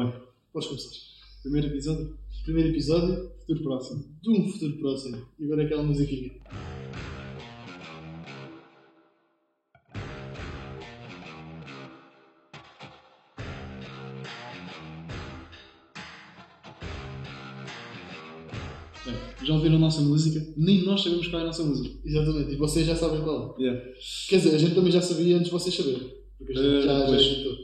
Bem, 0.00 0.12
Podes 0.52 0.68
começar. 0.68 0.90
primeiro 1.42 1.66
episódio, 1.68 2.16
Primeiro 2.44 2.70
episódio 2.70 3.30
futuro 3.40 3.62
próximo. 3.62 4.04
de 4.22 4.30
um 4.30 4.48
futuro 4.50 4.78
próximo. 4.78 5.26
E 5.38 5.44
agora 5.44 5.62
aquela 5.64 5.82
musiquinha. 5.82 6.30
Bem, 19.04 19.14
já 19.46 19.54
ouviram 19.54 19.76
a 19.76 19.78
nossa 19.78 20.00
música? 20.02 20.44
Nem 20.56 20.82
nós 20.84 21.02
sabemos 21.02 21.26
qual 21.28 21.40
é 21.40 21.44
a 21.44 21.46
nossa 21.46 21.62
música. 21.62 21.94
Exatamente. 22.04 22.52
E 22.52 22.56
vocês 22.56 22.86
já 22.86 22.94
sabem 22.94 23.22
qual 23.22 23.56
é. 23.58 23.62
Yeah. 23.62 23.84
Quer 24.28 24.36
dizer, 24.36 24.54
a 24.54 24.58
gente 24.58 24.74
também 24.74 24.92
já 24.92 25.00
sabia 25.00 25.36
antes 25.36 25.46
de 25.46 25.52
vocês 25.52 25.74
saberem. 25.74 26.12
Porque 26.38 26.52
a 26.52 26.56
gente 26.62 26.76
Eh, 26.76 26.82
já, 26.82 26.98
já 27.00 27.06
pois. 27.06 27.22
editou. 27.22 27.56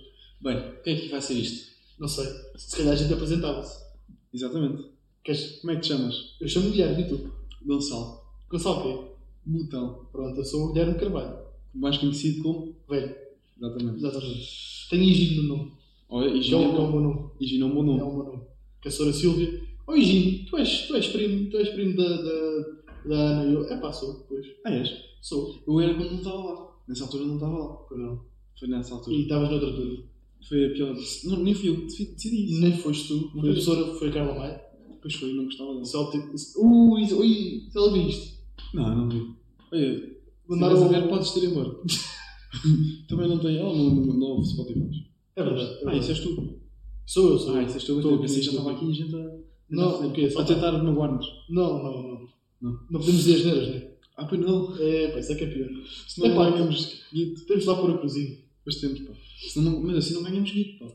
Bem, 0.42 0.56
o 0.56 0.82
que 0.82 0.90
é 0.90 0.96
que 0.96 1.08
vai 1.08 1.20
ser 1.20 1.34
isto? 1.34 1.75
Não 1.98 2.08
sei. 2.08 2.26
Se 2.56 2.76
calhar 2.76 2.92
a 2.92 2.96
gente 2.96 3.12
apresentava-se. 3.12 3.84
Exatamente. 4.32 4.84
Queres? 5.24 5.60
Como 5.60 5.70
é 5.72 5.76
que 5.76 5.82
te 5.82 5.88
chamas? 5.88 6.36
Eu 6.40 6.48
chamo-me 6.48 6.72
Guilherme 6.72 7.02
e 7.02 7.08
tu? 7.08 7.32
Gonçalo. 7.64 8.20
Gonçalo 8.50 8.82
quê? 8.82 9.12
Botão. 9.46 10.06
Pronto, 10.12 10.36
eu 10.38 10.44
sou 10.44 10.64
o 10.66 10.72
Guilherme 10.72 10.98
Carvalho. 10.98 11.38
Mais 11.74 11.98
conhecido 11.98 12.42
como? 12.42 12.76
Velho. 12.88 13.14
Exatamente. 13.56 13.96
Exatamente. 13.98 14.86
Tenho 14.90 15.02
Higino 15.02 15.42
no 15.42 15.48
nome. 15.56 15.72
Olha, 16.08 16.30
é 16.30 16.36
Higino 16.36 16.58
um 16.58 16.62
é 16.62 16.66
é 16.66 16.68
um 16.80 16.92
bom. 16.92 17.00
nome. 17.00 17.30
Higino 17.40 17.66
é 17.66 17.68
um 17.70 17.74
bom 17.74 17.82
É 17.82 17.86
nome. 17.86 18.02
um 18.02 18.16
bom 18.18 18.24
nome. 18.24 18.42
Que 18.80 18.88
a 18.88 18.90
senhora 18.90 19.12
Silvia. 19.12 19.62
Oi, 19.88 20.00
Higino, 20.00 20.46
tu 20.50 20.56
és, 20.58 20.86
tu 20.86 20.94
és 20.96 21.06
primo, 21.08 21.50
tu 21.50 21.56
és 21.58 21.68
primo 21.70 21.96
da, 21.96 22.08
da, 22.08 22.60
da 23.06 23.14
Ana 23.16 23.44
e 23.50 23.54
eu. 23.54 23.64
É 23.68 23.76
pá, 23.78 23.92
sou, 23.92 24.14
pois. 24.28 24.46
Ah, 24.64 24.72
és? 24.72 24.90
Sou. 25.22 25.62
Eu 25.66 25.80
era 25.80 25.94
quando 25.94 26.10
não 26.10 26.18
estava 26.18 26.36
lá. 26.44 26.76
Nessa 26.88 27.04
altura 27.04 27.24
não 27.24 27.34
estava 27.34 27.58
lá. 27.58 27.74
Pois 27.88 28.00
não. 28.00 28.24
Foi 28.58 28.68
nessa 28.68 28.94
altura. 28.94 29.16
E 29.16 29.22
estavas 29.22 29.50
noutra 29.50 29.72
turma. 29.72 30.04
Foi 30.48 30.66
a 30.66 30.70
pior. 30.70 30.96
Não, 31.24 31.42
nem 31.42 31.54
fui 31.54 31.68
eu 31.70 31.76
que 31.76 31.82
decidi- 31.86 32.44
isso. 32.52 32.60
Nem 32.60 32.76
foste 32.76 33.08
tu. 33.08 33.30
Foi 33.30 33.40
a 33.40 33.42
professora, 33.42 33.94
foi 33.98 34.08
a 34.08 34.12
Carla 34.12 34.34
Maia. 34.38 34.60
Depois 34.94 35.14
foi, 35.14 35.32
não 35.32 35.44
gostava 35.44 35.72
dela. 35.72 35.84
Só 35.84 36.10
tipo. 36.10 36.32
Ui, 36.58 37.02
ui, 37.12 37.62
se 37.70 37.76
ela 37.76 37.92
viu 37.92 38.08
isto. 38.08 38.36
Não, 38.74 38.96
não 38.96 39.08
vi. 39.08 39.34
Olha, 39.72 40.00
se 40.00 40.16
Mandaram 40.48 40.84
a 40.84 40.88
ver, 40.88 41.08
podes 41.08 41.30
ter 41.32 41.44
embora. 41.44 41.70
Também 43.08 43.28
não 43.28 43.38
tem 43.38 43.56
ela 43.58 43.74
no, 43.74 43.90
no, 43.94 44.06
no 44.06 44.14
novo 44.14 44.44
Spotify. 44.44 45.06
É 45.34 45.42
verdade. 45.42 45.70
é 45.84 45.88
Ah, 45.88 45.96
isso 45.96 46.10
és 46.10 46.20
tu. 46.20 46.60
Sou 47.06 47.30
eu, 47.30 47.38
sou 47.38 47.54
Ah, 47.54 47.60
eu. 47.62 47.66
isso 47.66 47.74
és 47.74 47.84
tu. 47.84 47.96
Estou 47.96 48.12
Eu 48.12 48.20
pensei 48.20 48.38
que 48.40 48.44
já 48.46 48.50
estava 48.52 48.72
aqui 48.72 48.86
e 48.86 48.90
a 48.90 48.94
gente 48.94 49.14
a... 49.16 49.30
Não, 49.68 50.08
o 50.08 50.12
quê? 50.12 50.30
Só 50.30 50.40
A 50.40 50.44
tentar 50.44 50.72
magoar-nos. 50.82 51.26
Não, 51.50 51.82
não, 51.82 52.02
não. 52.02 52.28
Não. 52.62 52.72
Não 52.90 53.00
podemos 53.00 53.24
dizer 53.24 53.36
as 53.36 53.44
neiras, 53.44 53.68
né? 53.68 53.90
Ah, 54.16 54.24
pois 54.24 54.40
não. 54.40 54.74
É, 54.78 55.08
pá, 55.08 55.18
isso 55.18 55.32
é 55.32 55.34
que 55.34 55.44
é 55.44 55.46
pior. 55.48 55.68
Epá, 55.70 56.28
não 56.44 56.52
ganhamos 56.52 57.02
guito. 57.12 57.44
Temos 57.46 57.66
lá 57.66 57.74
pôr 57.76 57.90
a 57.90 57.98
cozinha. 57.98 58.38
Depois 58.58 58.76
temos, 58.80 59.00
pá. 59.00 59.12
Não- 59.56 59.80
Mas 59.82 59.96
assim 59.98 60.14
não 60.14 60.22
ganhamos 60.22 60.50
guito, 60.50 60.84
pá. 60.84 60.92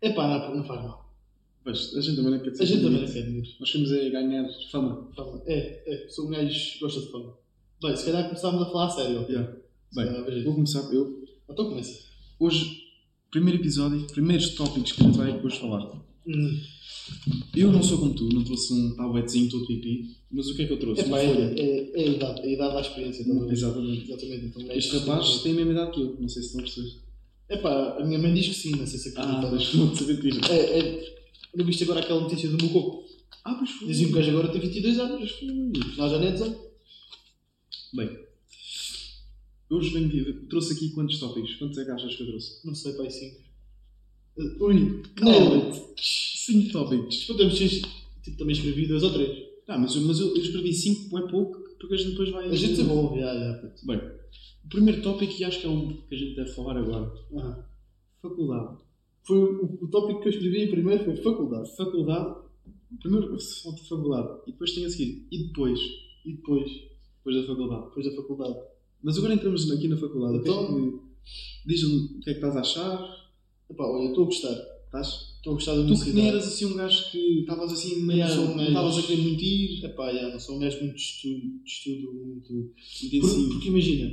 É 0.00 0.10
pá, 0.12 0.28
não, 0.28 0.56
não 0.56 0.64
faz 0.64 0.82
mal. 0.82 1.04
Pois, 1.62 1.94
a 1.96 2.00
gente 2.00 2.16
também 2.16 2.32
não 2.32 2.40
quer 2.40 2.50
dizer 2.50 2.62
A 2.62 2.66
gente 2.66 2.82
também 2.82 3.00
não 3.00 3.12
quer 3.12 3.22
dinheiro. 3.22 3.48
Nós 3.58 3.72
queremos 3.72 3.92
é 3.92 4.10
ganhar 4.10 4.48
fama. 4.70 5.08
Fama. 5.16 5.42
É, 5.46 5.82
é. 5.86 6.08
Sou 6.08 6.26
um 6.26 6.30
gajo 6.30 6.72
que 6.72 6.78
gosta 6.78 7.00
de 7.00 7.10
fama. 7.10 7.34
Bem, 7.82 7.96
se 7.96 8.04
calhar 8.04 8.24
começámos 8.28 8.62
a 8.62 8.66
falar 8.66 8.86
a 8.86 8.90
sério. 8.90 9.22
Yeah. 9.28 9.56
Bem, 9.94 10.06
calhar. 10.24 10.44
Vou 10.44 10.54
começar 10.54 10.80
eu. 10.92 11.24
Então 11.48 11.68
começa. 11.68 12.04
Hoje, 12.38 12.82
primeiro 13.30 13.60
episódio, 13.60 14.06
primeiros 14.08 14.50
tópicos 14.50 14.92
que 14.92 15.02
a 15.02 15.06
gente 15.06 15.16
vai 15.16 15.40
hoje 15.40 15.58
falar. 15.58 15.90
Hum. 16.26 16.60
Eu 17.54 17.70
não 17.70 17.82
sou 17.82 17.98
como 17.98 18.14
tu, 18.14 18.28
não 18.30 18.42
trouxe 18.44 18.72
um 18.72 18.94
tabletzinho 18.96 19.50
todo 19.50 19.66
pipi, 19.66 20.16
mas 20.30 20.48
o 20.48 20.54
que 20.56 20.62
é 20.62 20.66
que 20.66 20.72
eu 20.72 20.78
trouxe? 20.78 21.02
É 21.02 21.04
Uma 21.04 21.18
pá, 21.18 21.24
folha. 21.24 21.54
é, 21.56 21.60
é, 21.60 21.90
é 22.02 22.08
a 22.08 22.12
idade. 22.12 22.40
É 22.40 22.44
a 22.44 22.52
idade 22.52 22.74
da 22.74 22.80
experiência. 22.80 23.24
Também. 23.24 23.50
Exatamente. 23.50 24.04
Exatamente. 24.10 24.46
Então, 24.46 24.72
Este 24.72 24.96
rapaz 24.98 25.38
tem 25.42 25.52
a 25.52 25.54
mesma 25.56 25.72
idade 25.72 25.92
que 25.92 26.00
eu, 26.00 26.16
não 26.18 26.28
sei 26.28 26.42
se 26.42 26.48
estão 26.48 26.60
a 26.60 26.64
perceber. 26.64 26.92
É 27.48 27.56
pá, 27.58 27.96
a 28.00 28.04
minha 28.06 28.18
mãe 28.18 28.32
diz 28.32 28.48
que 28.48 28.54
sim, 28.54 28.70
não 28.72 28.86
sei 28.86 28.98
se 28.98 29.12
Ah, 29.16 29.22
acredita. 29.22 29.50
mas 29.50 29.74
não 29.74 29.94
te 29.94 30.04
mentira. 30.04 30.40
é, 30.50 30.78
é, 30.78 31.14
não 31.54 31.64
viste 31.64 31.84
agora 31.84 32.00
aquela 32.00 32.20
notícia 32.22 32.48
do 32.48 32.56
meu 32.56 32.70
coco? 32.72 33.04
Ah, 33.44 33.54
pois 33.54 33.70
foi. 33.70 33.88
Dizem 33.88 34.06
que 34.06 34.12
o 34.12 34.16
gajo 34.16 34.30
agora 34.30 34.48
tem 34.48 34.60
22 34.62 34.98
anos. 34.98 35.34
Nós 35.98 36.10
já 36.10 36.18
nem 36.18 36.28
é 36.28 36.32
18. 36.32 36.58
Bem, 37.92 38.10
hoje 39.70 39.90
venho, 39.90 40.46
trouxe 40.48 40.72
aqui 40.72 40.88
quantos 40.90 41.18
tópicos? 41.20 41.54
Quantos 41.56 41.76
é 41.78 41.84
que 41.84 41.90
achas 41.90 42.16
que 42.16 42.22
eu 42.22 42.26
trouxe? 42.28 42.66
Não 42.66 42.74
sei, 42.74 42.92
pai, 42.94 43.10
5. 43.10 43.43
Cala-te. 44.36 45.20
não. 45.22 45.94
5 45.96 46.72
tópicos. 46.72 47.24
Podemos 47.24 47.58
ter, 47.58 47.68
tipo, 48.22 48.36
também 48.36 48.54
escrevi 48.54 48.86
dois 48.86 49.02
ou 49.02 49.12
três. 49.12 49.44
Ah, 49.68 49.78
mas 49.78 49.94
eu, 49.96 50.02
mas 50.02 50.18
eu, 50.20 50.28
eu 50.28 50.42
escrevi 50.42 50.72
5, 50.72 51.18
é 51.18 51.28
pouco, 51.30 51.58
porque 51.78 51.94
a 51.94 51.96
gente 51.96 52.10
depois 52.10 52.30
vai. 52.30 52.48
A 52.48 52.54
gente 52.54 52.70
desenvolve, 52.72 53.20
já, 53.20 53.32
já. 53.34 53.54
puto. 53.58 53.86
Bem, 53.86 53.96
o 53.96 54.68
primeiro 54.68 55.02
tópico, 55.02 55.32
e 55.40 55.44
acho 55.44 55.60
que 55.60 55.66
é 55.66 55.68
o 55.70 55.88
que 56.08 56.14
a 56.14 56.18
gente 56.18 56.36
deve 56.36 56.50
falar 56.52 56.76
agora: 56.78 57.10
Ah. 57.38 57.64
faculdade. 58.20 58.76
Foi 59.26 59.38
o, 59.38 59.78
o 59.82 59.88
tópico 59.88 60.20
que 60.20 60.28
eu 60.28 60.32
escrevi 60.32 60.66
primeiro 60.68 61.04
foi 61.04 61.16
faculdade. 61.16 61.74
Faculdade, 61.76 62.34
primeiro 63.00 63.38
falta 63.62 63.82
faculdade, 63.84 64.40
e 64.46 64.52
depois 64.52 64.72
tem 64.74 64.84
a 64.84 64.90
seguir, 64.90 65.26
e 65.30 65.44
depois? 65.46 65.80
E 66.26 66.32
depois, 66.34 66.70
Depois 67.18 67.36
da 67.36 67.46
faculdade. 67.46 67.84
depois 67.88 68.06
da 68.06 68.12
faculdade. 68.16 68.58
Mas 69.02 69.16
agora 69.18 69.34
entramos 69.34 69.70
aqui 69.70 69.88
na 69.88 69.96
faculdade. 69.96 70.38
Então- 70.38 70.64
O 70.64 70.66
que 70.66 70.74
é 70.74 70.90
que, 70.90 70.98
diz-me 71.66 71.94
o 71.96 72.20
que 72.20 72.30
é 72.30 72.34
que 72.34 72.38
estás 72.38 72.56
a 72.56 72.60
achar? 72.60 73.23
Epá, 73.74 73.84
olha, 73.86 74.08
estou 74.08 74.22
a 74.22 74.26
gostar. 74.26 74.56
Estás? 74.86 75.34
Estou 75.36 75.52
a 75.52 75.54
gostar 75.56 75.74
da 75.74 75.86
Tu 75.86 76.04
que 76.04 76.12
nem 76.12 76.28
eras 76.28 76.46
assim 76.46 76.64
um 76.66 76.76
gajo 76.76 77.10
que 77.10 77.40
estavas 77.40 77.72
assim 77.72 78.00
meio. 78.02 78.18
Yeah, 78.20 78.34
não 78.36 78.64
estavas 78.68 78.98
a 78.98 79.02
querer 79.02 79.22
muito 79.22 79.42
ir. 79.42 79.84
Epá, 79.84 80.12
já, 80.12 80.28
não 80.28 80.38
sou 80.40 80.56
um 80.56 80.58
gajo 80.60 80.78
muito 80.80 80.94
de 80.94 81.02
estudo, 81.02 81.40
de 81.40 81.70
estudo 81.70 82.12
muito... 82.14 82.48
Por- 82.48 83.06
Intensivo. 83.06 83.48
porque 83.50 83.68
imagina, 83.68 84.06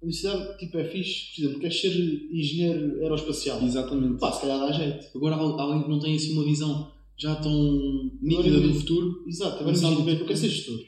a 0.00 0.04
universidade 0.04 0.58
tipo, 0.58 0.78
é 0.78 0.84
fixe, 0.84 1.34
por 1.34 1.40
exemplo, 1.42 1.60
queres 1.60 1.80
ser 1.80 2.28
engenheiro 2.32 3.00
aeroespacial. 3.02 3.64
Exatamente. 3.64 4.20
Pá, 4.20 4.30
se 4.32 4.40
calhar 4.42 4.58
dá 4.60 4.70
jeito. 4.72 5.06
Agora 5.16 5.36
al- 5.36 5.58
alguém 5.58 5.82
que 5.82 5.88
não 5.90 5.98
tem 5.98 6.14
assim 6.14 6.32
uma 6.34 6.44
visão 6.44 6.92
já 7.16 7.34
tão 7.36 8.10
nítida 8.20 8.60
do 8.60 8.74
futuro. 8.74 9.24
Exato, 9.26 9.56
agora 9.60 9.76
imagina, 9.76 10.10
é 10.10 10.14
eu 10.14 10.18
que- 10.18 10.24
quero 10.26 10.38
ser 10.38 10.50
gestor. 10.50 10.80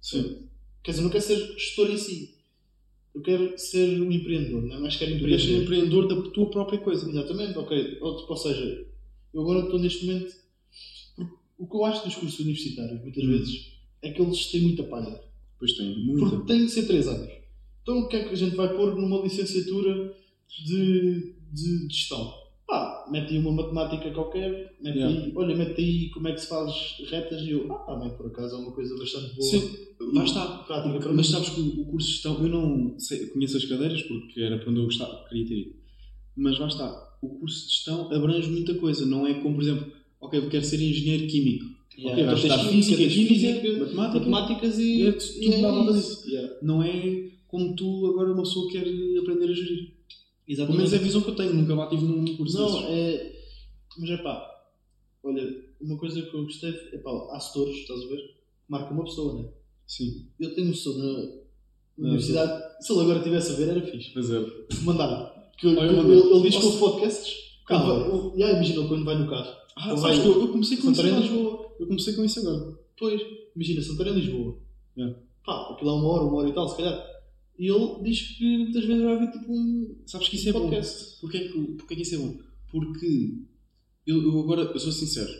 Sim. 0.00 0.36
Quer 0.84 0.90
dizer, 0.92 1.02
não 1.02 1.10
quero 1.10 1.24
ser 1.24 1.54
gestor 1.58 1.90
em 1.90 1.96
si. 1.96 2.33
Eu 3.14 3.22
quero 3.22 3.56
ser 3.58 4.00
um 4.02 4.10
empreendedor, 4.10 4.62
não 4.62 4.76
é? 4.76 4.80
Mas 4.80 4.96
quero 4.96 5.12
Tu 5.18 5.24
queres 5.24 5.42
ser 5.42 5.62
empreender. 5.62 5.86
empreendedor 5.86 6.08
da 6.24 6.30
tua 6.30 6.50
própria 6.50 6.78
coisa. 6.80 7.08
Exatamente, 7.08 7.56
ok. 7.58 7.98
Ou, 8.00 8.26
ou 8.28 8.36
seja, 8.36 8.86
eu 9.32 9.40
agora 9.42 9.60
estou 9.64 9.78
neste 9.78 10.04
momento. 10.06 10.34
O 11.56 11.66
que 11.68 11.76
eu 11.76 11.84
acho 11.84 12.04
dos 12.04 12.16
cursos 12.16 12.40
universitários, 12.40 13.00
muitas 13.00 13.22
Hum. 13.24 13.28
vezes, 13.28 13.72
é 14.02 14.10
que 14.10 14.20
eles 14.20 14.46
têm 14.50 14.62
muita 14.62 14.82
palha. 14.82 15.20
Pois 15.58 15.72
tem, 15.76 15.96
muita. 16.04 16.28
Porque 16.28 16.46
tem 16.52 16.64
que 16.64 16.72
ser 16.72 16.86
3 16.86 17.06
anos. 17.06 17.30
Então 17.82 18.00
o 18.00 18.08
que 18.08 18.16
é 18.16 18.24
que 18.24 18.30
a 18.30 18.36
gente 18.36 18.56
vai 18.56 18.74
pôr 18.76 18.96
numa 18.96 19.22
licenciatura 19.22 20.12
de, 20.64 21.34
de 21.52 21.88
gestão? 21.88 22.34
Pá, 22.66 23.06
mete 23.10 23.34
aí 23.34 23.38
uma 23.38 23.52
matemática 23.52 24.10
qualquer, 24.10 24.74
mete 24.80 24.96
Yeah. 24.96 25.26
aí, 25.26 25.32
olha, 25.36 25.54
mete 25.54 25.80
aí 25.80 26.10
como 26.10 26.28
é 26.28 26.32
que 26.32 26.40
se 26.40 26.48
faz 26.48 26.72
retas 27.10 27.42
e 27.42 27.50
eu, 27.50 27.70
ah, 27.70 27.96
bem, 27.96 28.10
por 28.16 28.26
acaso 28.26 28.56
é 28.56 28.58
uma 28.58 28.72
coisa 28.72 28.96
bastante 28.96 29.34
boa. 29.36 29.50
Sim, 29.50 29.70
lá 30.14 30.24
está. 30.24 30.46
Prática 30.66 30.98
para 30.98 31.12
Mas 31.12 31.28
sabes 31.28 31.50
que 31.50 31.60
o 31.60 31.84
curso 31.84 32.06
de 32.06 32.12
gestão, 32.14 32.42
eu 32.42 32.48
não 32.48 32.98
sei, 32.98 33.26
conheço 33.26 33.56
as 33.58 33.64
cadeiras 33.66 34.00
porque 34.02 34.40
era 34.40 34.58
para 34.58 34.70
onde 34.70 34.80
eu 34.80 34.84
gostava, 34.86 35.24
queria 35.28 35.46
ter 35.46 35.58
ido. 35.58 35.74
Mas 36.36 36.58
lá 36.58 36.66
está, 36.66 37.16
o 37.22 37.28
curso 37.28 37.66
de 37.66 37.72
gestão 37.74 38.10
abrange 38.10 38.48
muita 38.48 38.74
coisa, 38.74 39.04
não 39.04 39.26
é 39.26 39.34
como, 39.34 39.56
por 39.56 39.62
exemplo, 39.62 39.92
ok, 40.20 40.38
eu 40.38 40.48
quero 40.48 40.64
ser 40.64 40.80
engenheiro 40.80 41.26
químico. 41.26 41.66
Yeah, 41.96 42.32
ok, 42.32 42.44
então 42.44 42.56
tens 42.56 42.70
física, 42.70 42.96
física, 42.96 42.96
tens 42.96 43.12
química, 43.14 43.60
física, 43.60 43.78
matemática, 43.94 44.30
matemáticas 44.30 44.78
e, 44.78 45.02
e 45.02 45.06
é 45.06 45.12
tudo 45.12 45.96
e 46.26 46.64
não 46.64 46.82
é 46.82 47.30
como 47.46 47.76
tu 47.76 48.06
agora 48.06 48.32
uma 48.32 48.42
pessoa 48.42 48.68
quer 48.72 48.80
aprender 48.80 49.44
a 49.44 49.54
gerir. 49.54 49.93
Pelo 49.93 49.93
Exatamente. 50.46 50.76
menos 50.78 50.92
é 50.92 50.96
a 50.96 51.00
visão 51.00 51.20
que 51.22 51.30
eu 51.30 51.34
tenho, 51.36 51.54
nunca 51.54 51.74
lá 51.74 51.86
tive 51.88 52.04
num 52.04 52.36
curso 52.36 52.58
Não, 52.58 52.66
desses. 52.82 52.86
é. 52.90 53.34
Mas 53.98 54.10
é 54.10 54.16
pá, 54.18 54.64
olha, 55.22 55.64
uma 55.80 55.96
coisa 55.96 56.20
que 56.20 56.34
eu 56.36 56.44
gostei 56.44 56.70
é 56.92 56.98
pá, 56.98 57.10
há 57.32 57.40
setores, 57.40 57.76
estás 57.76 58.00
a 58.02 58.06
ver? 58.08 58.34
Marca 58.68 58.92
uma 58.92 59.04
pessoa, 59.04 59.40
né? 59.42 59.48
Sim, 59.86 60.26
Eu 60.40 60.54
tenho 60.54 60.70
um 60.70 60.74
setor 60.74 60.96
na, 60.98 61.04
na 61.04 61.18
Não, 61.98 62.08
universidade, 62.08 62.62
se 62.84 62.92
ele 62.92 63.00
agora 63.02 63.18
estivesse 63.18 63.52
a 63.52 63.54
ver, 63.56 63.68
era 63.68 63.82
fixe. 63.86 64.10
pois 64.12 64.30
é. 64.30 64.44
Mandar. 64.82 65.52
Que 65.58 65.68
ele, 65.68 65.78
ele 65.80 66.40
diz 66.42 66.56
que 66.56 66.62
Posso- 66.62 66.76
o 66.76 66.78
podcasts. 66.90 67.34
Calma. 67.66 68.32
Yeah, 68.36 68.56
imagina 68.58 68.86
quando 68.88 69.04
vai 69.04 69.16
no 69.18 69.28
carro. 69.30 69.50
Ah, 69.76 69.90
eu, 69.90 70.40
eu 70.42 70.48
comecei 70.48 70.76
com 70.76 70.90
isso 70.90 70.96
Santarém, 71.02 71.12
agora. 71.16 71.26
Lisboa. 71.32 71.74
Eu 71.80 71.86
comecei 71.86 72.14
com 72.14 72.24
isso 72.24 72.40
agora. 72.40 72.78
Depois, 72.94 73.22
imagina, 73.56 73.82
Santarém, 73.82 74.14
Lisboa. 74.14 74.58
Yeah. 74.96 75.18
Pá, 75.46 75.70
aquilo 75.72 75.90
é 75.90 75.92
uma 75.94 76.08
hora, 76.08 76.24
uma 76.24 76.36
hora 76.38 76.48
e 76.48 76.52
tal, 76.52 76.68
se 76.68 76.76
calhar. 76.76 77.13
E 77.58 77.70
ele 77.70 78.02
diz 78.02 78.20
que 78.36 78.58
muitas 78.58 78.84
vezes 78.84 79.02
vai 79.02 79.14
haver 79.14 79.30
tipo 79.30 79.52
um 79.52 79.96
Sabes 80.06 80.28
que 80.28 80.36
isso 80.36 80.48
é 80.48 80.52
bom. 80.52 80.62
podcast. 80.62 81.20
Porquê 81.20 81.38
que, 81.40 81.58
porquê 81.78 81.96
que 81.96 82.02
isso 82.02 82.14
é 82.16 82.18
bom? 82.18 82.36
Porque 82.70 83.38
eu, 84.06 84.22
eu 84.22 84.40
agora, 84.40 84.62
eu 84.62 84.78
sou 84.78 84.90
sincero, 84.92 85.30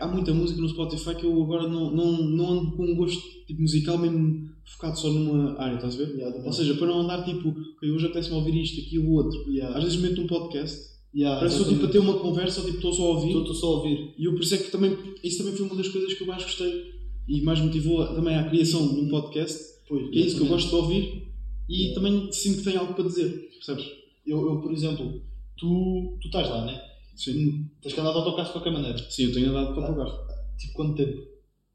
há 0.00 0.06
muita 0.08 0.34
música 0.34 0.60
no 0.60 0.68
Spotify 0.68 1.14
que 1.14 1.24
eu 1.24 1.42
agora 1.42 1.68
não, 1.68 1.94
não, 1.94 2.22
não 2.24 2.50
ando 2.52 2.72
com 2.76 2.84
um 2.84 2.96
gosto 2.96 3.22
tipo, 3.46 3.60
musical 3.60 3.98
mesmo 3.98 4.50
focado 4.64 4.98
só 4.98 5.08
numa 5.10 5.58
área, 5.60 5.76
estás 5.76 5.94
a 5.94 5.98
ver? 5.98 6.14
Yeah, 6.16 6.44
Ou 6.44 6.52
seja, 6.52 6.74
para 6.74 6.86
não 6.86 7.00
andar 7.00 7.24
tipo, 7.24 7.48
ok, 7.50 7.90
hoje 7.90 8.06
apetece-me 8.06 8.36
ouvir 8.36 8.60
isto, 8.60 8.80
aqui 8.80 8.98
o 8.98 9.10
outro. 9.10 9.38
yeah, 9.50 9.76
Às 9.76 9.84
vezes 9.84 10.00
meto 10.00 10.20
um 10.20 10.26
podcast, 10.26 10.78
yeah, 11.14 11.38
parece 11.38 11.58
estou 11.58 11.72
tipo, 11.72 11.86
a 11.86 11.88
ter 11.90 11.98
uma 11.98 12.18
conversa 12.18 12.60
ou 12.60 12.66
tipo, 12.66 12.78
estou 12.78 12.92
só 12.92 13.02
a 13.04 13.10
ouvir. 13.16 13.28
Estou 13.36 13.54
só 13.54 13.66
a 13.66 13.76
ouvir. 13.78 14.14
E 14.18 14.24
eu 14.24 14.32
por 14.34 14.42
isso 14.42 14.54
é 14.54 14.58
que 14.58 14.70
também, 14.70 14.96
isso 15.22 15.38
também 15.38 15.54
foi 15.54 15.66
uma 15.66 15.76
das 15.76 15.88
coisas 15.88 16.14
que 16.14 16.22
eu 16.22 16.26
mais 16.26 16.42
gostei 16.42 16.92
e 17.28 17.40
mais 17.42 17.60
motivou 17.60 18.04
também 18.14 18.34
a 18.34 18.48
criação 18.48 18.94
de 18.94 19.00
um 19.00 19.08
podcast, 19.08 19.58
Pois, 19.88 20.10
que 20.10 20.18
é 20.18 20.26
isso 20.26 20.36
que 20.36 20.42
eu 20.42 20.48
gosto 20.48 20.68
de 20.68 20.74
ouvir 20.74 21.21
e 21.68 21.92
também 21.94 22.30
sinto 22.32 22.58
que 22.58 22.64
tenho 22.64 22.80
algo 22.80 22.94
para 22.94 23.04
dizer, 23.04 23.30
percebes? 23.54 23.86
Eu, 24.26 24.46
eu, 24.46 24.60
por 24.60 24.72
exemplo, 24.72 25.22
tu, 25.56 26.18
tu 26.20 26.26
estás 26.26 26.48
lá, 26.48 26.64
né? 26.64 26.80
Sim. 27.16 27.68
Tens 27.80 27.92
que 27.94 28.00
andar 28.00 28.12
de 28.12 28.18
autocarro 28.18 28.46
de 28.46 28.52
qualquer 28.52 28.72
maneira. 28.72 28.98
Sim, 29.10 29.24
eu 29.24 29.32
tenho 29.32 29.50
andado 29.50 29.74
para 29.74 29.92
o 29.92 29.96
carro. 29.96 30.18
Tipo, 30.58 30.72
quanto 30.74 30.94
tempo? 30.96 31.22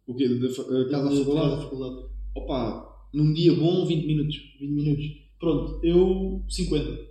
O 0.07 0.15
quê? 0.15 0.27
Da 0.27 0.49
fa- 0.49 0.61
a 0.63 0.89
casa 0.89 1.03
da 1.03 1.09
De- 1.09 1.15
de- 1.17 1.23
faculdade? 1.23 1.49
da 1.55 1.61
faculdade. 1.61 2.07
Opa, 2.35 3.07
num 3.13 3.33
dia 3.33 3.53
bom, 3.53 3.85
20 3.85 4.05
minutos. 4.05 4.35
20 4.59 4.71
minutos. 4.71 5.05
Pronto, 5.39 5.79
eu 5.85 6.43
50. 6.49 7.07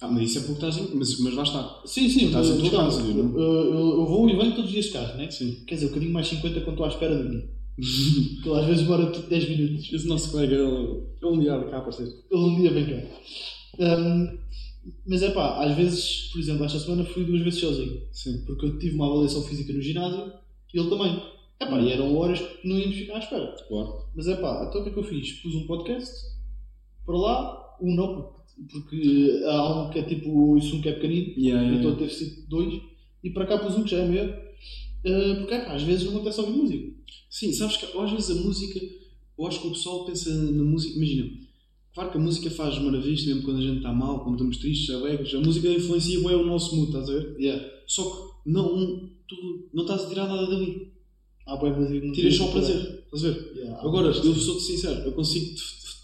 Ah, 0.00 0.08
mas 0.08 0.30
isso 0.30 0.38
é 0.38 0.40
porque 0.42 0.64
estás 0.66 0.76
em... 0.78 0.94
Mas, 0.96 1.18
mas 1.20 1.34
lá 1.34 1.42
está. 1.44 1.82
Sim, 1.86 2.08
sim, 2.08 2.26
Estás 2.26 2.48
em 2.50 2.58
tua 2.58 2.70
casa, 2.70 3.00
eu, 3.02 3.14
não? 3.14 3.38
eu, 3.38 3.98
eu 4.00 4.06
vou 4.06 4.28
e 4.28 4.36
venho 4.36 4.50
todos 4.50 4.64
os 4.66 4.70
dias 4.72 4.86
de 4.86 4.90
carro, 4.92 5.16
né? 5.16 5.30
Sim. 5.30 5.64
Quer 5.66 5.76
dizer, 5.76 5.86
um 5.86 5.88
bocadinho 5.90 6.12
mais 6.12 6.26
50 6.26 6.60
quando 6.60 6.70
estou 6.70 6.86
à 6.86 6.88
espera 6.88 7.16
de 7.22 7.28
mim. 7.28 7.48
Porque 8.34 8.48
ele 8.48 8.60
às 8.60 8.66
vezes 8.66 8.82
demora 8.82 9.10
tipo 9.10 9.28
10 9.28 9.48
minutos. 9.48 9.92
Esse 9.92 10.06
nosso 10.06 10.30
colega, 10.30 10.54
ele, 10.54 11.02
ele 11.22 11.30
um 11.30 11.38
dia 11.38 11.58
cá 11.70 11.78
aparecer. 11.78 12.06
Ele 12.30 12.40
um 12.40 12.60
dia 12.60 12.70
vem 12.70 12.86
cá. 12.86 13.98
Hum, 13.98 14.38
mas 15.06 15.22
é 15.22 15.30
pá, 15.30 15.64
às 15.64 15.76
vezes, 15.76 16.30
por 16.32 16.38
exemplo, 16.38 16.64
esta 16.64 16.78
semana 16.78 17.04
fui 17.04 17.24
duas 17.24 17.42
vezes 17.42 17.60
sozinho. 17.60 18.02
Sim. 18.12 18.44
Porque 18.46 18.66
eu 18.66 18.78
tive 18.78 18.94
uma 18.94 19.06
avaliação 19.06 19.42
física 19.42 19.72
no 19.72 19.82
ginásio 19.82 20.32
e 20.72 20.78
ele 20.78 20.90
também. 20.90 21.22
É 21.60 21.66
pá, 21.66 21.80
e 21.80 21.92
eram 21.92 22.16
horas 22.16 22.40
que 22.40 22.68
não 22.68 22.78
íamos 22.78 22.96
ficar 22.96 23.16
à 23.16 23.18
espera. 23.18 23.54
Claro. 23.68 24.04
Mas 24.14 24.28
é 24.28 24.36
pá, 24.36 24.66
então 24.68 24.80
o 24.80 24.84
que 24.84 24.90
é 24.90 24.92
que 24.92 24.98
eu 24.98 25.04
fiz? 25.04 25.32
Pus 25.40 25.54
um 25.54 25.66
podcast 25.66 26.34
para 27.04 27.16
lá, 27.16 27.76
um 27.80 27.94
não, 27.94 28.34
porque, 28.70 29.42
há 29.46 29.82
um 29.82 29.90
que 29.90 29.98
é 29.98 30.02
tipo, 30.02 30.56
isso 30.56 30.76
um 30.76 30.80
que 30.80 30.88
é 30.88 30.92
pequenino, 30.92 31.34
yeah, 31.36 31.66
então 31.66 31.90
yeah. 31.90 31.98
teve 31.98 32.12
sido 32.12 32.48
dois, 32.48 32.80
e 33.22 33.30
para 33.30 33.46
cá 33.46 33.58
pus 33.58 33.76
um 33.76 33.84
que 33.84 33.90
já 33.90 33.98
é 33.98 34.08
maior, 34.08 34.42
eh, 35.04 35.34
porque 35.34 35.54
pá, 35.58 35.74
às 35.74 35.82
vezes 35.82 36.04
não 36.04 36.14
acontece 36.16 36.40
ouvir 36.40 36.52
música. 36.52 36.94
Sim, 37.30 37.52
sabes 37.52 37.76
que 37.76 37.98
às 37.98 38.10
vezes 38.10 38.30
a 38.30 38.34
música, 38.42 38.80
eu 39.38 39.46
acho 39.46 39.60
que 39.60 39.66
o 39.66 39.72
pessoal 39.72 40.04
pensa 40.04 40.32
na 40.32 40.62
música, 40.62 40.96
imagina, 40.96 41.30
claro 41.92 42.10
que 42.10 42.18
a 42.18 42.20
música 42.20 42.50
faz 42.50 42.78
maravilhas 42.78 43.24
mesmo 43.26 43.42
quando 43.42 43.58
a 43.58 43.62
gente 43.62 43.78
está 43.78 43.92
mal, 43.92 44.20
quando 44.20 44.36
estamos 44.36 44.56
tristes, 44.58 44.94
alegres, 44.94 45.34
a 45.34 45.40
música 45.40 45.68
influencia 45.68 46.20
bem 46.20 46.34
o 46.36 46.46
nosso 46.46 46.76
mood, 46.76 46.88
estás 46.88 47.08
a 47.10 47.12
ver? 47.12 47.36
Yeah. 47.38 47.70
Só 47.86 48.04
que 48.04 48.50
não, 48.50 49.10
tu 49.26 49.68
não 49.72 49.82
estás 49.82 50.04
a 50.04 50.08
tirar 50.08 50.28
nada 50.28 50.46
dali, 50.46 50.92
música 51.46 52.00
que 52.00 52.06
não 52.06 52.12
tiras 52.12 52.36
só 52.36 52.44
tem 52.44 52.52
prazer, 52.52 53.04
estás 53.04 53.24
a 53.24 53.30
ver? 53.30 53.52
Yeah, 53.56 53.80
Agora, 53.82 54.08
eu 54.08 54.34
sou-te 54.34 54.62
sincero, 54.62 55.00
eu 55.00 55.12
consigo 55.12 55.54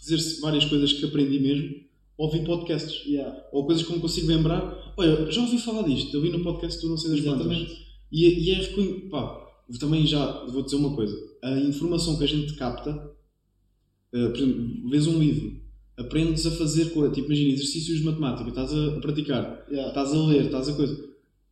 dizer 0.00 0.40
várias 0.40 0.64
coisas 0.64 0.92
que 0.92 1.04
aprendi 1.04 1.38
mesmo, 1.38 1.76
ouvir 2.18 2.44
podcasts, 2.44 3.06
Yeah, 3.06 3.44
ou 3.52 3.64
coisas 3.64 3.84
que 3.84 3.92
me 3.92 4.00
consigo 4.00 4.26
lembrar, 4.26 4.94
olha, 4.96 5.30
já 5.30 5.40
ouvi 5.40 5.58
falar 5.58 5.82
disto, 5.82 6.14
eu 6.14 6.20
vi 6.20 6.30
no 6.30 6.42
podcast 6.42 6.80
do 6.82 6.88
não 6.88 6.96
sei 6.96 7.10
das 7.12 7.20
quantas. 7.20 7.46
exatamente. 7.46 7.89
E, 8.12 8.26
é- 8.26 8.38
e 8.38 8.50
é 8.50 8.54
reconhe... 8.54 9.08
pá, 9.10 9.46
também 9.78 10.06
já 10.06 10.44
vou 10.46 10.62
dizer 10.62 10.76
uma 10.76 10.94
coisa. 10.94 11.16
A 11.42 11.58
informação 11.60 12.18
que 12.18 12.24
a 12.24 12.26
gente 12.26 12.54
capta, 12.54 12.90
eh, 14.12 14.28
por 14.28 14.36
exemplo, 14.36 14.90
vês 14.90 15.06
um 15.06 15.18
livro, 15.18 15.60
aprendes 15.96 16.44
a 16.46 16.50
fazer 16.50 16.90
coisa, 16.90 17.12
tipo, 17.14 17.26
imagina, 17.28 17.52
exercícios 17.52 17.98
de 17.98 18.04
matemática, 18.04 18.48
estás 18.48 18.72
a, 18.72 18.96
a 18.96 19.00
praticar, 19.00 19.66
Yeah. 19.70 19.88
estás 19.90 20.12
a 20.12 20.26
ler, 20.26 20.46
estás 20.46 20.68
a 20.68 20.74
coisa. 20.74 21.08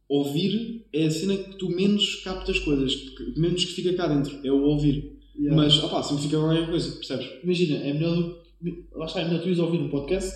Ouvir 0.09 0.87
é 0.93 1.05
a 1.07 1.11
cena 1.11 1.37
que 1.37 1.57
tu 1.59 1.69
menos 1.69 2.17
captas 2.25 2.59
coisas, 2.61 2.95
que, 2.95 3.39
menos 3.39 3.65
que 3.65 3.73
fica 3.73 3.93
cá 3.95 4.07
dentro, 4.09 4.39
é 4.45 4.51
o 4.51 4.63
ouvir. 4.63 5.19
Yeah. 5.39 5.55
Mas, 5.57 5.83
opá, 5.85 6.03
sempre 6.03 6.25
fica 6.25 6.39
qualquer 6.39 6.69
coisa, 6.69 6.91
percebes? 6.97 7.29
Imagina, 7.45 7.77
é 7.77 7.93
melhor, 7.93 8.17
do- 8.61 8.85
lá 8.95 9.07
está, 9.07 9.21
é 9.21 9.25
melhor 9.27 9.43
tu 9.43 9.49
ires 9.49 9.59
ouvir 9.61 9.79
um 9.79 9.91
podcast 9.91 10.33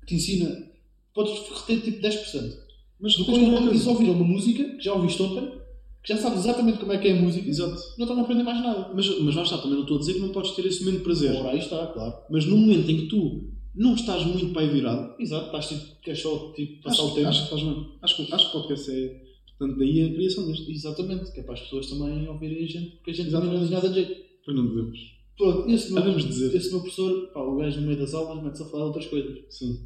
que 0.00 0.06
te 0.06 0.14
ensina, 0.14 0.70
podes 1.14 1.32
reter 1.48 1.80
tipo 1.82 2.00
10%. 2.00 2.64
Mas 3.00 3.14
que 3.16 3.20
depois 3.24 3.42
aprende. 3.42 3.88
ouvir 3.88 4.10
uma 4.10 4.24
música 4.24 4.62
que 4.76 4.84
já 4.84 4.92
ouviste 4.94 5.20
ontem, 5.22 5.58
que 6.04 6.12
já 6.12 6.18
sabes 6.18 6.40
exatamente 6.40 6.78
como 6.78 6.92
é 6.92 6.98
que 6.98 7.08
é 7.08 7.18
a 7.18 7.22
música, 7.22 7.48
Exato. 7.48 7.80
não 7.98 8.04
estás 8.04 8.18
a 8.18 8.22
aprender 8.22 8.42
mais 8.42 8.62
nada. 8.62 8.90
Mas, 8.94 9.18
mas 9.20 9.34
lá 9.34 9.42
está, 9.42 9.56
também 9.58 9.74
não 9.76 9.82
estou 9.82 9.96
a 9.96 10.00
dizer 10.00 10.14
que 10.14 10.20
não 10.20 10.28
podes 10.28 10.50
ter 10.52 10.66
esse 10.66 10.80
momento 10.84 10.98
de 10.98 11.04
prazer. 11.04 11.34
Ora, 11.34 11.50
aí 11.50 11.58
está, 11.58 11.86
claro. 11.88 12.14
Mas 12.30 12.44
no 12.44 12.56
momento 12.58 12.90
em 12.90 12.96
que 12.98 13.06
tu 13.06 13.50
não 13.74 13.94
estás 13.94 14.24
muito 14.24 14.48
para 14.52 14.62
aí 14.62 14.68
virado, 14.68 15.14
Exato, 15.18 15.46
estás 15.46 15.68
tipo, 15.68 16.00
queres 16.02 16.20
só 16.20 16.52
tipo, 16.52 16.82
passar 16.82 17.02
Acho, 17.02 17.12
o 17.12 17.14
tempo. 17.14 17.28
acho 17.28 17.48
que 17.48 17.54
bem. 17.56 17.86
Acho 18.02 18.16
que, 18.16 18.32
acho 18.34 18.50
que 18.50 18.56
o 18.56 18.60
podcast 18.60 18.90
é. 18.90 19.20
Portanto, 19.58 19.78
daí 19.78 20.02
a 20.02 20.12
criação 20.14 20.46
deste. 20.46 20.70
Exatamente, 20.70 21.32
que 21.32 21.40
é 21.40 21.42
para 21.42 21.54
as 21.54 21.60
pessoas 21.60 21.88
também 21.88 22.28
ouvirem 22.28 22.64
a 22.64 22.66
gente, 22.68 22.90
porque 22.96 23.10
a 23.10 23.14
gente 23.14 23.30
também 23.30 23.50
não 23.50 23.60
diz 23.60 23.70
nada 23.70 23.88
de 23.88 23.94
jeito. 23.94 24.22
Pois 24.44 24.56
não 24.56 24.66
devemos. 24.66 24.98
Pronto, 25.36 25.68
esse 25.68 25.92
meu, 25.92 26.02
Devemos 26.02 26.24
dizer. 26.26 26.54
esse 26.54 26.70
meu 26.70 26.80
professor, 26.80 27.28
pá, 27.32 27.40
o 27.40 27.56
gajo 27.56 27.80
no 27.80 27.86
meio 27.88 27.98
das 27.98 28.14
aulas 28.14 28.40
mete-se 28.44 28.62
a 28.62 28.66
falar 28.66 28.82
de 28.84 28.88
outras 28.88 29.06
coisas. 29.06 29.38
Sim. 29.50 29.80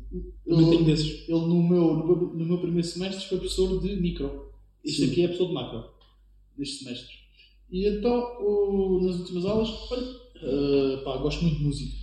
Tenho 0.45 0.73
Ele, 0.75 0.85
desses. 0.85 1.27
ele 1.27 1.39
no, 1.39 1.63
meu, 1.67 1.95
no, 1.95 2.07
meu, 2.07 2.17
no 2.35 2.45
meu 2.45 2.59
primeiro 2.59 2.87
semestre 2.87 3.27
foi 3.29 3.39
professor 3.39 3.81
de 3.81 3.97
micro. 3.97 4.51
Este 4.85 5.07
Sim. 5.07 5.11
aqui 5.11 5.23
é 5.23 5.29
professor 5.29 5.49
de 5.49 5.55
macro, 5.55 5.85
deste 6.59 6.85
semestre. 6.85 7.15
E 7.71 7.87
então, 7.87 8.19
o- 8.41 9.01
nas 9.03 9.17
últimas 9.21 9.45
aulas, 9.45 9.69
olha, 9.91 10.07
eh, 10.43 10.97
pá, 11.05 11.17
gosto 11.19 11.43
muito 11.43 11.59
de 11.59 11.65
música. 11.65 11.97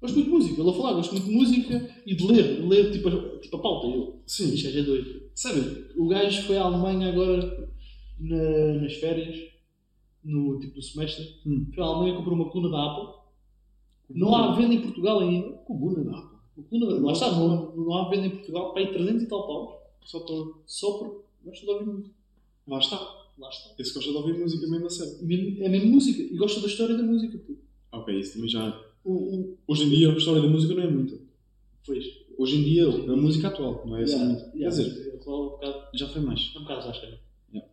Gosto 0.00 0.14
muito 0.14 0.26
de 0.26 0.32
música, 0.36 0.60
ele 0.60 0.70
a 0.70 0.72
falar, 0.72 0.92
gosto 0.94 1.12
muito 1.12 1.26
de 1.26 1.32
música 1.34 1.94
e 2.06 2.14
de 2.14 2.26
ler, 2.26 2.60
de 2.60 2.66
ler 2.66 2.92
tipo, 2.92 3.08
a- 3.08 3.38
tipo 3.40 3.56
a 3.56 3.60
pauta. 3.62 3.86
Eu, 3.88 4.20
Sim. 4.26 4.52
isto 4.54 4.68
é 4.68 4.82
doido. 4.82 5.22
Sério? 5.34 5.86
O 5.96 6.08
gajo 6.08 6.42
foi 6.42 6.56
à 6.58 6.62
Alemanha 6.64 7.08
agora 7.08 7.70
na- 8.20 8.74
nas 8.82 8.94
férias, 8.94 9.36
no 10.24 10.58
tipo 10.58 10.74
do 10.74 10.82
semestre. 10.82 11.24
Hum. 11.46 11.66
Foi 11.74 11.82
à 11.82 11.86
Alemanha 11.86 12.16
comprou 12.16 12.34
uma 12.34 12.50
coluna 12.50 12.70
da 12.76 12.84
Apple. 12.92 13.14
Não 14.10 14.34
há 14.34 14.54
venda 14.54 14.74
em 14.74 14.82
Portugal 14.82 15.20
ainda. 15.20 15.48
Coluna 15.66 16.04
da 16.04 16.18
Apple. 16.18 16.36
Coluna 16.70 17.00
lá 17.06 17.12
está, 17.12 17.30
não, 17.32 17.76
não 17.76 17.94
há 17.94 18.08
venda 18.08 18.26
em 18.26 18.30
Portugal 18.30 18.72
para 18.72 18.82
aí 18.82 18.92
300 18.92 19.22
e 19.22 19.28
tal 19.28 19.46
paus. 19.46 19.76
Só 20.04 20.18
estou. 20.18 20.62
Só 20.66 20.98
por 20.98 21.24
gosto 21.44 21.64
de 21.64 21.70
ouvir 21.70 21.86
música. 21.86 22.14
Lá 22.66 22.78
está. 22.78 23.25
Lá 23.38 23.48
está. 23.48 23.74
Esse 23.78 23.92
gosta 23.92 24.10
de 24.10 24.16
ouvir 24.16 24.38
música 24.38 24.66
mesmo 24.66 24.86
a 24.86 24.90
sério. 24.90 25.18
É 25.60 25.68
mesmo 25.68 25.90
música. 25.90 26.22
E 26.22 26.36
gosta 26.36 26.60
da 26.60 26.66
história 26.66 26.96
da 26.96 27.02
música. 27.02 27.38
pô. 27.38 27.54
Ok, 27.92 28.18
isso 28.18 28.34
também 28.34 28.48
já. 28.48 28.82
O, 29.04 29.12
o, 29.12 29.58
Hoje 29.66 29.84
em 29.84 29.90
dia 29.90 30.12
a 30.12 30.16
história 30.16 30.42
da 30.42 30.48
música 30.48 30.74
não 30.74 30.82
é 30.82 30.90
muita. 30.90 31.18
pois. 31.84 32.04
Hoje 32.38 32.56
em 32.56 32.64
dia 32.64 32.86
a 32.86 33.16
música 33.16 33.48
atual, 33.48 33.82
não 33.86 33.96
é 33.96 34.02
assim 34.02 34.12
Yeah, 34.14 34.32
muito. 34.34 34.50
Quer 34.50 34.58
yeah, 34.58 34.76
dizer, 34.76 35.06
eu 35.14 35.20
tô 35.20 35.46
um 35.46 35.48
bocado, 35.50 35.88
já 35.94 36.08
foi 36.08 36.20
mais. 36.20 36.52
é 36.54 36.58
um 36.58 36.62
bocado 36.62 36.86
rasca. 36.86 37.06
Yeah. 37.52 37.72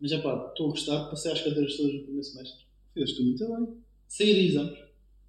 Mas 0.00 0.12
é 0.12 0.18
pá, 0.18 0.46
estou 0.48 0.66
a 0.66 0.70
gostar. 0.70 1.04
Passei 1.10 1.30
às 1.32 1.40
cadeiras 1.40 1.76
todas 1.76 1.94
no 1.94 2.00
primeiro 2.00 2.24
semestre. 2.24 2.64
Fizeste 2.94 3.22
muito 3.22 3.46
bem. 3.46 3.68
Saí 4.08 4.34
de 4.34 4.40
exames. 4.46 4.78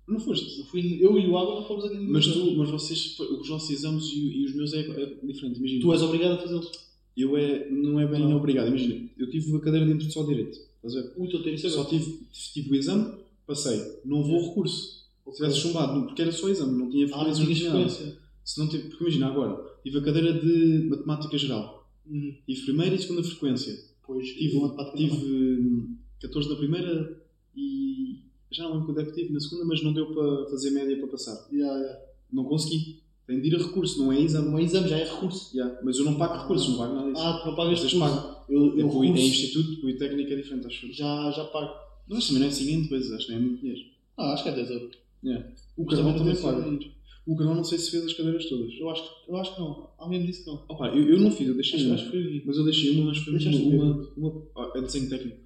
Não 0.07 0.19
foste? 0.19 0.59
Eu, 0.59 0.65
fui, 0.65 0.97
eu 0.99 1.17
e 1.19 1.27
o 1.27 1.38
Água 1.38 1.55
não 1.55 1.63
fomos 1.67 1.85
a 1.85 1.89
nenhum 1.89 2.11
Mas, 2.11 2.25
tu, 2.25 2.57
mas 2.57 2.69
vocês, 2.69 3.17
os 3.19 3.47
vossos 3.47 3.69
exames 3.69 4.05
e, 4.05 4.41
e 4.41 4.45
os 4.45 4.55
meus 4.55 4.73
é, 4.73 4.79
é 4.79 5.05
diferente. 5.23 5.59
Imagina. 5.59 5.81
Tu 5.81 5.93
és 5.93 6.01
obrigado 6.01 6.33
a 6.33 6.38
fazê-los. 6.38 6.71
Eu 7.16 7.36
é, 7.38 7.69
não 7.69 8.00
é 8.00 8.08
bem 8.08 8.22
Não. 8.22 8.38
obrigado. 8.38 8.68
Imagina, 8.69 9.10
eu 9.18 9.30
tive 9.30 9.56
a 9.56 9.60
cadeira 9.60 9.86
de 9.86 9.94
introdução 9.94 10.22
ao 10.24 10.28
direito. 10.30 10.58
Estás 10.84 10.96
a 10.96 11.02
ver? 11.02 11.13
Ui, 11.18 11.25
estou 11.25 11.42
a 11.42 11.44
ter 11.44 11.54
isso 11.54 11.69
Só 11.69 11.86
tive, 11.86 12.19
tive 12.31 12.72
o 12.72 12.75
exame, 12.75 13.13
passei. 13.46 14.00
Não 14.06 14.24
vou 14.24 14.36
ao 14.40 14.48
recurso. 14.50 15.02
Se 15.30 15.36
tivesse 15.38 15.60
chumbado, 15.60 15.94
não- 15.94 16.06
porque 16.08 16.22
era 16.22 16.31
só 16.31 16.50
exame, 16.50 16.78
não 16.78 16.90
tinha 16.90 17.06
Ah, 17.13 17.34
frequência. 17.36 18.18
Se 18.44 18.60
não 18.60 18.68
tive, 18.68 18.90
porque 18.90 19.04
imagina 19.04 19.28
agora, 19.28 19.62
tive 19.84 19.98
a 20.00 20.02
cadeira 20.02 20.34
de 20.34 20.88
matemática 20.90 21.38
geral. 21.38 21.88
Uhum. 22.10 22.36
Tive 22.46 22.62
primeira 22.63 22.96
e 22.96 23.00
segunda 23.00 23.24
frequência. 23.24 23.78
Pois, 24.06 24.28
Tive, 24.30 24.60
tive 24.98 25.15
hum, 25.15 25.96
14 26.20 26.50
na 26.50 26.56
primeira 26.56 27.22
e 27.56 28.20
já 28.51 28.63
não 28.63 28.72
lembro 28.74 28.88
quando 28.88 29.00
é 29.01 29.06
que 29.06 29.13
tive 29.13 29.32
na 29.34 29.39
segunda, 29.39 29.65
mas 29.65 29.82
não 29.84 29.94
deu 29.94 30.08
para 30.13 30.50
fazer 30.50 30.72
média 30.72 30.98
para 30.98 31.08
passar. 31.08 31.48
Yeah, 31.51 31.77
yeah. 31.80 32.00
Não 32.34 32.44
consegui. 32.46 33.00
Tem 33.31 33.39
de 33.41 33.47
ir 33.47 33.55
a 33.55 33.59
recurso, 33.59 33.97
não 34.03 34.11
é 34.11 34.19
exame. 34.19 34.50
Não 34.50 34.59
é 34.59 34.63
exame, 34.63 34.88
já 34.89 34.97
é 34.97 35.03
recurso. 35.05 35.55
Yeah, 35.55 35.79
Mas 35.83 35.97
eu 35.97 36.03
não 36.05 36.15
pago 36.15 36.41
recursos, 36.41 36.67
não 36.69 36.77
pago 36.79 36.95
nada 36.95 37.11
disso. 37.11 37.21
Ah, 37.23 37.39
tu 37.41 37.47
não 37.47 37.55
pagas 37.55 37.79
Vocês 37.79 37.93
recurso. 37.93 38.15
pagam. 38.15 38.41
Eu, 38.50 38.59
É, 38.77 38.81
eu 38.81 38.88
o- 38.89 39.03
é 39.03 39.07
recurso 39.07 39.23
instituto, 39.25 39.85
o 39.85 39.89
Itécnico 39.89 40.33
é 40.33 40.35
diferente, 40.35 40.67
acho 40.67 40.85
eu. 40.88 40.93
já, 40.93 41.31
já 41.31 41.45
pago. 41.45 41.73
Mas 42.09 42.27
também 42.27 42.41
não 42.41 42.47
é 42.50 42.51
5 42.51 42.81
depois, 42.83 43.11
acho 43.11 43.25
que 43.25 43.31
não 43.31 43.39
é 43.39 43.41
muito 43.41 43.61
dinheiro. 43.61 43.81
Ah, 44.17 44.33
acho 44.33 44.43
que 44.43 44.50
é 44.50 44.51
10 44.51 44.69
euros. 44.69 44.97
Yeah. 45.23 45.47
O 45.77 45.85
Mas 45.85 45.93
Carvão 45.95 46.13
também 46.17 46.33
tem 46.33 46.41
paga. 46.43 46.79
O 47.27 47.35
Carvão 47.38 47.55
não 47.55 47.63
sei 47.63 47.77
se 47.77 47.91
fez 47.91 48.03
as 48.05 48.13
cadeiras 48.13 48.45
todas. 48.50 48.73
Eu 48.77 48.89
acho, 48.89 49.03
que- 49.03 49.31
eu 49.31 49.38
acho 49.38 49.55
que 49.55 49.61
não. 49.61 49.89
Alguém 49.97 50.19
me 50.19 50.25
disse 50.27 50.43
que 50.43 50.47
não. 50.50 50.63
Opa, 50.67 50.88
eu, 50.89 51.07
eu 51.07 51.19
não 51.19 51.31
fiz, 51.31 51.47
eu 51.47 51.53
deixei 51.53 51.89
Acho, 51.91 52.11
que. 52.11 52.43
Mas 52.45 52.57
eu 52.57 52.65
deixei 52.65 52.91
uma, 52.91 53.05
mas 53.05 53.17
foi 53.19 53.33
uma, 53.33 53.85
uma, 53.85 54.11
uma, 54.17 54.43
ah, 54.57 54.71
é 54.75 54.81
desenho 54.81 55.07
técnico. 55.09 55.38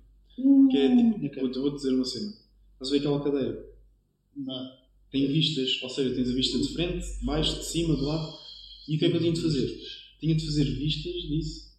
Que 0.71 0.77
é 0.77 1.13
tipo, 1.19 1.39
vou-te 1.41 1.59
vou 1.59 1.69
dizer 1.75 1.93
uma 1.93 2.05
cena. 2.05 2.33
Estás 2.73 2.89
a 2.89 2.91
ver 2.91 2.97
aquela 2.99 3.21
cadeira? 3.23 3.69
Não. 4.35 4.84
Tem 5.15 5.27
vistas, 5.27 5.81
ou 5.81 5.89
seja, 5.89 6.13
tens 6.13 6.29
a 6.29 6.33
vista 6.33 6.59
de 6.59 6.73
frente, 6.73 7.19
de 7.19 7.25
baixo, 7.25 7.57
de 7.57 7.63
cima, 7.63 7.95
do 7.95 8.03
lado. 8.03 8.33
E 8.85 8.97
o 8.97 8.99
que 8.99 9.05
é 9.05 9.09
que 9.09 9.15
eu 9.15 9.21
tinha 9.21 9.31
de 9.31 9.41
fazer? 9.41 9.81
Tinha 10.19 10.35
de 10.35 10.45
fazer 10.45 10.65
vistas 10.65 11.13
disso. 11.13 11.71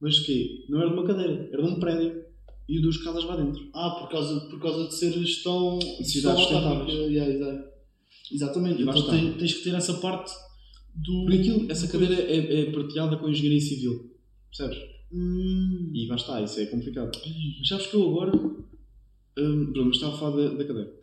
Mas 0.00 0.20
quê? 0.20 0.64
Não 0.70 0.80
era 0.80 0.88
de 0.88 0.94
uma 0.94 1.06
cadeira, 1.06 1.50
era 1.52 1.62
de 1.62 1.68
um 1.68 1.78
prédio. 1.78 2.24
E 2.66 2.80
dos 2.80 2.96
casas 2.96 3.24
lá 3.24 3.36
dentro. 3.36 3.68
Ah, 3.74 3.90
por 3.90 4.08
causa, 4.08 4.40
por 4.40 4.58
causa 4.58 4.88
de 4.88 4.94
seres 4.94 5.42
tão. 5.42 5.78
Tão 5.78 6.02
sustentáveis. 6.02 7.10
Yeah, 7.10 7.30
exato. 7.30 7.68
Exatamente. 8.32 8.80
E 8.80 8.82
Então 8.82 9.10
tens, 9.10 9.36
tens 9.36 9.52
que 9.52 9.64
ter 9.64 9.74
essa 9.74 9.92
parte 9.94 10.32
do. 10.94 11.26
Por 11.26 11.34
aquilo, 11.34 11.70
essa 11.70 11.88
cadeira 11.88 12.14
é, 12.14 12.60
é 12.60 12.72
partilhada 12.72 13.18
com 13.18 13.26
a 13.26 13.30
engenharia 13.30 13.60
civil. 13.60 14.16
Percebes? 14.48 14.78
Hum. 15.12 15.90
E 15.92 16.06
lá 16.06 16.16
está, 16.16 16.40
isso 16.40 16.58
é 16.58 16.64
complicado. 16.64 17.10
Mas 17.58 17.68
sabes 17.68 17.86
que 17.88 17.96
eu 17.96 18.08
agora. 18.08 18.34
Hum, 18.34 19.72
pronto, 19.74 19.88
mas 19.88 19.96
estava 19.96 20.14
a 20.14 20.18
falar 20.18 20.36
da, 20.36 20.54
da 20.54 20.64
cadeira. 20.64 20.97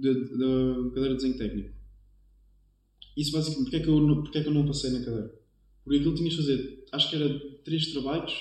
Da, 0.00 0.90
cadeira 0.94 1.10
de 1.10 1.16
desenho 1.16 1.38
técnico. 1.38 1.74
Isso 3.16 3.32
basicamente, 3.32 3.64
porque 3.64 3.76
é, 3.76 3.80
que 3.80 3.88
eu 3.88 4.00
não, 4.00 4.22
porque 4.22 4.38
é 4.38 4.42
que 4.42 4.48
eu 4.48 4.54
não 4.54 4.66
passei 4.66 4.90
na 4.90 5.04
cadeira? 5.04 5.34
Porque 5.84 5.98
aquilo 5.98 6.14
tinhas 6.14 6.32
de 6.32 6.36
fazer, 6.36 6.84
acho 6.92 7.10
que 7.10 7.16
era 7.16 7.40
três 7.64 7.92
trabalhos 7.92 8.32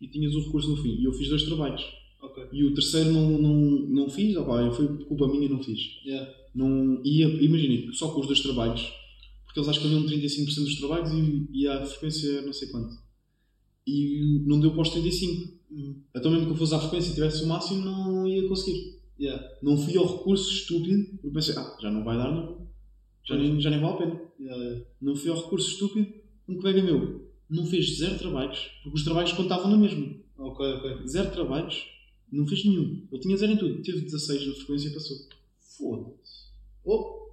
e 0.00 0.08
tinhas 0.08 0.34
o 0.34 0.44
recurso 0.44 0.70
no 0.70 0.76
fim. 0.76 0.96
E 1.00 1.04
eu 1.04 1.12
fiz 1.12 1.28
dois 1.28 1.42
trabalhos. 1.44 1.82
Ok. 2.22 2.44
E 2.52 2.64
o 2.64 2.74
terceiro 2.74 3.10
não, 3.12 3.38
não, 3.38 3.54
não 3.88 4.10
fiz, 4.10 4.36
opá, 4.36 4.70
foi 4.72 4.86
culpa 5.04 5.28
minha 5.28 5.48
não 5.48 5.62
fiz. 5.62 5.80
Yeah. 6.04 6.32
Não, 6.54 7.00
e 7.04 7.22
imaginem, 7.22 7.92
só 7.92 8.12
com 8.12 8.20
os 8.20 8.26
dois 8.26 8.40
trabalhos, 8.40 8.92
porque 9.44 9.60
eles 9.60 9.68
acho 9.68 9.80
que 9.80 9.86
haviam 9.86 10.04
35% 10.04 10.64
dos 10.64 10.76
trabalhos 10.76 11.10
e, 11.12 11.48
e 11.52 11.66
a 11.66 11.84
frequência 11.86 12.42
não 12.42 12.52
sei 12.52 12.68
quanto. 12.68 12.94
e 13.86 14.42
não 14.46 14.60
deu 14.60 14.72
para 14.72 14.82
os 14.82 14.90
35. 14.90 15.60
Hum. 15.70 16.02
Então 16.14 16.30
mesmo 16.30 16.46
que 16.46 16.52
eu 16.52 16.56
fosse 16.56 16.74
à 16.74 16.78
frequência 16.78 17.10
e 17.10 17.14
tivesse 17.14 17.44
o 17.44 17.46
máximo, 17.46 17.84
não 17.84 18.28
ia 18.28 18.46
conseguir. 18.48 18.99
Yeah. 19.20 19.46
Não 19.62 19.76
fui 19.76 19.96
ao 19.96 20.18
recurso 20.18 20.50
estúpido, 20.50 21.18
porque 21.20 21.34
pensei, 21.34 21.54
ah, 21.56 21.76
já 21.80 21.90
não 21.90 22.02
vai 22.02 22.16
dar 22.16 22.32
não. 22.32 22.66
Já 23.24 23.36
nem, 23.36 23.60
já 23.60 23.70
nem 23.70 23.80
vale 23.80 23.92
a 23.92 23.96
pena. 23.98 24.20
Yeah. 24.40 24.84
Não 25.00 25.14
fui 25.14 25.30
ao 25.30 25.36
recurso 25.36 25.70
estúpido, 25.70 26.12
um 26.48 26.56
colega 26.56 26.82
meu 26.82 27.30
não 27.50 27.66
fez 27.66 27.98
zero 27.98 28.16
trabalhos, 28.16 28.70
porque 28.82 28.96
os 28.96 29.04
trabalhos 29.04 29.32
contavam 29.32 29.70
na 29.70 29.76
mesma. 29.76 30.14
Ok, 30.38 30.64
ok. 30.64 31.06
Zero 31.06 31.32
trabalhos, 31.32 31.84
não 32.30 32.46
fez 32.46 32.64
nenhum. 32.64 33.06
Ele 33.10 33.20
tinha 33.20 33.36
zero 33.36 33.52
em 33.52 33.56
tudo. 33.56 33.82
Teve 33.82 34.02
16 34.02 34.46
na 34.46 34.54
frequência 34.54 34.88
e 34.88 34.94
passou. 34.94 35.16
Foda-se. 35.76 36.50
Oh. 36.84 37.28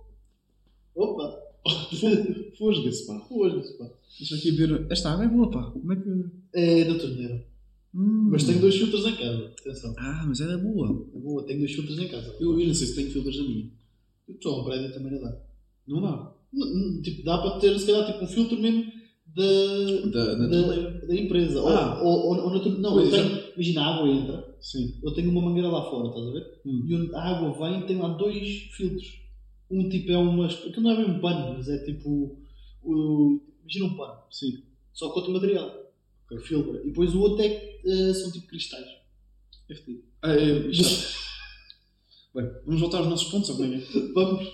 Opa! 0.96 1.40
Fosga-se, 2.58 3.06
pá. 3.06 3.20
Foda-se, 3.20 3.78
pá. 3.78 3.90
Deixa 4.18 4.36
aqui 4.36 4.52
ver. 4.52 4.88
Esta 4.92 5.12
água 5.12 5.26
é 5.26 5.28
boa, 5.28 5.52
pá. 5.52 5.72
Como 5.72 5.94
é 5.94 5.96
que. 5.96 6.26
É 6.54 6.84
da 6.86 6.98
torneira. 6.98 7.46
Hum. 7.96 8.30
Mas 8.32 8.44
tenho 8.44 8.60
dois 8.62 8.76
filtros 8.76 9.06
em 9.06 9.16
casa. 9.16 9.54
Atenção. 9.60 9.96
Ah, 9.98 10.26
mas 10.28 10.40
ela 10.42 10.54
é 10.54 10.58
boa. 10.58 11.08
É 11.16 11.20
boa, 11.20 11.46
tenho 11.46 11.60
dois 11.60 11.72
filtros 11.74 11.98
em 12.00 12.08
casa. 12.08 12.36
Eu, 12.40 12.60
eu 12.60 12.68
não 12.68 12.74
sei 12.74 12.88
se 12.88 12.96
tenho 12.96 13.12
filtros 13.12 13.38
na 13.38 13.44
minha. 13.44 13.72
Estou 14.30 14.56
a 14.56 14.62
um 14.62 14.66
prédio 14.66 14.94
também 14.94 15.12
não 15.14 15.22
dá. 15.22 15.42
Não 15.88 16.02
dá. 16.02 16.34
Tipo, 17.04 17.24
dá 17.24 17.38
para 17.40 17.60
ter, 17.60 17.78
se 17.80 17.86
calhar, 17.86 18.06
tipo, 18.06 18.24
um 18.24 18.28
filtro 18.28 18.60
mesmo 18.60 18.86
da, 19.36 20.10
Da, 20.12 20.34
da 20.36 20.48
da, 20.48 20.90
da 21.08 21.16
empresa. 21.16 21.62
Ou- 21.62 21.70
Ah. 21.70 22.02
Ou, 22.04 22.20
ou, 22.28 22.44
ou, 22.46 22.54
na 22.54 22.60
tor- 22.60 22.80
não, 22.80 22.94
Pois, 22.94 23.12
eu 23.14 23.24
tenho, 23.24 23.44
imagina, 23.56 23.82
a 23.82 23.96
água 23.96 24.10
entra, 24.10 24.56
Sim. 24.60 25.00
eu 25.04 25.14
tenho 25.14 25.30
uma 25.32 25.42
mangueira 25.42 25.70
lá 25.70 25.90
fora, 25.90 26.10
estás 26.10 26.28
a 26.28 26.32
ver? 26.32 26.62
Hum. 26.66 26.86
E 26.88 26.96
onde 26.96 27.16
a 27.16 27.22
água 27.22 27.70
vem 27.70 27.86
tem 27.88 27.98
lá 27.98 28.10
dois 28.10 28.48
filtros. 28.76 29.22
Um 29.70 29.90
tipo 29.90 30.12
é 30.12 30.18
umas. 30.18 30.54
Aquilo 30.54 30.82
não 30.84 30.92
é 30.92 30.96
bem 31.06 31.16
um 31.16 31.20
pano, 31.20 31.56
mas 31.58 31.68
é 31.68 31.78
tipo. 31.84 32.38
O, 32.84 33.42
imagina 33.62 33.86
um 33.94 33.98
pano, 33.98 34.20
Sim. 34.32 34.64
só 34.94 35.10
com 35.10 35.20
outro 35.20 35.34
material. 35.34 35.70
Que 36.30 36.38
filtra. 36.40 36.82
E 36.84 36.88
depois 36.88 37.14
o 37.16 37.20
outro 37.22 37.42
é 37.44 37.50
que 37.50 37.88
eh, 37.90 38.14
são 38.14 38.32
tipo 38.32 38.48
cristais. 38.48 38.86
É 39.70 39.76
fedido. 39.76 40.04
Ah, 40.22 40.34
é, 40.34 40.68
isto- 40.70 41.18
Bem, 42.36 42.46
vamos 42.66 42.82
voltar 42.82 43.00
aos 43.00 43.08
nossos 43.08 43.30
pontos, 43.32 43.50
ou 43.50 43.56
como 43.58 43.74
é 43.74 43.80
que 43.80 43.98
é? 43.98 44.14
Vamos. 44.14 44.48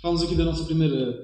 Falamos 0.00 0.22
aqui 0.22 0.34
da 0.36 0.44
nossa 0.44 0.64
primeira 0.64 1.20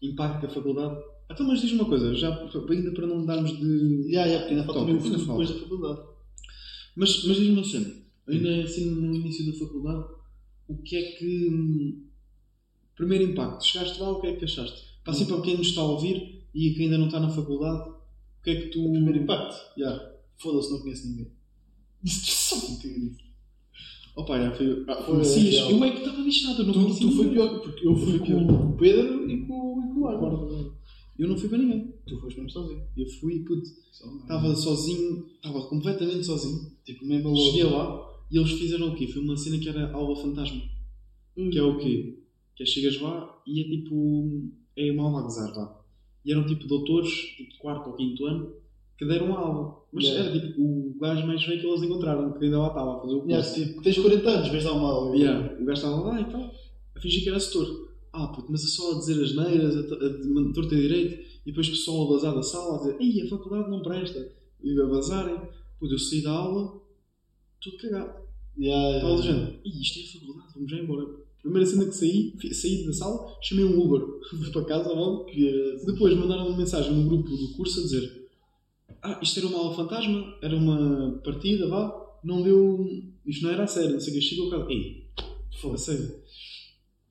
impacto 0.00 0.46
da 0.46 0.48
faculdade. 0.52 0.96
Então, 1.30 1.46
mas 1.46 1.60
diz 1.60 1.72
uma 1.72 1.84
coisa, 1.86 2.14
já 2.14 2.28
ainda 2.70 2.92
para 2.92 3.06
não 3.06 3.24
darmos 3.26 3.58
de. 3.58 4.10
Já, 4.12 4.26
já, 4.28 4.38
porque 4.40 4.54
ainda 4.54 4.64
falta 4.64 4.80
Top, 4.80 4.86
também 4.86 4.94
o 4.94 5.04
ainda 5.04 5.18
futuro 5.18 5.38
depois 5.38 5.50
da 5.50 5.58
faculdade. 5.60 6.08
Mas, 6.96 7.24
mas 7.24 7.36
diz-me 7.36 7.50
uma 7.54 7.64
cena, 7.64 7.94
ainda 8.28 8.62
assim 8.62 8.90
no 8.90 9.14
início 9.14 9.46
da 9.52 9.58
faculdade, 9.58 10.04
o 10.68 10.76
que 10.82 10.96
é 10.96 11.02
que. 11.12 11.48
hum, 11.50 12.00
Primeiro 12.96 13.24
impacto, 13.24 13.64
chegaste 13.66 14.00
lá, 14.00 14.12
o 14.12 14.20
que 14.20 14.28
é 14.28 14.36
que 14.36 14.44
achaste? 14.44 14.80
Para 15.02 15.12
assim 15.12 15.26
para 15.26 15.40
quem 15.42 15.56
nos 15.58 15.66
está 15.68 15.80
a 15.80 15.84
ouvir 15.86 16.44
e 16.54 16.70
que 16.74 16.82
ainda 16.84 16.96
não 16.96 17.06
está 17.06 17.18
na 17.18 17.28
faculdade, 17.28 17.90
que 18.44 18.50
é 18.50 18.60
que 18.60 18.68
tu. 18.68 18.90
Primeiro 18.90 19.22
impacto. 19.22 19.56
Yeah. 19.78 20.12
Foda-se, 20.36 20.70
não 20.70 20.80
conheço 20.80 21.08
ninguém. 21.08 21.32
Só 22.06 22.56
não 22.56 22.78
tenho. 22.78 23.16
Opa, 24.16 24.38
já 24.38 24.52
foi. 24.52 24.84
Ah, 24.86 24.94
Foi 25.02 25.14
conhecias? 25.14 25.70
eu 25.70 25.84
é 25.84 25.90
que 25.90 25.98
estava 25.98 26.20
lixado, 26.20 26.62
eu 26.62 26.66
não 26.66 26.94
Tu, 26.94 27.00
tu 27.00 27.16
foi 27.16 27.28
pior, 27.30 27.60
porque 27.60 27.86
eu 27.86 27.96
fui 27.96 28.18
com 28.20 28.46
o 28.46 28.76
Pedro 28.76 29.28
e 29.28 29.46
com, 29.46 29.82
e 29.82 29.94
com 29.94 30.00
o 30.00 30.06
Álvaro. 30.06 30.76
Eu 31.18 31.28
não 31.28 31.36
fui 31.36 31.48
para 31.48 31.58
ninguém. 31.58 31.92
Tu 32.06 32.20
foste 32.20 32.36
mesmo 32.36 32.50
sozinho. 32.50 32.82
Eu 32.96 33.08
fui, 33.08 33.40
puto, 33.40 33.62
estava 33.62 34.54
sozinho, 34.54 35.26
estava 35.34 35.66
completamente 35.68 36.24
sozinho. 36.24 36.70
tipo 36.84 37.04
mesmo 37.04 37.30
louco. 37.30 37.52
Cheguei 37.52 37.64
lá 37.64 38.08
e 38.30 38.38
eles 38.38 38.52
fizeram 38.52 38.88
o 38.88 38.94
quê? 38.94 39.08
Foi 39.08 39.22
uma 39.22 39.36
cena 39.36 39.58
que 39.58 39.68
era 39.68 39.92
aula 39.92 40.14
fantasma. 40.20 40.62
Que 41.34 41.58
é 41.58 41.62
o 41.62 41.78
quê? 41.78 42.18
Que 42.54 42.62
é 42.62 42.66
chegas 42.66 43.00
lá 43.00 43.42
e 43.46 43.60
é 43.60 43.64
tipo. 43.64 44.48
É 44.76 44.92
uma 44.92 45.04
aula 45.04 45.20
a 45.20 45.22
gozar 45.22 45.56
lá. 45.56 45.83
E 46.24 46.32
eram 46.32 46.46
tipo 46.46 46.66
doutores, 46.66 47.10
tipo 47.36 47.52
de 47.52 47.58
quarto 47.58 47.90
ou 47.90 47.96
quinto 47.96 48.24
ano, 48.26 48.52
que 48.96 49.04
deram 49.04 49.36
aula. 49.36 49.84
Mas 49.92 50.04
Yeah. 50.04 50.30
era 50.30 50.40
tipo 50.48 50.60
o 50.62 50.96
gajo 51.00 51.26
mais 51.26 51.44
velho 51.44 51.60
que 51.60 51.66
eles 51.66 51.82
encontraram, 51.82 52.32
que 52.32 52.44
ainda 52.44 52.58
lá 52.58 52.68
estava 52.68 52.96
a 52.96 53.00
fazer 53.00 53.14
o 53.14 53.20
curso. 53.20 53.30
Yeah, 53.30 53.54
tipo, 53.72 53.82
tens 53.82 53.98
40 53.98 54.30
anos, 54.30 54.48
vês 54.48 54.64
dar 54.64 54.72
uma 54.72 54.88
aula. 54.88 55.16
Yeah, 55.16 55.52
O 55.60 55.64
gajo 55.64 55.72
estava 55.72 56.00
lá 56.00 56.20
e 56.20 56.24
tal, 56.24 56.54
a 56.96 57.00
fingir 57.00 57.22
que 57.22 57.28
era 57.28 57.38
setor. 57.40 57.94
Ah, 58.12 58.28
puto, 58.28 58.50
mas 58.50 58.62
é 58.64 58.66
só 58.68 58.92
a 58.92 58.98
dizer 58.98 59.22
as 59.22 59.34
neiras, 59.34 59.76
a, 59.76 59.80
a, 59.80 60.50
a 60.50 60.52
torta 60.52 60.76
direito, 60.76 61.14
e 61.44 61.46
depois 61.46 61.66
o 61.68 61.70
pessoal 61.72 62.06
a 62.06 62.10
bazar 62.14 62.34
da 62.34 62.42
sala 62.42 62.74
a 62.76 62.78
dizer: 62.78 62.96
Ei, 63.00 63.22
a 63.22 63.28
faculdade 63.28 63.70
não 63.70 63.82
presta. 63.82 64.32
E 64.62 64.80
a 64.80 64.86
bazarem. 64.86 65.36
Puto, 65.80 65.92
eu 65.94 65.98
saí 65.98 66.22
da 66.22 66.30
aula, 66.30 66.80
tudo 67.60 67.76
cagado. 67.78 68.24
Yeah, 68.58 68.96
Estava 68.96 69.14
yeah. 69.14 69.22
dizendo: 69.22 69.60
Ih, 69.64 69.80
isto 69.82 69.98
é 69.98 70.02
a 70.02 70.20
faculdade, 70.20 70.52
vamos 70.54 70.70
já 70.70 70.78
embora. 70.78 71.23
Primeira 71.44 71.66
cena 71.66 71.84
que 71.84 71.92
saí, 71.92 72.34
saí 72.54 72.86
da 72.86 72.92
sala, 72.94 73.36
chamei 73.42 73.66
um 73.66 73.78
Uber, 73.78 74.00
fui 74.30 74.50
para 74.50 74.64
casa 74.64 74.92
logo. 74.94 75.26
Que, 75.26 75.76
Depois 75.84 76.16
mandaram 76.16 76.48
uma 76.48 76.56
mensagem 76.56 76.90
no 76.94 77.06
grupo 77.06 77.28
do 77.28 77.52
curso 77.52 77.80
a 77.80 77.82
dizer: 77.82 78.28
Ah, 79.02 79.20
isto 79.22 79.38
era 79.40 79.48
uma 79.48 79.58
aula 79.58 79.76
fantasma, 79.76 80.38
era 80.40 80.56
uma 80.56 81.20
partida, 81.22 81.68
vá, 81.68 82.18
não 82.24 82.42
deu. 82.42 82.86
Isto 83.26 83.42
não 83.44 83.50
era 83.50 83.64
a 83.64 83.66
sério, 83.66 83.92
não 83.92 84.00
sei 84.00 84.14
o 84.14 84.16
que. 84.16 84.22
Chegou 84.22 84.46
o 84.46 84.50
cara, 84.50 84.66
ei, 84.72 85.06
a 85.18 85.58
Foda-se. 85.58 85.84
sério. 85.84 86.22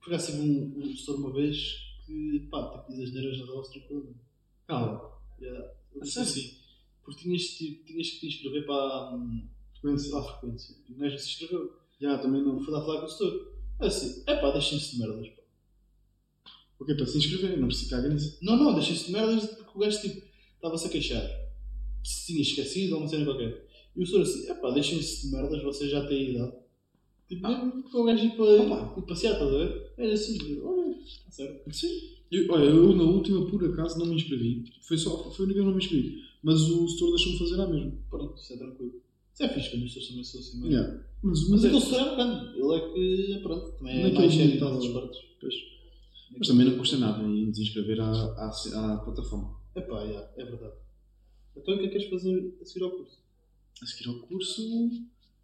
Por 0.02 0.12
acaso 0.12 0.32
tive 0.32 0.42
um, 0.42 0.78
um 0.78 0.86
gestor 0.90 1.16
uma 1.16 1.32
vez 1.32 1.56
que, 2.04 2.48
pá, 2.50 2.70
tipo, 2.72 2.92
diz 2.92 3.08
as 3.08 3.14
neiras 3.14 3.38
na 3.38 3.46
aula 3.52 3.62
tranquilamente. 3.70 4.18
Calma. 4.66 5.00
Yeah. 5.40 5.70
A 6.02 6.04
sério? 6.04 6.28
assim, 6.28 6.50
porque 7.04 7.22
tinhas, 7.22 7.42
tipo, 7.42 7.84
tinhas 7.86 8.10
que 8.10 8.18
te 8.20 8.26
inscrever 8.26 8.66
para, 8.66 9.16
Frequência. 9.80 10.10
para 10.10 10.20
a 10.20 10.24
frequência. 10.24 10.74
E 10.88 10.92
o 10.92 10.96
gajo 10.96 11.18
se 11.18 11.28
inscreveu. 11.28 11.72
Já, 12.00 12.18
também 12.18 12.42
não. 12.42 12.58
Fui 12.60 12.72
lá 12.72 12.84
falar 12.84 12.98
com 13.00 13.06
o 13.06 13.08
gestor. 13.08 13.53
É 13.80 13.86
assim, 13.86 14.22
é 14.26 14.36
pá, 14.36 14.50
deixem-se 14.50 14.92
de 14.92 14.98
merdas. 14.98 15.28
Pá. 15.28 15.42
O 16.78 16.84
quê? 16.84 16.94
Para 16.94 17.06
se 17.06 17.18
inscrever, 17.18 17.58
não 17.58 17.68
precisa 17.68 17.90
cagar 17.90 18.10
nisso. 18.10 18.38
Não, 18.42 18.56
não, 18.56 18.74
deixem-se 18.74 19.06
de 19.06 19.12
merdas 19.12 19.46
porque 19.46 19.70
o 19.74 19.78
gajo 19.80 20.00
tipo, 20.00 20.22
estava-se 20.56 20.86
a 20.86 20.90
queixar. 20.90 21.30
Se 22.02 22.26
tinha 22.26 22.42
esquecido 22.42 22.94
ou 22.94 23.00
uma 23.00 23.08
cena 23.08 23.24
qualquer. 23.24 23.66
E 23.96 24.02
o 24.02 24.06
senhor 24.06 24.22
assim, 24.22 24.50
epá, 24.50 24.70
deixem-se 24.70 25.26
de 25.26 25.32
merdas, 25.32 25.62
vocês 25.62 25.90
já 25.90 26.06
têm 26.06 26.30
idade. 26.34 26.52
Tipo, 27.28 27.46
Ah. 27.46 27.72
para 27.90 28.00
o 28.00 28.04
gajo 28.04 28.24
ir, 28.24 28.36
para, 28.36 28.98
ir 28.98 29.02
passear, 29.06 29.32
estás 29.34 29.54
a 29.54 29.58
ver? 29.58 29.92
Era 29.96 30.12
assim, 30.12 30.60
olha, 30.60 30.96
está 31.00 31.30
certo. 31.30 31.72
Sim. 31.74 32.14
Eu, 32.30 32.50
olha, 32.52 32.64
eu 32.64 32.94
na 32.94 33.04
última, 33.04 33.46
por 33.46 33.64
acaso, 33.64 33.98
não 33.98 34.06
me 34.06 34.16
inscrevi. 34.16 34.64
Foi 34.82 34.98
só, 34.98 35.30
foi 35.30 35.44
a 35.44 35.46
única 35.46 35.54
que 35.54 35.60
eu 35.60 35.64
não 35.64 35.72
me 35.76 35.82
inscrevi. 35.82 36.22
Mas 36.42 36.60
o 36.62 36.88
setor 36.88 37.10
deixou-me 37.10 37.38
fazer 37.38 37.56
lá 37.56 37.66
mesmo. 37.68 37.98
Pronto, 38.10 38.34
isso 38.36 38.52
é 38.52 38.56
tranquilo. 38.56 39.00
Isso 39.34 39.42
é 39.42 39.48
fixe 39.48 39.70
quando 39.70 39.82
os 39.84 39.92
senhores 39.92 40.08
também 40.08 40.24
são 40.24 40.40
assim, 40.40 40.60
mas... 40.60 40.70
Yeah. 40.70 41.04
Mas, 41.22 41.40
Mas 41.40 41.50
mas, 41.50 41.64
é, 41.64 41.66
aquele 41.68 41.80
setor 41.82 42.00
é 42.00 42.04
bacana. 42.10 42.52
Ele 42.54 42.76
é 42.76 42.80
que, 43.36 43.42
pronto, 43.42 43.72
também 43.78 44.02
é 44.02 44.12
mais 44.12 44.32
sério 44.34 44.58
todas 44.58 44.78
as 44.78 44.84
estava- 44.84 45.00
partes. 45.06 45.20
pois. 45.40 45.54
mas 46.38 46.48
também 46.48 46.66
não 46.66 46.78
custa 46.78 46.96
nada 46.98 47.22
em 47.24 47.50
desinscrever 47.50 48.00
à, 48.00 48.10
à, 48.12 48.92
à 48.94 48.96
plataforma. 48.98 49.56
Epá, 49.74 50.02
yeah, 50.04 50.30
é 50.36 50.44
verdade. 50.44 50.74
Então 51.56 51.74
o 51.74 51.78
que 51.78 51.84
é 51.84 51.88
que 51.88 51.92
queres 51.98 52.10
fazer 52.10 52.54
a 52.60 52.64
seguir 52.64 52.84
ao 52.84 52.90
curso? 52.92 53.18
A 53.82 53.86
seguir 53.86 54.08
ao 54.08 54.14
curso 54.20 54.90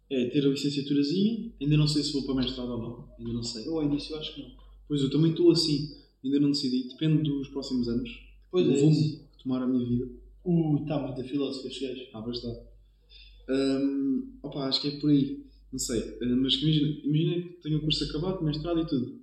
é 0.09 0.25
ter 0.29 0.45
a 0.45 0.49
licenciaturazinha. 0.49 1.51
Ainda 1.59 1.77
não 1.77 1.87
sei 1.87 2.03
se 2.03 2.13
vou 2.13 2.23
para 2.23 2.35
mestrado 2.35 2.69
ou 2.71 2.77
não. 2.81 3.09
Ainda 3.19 3.33
não 3.33 3.43
sei. 3.43 3.67
Eu 3.67 3.77
ao 3.77 3.83
início 3.83 4.15
acho 4.17 4.35
que 4.35 4.41
não. 4.41 4.51
Pois 4.87 5.01
eu 5.01 5.09
também 5.09 5.31
estou 5.31 5.51
assim. 5.51 5.97
Ainda 6.23 6.39
não 6.39 6.51
decidi. 6.51 6.87
Depende 6.89 7.23
dos 7.23 7.49
próximos 7.49 7.87
anos. 7.89 8.09
Pois 8.51 8.67
é 8.67 8.73
que 8.73 9.19
tomar 9.43 9.63
a 9.63 9.67
minha 9.67 9.85
vida. 9.85 10.09
Ui, 10.45 10.81
está 10.81 10.99
muito 10.99 11.23
filósofo 11.27 11.67
este 11.67 11.87
gajo. 11.87 12.01
Ah, 12.13 12.21
pois 12.21 12.41
Hum, 13.49 14.33
opa, 14.43 14.67
acho 14.67 14.81
que 14.81 14.87
é 14.89 14.91
por 14.99 15.09
aí. 15.09 15.43
Não 15.71 15.79
sei. 15.79 15.99
Hum, 16.21 16.41
mas 16.41 16.55
imagina, 16.55 16.87
imagina 17.03 17.41
que 17.41 17.49
tenho 17.61 17.77
o 17.77 17.81
curso 17.81 18.03
acabado, 18.03 18.43
mestrado 18.43 18.79
e 18.79 18.87
tudo. 18.87 19.19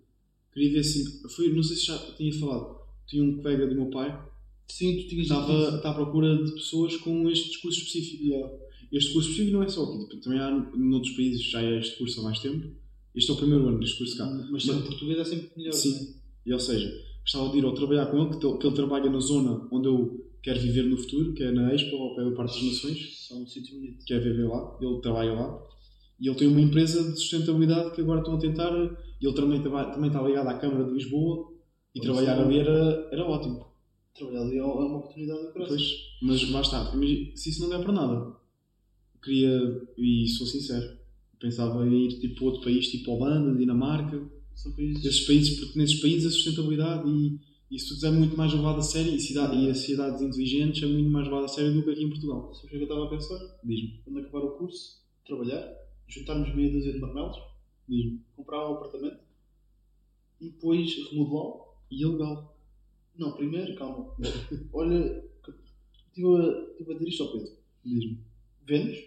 Queria 0.52 0.72
ver 0.72 0.80
assim. 0.80 1.04
Foi, 1.28 1.52
não 1.52 1.62
sei 1.62 1.76
se 1.76 1.86
já 1.86 1.98
tinha 2.16 2.32
falado. 2.34 2.78
Tinha 3.06 3.22
um 3.22 3.36
colega 3.40 3.66
do 3.66 3.74
meu 3.74 3.86
pai 3.86 4.28
Sim, 4.68 4.98
tu 4.98 5.08
tinhas 5.08 5.26
estava, 5.26 5.76
está 5.76 5.90
à 5.90 5.94
procura 5.94 6.44
de 6.44 6.52
pessoas 6.52 6.96
com 6.98 7.28
este 7.30 7.48
discurso 7.48 7.78
específico. 7.78 8.22
Yeah. 8.22 8.54
Este 8.92 9.12
curso 9.12 9.30
específico 9.30 9.56
não 9.56 9.64
é 9.64 9.68
só 9.68 9.84
aqui. 9.84 10.08
tipo, 10.08 10.22
Também 10.22 10.38
há 10.38 10.50
noutros 10.50 11.14
países 11.16 11.42
já 11.42 11.62
é 11.62 11.78
este 11.78 11.96
curso 11.96 12.20
há 12.20 12.24
mais 12.24 12.38
tempo. 12.38 12.68
Este 13.14 13.30
é 13.30 13.34
o 13.34 13.36
primeiro 13.36 13.66
ano 13.66 13.80
deste 13.80 13.96
curso 13.96 14.16
cá. 14.16 14.26
Mas 14.50 14.64
ser 14.64 14.72
em 14.72 14.82
português 14.82 15.18
é 15.18 15.24
sempre 15.24 15.50
melhor. 15.56 15.72
Sim. 15.72 15.92
né? 15.92 16.14
E 16.46 16.52
ou 16.52 16.60
seja, 16.60 17.04
gostava 17.22 17.50
de 17.50 17.58
ir 17.58 17.64
ou 17.64 17.72
trabalhar 17.72 18.06
com 18.06 18.18
ele, 18.18 18.58
que 18.58 18.66
ele 18.66 18.76
trabalha 18.76 19.10
na 19.10 19.20
zona 19.20 19.66
onde 19.72 19.88
eu 19.88 20.27
quero 20.48 20.60
viver 20.60 20.84
no 20.84 20.96
futuro, 20.96 21.34
que 21.34 21.42
é 21.42 21.52
na 21.52 21.74
Expo, 21.74 21.94
ao 21.96 22.16
pé 22.16 22.24
do 22.24 22.32
Parque 22.32 22.54
das 22.54 22.72
Nações. 22.72 23.26
São 23.28 23.42
um 23.42 23.46
sítio 23.46 23.74
bonito. 23.74 24.04
quer 24.06 24.18
viver 24.22 24.48
lá, 24.48 24.78
ele 24.80 25.00
trabalha 25.02 25.34
lá 25.34 25.68
e 26.18 26.26
ele 26.26 26.36
tem 26.36 26.48
uma 26.48 26.60
empresa 26.60 27.02
de 27.12 27.18
sustentabilidade 27.18 27.94
que 27.94 28.00
agora 28.00 28.20
estão 28.20 28.36
a 28.36 28.38
tentar. 28.38 28.72
Ele 29.20 29.32
também, 29.34 29.62
também 29.62 30.06
está 30.06 30.22
ligado 30.22 30.48
à 30.48 30.54
Câmara 30.54 30.84
de 30.84 30.92
Lisboa 30.92 31.52
e 31.94 32.00
trabalhar 32.00 32.38
é. 32.38 32.42
ali 32.42 32.58
era, 32.58 33.08
era 33.12 33.24
ótimo. 33.24 33.66
Trabalhar 34.14 34.42
ali 34.42 34.56
é 34.56 34.64
uma 34.64 34.98
oportunidade 34.98 35.42
do 35.42 35.52
coração. 35.52 35.76
Pois, 35.76 35.94
mas 36.22 36.50
lá 36.50 36.60
está, 36.62 36.90
imagina, 36.94 37.36
se 37.36 37.50
isso 37.50 37.60
não 37.60 37.68
der 37.68 37.84
para 37.84 37.92
nada, 37.92 38.36
queria, 39.22 39.82
e 39.98 40.28
sou 40.28 40.46
sincero, 40.46 40.98
pensava 41.38 41.86
em 41.86 42.06
ir 42.06 42.20
tipo, 42.20 42.36
para 42.36 42.44
outro 42.46 42.62
país, 42.62 42.88
tipo 42.88 43.12
Holanda, 43.12 43.56
Dinamarca, 43.56 44.20
São 44.54 44.72
países. 44.72 45.04
esses 45.04 45.26
países, 45.26 45.60
porque 45.60 45.78
nesses 45.78 46.00
países 46.00 46.26
a 46.26 46.30
sustentabilidade 46.30 47.08
e 47.08 47.38
isso 47.70 47.94
tudo 47.94 48.06
é 48.06 48.10
muito 48.10 48.36
mais 48.36 48.52
levado 48.52 48.78
a 48.78 48.82
sério 48.82 49.14
e, 49.14 49.20
cidade, 49.20 49.56
e 49.56 49.68
as 49.68 49.78
cidades 49.78 50.22
inteligentes 50.22 50.82
é 50.82 50.86
muito 50.86 51.10
mais 51.10 51.26
levado 51.26 51.44
a 51.44 51.48
sério 51.48 51.74
do 51.74 51.82
que 51.82 51.90
aqui 51.90 52.04
em 52.04 52.08
Portugal. 52.08 52.54
Sabes 52.54 52.64
o 52.64 52.68
que 52.68 52.74
é 52.74 52.78
que 52.78 52.84
eu 52.84 52.88
estava 52.88 53.04
a 53.04 53.10
pensar? 53.10 53.60
Diz-me, 53.62 54.00
Quando 54.04 54.18
acabar 54.20 54.44
o 54.44 54.50
curso, 54.52 55.02
trabalhar, 55.26 55.76
juntarmos 56.06 56.54
meia 56.54 56.72
dúzia 56.72 56.92
de 56.92 56.98
marmelos, 56.98 57.36
diz-me. 57.86 58.22
comprar 58.34 58.70
um 58.70 58.74
apartamento 58.74 59.20
e 60.40 60.50
depois 60.50 61.10
remodelá-lo. 61.10 61.68
E 61.90 62.04
legal. 62.04 62.56
Não, 63.16 63.32
primeiro, 63.32 63.74
calma. 63.74 64.14
Olha, 64.72 65.24
estive 66.06 66.26
a, 66.26 66.70
estive 66.70 66.90
a 66.90 66.94
dizer 66.94 67.08
isto 67.08 67.22
ao 67.22 67.32
Pedro. 67.32 67.52
Diz-me. 67.84 68.24
vendes, 68.64 68.98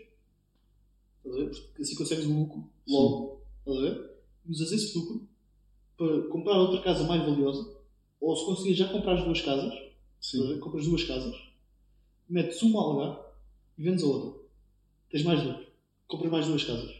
estás 1.17 1.35
a 1.35 1.39
ver? 1.39 1.49
Porque 1.49 1.81
assim 1.81 1.95
consegues 1.95 2.25
o 2.25 2.39
lucro 2.39 2.69
logo, 2.87 3.41
estás 3.59 3.77
a 3.77 3.81
ver? 3.81 4.11
E 4.45 4.51
usas 4.51 4.71
esse 4.71 4.97
lucro 4.97 5.27
para 5.97 6.27
comprar 6.29 6.57
outra 6.59 6.81
casa 6.81 7.03
mais 7.05 7.21
valiosa, 7.21 7.80
ou 8.21 8.35
se 8.35 8.45
conseguires 8.45 8.77
já 8.77 8.87
comprar 8.87 9.15
as 9.17 9.23
duas 9.25 9.41
casas, 9.41 9.73
Sim. 10.21 10.59
compras 10.59 10.85
duas 10.85 11.03
casas, 11.03 11.35
metes 12.29 12.61
uma 12.61 12.79
a 12.79 12.83
alugar 12.83 13.19
e 13.77 13.83
vendes 13.83 14.03
a 14.03 14.07
outra. 14.07 14.39
Tens 15.09 15.23
mais 15.23 15.43
lucro. 15.43 15.65
Compras 16.07 16.31
mais 16.31 16.47
duas 16.47 16.63
casas. 16.63 16.91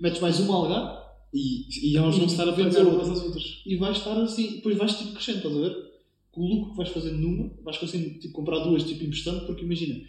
Metes 0.00 0.20
mais 0.20 0.38
uma 0.40 0.54
a 0.54 0.56
alugar 0.58 1.02
E, 1.32 1.90
e 1.92 1.96
elas 1.96 2.16
vão 2.16 2.26
estar 2.26 2.46
a 2.48 2.50
Vendes 2.50 2.74
pagar 2.76 2.88
a 2.88 2.92
outra. 2.92 3.06
umas 3.06 3.18
às 3.18 3.24
outras. 3.24 3.62
e 3.64 3.76
vais 3.76 3.96
estar 3.96 4.20
assim, 4.20 4.56
depois 4.56 4.76
vais 4.76 4.98
tipo 4.98 5.12
crescendo, 5.12 5.36
estás 5.38 5.56
a 5.56 5.60
ver? 5.60 5.92
Com 6.30 6.40
o 6.42 6.48
lucro 6.48 6.70
que 6.72 6.76
vais 6.78 6.88
fazendo 6.90 7.18
numa, 7.18 7.50
vais 7.62 7.78
conseguindo 7.78 8.18
tipo, 8.18 8.34
comprar 8.34 8.58
duas 8.60 8.84
tipo 8.84 9.04
emprestando, 9.04 9.46
porque 9.46 9.62
imagina, 9.64 10.02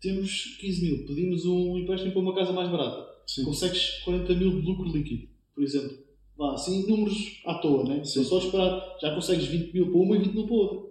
temos 0.00 0.56
15 0.60 0.82
mil, 0.82 1.06
pedimos 1.06 1.44
um 1.44 1.78
empréstimo 1.78 2.12
para 2.12 2.20
uma 2.22 2.34
casa 2.34 2.52
mais 2.52 2.68
barata, 2.70 3.06
Sim. 3.26 3.44
consegues 3.44 3.98
40 4.04 4.34
mil 4.34 4.50
de 4.60 4.66
lucro 4.66 4.88
líquido, 4.90 5.28
por 5.54 5.62
exemplo. 5.62 5.98
Vá, 6.40 6.54
assim, 6.54 6.86
números 6.86 7.42
à 7.44 7.52
toa, 7.58 7.84
né? 7.84 8.02
Sim. 8.02 8.24
Só 8.24 8.38
esperar, 8.38 8.96
já 8.98 9.14
consegues 9.14 9.44
20 9.44 9.74
mil 9.74 9.90
para 9.90 10.00
uma 10.00 10.16
e 10.16 10.20
20 10.20 10.32
mil 10.32 10.46
para 10.46 10.54
outra. 10.56 10.90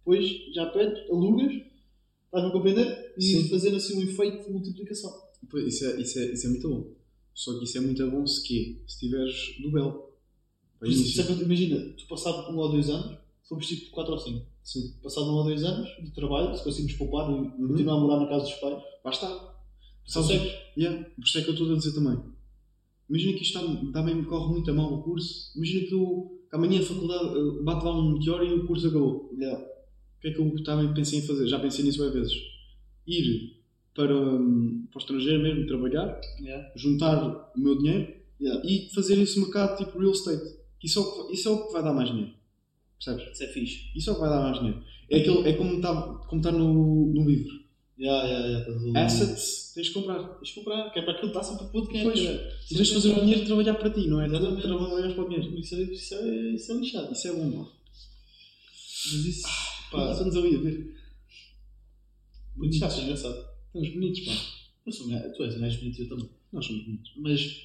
Depois 0.00 0.30
já 0.54 0.66
pedes, 0.66 1.08
alugas, 1.08 1.50
estás-me 2.26 2.50
a 2.50 2.52
compreender? 2.52 3.14
E 3.16 3.22
Sim. 3.22 3.48
fazendo 3.48 3.76
assim 3.76 3.96
um 3.96 4.02
efeito 4.02 4.44
de 4.44 4.52
multiplicação. 4.52 5.10
Pois, 5.50 5.66
Isso 5.66 5.86
é, 5.86 5.98
isso, 5.98 6.18
é, 6.18 6.24
isso 6.26 6.46
é 6.46 6.50
muito 6.50 6.68
bom. 6.68 6.90
Só 7.32 7.58
que 7.58 7.64
isso 7.64 7.78
é 7.78 7.80
muito 7.80 8.10
bom 8.10 8.26
se 8.26 8.46
quê? 8.46 8.82
Se 8.86 8.98
tiveres 8.98 9.34
do 9.62 9.70
Bel. 9.72 10.12
Imagina, 10.82 11.94
tu 11.96 12.06
passado 12.06 12.52
um 12.52 12.58
ou 12.58 12.68
dois 12.70 12.90
anos, 12.90 13.16
fomos 13.48 13.66
tipo 13.66 13.90
4 13.92 14.12
ou 14.12 14.18
5. 14.18 14.46
Sim. 14.62 14.92
passado 15.02 15.30
um 15.30 15.36
ou 15.36 15.44
dois 15.44 15.64
anos 15.64 15.88
de 16.04 16.10
trabalho, 16.10 16.54
se 16.54 16.62
conseguimos 16.62 16.92
poupar 16.98 17.30
e 17.30 17.34
Uhum. 17.34 17.68
continuar 17.68 17.94
a 17.96 18.00
morar 18.00 18.20
na 18.20 18.26
casa 18.28 18.44
dos 18.44 18.52
pais. 18.56 18.82
Sabes, 20.06 20.52
yeah, 20.76 21.02
por 21.16 21.24
isso 21.24 21.38
é 21.38 21.42
que 21.42 21.48
eu 21.48 21.54
estou 21.54 21.72
a 21.72 21.76
dizer 21.78 21.94
também. 21.94 22.35
Imagina 23.08 23.32
que 23.36 23.42
isto 23.42 23.58
está, 23.58 23.92
também 23.92 24.14
me 24.16 24.24
corre 24.24 24.52
muito 24.52 24.70
a 24.70 24.74
mal 24.74 24.92
o 24.92 25.02
curso. 25.02 25.52
Imagina 25.56 25.86
que, 25.86 25.94
eu, 25.94 26.40
que 26.50 26.56
amanhã 26.56 26.80
a 26.80 26.84
faculdade 26.84 27.24
eh, 27.38 27.62
bate 27.62 27.84
lá 27.84 27.98
um 27.98 28.12
meteoro 28.14 28.44
e 28.44 28.52
o 28.54 28.66
curso 28.66 28.88
acabou. 28.88 29.30
O 29.32 30.20
que 30.20 30.28
é 30.28 30.32
que 30.32 30.40
eu 30.40 30.64
também 30.64 30.92
pensei 30.92 31.20
em 31.20 31.22
fazer? 31.26 31.46
Já 31.46 31.58
pensei 31.60 31.84
nisso 31.84 31.98
várias 31.98 32.14
vezes. 32.14 32.34
Ir 33.06 33.56
para, 33.94 34.14
hum, 34.14 34.86
para 34.90 34.98
o 34.98 35.00
estrangeiro 35.00 35.42
mesmo, 35.42 35.66
trabalhar, 35.66 36.20
Yeah. 36.40 36.72
juntar 36.76 37.50
o 37.56 37.60
meu 37.60 37.78
dinheiro 37.78 38.12
Yeah. 38.40 38.62
e 38.68 38.90
fazer 38.94 39.18
esse 39.18 39.40
mercado 39.40 39.76
tipo 39.78 39.98
real 39.98 40.12
estate. 40.12 40.56
Isso 40.82 40.98
é 40.98 41.02
o 41.02 41.26
que, 41.26 41.34
isso 41.34 41.48
é 41.48 41.52
o 41.52 41.66
que 41.66 41.72
vai 41.72 41.82
dar 41.82 41.94
mais 41.94 42.10
dinheiro. 42.10 42.32
Percebes? 42.98 43.32
Isso 43.32 43.42
é 43.44 43.46
fixe. 43.48 43.90
Isso 43.96 44.10
é 44.10 44.12
o 44.12 44.16
que 44.16 44.20
vai 44.20 44.30
dar 44.30 44.42
mais 44.42 44.58
dinheiro. 44.58 44.82
É, 45.08 45.18
aquele, 45.18 45.48
é 45.48 45.52
como 45.54 45.74
está 45.76 46.02
como 46.28 46.42
tá 46.42 46.52
no, 46.52 47.06
no 47.12 47.28
livro. 47.28 47.54
Yeah, 47.98 48.28
yeah, 48.28 48.46
yeah, 48.46 49.00
a- 49.00 49.04
Assets 49.06 49.72
tens 49.74 49.86
de 49.86 49.92
comprar. 49.94 50.22
Tens 50.38 50.48
de 50.48 50.54
comprar, 50.54 50.90
que 50.92 50.98
é 50.98 51.02
para 51.02 51.12
aquilo 51.14 51.32
que 51.32 51.38
está 51.38 51.42
sempre 51.50 51.66
por 51.72 51.88
quem 51.88 52.00
é. 52.00 52.12
Tu 52.68 52.74
tens 52.74 52.88
de 52.88 52.94
fazer 52.94 53.12
o 53.16 53.20
dinheiro 53.20 53.46
trabalhar 53.46 53.74
para 53.74 53.90
ti, 53.90 54.06
não 54.06 54.20
é? 54.20 54.26
Exatamente. 54.26 54.62
Trabalhar 54.62 55.14
para 55.14 55.24
o 55.24 55.28
dinheiro. 55.28 55.58
Isso 55.58 55.74
é, 55.76 55.82
isso, 55.82 56.14
é, 56.14 56.50
isso 56.54 56.72
é 56.72 56.74
lixado. 56.76 57.12
Isso 57.12 57.28
é 57.28 57.32
bom, 57.32 57.44
mano. 57.44 57.72
Mas 59.12 59.24
isso, 59.24 59.42
Pá, 59.90 59.90
pá, 60.06 60.12
estamos 60.12 60.36
ali 60.36 60.56
a 60.56 60.58
ver. 60.58 60.94
muito 62.56 62.72
lixado, 62.74 63.00
é 63.00 63.04
engraçado. 63.04 63.46
Estamos 63.66 63.88
bonitos, 63.94 64.20
pá. 64.20 64.32
Eu 64.86 64.92
sou, 64.92 65.06
tu 65.08 65.42
és 65.44 65.56
um 65.56 65.60
gajo 65.60 65.78
bonito, 65.78 66.02
eu 66.02 66.08
também. 66.08 66.30
Nós 66.52 66.66
somos 66.66 66.84
bonitos. 66.84 67.12
Mas, 67.16 67.56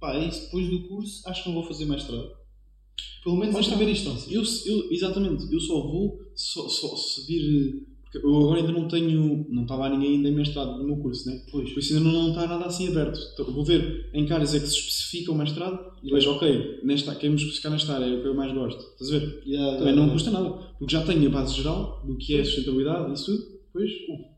pá, 0.00 0.16
é 0.16 0.28
isso. 0.28 0.42
Depois 0.46 0.68
do 0.68 0.88
curso, 0.88 1.28
acho 1.28 1.42
que 1.42 1.48
não 1.48 1.54
vou 1.56 1.66
fazer 1.66 1.86
mestrado. 1.86 2.30
Pelo 3.24 3.36
menos 3.36 3.54
em 3.56 3.60
está. 3.60 3.76
primeira 3.76 3.98
instância. 3.98 4.30
Eu, 4.34 4.42
eu, 4.66 4.92
exatamente, 4.92 5.50
eu 5.52 5.60
só 5.60 5.80
vou 5.80 6.20
só, 6.34 6.68
só, 6.68 6.94
se 6.96 7.26
vir. 7.26 7.86
Porque 8.12 8.26
eu 8.26 8.36
agora 8.36 8.60
ainda 8.60 8.72
não 8.72 8.86
tenho. 8.88 9.46
Não 9.48 9.62
estava 9.62 9.88
ninguém 9.88 10.16
ainda 10.16 10.28
em 10.28 10.34
mestrado 10.34 10.76
no 10.76 10.84
meu 10.84 10.96
curso, 10.98 11.30
né? 11.30 11.42
Pois. 11.50 11.70
Por 11.72 11.80
isso 11.80 11.96
ainda 11.96 12.10
não, 12.10 12.22
não 12.24 12.28
está 12.30 12.46
nada 12.46 12.66
assim 12.66 12.88
aberto. 12.88 13.18
Então, 13.32 13.46
vou 13.46 13.64
ver 13.64 14.10
em 14.12 14.26
que 14.26 14.32
áreas 14.32 14.54
é 14.54 14.60
que 14.60 14.66
se 14.66 14.76
especifica 14.78 15.32
o 15.32 15.34
mestrado 15.34 15.78
e 16.02 16.10
vejo, 16.10 16.30
ok, 16.32 16.80
nesta, 16.84 17.14
queremos 17.14 17.40
especificar 17.40 17.72
nesta 17.72 17.94
área, 17.94 18.04
é 18.04 18.14
o 18.14 18.20
que 18.20 18.28
eu 18.28 18.34
mais 18.34 18.52
gosto. 18.52 18.80
Estás 18.80 19.10
a 19.12 19.18
ver? 19.18 19.42
Yeah, 19.46 19.78
Também 19.78 19.94
não 19.94 20.02
yeah. 20.02 20.12
custa 20.12 20.30
nada. 20.30 20.50
Porque 20.78 20.92
já 20.92 21.02
tenho 21.06 21.26
a 21.26 21.30
base 21.30 21.54
geral 21.54 22.02
do 22.06 22.16
que 22.18 22.36
é 22.36 22.44
sustentabilidade 22.44 23.10
e 23.10 23.14
isso 23.14 23.24
tudo. 23.26 23.52
Depois, 23.72 23.90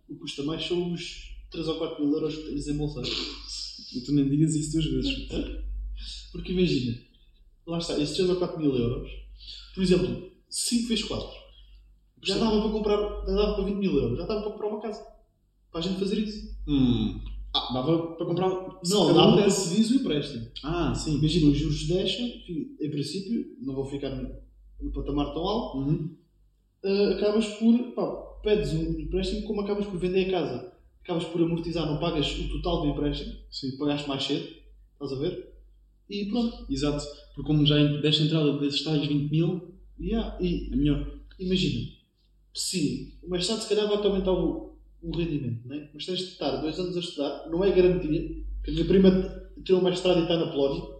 O 0.08 0.14
que 0.14 0.20
custa 0.20 0.42
mais 0.44 0.64
são 0.64 0.92
os 0.92 1.34
3 1.50 1.66
ou 1.66 1.74
4 1.76 2.04
mil 2.04 2.14
euros 2.14 2.36
que 2.36 2.42
tens 2.50 2.68
em 2.68 2.76
bolsa. 2.76 3.02
e 3.02 4.00
tu 4.02 4.12
nem 4.12 4.28
digas 4.28 4.54
isso 4.54 4.72
duas 4.72 4.84
vezes. 4.86 5.28
Porque 6.30 6.52
imagina, 6.52 6.96
lá 7.66 7.78
está, 7.78 7.98
esses 7.98 8.14
3 8.16 8.30
ou 8.30 8.36
4 8.36 8.60
mil 8.60 8.76
euros, 8.76 9.10
por 9.74 9.82
exemplo, 9.82 10.30
5 10.48 10.88
vezes 10.88 11.04
4, 11.04 11.26
já 12.22 12.38
dava 12.38 12.60
para 12.60 12.70
comprar, 12.70 12.98
já 13.26 13.34
dava 13.34 13.54
para 13.54 13.64
20 13.64 13.76
mil 13.76 13.96
euros, 13.98 14.18
já 14.18 14.26
dava 14.26 14.42
para 14.42 14.50
comprar 14.52 14.68
uma 14.68 14.80
casa. 14.80 15.04
Para 15.70 15.80
a 15.80 15.82
gente 15.82 15.98
fazer 15.98 16.18
isso. 16.18 16.54
Hum. 16.66 17.20
Ah, 17.54 17.72
dava 17.72 17.98
para 18.16 18.26
comprar. 18.26 18.48
Não, 18.88 19.14
dava 19.14 19.32
para 19.36 19.44
pedires 19.44 19.90
o 19.90 19.94
empréstimo. 19.96 20.48
Ah, 20.62 20.94
sim. 20.94 21.18
Imagina, 21.18 21.50
os 21.50 21.56
juros 21.58 21.86
deixam, 21.86 22.24
em 22.26 22.90
princípio, 22.90 23.56
não 23.60 23.74
vou 23.74 23.84
ficar 23.86 24.10
no, 24.10 24.90
patamar 24.92 25.32
tão 25.32 25.42
alto, 25.46 25.78
Uhum. 25.78 26.16
ah, 26.84 27.14
acabas 27.16 27.46
por, 27.54 27.78
pá, 27.94 28.06
pedes 28.42 28.72
um 28.72 29.00
empréstimo, 29.00 29.42
como 29.46 29.60
acabas 29.62 29.86
por 29.86 29.98
vender 29.98 30.26
a 30.28 30.30
casa, 30.30 30.72
acabas 31.02 31.24
por 31.24 31.40
amortizar, 31.42 31.86
não 31.86 31.98
pagas 31.98 32.30
o 32.38 32.48
total 32.48 32.82
do 32.82 32.88
empréstimo, 32.88 33.34
Sim. 33.50 33.76
pagaste 33.78 34.08
mais 34.08 34.24
cedo, 34.24 34.48
estás 34.94 35.12
a 35.12 35.16
ver? 35.16 35.54
E 36.10 36.26
pronto. 36.26 36.66
Exato. 36.70 37.02
Porque 37.34 37.46
como 37.50 37.64
já 37.64 37.76
desta 38.00 38.24
entrada 38.24 38.58
desses 38.58 38.82
tais 38.84 39.06
20 39.06 39.30
mil, 39.30 39.74
Yeah, 39.98 40.36
e 40.40 40.72
é 40.72 40.76
melhor. 40.76 41.06
imagina, 41.38 41.88
se 42.54 43.18
o 43.22 43.30
mestrado 43.30 43.60
se 43.60 43.68
calhar 43.68 43.88
vai-te 43.88 44.06
aumentar 44.06 44.32
o, 44.32 44.76
o 45.02 45.16
rendimento, 45.16 45.66
né? 45.66 45.90
mas 45.92 46.06
tens 46.06 46.18
de 46.20 46.24
estar 46.26 46.56
dois 46.56 46.78
anos 46.78 46.96
a 46.96 47.00
estudar, 47.00 47.48
não 47.50 47.64
é 47.64 47.70
garantia, 47.72 48.44
que 48.62 48.70
a 48.70 48.72
minha 48.72 48.84
prima 48.84 49.50
tirou 49.64 49.80
o 49.80 49.84
mestrado 49.84 50.20
e 50.20 50.22
está 50.22 50.36
na 50.36 50.52
Polónia. 50.52 50.94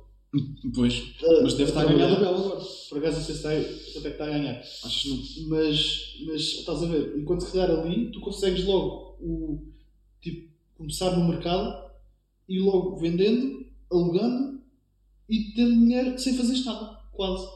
Pois. 0.74 1.14
Ah, 1.22 1.42
Mas 1.42 1.54
deve 1.54 1.70
estar 1.70 1.82
a 1.82 1.84
ganhar 1.84 2.08
do 2.08 2.20
Belo 2.20 2.36
agora. 2.36 2.60
Por 2.88 2.98
acaso 2.98 3.18
não 3.18 3.24
sei 3.24 3.34
se 3.34 3.40
está, 3.40 3.50
quanto 3.92 4.06
é 4.06 4.10
que 4.10 4.14
está 4.14 4.24
a 4.24 4.30
ganhar. 4.30 4.60
Acho 4.60 5.02
que 5.02 5.08
não. 5.10 5.48
Mas, 5.48 6.16
mas 6.26 6.40
estás 6.40 6.82
a 6.82 6.86
ver, 6.86 7.16
enquanto 7.16 7.44
se 7.44 7.52
calhar 7.52 7.70
ali, 7.70 8.10
tu 8.10 8.20
consegues 8.20 8.64
logo 8.64 9.16
o, 9.20 9.72
tipo, 10.20 10.50
começar 10.76 11.16
no 11.16 11.28
mercado 11.28 11.90
e 12.48 12.58
logo 12.58 12.96
vendendo, 12.96 13.64
alugando 13.90 14.60
e 15.28 15.52
tendo 15.54 15.72
dinheiro 15.72 16.18
sem 16.18 16.36
fazer 16.36 16.64
nada, 16.64 16.98
quase. 17.12 17.46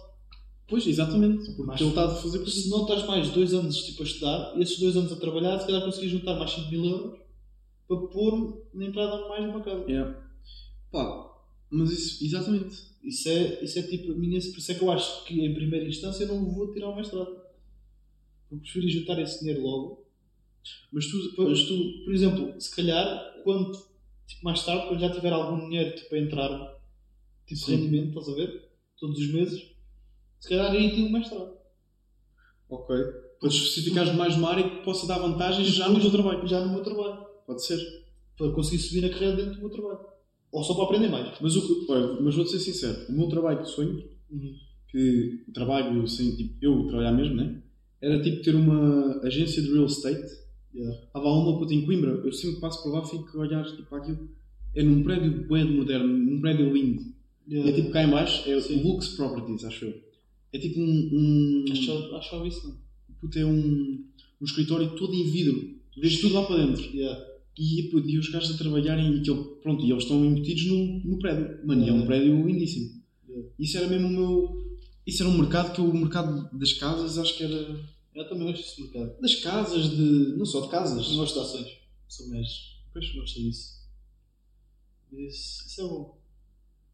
Pois, 0.69 0.87
exatamente. 0.87 1.51
Porque 1.53 1.83
ele 1.83 1.89
está 1.89 2.05
a 2.05 2.15
fazer 2.15 2.41
por 2.41 2.49
Se 2.49 2.69
não 2.69 2.83
estás 2.83 3.07
mais 3.07 3.31
dois 3.31 3.55
anos 3.55 3.83
tipo, 3.85 4.03
a 4.03 4.07
estudar 4.07 4.55
e 4.57 4.63
esses 4.63 4.79
dois 4.79 4.97
anos 4.97 5.11
a 5.11 5.17
trabalhar, 5.17 5.59
se 5.59 5.67
calhar 5.67 5.83
conseguis 5.83 6.11
juntar 6.11 6.35
mais 6.39 6.51
5 6.53 6.71
mil 6.71 6.85
euros 6.85 7.19
para 7.89 7.97
pôr 7.97 8.69
na 8.75 8.85
entrada 8.85 9.29
mais 9.29 9.47
numa 9.47 9.63
casa. 9.63 9.91
É. 9.91 10.15
Pá, 10.93 11.43
mas 11.71 11.91
isso, 11.91 12.25
exatamente. 12.25 12.77
Isso 13.03 13.29
é, 13.31 13.65
isso 13.65 13.79
é 13.79 13.83
tipo 13.83 14.13
a 14.13 14.15
minha. 14.15 14.39
Por 14.39 14.59
isso 14.59 14.73
é 14.73 14.75
que 14.75 14.83
eu 14.83 14.91
acho 14.91 15.25
que 15.25 15.41
em 15.41 15.55
primeira 15.55 15.89
instância 15.89 16.25
eu 16.25 16.29
não 16.29 16.45
vou 16.45 16.71
tirar 16.73 16.91
o 16.91 16.97
mestrado. 16.97 17.41
Eu 18.51 18.59
preferi 18.59 18.91
juntar 18.91 19.19
esse 19.21 19.41
dinheiro 19.41 19.63
logo. 19.63 20.07
Mas 20.93 21.07
tu, 21.07 21.17
Mas 21.39 21.63
tu, 21.63 22.05
por 22.05 22.15
exemplo, 22.15 22.61
se 22.61 22.75
calhar, 22.77 23.41
quando 23.43 23.73
tipo, 24.27 24.45
mais 24.45 24.63
tarde, 24.65 24.87
quando 24.87 25.01
já 25.01 25.11
tiver 25.11 25.33
algum 25.33 25.69
dinheiro 25.69 25.97
tipo, 25.97 26.15
a 26.15 26.19
entrar, 26.19 26.81
tipo 27.47 27.61
Sim. 27.61 27.77
rendimento, 27.77 28.09
estás 28.09 28.29
a 28.29 28.35
ver? 28.35 28.69
Todos 28.99 29.19
os 29.19 29.33
meses, 29.33 29.78
se 30.41 30.49
calhar 30.49 30.71
aí 30.71 30.91
tem 30.91 31.05
um 31.07 31.13
mestrado. 31.13 31.53
Ok. 32.69 32.97
Para 33.41 33.49
especificares 33.49 34.15
mais 34.15 34.37
uma 34.37 34.51
área 34.51 34.69
que 34.69 34.85
possa 34.85 35.07
dar 35.07 35.19
vantagens 35.19 35.69
já 35.69 35.89
no 35.89 36.01
teu 36.01 36.11
trabalho. 36.11 36.47
Já 36.47 36.65
no 36.65 36.73
meu 36.73 36.83
trabalho. 36.83 37.25
Pode 37.47 37.65
ser. 37.65 37.79
Para 38.37 38.51
conseguir 38.53 38.79
subir 38.83 39.01
na 39.03 39.09
carreira 39.11 39.37
dentro 39.37 39.55
do 39.55 39.61
meu 39.61 39.71
trabalho. 39.71 39.99
Ou 40.53 40.63
só 40.65 40.75
para 40.75 40.85
aprender 40.85 41.09
mais. 41.09 41.39
Mas, 41.41 41.57
o, 41.57 41.63
que- 41.87 41.93
olha, 41.93 42.21
mas 42.21 42.35
vou-te 42.35 42.51
ser 42.51 42.59
sincero. 42.61 43.07
O 43.09 43.13
meu 43.13 43.29
trabalho 43.29 43.63
de 43.63 43.71
sonho, 43.71 44.03
que 44.91 45.45
o 45.49 45.53
trabalho 45.53 46.07
sem, 46.09 46.35
tipo, 46.37 46.57
eu 46.63 46.87
trabalhar 46.87 47.13
mesmo, 47.13 47.35
né? 47.37 47.63
Era 48.01 48.23
tipo 48.23 48.43
ter 48.43 48.55
uma 48.55 49.21
agência 49.25 49.61
de 49.63 49.73
real 49.73 49.87
estate. 49.87 50.25
Yeah. 50.75 50.99
Há 51.15 51.21
uma 51.21 51.59
puta 51.59 51.75
em 51.75 51.85
Coimbra. 51.85 52.11
Eu 52.25 52.33
sempre 52.33 52.61
passo 52.61 52.83
por 52.83 52.93
lá 52.93 53.05
fico 53.05 53.37
a 53.37 53.41
olhar 53.41 53.65
tipo, 53.65 53.83
para 53.89 53.99
aquilo. 53.99 54.29
É 54.75 54.83
num 54.83 55.03
prédio 55.03 55.49
bem 55.49 55.65
moderno, 55.65 56.07
num 56.07 56.41
prédio 56.41 56.73
lindo. 56.73 57.03
Yeah. 57.49 57.71
É 57.71 57.73
tipo 57.75 57.91
cá 57.91 58.03
em 58.05 58.11
baixo, 58.11 58.49
é 58.51 58.61
Sim. 58.61 58.81
o 58.81 58.89
Lux 58.89 59.09
Properties, 59.17 59.65
acho 59.65 59.87
eu. 59.87 60.08
É 60.53 60.59
tipo 60.59 60.81
um. 60.81 61.11
um 61.13 61.65
Acho 62.17 62.31
que 62.31 62.49
isso, 62.49 62.69
não? 62.69 62.89
puta, 63.21 63.39
é 63.39 63.45
um, 63.45 64.05
um 64.41 64.45
escritório 64.45 64.95
todo 64.97 65.15
em 65.15 65.31
vidro. 65.31 65.77
Vês 65.97 66.21
tudo 66.21 66.35
lá 66.35 66.47
para 66.47 66.65
dentro. 66.65 66.83
Yeah. 66.95 67.27
E, 67.57 67.83
puta, 67.91 68.09
e 68.09 68.19
os 68.19 68.29
gajos 68.29 68.55
a 68.55 68.59
trabalharem 68.59 69.17
e, 69.17 69.19
aquilo, 69.19 69.45
pronto, 69.63 69.85
e 69.85 69.91
eles 69.91 70.05
estão 70.05 70.25
embutidos 70.25 70.67
no, 70.67 71.01
no 71.01 71.19
prédio. 71.19 71.67
Mano, 71.67 71.85
e 71.85 71.89
é 71.89 71.93
um 71.93 71.97
Yeah. 71.97 72.07
prédio 72.07 72.47
lindíssimo. 72.47 73.03
Yeah. 73.29 73.49
Isso 73.59 73.77
era 73.77 73.89
mesmo 73.89 74.07
o 74.07 74.11
meu. 74.11 74.79
Isso 75.07 75.23
era 75.23 75.31
um 75.33 75.39
mercado 75.39 75.75
que 75.75 75.81
eu, 75.81 75.91
o 75.91 75.97
mercado 75.97 76.57
das 76.57 76.73
casas, 76.73 77.19
acho 77.19 77.37
que 77.37 77.45
era. 77.45 77.81
Eu 78.15 78.29
também 78.29 78.47
gosto 78.47 78.63
desse 78.63 78.83
mercado. 78.83 79.21
Das 79.21 79.35
casas, 79.37 79.91
de. 79.91 80.37
não 80.37 80.47
só 80.47 80.61
de 80.61 80.71
casas. 80.71 81.09
Não 81.09 81.17
gosto 81.17 81.35
de 81.35 81.41
ações. 81.41 81.79
Sou 82.09 82.29
mais. 82.29 82.49
Pois 82.93 83.13
gosto 83.15 83.41
disso. 83.41 83.79
Isso, 85.13 85.67
isso 85.67 85.81
é 85.81 85.85
bom. 85.85 86.18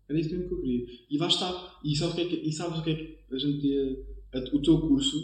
Era 0.08 0.20
isso 0.20 0.30
mesmo 0.30 0.48
que 0.48 0.54
eu 0.54 0.60
queria. 0.60 0.86
E 1.10 1.18
lá 1.18 1.26
está. 1.28 1.78
E 1.84 1.96
sabes 1.96 2.12
o 2.12 2.16
que 2.16 2.20
é 2.22 2.24
que, 2.26 2.36
e 2.48 2.52
sabes 2.52 2.78
o 2.78 2.82
que, 2.82 2.90
é 2.90 2.94
que 2.94 3.18
a 3.32 3.38
gente 3.38 3.98
O 4.52 4.62
teu 4.62 4.78
curso 4.80 5.16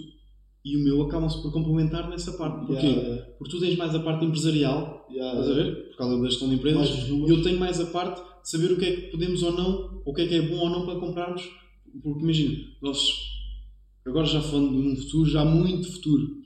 e 0.65 0.77
o 0.77 0.85
meu 0.85 1.03
acabam-se 1.03 1.41
por 1.43 1.53
complementar 1.53 2.09
nessa 2.09 2.33
parte. 2.33 2.67
Porquê? 2.67 2.87
Yeah, 2.87 3.27
Porque 3.39 3.51
tu 3.57 3.61
tens 3.61 3.77
mais 3.77 3.95
a 3.95 4.01
parte 4.01 4.25
empresarial, 4.25 5.07
yeah, 5.11 5.39
estás 5.41 5.51
a 5.51 5.63
ver? 5.63 5.89
Por 5.91 5.97
causa 5.97 6.21
da 6.21 6.29
gestão 6.29 6.49
de 6.49 6.55
empresas. 6.57 7.09
E 7.09 7.29
eu 7.31 7.43
tenho 7.43 7.59
mais 7.59 7.81
a 7.81 7.87
parte 7.87 8.21
de 8.43 8.51
saber 8.51 8.73
o 8.73 8.79
que 8.79 8.85
é 8.85 8.97
que 8.97 9.03
podemos 9.11 9.43
ou 9.43 9.53
não, 9.53 10.03
o 10.05 10.13
que 10.15 10.23
é 10.23 10.27
que 10.29 10.35
é 10.35 10.43
bom 10.43 10.59
ou 10.59 10.71
não 10.71 10.85
para 10.87 11.01
comprarmos. 11.01 11.43
Porque 12.03 12.23
imagina, 12.23 12.59
nós 12.83 12.99
agora 14.07 14.27
já 14.27 14.41
falando 14.41 14.71
de 14.71 14.89
um 14.89 14.97
futuro, 14.97 15.31
já 15.31 15.45
muito 15.45 15.91
futuro. 15.93 16.37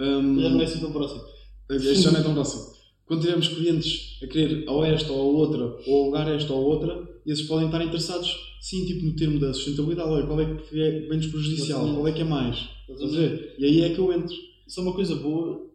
hum, 0.00 0.40
Já 0.40 0.48
não 0.50 0.60
é 0.60 0.64
assim 0.64 0.80
tão 0.80 0.92
próximo. 0.92 1.22
este 1.70 2.02
já 2.02 2.10
não 2.12 2.20
é 2.20 2.22
tão 2.22 2.34
próximo. 2.34 2.77
Quando 3.08 3.22
tivermos 3.22 3.48
clientes 3.48 4.22
a 4.22 4.26
querer 4.26 4.68
ou 4.68 4.84
esta 4.84 5.10
ou 5.10 5.20
a 5.20 5.38
outra, 5.38 5.64
ou 5.86 6.02
alugar 6.04 6.28
esta 6.28 6.52
ou 6.52 6.58
a 6.60 6.74
outra, 6.74 7.20
esses 7.24 7.46
podem 7.46 7.66
estar 7.66 7.82
interessados, 7.82 8.36
sim, 8.60 8.84
tipo 8.84 9.06
no 9.06 9.16
termo 9.16 9.40
da 9.40 9.54
sustentabilidade. 9.54 10.10
Olha, 10.10 10.26
qual 10.26 10.40
é 10.40 10.56
que 10.56 10.80
é 10.80 11.08
menos 11.08 11.26
prejudicial? 11.26 11.80
Exatamente. 11.80 11.96
Qual 11.96 12.08
é 12.08 12.12
que 12.12 12.20
é 12.20 12.24
mais? 12.24 12.68
Estás 12.88 13.14
a 13.14 13.18
ver? 13.18 13.56
E 13.58 13.64
aí 13.64 13.80
é 13.80 13.94
que 13.94 13.98
eu 13.98 14.12
entro. 14.12 14.34
Isso 14.66 14.80
é 14.80 14.82
uma 14.82 14.92
coisa 14.92 15.14
boa 15.16 15.70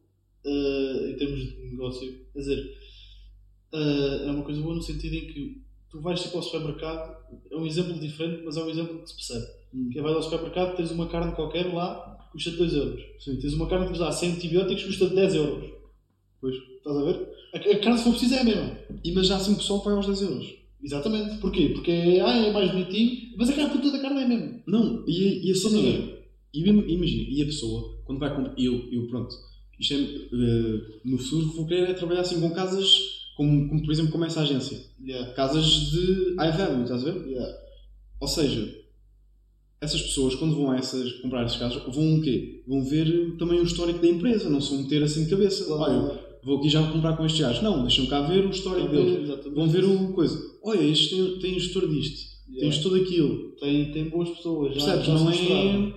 eh, 0.46 1.10
em 1.10 1.16
termos 1.16 1.40
de 1.40 1.58
negócio. 1.72 2.14
Quer 2.34 2.40
dizer, 2.40 2.78
eh, 3.74 4.26
é 4.28 4.32
uma 4.32 4.44
coisa 4.44 4.62
boa 4.62 4.76
no 4.76 4.82
sentido 4.84 5.16
em 5.16 5.28
que 5.28 5.64
tu 5.90 6.02
vais 6.02 6.22
tipo 6.22 6.38
ao 6.38 6.44
supermercado, 6.44 7.18
é 7.52 7.56
um 7.56 7.66
exemplo 7.66 8.00
diferente, 8.00 8.44
mas 8.46 8.58
é 8.58 8.64
um 8.64 8.70
exemplo 8.70 9.02
que 9.02 9.10
se 9.10 9.16
percebe. 9.16 9.46
Hum. 9.74 9.90
Que 9.92 9.98
é, 9.98 10.02
vais 10.04 10.16
ao 10.16 10.22
supermercado, 10.22 10.76
tens 10.76 10.92
uma 10.92 11.08
carne 11.08 11.34
qualquer 11.34 11.74
lá, 11.74 12.30
custa 12.32 12.52
2 12.52 12.74
euros. 12.74 13.02
Sim. 13.20 13.40
Tens 13.40 13.54
uma 13.54 13.68
carne 13.68 13.88
que 13.88 13.94
usa 13.94 14.12
100 14.12 14.34
antibióticos, 14.34 14.84
custa 14.84 15.08
10 15.08 15.36
euros. 15.36 15.83
Pois. 16.44 16.58
Estás 16.58 16.98
a 16.98 17.04
ver? 17.04 17.30
A, 17.54 17.58
a 17.58 17.80
carne, 17.80 17.98
se 17.98 18.04
for 18.04 18.10
preciso, 18.12 18.36
é 18.36 18.40
a 18.40 18.44
mesma. 18.44 18.78
E, 19.02 19.12
mas 19.14 19.28
já 19.28 19.38
assim 19.38 19.56
pessoal 19.56 19.80
que 19.80 19.86
vai 19.86 19.96
aos 19.96 20.08
10 20.08 20.22
euros. 20.24 20.54
Exatamente. 20.84 21.38
Porquê? 21.38 21.70
Porque 21.70 21.92
ah, 22.22 22.36
é 22.36 22.52
mais 22.52 22.70
bonitinho, 22.70 23.32
mas 23.38 23.50
a 23.50 23.54
carne, 23.54 23.82
toda 23.82 23.98
a 23.98 24.02
carne 24.02 24.20
é 24.20 24.24
a 24.26 24.28
mesma. 24.28 24.62
Não, 24.68 25.06
e, 25.08 25.48
e 25.48 25.52
a 25.52 25.56
cena 25.56 25.78
Sim. 25.78 25.88
é, 25.88 26.24
e 26.54 26.60
imagina, 26.60 27.30
e 27.30 27.42
a 27.42 27.46
pessoa, 27.46 27.98
quando 28.04 28.20
vai 28.20 28.36
comprar, 28.36 28.54
eu, 28.58 28.90
eu 28.92 29.08
pronto, 29.08 29.34
isto 29.80 29.94
é, 29.94 29.98
eh, 29.98 31.00
no 31.06 31.18
futuro 31.18 31.48
vou 31.54 31.66
querer 31.66 31.90
é 31.90 31.94
trabalhar 31.94 32.20
assim 32.20 32.42
com 32.42 32.52
casas, 32.52 33.00
como, 33.38 33.70
como 33.70 33.82
por 33.82 33.92
exemplo 33.94 34.12
como 34.12 34.26
essa 34.26 34.42
agência, 34.42 34.92
Yeah. 35.02 35.34
casas 35.34 35.66
de 35.66 36.36
high 36.38 36.52
value, 36.52 36.84
estás 36.84 37.08
a 37.08 37.12
ver? 37.12 37.26
Yeah. 37.26 37.58
Ou 38.20 38.28
seja, 38.28 38.84
essas 39.84 40.02
pessoas 40.02 40.36
quando 40.36 40.56
vão 40.56 40.72
a 40.72 40.78
essas, 40.78 41.12
comprar 41.14 41.44
essas 41.44 41.58
casas, 41.58 41.82
vão 41.94 42.16
o 42.16 42.22
quê? 42.22 42.64
Vão 42.68 42.84
ver 42.84 43.36
também 43.38 43.60
o 43.60 43.64
histórico 43.64 44.00
da 44.00 44.08
empresa, 44.08 44.50
não 44.50 44.62
se 44.62 44.70
vão 44.72 44.84
meter 44.84 45.04
assim 45.04 45.26
de 45.26 45.30
cabeça, 45.30 45.74
olha, 45.74 45.94
eu 45.94 46.23
vou 46.44 46.58
aqui 46.60 46.70
já 46.70 46.86
comprar 46.92 47.16
com 47.18 47.26
estes 47.26 47.42
gajos, 47.42 47.62
não, 47.64 47.82
deixam 47.82 48.06
cá 48.08 48.22
ver 48.22 48.46
o 48.46 48.50
histórico 48.50 48.90
deles, 48.90 49.24
Exatamente. 49.24 49.56
vão 49.56 49.70
ver 49.70 49.84
o 49.86 50.14
coisa, 50.14 50.40
olha, 50.64 50.82
este 50.84 51.16
tem, 51.16 51.40
tem 51.40 51.60
gestor 51.60 51.88
disto, 51.90 52.18
tem 52.46 52.56
Yeah. 52.56 52.76
gestor 52.76 53.00
daquilo, 53.00 53.54
Tem, 53.60 53.92
tem 53.92 54.10
boas 54.10 54.30
pessoas. 54.30 54.76
já- 54.76 54.98
Percebes? 54.98 55.06
já 55.08 55.14
não 55.14 55.32
é. 55.32 55.94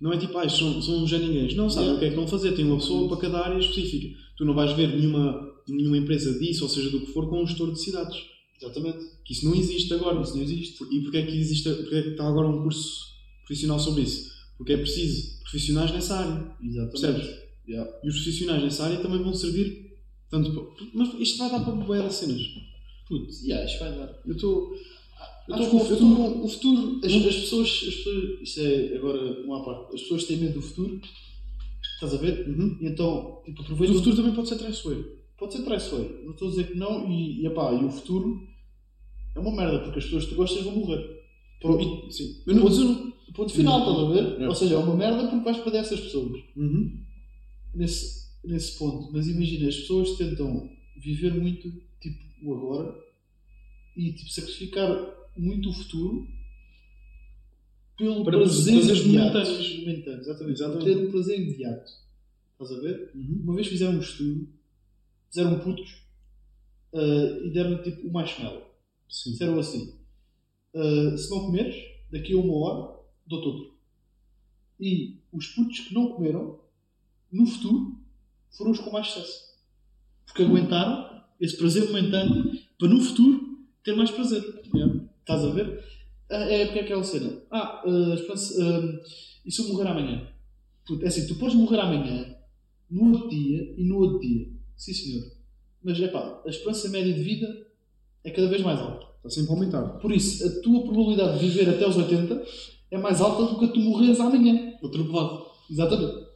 Não 0.00 0.12
é 0.12 0.16
tipo, 0.16 0.38
ah, 0.38 0.48
são, 0.48 0.80
são 0.80 1.06
já 1.06 1.18
ninguém. 1.18 1.54
Não 1.54 1.68
sabem 1.68 1.88
Yeah. 1.90 1.96
o 1.96 1.98
que 1.98 2.04
é 2.06 2.10
que 2.10 2.16
vão 2.16 2.26
fazer. 2.26 2.52
Tem 2.52 2.64
uma 2.64 2.76
pessoa 2.78 3.06
para 3.08 3.18
cada 3.18 3.40
área 3.44 3.58
específica. 3.58 4.16
Tu 4.38 4.44
não 4.46 4.54
vais 4.54 4.72
ver 4.72 4.88
nenhuma, 4.96 5.52
nenhuma 5.68 5.98
empresa 5.98 6.38
disso, 6.38 6.62
ou 6.62 6.70
seja, 6.70 6.88
do 6.88 7.00
que 7.00 7.12
for, 7.12 7.28
com 7.28 7.42
um 7.42 7.46
gestor 7.46 7.70
de 7.72 7.82
cidades. 7.82 8.16
Exatamente. 8.62 8.98
Que 9.26 9.32
isso 9.34 9.44
não 9.44 9.54
existe 9.54 9.92
agora. 9.92 10.22
Isso 10.22 10.34
não 10.36 10.42
existe. 10.42 10.82
E 10.90 11.00
porquê 11.02 11.18
é 11.18 11.26
que 11.26 11.36
existe, 11.36 11.68
porquê 11.68 11.96
é 11.96 12.02
que 12.02 12.08
está 12.10 12.26
agora 12.26 12.48
um 12.48 12.62
curso 12.62 13.00
profissional 13.46 13.78
sobre 13.78 14.02
isso? 14.02 14.30
Porque 14.56 14.72
é 14.72 14.76
preciso 14.78 15.38
profissionais 15.42 15.90
nessa 15.92 16.16
área. 16.16 16.50
Exatamente. 16.62 16.90
Percebes? 16.92 17.49
Yeah. 17.70 17.90
E 18.02 18.08
os 18.08 18.14
profissionais 18.16 18.62
nessa 18.62 18.84
área 18.84 18.98
também 18.98 19.22
vão 19.22 19.32
servir. 19.34 19.90
Tanto 20.28 20.52
para- 20.52 20.86
mas 20.94 21.14
isto 21.20 21.38
vai 21.38 21.50
dar 21.50 21.60
para 21.60 21.72
boia 21.72 22.02
das 22.02 22.14
cenas. 22.14 22.40
Putz, 23.08 23.42
yeah, 23.42 23.64
isto 23.64 23.78
vai 23.80 23.92
dar. 23.96 24.20
Eu 24.26 24.34
estou. 24.34 24.74
Eu 25.48 25.54
Acho 25.54 25.64
estou 25.64 25.80
que 25.80 25.86
o 25.86 25.88
com 25.88 25.94
futuro- 25.96 26.44
o 26.44 26.48
futuro. 26.48 27.00
As, 27.04 27.12
as 27.12 27.36
pessoas, 27.36 27.68
as 27.68 27.94
pessoas, 27.94 28.40
isto 28.42 28.60
é 28.60 28.96
agora 28.96 29.42
uma 29.44 29.64
parte, 29.64 29.94
as 29.94 30.02
pessoas 30.02 30.24
têm 30.24 30.36
medo 30.36 30.54
do 30.54 30.62
futuro, 30.62 31.00
estás 31.94 32.14
a 32.14 32.16
ver? 32.18 32.48
Uhum. 32.48 32.76
E 32.80 32.86
então, 32.86 33.42
tipo, 33.44 33.58
Mas 33.58 33.64
aproveita 33.66 33.92
o 33.94 33.96
futuro 33.98 34.16
também 34.16 34.32
pode 34.34 34.48
ser 34.48 34.56
traiçoeiro. 34.58 35.18
Pode 35.38 35.52
ser 35.54 35.62
traiçoeiro, 35.62 36.20
não 36.24 36.32
estou 36.32 36.48
a 36.48 36.50
dizer 36.50 36.64
que 36.68 36.74
não, 36.78 37.10
e, 37.10 37.42
e, 37.42 37.46
epá, 37.46 37.72
e 37.72 37.84
o 37.84 37.90
futuro 37.90 38.40
é 39.34 39.40
uma 39.40 39.50
merda, 39.56 39.80
porque 39.80 39.98
as 39.98 40.04
pessoas 40.04 40.24
que 40.24 40.30
tu 40.30 40.36
gostas 40.36 40.62
vão 40.62 40.76
morrer. 40.76 41.04
Pronto, 41.60 42.06
E- 42.08 42.12
Sim. 42.12 42.36
Eu 42.46 42.54
não, 42.54 42.64
mas 42.64 42.78
eu 42.78 42.84
não. 42.84 43.12
ponto 43.34 43.52
final, 43.52 43.78
estás 43.80 43.98
a 43.98 44.36
ver? 44.38 44.48
Ou 44.48 44.54
seja, 44.54 44.74
é 44.74 44.78
uma 44.78 44.94
merda 44.94 45.26
porque 45.28 45.44
vais 45.44 45.58
perder 45.58 45.78
essas 45.78 46.00
pessoas. 46.00 46.40
Uhum. 46.56 47.00
Nesse, 47.74 48.28
nesse 48.44 48.78
ponto. 48.78 49.12
Mas 49.12 49.26
imagina, 49.28 49.68
as 49.68 49.76
pessoas 49.76 50.16
tentam 50.16 50.70
viver 50.96 51.34
muito, 51.34 51.70
tipo, 52.00 52.24
o 52.42 52.54
agora, 52.54 52.98
e 53.96 54.12
tipo, 54.12 54.30
sacrificar 54.30 55.14
muito 55.36 55.68
o 55.70 55.72
futuro 55.72 56.26
pelo 57.96 58.24
Para 58.24 58.38
prazer 58.38 58.74
imediato. 58.74 59.06
momentâneos. 59.06 60.26
Exatamente. 60.26 60.60
Exatamente. 60.60 60.84
Ter 60.84 60.96
um 60.96 61.10
prazer 61.10 61.38
imediato. 61.40 61.92
Estás 62.52 62.72
a 62.72 62.80
ver? 62.80 63.10
Uhum. 63.14 63.40
Uma 63.44 63.54
vez 63.54 63.66
fizeram 63.68 63.94
um 63.94 64.00
estudo, 64.00 64.48
fizeram 65.28 65.60
putos 65.60 66.02
ah, 66.94 67.40
e 67.44 67.50
deram 67.50 67.82
tipo 67.82 68.06
o 68.06 68.12
marshmallow. 68.12 68.66
Sim. 69.08 69.32
Disseram 69.32 69.58
assim: 69.58 69.94
ah, 70.74 71.16
se 71.16 71.30
não 71.30 71.46
comeres, 71.46 71.76
daqui 72.10 72.32
a 72.32 72.38
uma 72.38 72.54
hora 72.54 73.00
dou-te 73.26 73.46
outro. 73.46 73.74
E 74.78 75.18
os 75.32 75.46
putos 75.48 75.80
que 75.80 75.94
não 75.94 76.12
comeram, 76.12 76.58
no 77.32 77.46
futuro, 77.46 77.98
foram 78.56 78.70
os 78.72 78.78
com 78.80 78.90
mais 78.90 79.06
sucesso. 79.08 79.50
Porque 80.26 80.42
aguentaram 80.42 81.22
esse 81.40 81.56
prazer 81.56 81.86
momentâneo 81.86 82.50
para 82.78 82.88
no 82.88 83.00
futuro 83.00 83.58
ter 83.84 83.94
mais 83.96 84.10
prazer. 84.10 84.42
Yeah. 84.74 85.00
Estás 85.20 85.44
a 85.44 85.50
ver? 85.50 85.84
Ah, 86.30 86.36
É 86.44 86.64
porque 86.66 86.80
é 86.80 86.82
aquela 86.82 87.02
cena. 87.04 87.42
Ah, 87.50 87.82
esperança- 88.14 88.54
ah, 88.62 89.00
e 89.44 89.50
se 89.50 89.60
eu 89.62 89.68
morrer 89.68 89.88
amanhã? 89.88 90.28
Puto, 90.86 91.04
é 91.04 91.08
assim, 91.08 91.26
tu 91.26 91.34
podes 91.36 91.54
morrer 91.56 91.78
amanhã, 91.80 92.36
no 92.90 93.12
outro 93.12 93.28
dia 93.28 93.74
e 93.76 93.84
no 93.84 93.96
outro 93.98 94.20
dia. 94.20 94.48
Sim, 94.76 94.92
senhor. 94.92 95.24
Mas 95.82 96.00
é 96.00 96.08
pá, 96.08 96.42
a 96.44 96.48
esperança 96.50 96.88
média 96.88 97.12
de 97.12 97.22
vida 97.22 97.66
é 98.24 98.30
cada 98.30 98.48
vez 98.48 98.62
mais 98.62 98.78
alta. 98.78 99.06
Está 99.16 99.30
sempre 99.30 99.50
a 99.50 99.54
aumentar. 99.54 99.82
Por 99.98 100.12
isso, 100.12 100.46
a 100.46 100.62
tua 100.62 100.82
probabilidade 100.82 101.38
de 101.40 101.48
viver 101.48 101.68
até 101.70 101.84
aos 101.84 101.96
80 101.96 102.42
é 102.90 102.98
mais 102.98 103.20
alta 103.20 103.44
do 103.52 103.58
que 103.58 103.64
a 103.66 103.68
tu 103.68 103.80
morreres 103.80 104.18
amanhã. 104.20 104.74
Atropelado. 104.82 105.46
Exatamente. 105.70 106.29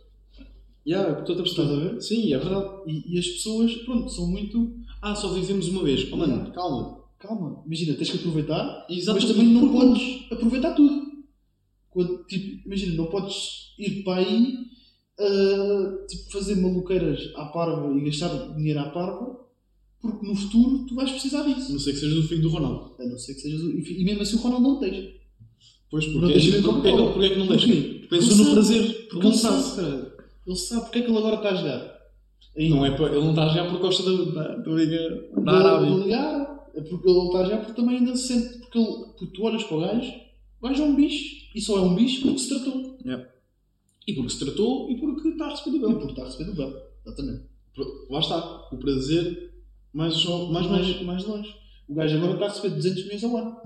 Yeah, 0.87 1.21
estou 1.21 1.39
a 1.39 1.43
Estás 1.43 1.71
a 1.71 1.77
ver? 1.77 2.01
Sim, 2.03 2.33
é 2.35 2.39
verdade. 2.39 2.69
E, 2.87 3.15
e 3.15 3.19
as 3.19 3.27
pessoas, 3.27 3.75
pronto, 3.85 4.09
são 4.11 4.27
muito. 4.27 4.75
Ah, 5.01 5.15
só 5.15 5.33
vivemos 5.33 5.69
uma 5.69 5.83
vez. 5.83 6.11
Oh, 6.13 6.17
mano, 6.17 6.53
calma. 6.53 7.03
Calma, 7.19 7.63
imagina, 7.65 7.95
tens 7.95 8.11
que 8.11 8.19
aproveitar, 8.19 8.87
Exatamente. 8.91 9.27
mas 9.29 9.37
também 9.37 9.53
não 9.55 9.61
Porque- 9.69 9.79
podes 9.87 10.33
aproveitar 10.33 10.75
tudo. 10.75 11.03
Quando, 11.89 12.25
tipo, 12.25 12.67
imagina, 12.67 12.95
não 12.97 13.07
podes 13.07 13.35
ir 13.79 14.03
para 14.03 14.17
aí 14.21 14.55
ah, 15.19 16.05
tipo, 16.07 16.33
fazer 16.33 16.57
maluqueiras 16.57 17.21
à 17.37 17.47
parva 17.47 17.97
e 17.97 18.05
gastar 18.05 18.55
dinheiro 18.55 18.81
à 18.81 18.91
parva, 18.91 19.39
porque 20.03 20.27
no 20.27 20.35
futuro 20.37 20.85
tu 20.87 20.95
vais 20.97 21.11
precisar 21.13 21.45
disso. 21.45 21.73
Não 21.73 21.79
sei 21.79 21.95
que 21.95 22.01
sejas 22.01 22.19
o 22.19 22.29
filho 22.29 22.43
do 22.43 22.49
Ronaldo. 22.51 22.95
A 23.01 23.07
não 23.07 23.17
ser 23.17 23.33
que 23.35 23.41
sejas. 23.41 23.63
o- 23.63 23.71
E 23.71 24.05
mesmo 24.05 24.21
assim 24.23 24.37
o 24.37 24.41
Ronaldo 24.41 24.69
não 24.69 24.81
tens. 24.81 25.15
Pois, 25.91 26.07
Não 26.07 26.13
porque, 26.21 26.33
deixa 26.35 26.51
porque, 26.51 26.61
ver 26.61 26.67
como 26.67 26.83
porque, 26.83 26.89
é 26.89 27.13
porque 27.13 27.25
é 27.25 27.29
que 27.31 27.39
não? 27.39 27.47
Porque 27.47 28.07
Pensou 28.11 28.37
no 28.37 28.51
prazer. 28.53 28.83
Porque 28.87 29.09
Porque 29.09 29.27
não 29.29 29.33
sabe. 29.35 30.14
Ele 30.47 30.57
sabe 30.57 30.83
porque 30.83 30.99
é 30.99 31.03
que 31.03 31.09
ele 31.11 31.19
agora 31.19 31.37
está 31.37 31.51
a 31.51 31.55
jogar. 31.55 31.95
Não 32.57 32.87
é 32.87 32.89
ele 32.89 33.21
não 33.21 33.31
está 33.31 33.45
a 33.45 33.49
jogar 33.49 33.71
por 33.71 33.81
costa 33.81 34.03
da, 34.05 34.57
da, 34.59 34.71
Liga 34.71 35.29
da 35.37 35.53
da 35.53 35.59
Arábia. 35.59 35.91
ligar, 35.91 36.67
é 36.75 36.81
porque 36.83 37.09
ele 37.11 37.19
está 37.27 37.39
a 37.41 37.45
jogar 37.45 37.59
porque 37.59 37.81
também 37.81 37.99
ainda 37.99 38.17
se 38.17 38.29
sente. 38.29 38.59
Porque, 38.59 38.79
ele, 38.79 38.87
porque 39.19 39.27
tu 39.27 39.43
olhas 39.43 39.65
para 39.65 39.77
o 39.77 39.81
gajo, 39.81 40.13
o 40.61 40.69
gajo 40.69 40.83
é 40.83 40.87
um 40.87 40.95
bicho 40.95 41.51
e 41.55 41.61
só 41.61 41.79
é 41.79 41.81
um 41.81 41.95
bicho 41.95 42.23
porque 42.23 42.39
se 42.39 42.49
tratou. 42.49 42.97
E 44.07 44.13
porque 44.13 44.31
se 44.31 44.39
tratou 44.39 44.91
e 44.91 44.99
porque 44.99 45.29
está 45.29 45.47
a 45.47 45.51
receber 45.51 45.79
do 45.79 45.85
E 45.85 45.89
bem. 45.89 45.93
porque 45.99 46.13
está 46.13 46.23
a 46.23 46.27
receber 46.27 46.45
do 46.45 46.55
bem. 46.57 46.75
Exatamente. 47.07 47.43
Lá 48.11 48.21
está. 48.21 48.69
O 48.71 48.77
prazer 48.79 49.55
mais, 49.93 50.25
mais, 50.25 50.51
mais, 50.51 50.67
mais, 50.71 51.03
mais 51.03 51.27
longe. 51.27 51.55
O 51.89 51.95
gajo 51.95 52.17
agora 52.17 52.35
está 52.35 52.47
a 52.47 52.49
receber 52.49 52.75
200 52.75 53.05
milhões 53.05 53.25
ao 53.25 53.37
ano. 53.37 53.57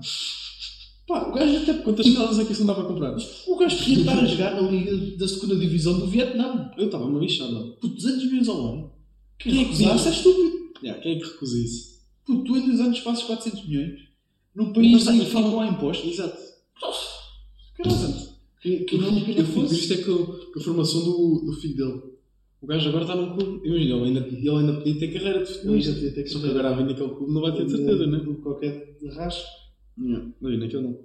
Pá, 1.09 1.27
o 1.27 1.33
gajo 1.33 1.57
até. 1.63 1.73
Quantas 1.73 2.07
casas 2.13 2.37
é 2.37 2.45
que 2.45 2.51
isso 2.51 2.61
não 2.61 2.67
dá 2.67 2.75
para 2.75 2.83
comprar? 2.87 3.17
O 3.47 3.55
gajo 3.57 3.77
podia 3.79 3.99
estar 3.99 4.19
a 4.19 4.25
jogar 4.25 4.61
na 4.61 4.69
Liga 4.69 4.95
da 5.17 5.27
segunda 5.27 5.55
Divisão 5.55 5.99
do 5.99 6.05
Vietnã. 6.05 6.71
Eu 6.77 6.85
estava 6.85 7.05
uma 7.05 7.19
lixada. 7.19 7.59
Por 7.81 7.89
200 7.89 8.25
milhões 8.25 8.47
ao 8.47 8.73
ano. 8.73 8.91
Quem 9.39 9.51
Quem 9.51 9.61
é 9.61 9.63
é 9.63 9.65
que 9.65 9.75
que 9.75 9.83
recusasse 9.83 10.07
é 10.07 10.11
estúpido. 10.11 10.51
Yeah, 10.83 11.01
quem 11.01 11.15
é 11.15 11.19
que 11.19 11.25
recusa 11.25 11.57
isso? 11.57 11.99
Puto, 12.23 12.43
tu 12.43 12.57
em 12.57 12.67
dois 12.67 12.79
anos 12.79 12.99
fazes 12.99 13.23
400 13.23 13.67
milhões 13.67 13.99
num 14.55 14.71
país 14.71 15.07
em 15.07 15.19
que 15.19 15.25
falam- 15.25 15.51
não 15.51 15.61
há 15.61 15.67
impostos. 15.67 16.11
Exato. 16.13 16.37
Caramba. 17.75 18.29
Que, 18.61 18.79
que 18.81 18.97
não 18.97 19.19
que 19.19 19.31
Eu 19.39 19.45
fico 19.45 19.65
triste 19.67 19.93
é 19.93 19.97
com, 20.03 20.15
com 20.25 20.59
a 20.59 20.61
formação 20.61 21.03
do, 21.05 21.45
do 21.45 21.53
filho 21.53 21.75
dele. 21.75 22.01
O 22.61 22.67
gajo 22.67 22.87
agora 22.89 23.03
está 23.05 23.15
num 23.15 23.35
clube. 23.35 23.67
Imagina, 23.67 23.95
ele 23.95 24.05
ainda, 24.05 24.27
ele 24.27 24.49
ainda 24.49 24.73
podia 24.73 24.99
ter 24.99 25.07
carreira 25.13 25.43
de 25.43 26.11
ter 26.13 26.27
Só 26.27 26.39
que 26.39 26.49
agora 26.49 26.69
a 26.69 26.75
naquele 26.75 27.09
clube 27.09 27.33
não 27.33 27.41
vai 27.41 27.55
ter 27.55 27.65
de 27.65 27.71
certeza, 27.71 28.05
né? 28.05 28.19
Por 28.19 28.35
qualquer 28.43 28.95
rasgo. 29.15 29.68
Yeah. 29.99 30.31
Não, 30.41 30.57
naquele 30.57 30.83
não. 30.83 30.99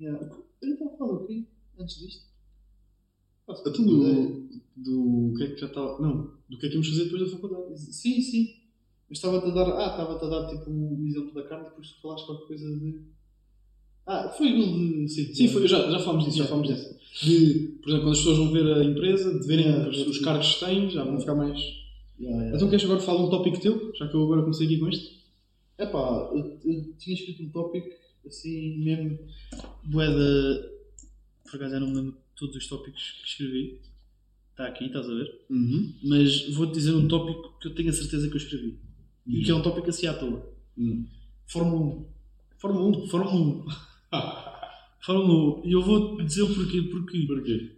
Yeah. 0.00 0.30
Eu 0.62 0.72
estava 0.72 0.94
a 0.94 0.96
falar 0.96 1.12
o 1.12 1.26
quê? 1.26 1.44
Antes 1.78 1.98
disto? 1.98 2.24
Faço 3.46 3.68
Então 3.68 3.84
do, 3.84 4.48
do 4.76 5.34
que 5.36 5.44
é 5.44 5.46
que 5.48 5.60
já 5.60 5.66
estava. 5.66 6.00
Não, 6.00 6.30
do 6.48 6.58
que 6.58 6.66
é 6.66 6.68
que 6.68 6.74
íamos 6.74 6.88
fazer 6.88 7.04
depois 7.04 7.22
da 7.22 7.36
faculdade. 7.36 7.78
Sim, 7.78 8.20
sim. 8.20 8.60
Mas 9.08 9.18
estava-te 9.18 9.46
a 9.46 9.50
dar. 9.50 9.72
Ah, 9.72 9.90
estava-te 9.90 10.24
a 10.24 10.28
dar 10.28 10.46
tipo 10.48 10.70
o 10.70 11.06
exemplo 11.06 11.34
da 11.34 11.42
carne, 11.48 11.64
depois 11.64 11.90
tu 11.90 12.00
falaste 12.00 12.26
qualquer 12.26 12.46
coisa 12.46 12.78
de. 12.78 13.00
Ah, 14.06 14.28
foi 14.36 14.48
aquilo 14.48 14.72
de. 14.72 15.08
Sim, 15.08 15.34
Sim, 15.34 15.48
foi, 15.48 15.66
já, 15.66 15.90
já 15.90 15.98
falámos 15.98 16.24
disso, 16.24 16.38
já 16.38 16.46
falámos 16.46 16.68
disso. 16.68 16.96
De, 17.24 17.78
por 17.82 17.88
exemplo, 17.88 18.06
quando 18.06 18.12
as 18.12 18.18
pessoas 18.18 18.38
vão 18.38 18.52
ver 18.52 18.66
a 18.66 18.84
empresa, 18.84 19.38
de 19.38 19.46
verem 19.46 19.66
Yeah, 19.66 19.88
os, 19.88 19.98
os 20.06 20.18
cargos 20.18 20.54
que 20.54 20.64
têm, 20.64 20.90
já 20.90 21.04
vão 21.04 21.18
ficar 21.18 21.34
mais. 21.34 21.58
Yeah, 22.18 22.36
yeah. 22.36 22.56
Então 22.56 22.68
queres 22.68 22.84
agora 22.84 23.00
falar 23.00 23.24
um 23.24 23.30
tópico 23.30 23.60
teu? 23.60 23.92
Já 23.94 24.06
que 24.06 24.14
eu 24.14 24.22
agora 24.22 24.42
comecei 24.42 24.66
aqui 24.66 24.78
com 24.78 24.88
este? 24.88 25.19
Epá, 25.80 26.30
eu, 26.34 26.60
eu 26.64 26.94
tinha 26.98 27.14
escrito 27.16 27.42
um 27.42 27.48
tópico 27.48 27.88
assim 28.26 28.78
mesmo. 28.78 29.18
Boeda. 29.84 30.70
Por 31.44 31.56
acaso 31.56 31.74
eu 31.74 31.80
não 31.80 31.88
me 31.88 31.94
lembro 31.94 32.12
de 32.12 32.18
todos 32.36 32.56
os 32.56 32.66
tópicos 32.66 33.12
que 33.22 33.28
escrevi. 33.28 33.80
Está 34.50 34.66
aqui, 34.66 34.86
estás 34.86 35.08
a 35.08 35.14
ver? 35.14 35.46
Uhum. 35.48 35.94
Mas 36.04 36.54
vou-te 36.54 36.74
dizer 36.74 36.94
um 36.94 37.08
tópico 37.08 37.58
que 37.58 37.68
eu 37.68 37.74
tenho 37.74 37.88
a 37.88 37.92
certeza 37.94 38.28
que 38.28 38.34
eu 38.34 38.40
escrevi. 38.40 38.78
E 39.26 39.42
que 39.42 39.50
é 39.50 39.54
um 39.54 39.62
tópico 39.62 39.88
assim 39.88 40.06
à 40.06 40.14
toa. 40.14 40.54
Uhum. 40.76 41.06
Fórmula 41.46 41.96
1. 41.96 42.06
Fórmula 42.58 42.98
1. 42.98 43.06
Fórmula 43.08 43.34
1. 43.34 43.66
Fórmula 45.00 45.60
1. 45.60 45.66
E 45.66 45.72
eu 45.72 45.82
vou-te 45.82 46.24
dizer 46.24 46.42
o 46.42 46.54
porquê. 46.54 46.82
Porquê? 46.82 47.26
Porquê? 47.26 47.76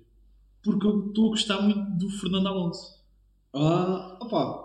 Porque 0.63 0.87
eu 0.87 1.07
estou 1.07 1.27
a 1.27 1.31
gostar 1.31 1.63
muito 1.63 1.99
do 1.99 2.11
Fernando 2.11 2.49
Alonso. 2.49 3.01
Ah, 3.53 4.19
opá, 4.21 4.62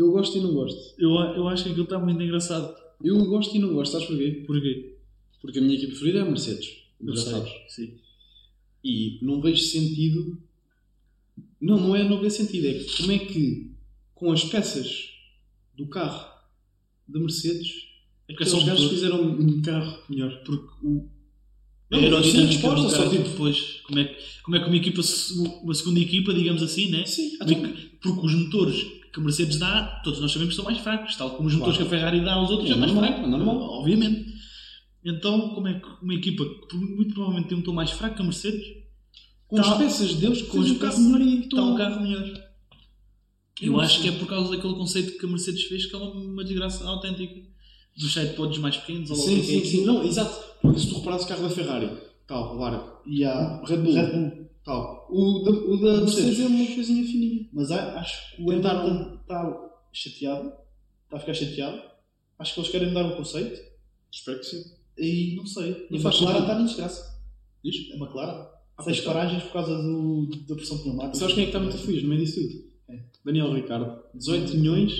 eu 0.00 0.10
gosto 0.12 0.38
e 0.38 0.40
não 0.40 0.52
gosto. 0.54 0.94
Eu, 0.98 1.10
eu 1.10 1.48
acho 1.48 1.64
que 1.64 1.70
aquilo 1.70 1.84
está 1.84 1.98
muito 1.98 2.22
engraçado. 2.22 2.74
Eu 3.02 3.24
gosto 3.24 3.56
e 3.56 3.58
não 3.58 3.72
gosto, 3.74 3.92
sabes 3.92 4.06
porquê? 4.08 4.44
Porquê? 4.46 4.96
Porque 5.40 5.58
a 5.58 5.62
minha 5.62 5.74
equipe 5.74 5.92
preferida 5.92 6.18
é 6.18 6.22
a 6.22 6.26
Mercedes. 6.26 6.68
Eu 7.00 7.14
Já 7.16 7.22
sei. 7.22 7.32
sabes. 7.32 7.52
Sim. 7.68 7.94
E 8.84 9.18
não 9.22 9.40
vejo 9.40 9.62
sentido. 9.62 10.38
Não, 11.60 11.78
não 11.78 11.96
é 11.96 12.02
não 12.08 12.20
ver 12.20 12.30
sentido, 12.30 12.66
é 12.68 12.84
como 12.96 13.12
é 13.12 13.18
que 13.18 13.70
com 14.14 14.32
as 14.32 14.44
peças 14.44 15.10
do 15.76 15.86
carro 15.86 16.26
da 17.06 17.18
Mercedes 17.20 17.84
É 18.28 18.32
aqueles 18.32 18.64
gajos 18.64 18.90
fizeram 18.90 19.22
um 19.22 19.60
carro 19.62 20.02
melhor. 20.08 20.42
Porque 20.44 20.86
o. 20.86 21.08
Não, 21.90 21.98
a 21.98 22.02
aerodinâmica 22.02 22.52
é 22.52 22.54
resposta, 22.54 22.82
do 22.84 22.90
só 22.90 22.96
carro, 22.98 23.10
tipo- 23.10 23.28
depois, 23.30 23.80
como 23.84 23.98
é, 23.98 24.04
que, 24.04 24.16
como 24.44 24.56
é 24.56 24.60
que 24.60 24.66
uma 24.66 24.76
equipa, 24.76 25.00
uma 25.62 25.74
segunda 25.74 26.00
equipa, 26.00 26.32
digamos 26.32 26.62
assim, 26.62 26.88
né? 26.90 27.04
Sim, 27.04 27.36
Como 27.38 27.50
é 27.50 27.54
então, 27.54 27.72
que- 27.72 27.86
porque 28.00 28.26
os 28.26 28.34
motores 28.34 28.86
que 29.12 29.18
a 29.20 29.22
Mercedes 29.22 29.58
dá, 29.58 30.00
todos 30.04 30.20
nós 30.20 30.30
sabemos 30.32 30.52
que 30.54 30.56
são 30.56 30.64
mais 30.64 30.78
fracos, 30.78 31.16
tal 31.16 31.30
como 31.30 31.48
os 31.48 31.54
Claro. 31.54 31.66
motores 31.72 31.76
que 31.78 31.82
a 31.94 31.98
Ferrari 31.98 32.20
dá 32.24 32.34
aos 32.34 32.50
outros 32.50 32.70
É 32.70 32.74
é, 32.74 32.76
mais 32.76 32.92
normal, 32.92 33.10
fraco, 33.12 33.26
é 33.26 33.30
normal. 33.30 33.60
obviamente. 33.60 34.30
Então, 35.04 35.50
como 35.54 35.66
é 35.68 35.80
que 35.80 35.86
uma 36.02 36.14
equipa 36.14 36.44
que 36.68 36.76
muito 36.76 37.14
provavelmente 37.14 37.48
tem 37.48 37.56
um 37.56 37.60
motor 37.60 37.74
mais 37.74 37.90
fraco 37.90 38.16
que 38.16 38.20
a 38.22 38.24
Mercedes, 38.24 38.64
com 39.48 39.56
tá- 39.56 39.62
as 39.72 39.78
peças 39.78 40.14
deles, 40.14 40.42
com 40.42 40.58
com 40.58 40.60
as 40.62 40.70
o 40.70 40.78
carro 40.78 41.00
melhor 41.00 41.20
e 41.22 41.40
está 41.40 41.62
um 41.62 41.74
carro 41.76 42.00
melhor. 42.02 42.50
Eu 43.62 43.72
não 43.72 43.80
acho 43.80 44.00
sei. 44.00 44.10
que 44.10 44.16
é 44.16 44.18
por 44.18 44.26
causa 44.28 44.50
daquele 44.54 44.74
conceito 44.74 45.18
que 45.18 45.26
a 45.26 45.28
Mercedes 45.28 45.64
fez, 45.64 45.86
que 45.86 45.94
é 45.94 45.98
uma, 45.98 46.10
uma 46.12 46.44
desgraça 46.44 46.86
autêntica. 46.86 47.48
Dos 47.96 48.12
sidepods 48.12 48.58
mais 48.58 48.76
pequenos, 48.76 49.10
ou 49.10 49.16
Sim, 49.16 49.42
sim, 49.42 49.42
sim. 49.42 49.58
aquilo. 49.58 49.86
Não, 49.86 50.04
exato. 50.04 50.38
Porque 50.62 50.78
se 50.80 50.88
tu 50.88 50.98
reparares 50.98 51.24
o 51.24 51.28
carro 51.28 51.42
da 51.42 51.50
Ferrari, 51.50 51.90
tal, 52.26 52.56
largo, 52.56 53.00
E 53.06 53.24
há 53.24 53.60
Red 53.66 53.78
Bull. 53.78 53.92
Red 53.94 54.12
Bull. 54.12 54.49
O 54.72 55.42
da, 55.44 55.50
o 55.50 55.76
da 55.80 56.00
Mercedes. 56.00 56.40
É 56.40 56.46
uma 56.46 56.66
coisinha 56.74 57.04
fininha. 57.04 57.48
Mas 57.52 57.70
acho 57.70 58.36
que 58.36 58.42
o 58.42 58.50
Hamilton 58.50 59.18
está 59.20 59.70
chateado. 59.92 60.52
Está 61.04 61.16
a 61.16 61.20
ficar 61.20 61.34
chateado. 61.34 61.82
Acho 62.38 62.54
que 62.54 62.60
eles 62.60 62.70
querem 62.70 62.88
mudar 62.88 63.06
o 63.06 63.16
conceito. 63.16 63.60
Espero 64.12 64.38
que 64.38 64.44
sim. 64.46 64.62
E 64.98 65.34
não 65.36 65.46
sei. 65.46 65.86
E 65.90 65.96
a 65.96 66.00
McLaren 66.00 66.40
está 66.40 66.54
na 66.58 66.64
desgraça. 66.64 67.20
Diz? 67.64 67.92
A 67.92 67.96
McLaren. 67.96 68.46
Ah, 68.76 68.82
Seis 68.82 69.00
paragens 69.00 69.42
por 69.44 69.52
causa 69.52 69.76
do, 69.76 70.30
da 70.48 70.54
pressão 70.54 70.78
pneumática. 70.78 71.16
Sabes 71.18 71.34
quem 71.34 71.42
é 71.42 71.46
que 71.46 71.50
está 71.56 71.60
muito 71.60 71.76
feliz 71.78 72.02
no 72.02 72.08
meio 72.08 72.24
disso 72.24 72.40
tudo? 72.40 72.70
Daniel 73.24 73.52
Ricardo. 73.52 74.02
18 74.14 74.56
milhões 74.56 74.92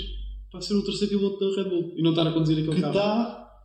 para 0.50 0.60
ser 0.60 0.74
o 0.74 0.84
terceiro 0.84 1.18
piloto 1.18 1.38
da 1.38 1.62
Red 1.62 1.68
Bull 1.70 1.92
e 1.96 2.02
não 2.02 2.10
estar 2.10 2.26
a 2.26 2.32
conduzir 2.32 2.58
aquele 2.58 2.74
Que 2.74 2.80
carro. 2.82 2.92
está 2.96 3.62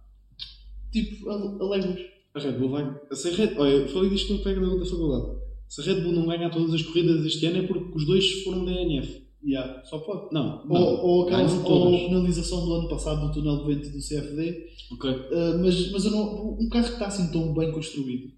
tipo 0.92 1.30
a, 1.30 1.34
a 1.34 1.70
léguas. 1.70 2.00
A 2.34 2.40
Red 2.40 2.52
Bull 2.54 2.70
vai. 2.70 2.84
A 2.84 3.36
Red... 3.36 3.56
Olha, 3.58 3.70
eu 3.72 3.88
falei 3.90 4.10
disto 4.10 4.34
no 4.34 4.40
pega 4.40 4.62
da 4.62 4.76
da 4.76 4.86
faculdade. 4.86 5.45
Se 5.76 5.82
a 5.82 5.84
Red 5.84 6.04
Bull 6.04 6.14
não 6.14 6.26
ganhar 6.26 6.50
todas 6.52 6.74
as 6.74 6.82
corridas 6.84 7.26
este 7.26 7.46
ano 7.48 7.58
é 7.58 7.68
porque 7.68 7.98
os 7.98 8.06
dois 8.06 8.44
foram 8.44 8.64
DNF. 8.64 9.26
Yeah, 9.44 9.84
só 9.84 10.00
pode. 10.00 10.34
Não. 10.34 10.62
Ou, 10.62 10.70
não. 10.70 11.04
ou, 11.04 11.24
aquela, 11.24 11.44
Ganham 11.44 11.66
ou 11.66 11.94
a 11.94 12.00
penalização 12.08 12.66
do 12.66 12.74
ano 12.76 12.88
passado 12.88 13.28
do 13.28 13.34
túnel 13.34 13.58
de 13.58 13.76
vento 13.76 13.90
do 13.90 14.00
CFD. 14.00 14.68
Ok. 14.94 15.12
Uh, 15.12 15.60
mas 15.62 15.92
mas 15.92 16.06
eu 16.06 16.12
não, 16.12 16.58
um 16.58 16.70
carro 16.70 16.86
que 16.86 16.94
está 16.94 17.08
assim 17.08 17.30
tão 17.30 17.54
bem 17.54 17.74
construído 17.74 18.32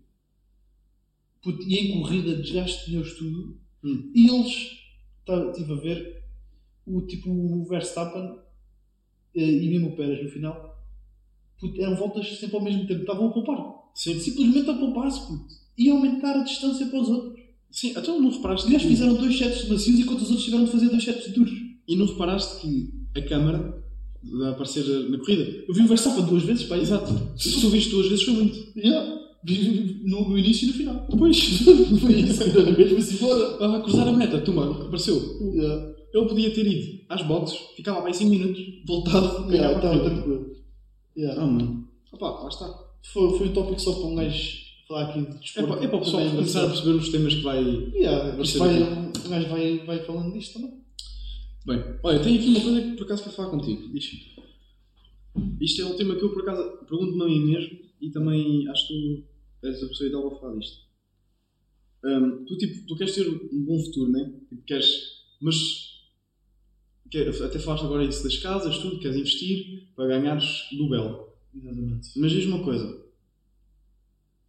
Puto, 1.44 1.62
e 1.62 1.76
em 1.78 2.02
corrida, 2.02 2.42
desgaste 2.42 2.86
de 2.86 2.92
pneus, 2.92 3.14
tudo. 3.14 3.56
Hum. 3.84 4.12
E 4.16 4.28
eles, 4.28 4.72
tá- 5.24 5.52
estive 5.52 5.74
a 5.74 5.76
ver, 5.76 6.24
o 6.88 7.02
tipo 7.04 7.30
o 7.30 7.66
Verstappen 7.66 8.40
eh, 9.36 9.64
e 9.64 9.70
mesmo 9.70 9.90
o 9.90 9.96
Pérez 9.96 10.24
no 10.24 10.32
final, 10.32 10.76
puto, 11.60 11.80
eram 11.80 11.96
voltas 11.96 12.40
sempre 12.40 12.56
ao 12.56 12.64
mesmo 12.64 12.88
tempo, 12.88 13.02
estavam 13.02 13.28
a 13.28 13.32
poupar. 13.32 13.92
Sim. 13.94 14.20
Simplesmente 14.20 14.72
a 14.72 14.74
poupar-se, 14.74 15.20
puto. 15.28 15.67
E 15.78 15.90
aumentar 15.90 16.36
a 16.40 16.44
distância 16.44 16.86
para 16.88 17.00
os 17.00 17.10
outros. 17.10 17.38
Sim, 17.72 17.92
então 17.96 18.20
não 18.20 18.30
reparaste 18.32 18.68
que- 18.70 18.80
fizeram 18.80 19.14
dois 19.16 19.38
sets 19.38 19.66
de 19.66 19.72
macios 19.72 20.00
enquanto 20.00 20.22
os 20.22 20.30
outros 20.30 20.46
tiveram 20.46 20.66
de 20.66 20.72
fazer 20.72 20.90
dois 20.90 21.04
sets 21.04 21.32
duros. 21.34 21.54
E 21.88 21.96
não 21.96 22.06
reparaste 22.06 22.62
que 22.62 22.90
a 23.16 23.22
câmara 23.22 23.84
vai 24.24 24.50
aparecer 24.52 24.84
na 25.10 25.18
corrida? 25.20 25.44
Eu 25.68 25.74
vi 25.74 25.82
o 25.84 25.88
Verstappen 25.88 26.26
duas 26.26 26.44
vezes, 26.44 26.64
pá. 26.66 26.78
Exato. 26.78 27.14
Se 27.38 27.62
tu 27.62 27.70
viste 27.70 27.92
duas 27.92 28.08
vezes 28.08 28.24
foi 28.26 28.34
muito. 28.34 28.78
Yeah. 28.78 29.18
No, 30.04 30.28
no 30.30 30.38
início 30.38 30.66
e 30.66 30.68
no 30.72 30.74
final. 30.74 31.08
Pois. 31.18 31.38
Foi 32.02 32.14
isso, 32.14 32.40
cada 32.52 32.72
vez 32.72 32.92
foi-se 32.92 33.16
embora. 33.16 33.52
Estava 33.54 33.78
a 33.78 33.82
cruzar 33.82 34.08
a 34.08 34.12
meta, 34.12 34.42
toma, 34.42 34.72
apareceu. 34.86 35.16
Yeah. 35.54 35.94
Ele 36.14 36.26
podia 36.28 36.52
ter 36.54 36.66
ido 36.68 37.02
às 37.08 37.22
boxes, 37.22 37.58
ficava 37.76 38.02
mais 38.02 38.18
5 38.18 38.30
minutos, 38.30 38.62
voltado, 38.86 39.50
Yeah, 39.54 39.76
estava 39.78 40.00
tranquilo. 40.04 40.48
Yeah. 41.16 41.42
Ah, 41.42 41.46
mano. 41.46 41.88
Opa, 42.12 42.30
lá 42.42 42.48
está. 42.50 42.68
Foi, 43.14 43.38
foi 43.38 43.48
um 43.50 43.54
tópico 43.54 43.80
só 43.80 43.94
para 43.94 44.08
um 44.08 44.16
gajo 44.16 44.48
falar 44.88 45.10
aqui 45.10 45.22
de 45.22 45.28
É 45.28 45.40
desporto. 45.40 45.68
para, 45.74 45.84
é 45.84 45.88
para 45.88 45.98
o 45.98 46.00
pessoal 46.02 46.30
começar 46.32 46.64
a 46.64 46.68
perceber 46.68 46.92
os 46.92 47.10
temas 47.10 47.34
que 47.36 47.42
vai. 47.42 47.64
Yeah, 47.94 48.36
Vai 48.58 48.84
um 48.84 49.30
gajo 49.30 49.50
vai, 49.50 49.78
vai 49.86 50.00
falando 50.06 50.34
disto 50.34 50.54
também. 50.54 50.82
Bem, 51.66 51.84
olha, 52.04 52.20
tenho 52.24 52.40
aqui 52.40 52.48
uma 52.50 52.62
coisa 52.62 52.82
que 52.82 52.92
por 52.96 53.04
acaso 53.04 53.24
quero 53.24 53.36
falar 53.36 53.50
contigo. 53.50 53.90
Diz. 53.94 54.12
Isto 55.62 55.82
é 55.82 55.86
um 55.86 55.96
tema 55.98 56.16
que 56.16 56.24
eu 56.24 56.30
por 56.34 56.42
acaso 56.44 56.78
pergunto-me 56.88 57.24
a 57.24 57.26
mim 57.28 57.46
mesmo 57.46 57.78
e 58.02 58.10
também 58.10 58.68
acho 58.70 58.88
que 58.88 59.26
tu 59.62 59.68
és 59.68 59.84
a 59.84 59.88
pessoa 59.88 60.08
ideal 60.08 60.30
para 60.30 60.40
falar 60.40 60.56
disto. 60.58 60.88
Hum, 62.06 62.46
tu, 62.48 62.58
tipo, 62.58 62.88
tu 62.88 62.96
queres 62.96 63.14
ter 63.16 63.28
um 63.28 63.66
bom 63.66 63.80
futuro, 63.84 64.12
né? 64.12 64.32
Tipo, 64.50 64.62
queres. 64.64 64.88
Mas. 65.42 65.56
quer- 67.12 67.28
até 67.44 67.60
falaste 67.60 67.84
agora 67.84 68.04
isso 68.06 68.24
das 68.24 68.38
casas, 68.38 68.78
tudo, 68.78 69.00
queres 69.00 69.18
investir 69.18 69.90
para 69.96 70.08
ganhares 70.08 70.68
do 70.78 70.88
belo. 70.90 71.28
Exatamente. 71.54 72.08
Mas 72.18 72.32
diz 72.32 72.46
uma 72.46 72.64
coisa. 72.64 73.07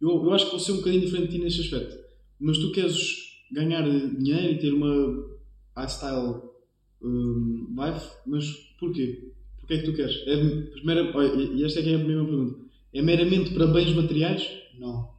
Eu, 0.01 0.23
eu 0.23 0.33
acho 0.33 0.45
que 0.45 0.51
vou 0.51 0.59
ser 0.59 0.71
um 0.73 0.77
bocadinho 0.77 1.01
diferente 1.03 1.27
de 1.31 1.37
ti 1.37 1.43
neste 1.43 1.61
aspecto. 1.61 1.97
Mas 2.39 2.57
tu 2.57 2.71
queres 2.71 2.95
ganhar 3.51 3.83
dinheiro 3.83 4.53
e 4.53 4.57
ter 4.59 4.73
uma 4.73 5.25
lifestyle 5.77 6.41
hum, 7.01 7.67
life, 7.77 8.05
mas 8.25 8.45
porquê? 8.79 9.31
Porquê 9.59 9.73
é 9.73 9.77
que 9.79 9.85
tu 9.85 9.93
queres? 9.93 10.15
É, 10.25 10.35
olha, 11.15 11.43
e 11.43 11.63
esta 11.63 11.79
é 11.79 11.83
que 11.83 11.89
é 11.91 11.95
a 11.95 11.99
primeira 11.99 12.25
pergunta. 12.25 12.59
É 12.93 13.01
meramente 13.01 13.53
para 13.53 13.67
bens 13.67 13.93
materiais? 13.93 14.47
Não. 14.79 15.09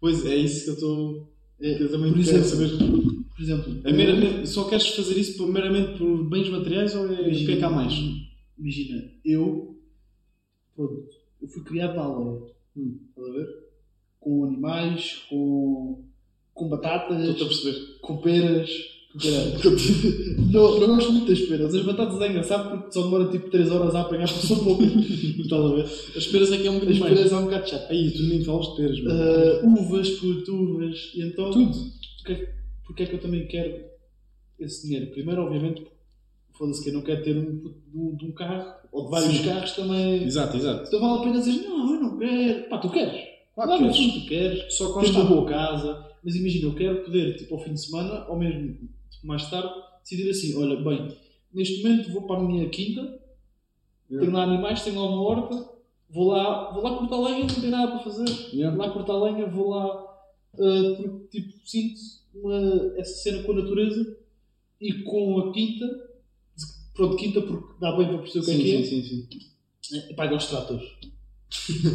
Pois 0.00 0.24
é 0.24 0.36
isso 0.36 0.64
que 0.64 0.70
eu 0.70 0.74
estou. 0.74 1.32
É, 1.58 1.74
que 1.74 1.82
eu 1.82 1.90
também 1.90 2.12
por 2.12 2.24
quero 2.24 2.38
exemplo, 2.38 2.68
saber. 2.68 3.00
Por 3.36 3.42
exemplo, 3.42 3.80
É 3.84 3.92
meramente, 3.92 4.48
só 4.48 4.64
queres 4.68 4.88
fazer 4.88 5.18
isso 5.18 5.36
por- 5.38 5.48
meramente 5.48 5.98
por 5.98 6.24
bens 6.28 6.48
materiais 6.50 6.94
ou 6.94 7.06
é, 7.06 7.20
o 7.20 7.30
que 7.30 7.52
é 7.52 7.56
que 7.56 7.64
há 7.64 7.70
mais? 7.70 7.94
Imagina, 8.58 9.10
eu, 9.24 9.78
pronto, 10.76 11.08
eu 11.40 11.48
fui 11.48 11.62
criado 11.62 11.96
na 11.96 12.02
aldeia. 12.02 12.50
Hum. 12.76 12.98
Estás 13.08 13.28
a 13.28 13.32
ver? 13.32 13.69
Com 14.20 14.44
animais, 14.44 15.22
com, 15.30 16.04
com 16.54 16.68
batatas, 16.68 17.36
com 18.02 18.16
peras. 18.18 18.70
não, 20.52 20.78
não 20.78 20.94
gosto 20.94 21.12
muito 21.12 21.26
das 21.28 21.40
peras. 21.40 21.74
As 21.74 21.82
batatas 21.82 22.20
é 22.20 22.28
engraçado 22.28 22.70
porque 22.78 22.92
só 22.92 23.02
demora 23.02 23.30
tipo 23.30 23.50
3 23.50 23.70
horas 23.72 23.94
a 23.94 24.02
apanhar 24.02 24.28
porque 24.28 24.46
são 24.46 24.62
poucas. 24.62 24.86
Estás 24.94 25.64
a 25.64 25.74
ver? 25.74 25.84
As 26.16 26.26
peras 26.26 26.52
é 26.52 26.58
que 26.58 26.66
é 26.66 26.70
um 26.70 26.74
As 26.74 26.80
bocadinho 26.80 27.00
mais. 27.00 27.14
peras 27.14 27.32
é 27.32 27.36
um 27.36 27.44
bocado 27.44 27.68
chato. 27.68 27.90
Aí, 27.90 28.10
tu 28.12 28.22
nem 28.24 28.44
falas 28.44 28.66
de 28.66 28.76
peras, 28.76 29.02
mano. 29.02 29.20
Ah, 29.22 29.66
uvas, 29.66 30.22
uvas. 30.22 31.12
E 31.14 31.22
então, 31.22 31.50
Tudo. 31.50 31.72
Porque, 32.22 32.48
porque 32.86 33.02
é 33.02 33.06
que 33.06 33.14
eu 33.14 33.20
também 33.20 33.46
quero 33.48 33.74
esse 34.60 34.86
dinheiro? 34.86 35.10
Primeiro, 35.10 35.42
obviamente, 35.42 35.84
foda-se 36.56 36.82
que 36.84 36.90
eu 36.90 36.94
não 36.94 37.02
quero 37.02 37.22
ter 37.24 37.36
um, 37.36 37.74
um- 37.94 38.14
de 38.16 38.26
um 38.26 38.32
carro 38.32 38.74
ou 38.92 39.06
de 39.06 39.10
vários 39.10 39.36
Sim. 39.38 39.44
carros 39.44 39.72
também. 39.72 40.22
Exato, 40.24 40.56
exato. 40.56 40.86
Então 40.86 41.00
vale 41.00 41.18
a 41.20 41.22
pena 41.22 41.38
dizer, 41.44 41.62
não, 41.66 41.94
eu 41.94 42.00
não 42.00 42.18
quero. 42.18 42.68
Pá, 42.68 42.78
tu 42.78 42.90
queres. 42.90 43.29
Claro 43.54 43.72
que 43.72 43.84
no 43.84 43.92
queres. 43.92 43.96
fundo 44.12 44.20
tu 44.22 44.28
queres. 44.28 44.74
Só 44.76 45.00
Tens 45.00 45.10
uma 45.16 45.24
boa 45.24 45.46
casa. 45.48 46.06
Mas 46.22 46.36
imagina, 46.36 46.66
eu 46.66 46.74
quero 46.74 47.02
poder, 47.04 47.36
tipo, 47.36 47.54
ao 47.54 47.62
fim 47.62 47.72
de 47.72 47.80
semana, 47.80 48.26
ou 48.28 48.38
mesmo 48.38 48.74
tipo, 49.10 49.26
mais 49.26 49.48
tarde, 49.48 49.70
decidir 50.02 50.28
assim, 50.28 50.54
olha, 50.56 50.76
bem, 50.76 51.16
neste 51.52 51.82
momento 51.82 52.12
vou 52.12 52.22
para 52.26 52.40
a 52.40 52.42
minha 52.42 52.68
quinta, 52.68 53.18
tenho 54.08 54.30
lá 54.30 54.42
animais, 54.42 54.82
tenho 54.84 54.96
lá 55.00 55.06
uma 55.08 55.22
horta, 55.22 55.70
vou 56.10 56.28
lá, 56.28 56.72
vou 56.72 56.82
lá 56.82 56.98
cortar 56.98 57.16
lenha, 57.20 57.46
não 57.46 57.54
tenho 57.54 57.70
nada 57.70 57.92
para 57.92 58.00
fazer. 58.04 58.28
Yeah. 58.52 58.76
Vou 58.76 58.86
lá 58.86 58.92
cortar 58.92 59.16
lenha, 59.22 59.46
vou 59.46 59.70
lá, 59.70 59.86
ah, 60.58 60.94
porque, 60.98 61.40
tipo, 61.40 61.66
sinto 61.66 61.98
uma- 62.34 62.92
essa 62.98 63.14
cena 63.22 63.42
com 63.44 63.52
a 63.52 63.62
natureza 63.62 64.18
e 64.80 64.92
com 65.02 65.38
a 65.40 65.52
quinta, 65.54 65.86
pronto, 66.94 67.16
quinta 67.16 67.40
porque 67.40 67.74
dá 67.80 67.96
bem 67.96 68.08
para 68.08 68.18
perceber 68.18 68.40
o 68.40 68.44
que 68.44 68.50
é 68.50 68.54
Sim, 68.56 68.62
que 68.62 68.76
é. 68.76 68.82
sim, 68.84 69.02
sim, 69.02 69.26
sim. 69.30 69.96
É, 69.96 70.12
eu 70.24 70.28
gosto 70.28 70.50
de 70.50 70.56
tratores. 70.56 70.88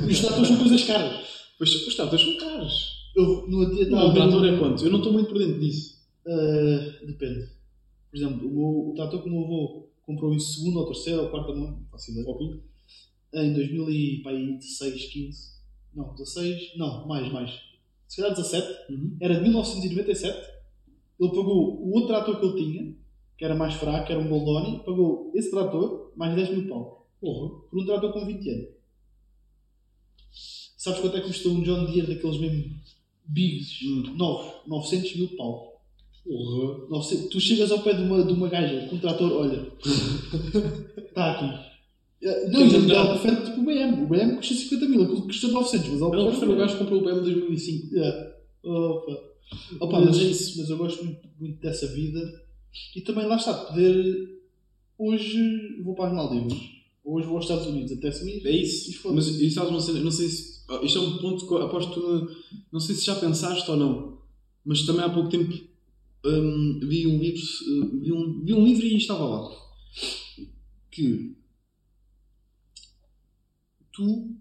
E 0.08 0.10
os 0.12 0.20
tratores 0.20 0.48
são 0.48 0.58
coisas 0.58 0.84
caras. 0.84 1.45
Pois, 1.58 1.74
os 1.88 1.96
tratores 1.96 2.24
são 2.26 2.38
caros. 2.38 3.12
Eu 3.16 3.48
no 3.48 3.74
dia 3.74 3.88
Não, 3.88 4.10
o 4.10 4.14
trator 4.14 4.46
é 4.46 4.58
quanto? 4.58 4.84
Eu 4.84 4.92
não 4.92 4.98
estou 5.00 5.14
muito 5.14 5.30
por 5.30 5.38
dentro 5.38 5.60
disso. 5.60 6.04
Ah, 6.28 7.06
depende. 7.06 7.50
Por 8.12 8.18
exemplo, 8.18 8.48
o, 8.48 8.52
meu, 8.52 8.90
o 8.92 8.94
trator 8.96 9.22
que 9.22 9.30
o 9.30 9.32
meu 9.32 9.44
avô 9.46 9.88
comprou 10.06 10.34
em 10.34 10.40
segundo 10.40 10.80
ou 10.80 10.86
terceiro 10.86 11.24
ou 11.24 11.30
quarta 11.30 11.54
mão, 11.54 11.82
faço 11.92 12.12
ideia. 12.12 12.28
Ok. 12.28 12.62
em 13.34 13.54
2016, 13.54 15.06
15, 15.12 15.52
não, 15.94 16.14
16, 16.16 16.78
não, 16.78 17.06
mais, 17.08 17.32
mais, 17.32 17.52
se 18.08 18.18
calhar 18.22 18.34
17, 18.36 18.92
Uhum. 18.94 19.18
era 19.20 19.36
de 19.36 19.42
1997. 19.42 20.38
Ele 21.20 21.30
pagou 21.30 21.82
o 21.82 21.92
outro 21.94 22.08
trator 22.08 22.40
que 22.40 22.46
ele 22.46 22.56
tinha, 22.72 22.96
que 23.38 23.46
era 23.46 23.56
mais 23.56 23.74
fraco, 23.76 24.06
que 24.08 24.12
era 24.14 24.22
um 24.22 24.28
Goldoni, 24.28 24.84
pagou 24.86 25.32
esse 25.34 25.50
trator 25.50 26.12
mais 26.16 26.36
10 26.36 26.50
mil 26.52 26.68
pau. 26.68 27.08
Porra. 27.20 27.62
Por 27.70 27.80
um 27.82 27.86
trator 27.86 28.12
com 28.14 28.26
20 28.26 28.50
anos. 28.50 28.68
Sabes 30.86 31.00
quanto 31.00 31.18
é 31.18 31.22
que 31.22 31.28
custou 31.28 31.54
um 31.54 31.64
John 31.64 31.86
Deere 31.86 32.06
daqueles 32.14 32.40
mesmo 32.40 32.76
bigs, 33.26 33.84
Hum. 33.84 34.14
novos? 34.16 34.54
900 34.68 35.16
mil 35.16 35.30
pau. 35.30 35.82
Porra. 36.24 36.88
900 36.90 37.30
Tu 37.32 37.40
chegas 37.40 37.72
ao 37.72 37.80
pé 37.80 37.94
de 37.94 38.04
uma, 38.04 38.24
de 38.24 38.32
uma 38.32 38.48
gaja 38.48 38.88
com 38.88 38.96
um 38.96 39.00
trator, 39.00 39.32
olha, 39.32 39.68
está 40.98 41.32
aqui. 41.42 41.66
Eh, 42.22 42.50
Não, 42.50 42.68
e 42.68 42.76
ele 42.76 42.86
prefere 42.86 43.36
tipo 43.46 43.62
o 43.62 43.66
BM. 43.66 44.04
O 44.04 44.08
BM 44.08 44.36
custa 44.36 44.54
50 44.54 44.88
mil, 44.88 45.02
aquilo 45.02 45.22
custa 45.24 45.48
900, 45.48 45.90
mas 45.90 46.00
prefere 46.00 46.28
prefiro 46.30 46.54
o 46.54 46.56
gajo 46.56 46.74
que 46.74 46.80
comprou 46.80 47.02
o 47.02 47.04
BM 47.04 47.22
2005. 47.22 47.96
Yeah. 47.96 48.32
Opa. 48.64 49.24
Opa, 49.80 50.02
mas, 50.02 50.20
é 50.20 50.22
é 50.22 50.26
isso, 50.26 50.60
mas 50.60 50.70
eu 50.70 50.78
gosto 50.78 51.04
muito, 51.04 51.28
muito 51.40 51.60
dessa 51.62 51.88
vida 51.88 52.44
e 52.96 53.02
também 53.02 53.26
lá 53.26 53.38
está, 53.38 53.54
de 53.54 53.66
poder. 53.70 54.36
Hoje 55.00 55.82
vou 55.84 55.96
para 55.96 56.10
as 56.10 56.16
Maldivas, 56.16 56.58
hoje 57.04 57.26
vou 57.28 57.38
aos 57.38 57.46
Estados 57.46 57.66
Unidos, 57.66 57.92
até 57.92 58.12
se 58.12 58.24
me 58.24 58.40
É 58.46 58.52
isso. 58.52 59.12
Mas 59.14 59.28
e 59.28 59.50
sabes 59.50 59.72
uma 59.72 59.82
cena? 59.82 60.00
Não 60.00 60.12
sei 60.12 60.30
se. 60.30 60.55
Ah, 60.70 60.82
Isto 60.84 61.00
é 61.00 61.02
um 61.02 61.18
ponto 61.18 61.48
que 61.48 61.56
aposto 61.56 61.94
que 61.94 62.62
não, 62.72 62.80
sei 62.80 62.96
se 62.96 63.06
já 63.06 63.16
pensaste 63.16 63.70
ou 63.70 63.78
não. 63.78 64.22
Mas 64.66 64.86
também 64.86 65.04
há 65.04 65.10
pouco 65.10 65.30
tempo 65.30 65.54
hum, 66.26 66.80
vi 66.84 67.08
um 67.08 67.20
livro. 67.20 67.42
eh, 67.42 68.00
Vi 68.02 68.12
um, 68.12 68.44
vi 68.44 68.54
um 68.54 68.66
livro 68.66 68.86
e 68.86 68.98
estava 68.98 69.26
lá. 69.26 69.52
Que 70.92 71.36
tu. 73.92 74.36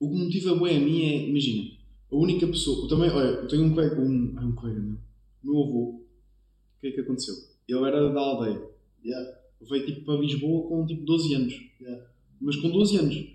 O 0.00 0.10
que 0.10 0.16
motiva 0.16 0.50
a 0.50 0.54
a 0.54 0.80
mim 0.80 1.02
é, 1.02 1.28
imagina, 1.28 1.70
a 2.10 2.16
única 2.16 2.46
pessoa. 2.46 2.84
Eu 2.84 2.88
também, 2.88 3.10
olha, 3.10 3.26
eu 3.26 3.48
tenho 3.48 3.64
um 3.64 3.74
colega, 3.74 4.00
um, 4.00 4.36
um 4.40 4.54
colega. 4.54 4.80
O 4.80 5.46
meu 5.46 5.62
avô, 5.62 5.80
o 5.90 6.80
que 6.80 6.88
é 6.88 6.92
que 6.92 7.00
aconteceu? 7.00 7.34
Ele 7.68 7.86
era 7.86 8.12
da 8.12 8.20
aldeia. 8.20 8.62
Yeah. 9.04 9.38
Veio 9.68 9.86
tipo 9.86 10.04
para 10.04 10.20
Lisboa 10.20 10.68
com 10.68 10.86
tipo 10.86 11.04
12 11.04 11.34
anos. 11.34 11.54
Yeah. 11.80 12.06
Mas 12.40 12.56
com 12.56 12.70
12 12.70 12.98
anos. 12.98 13.33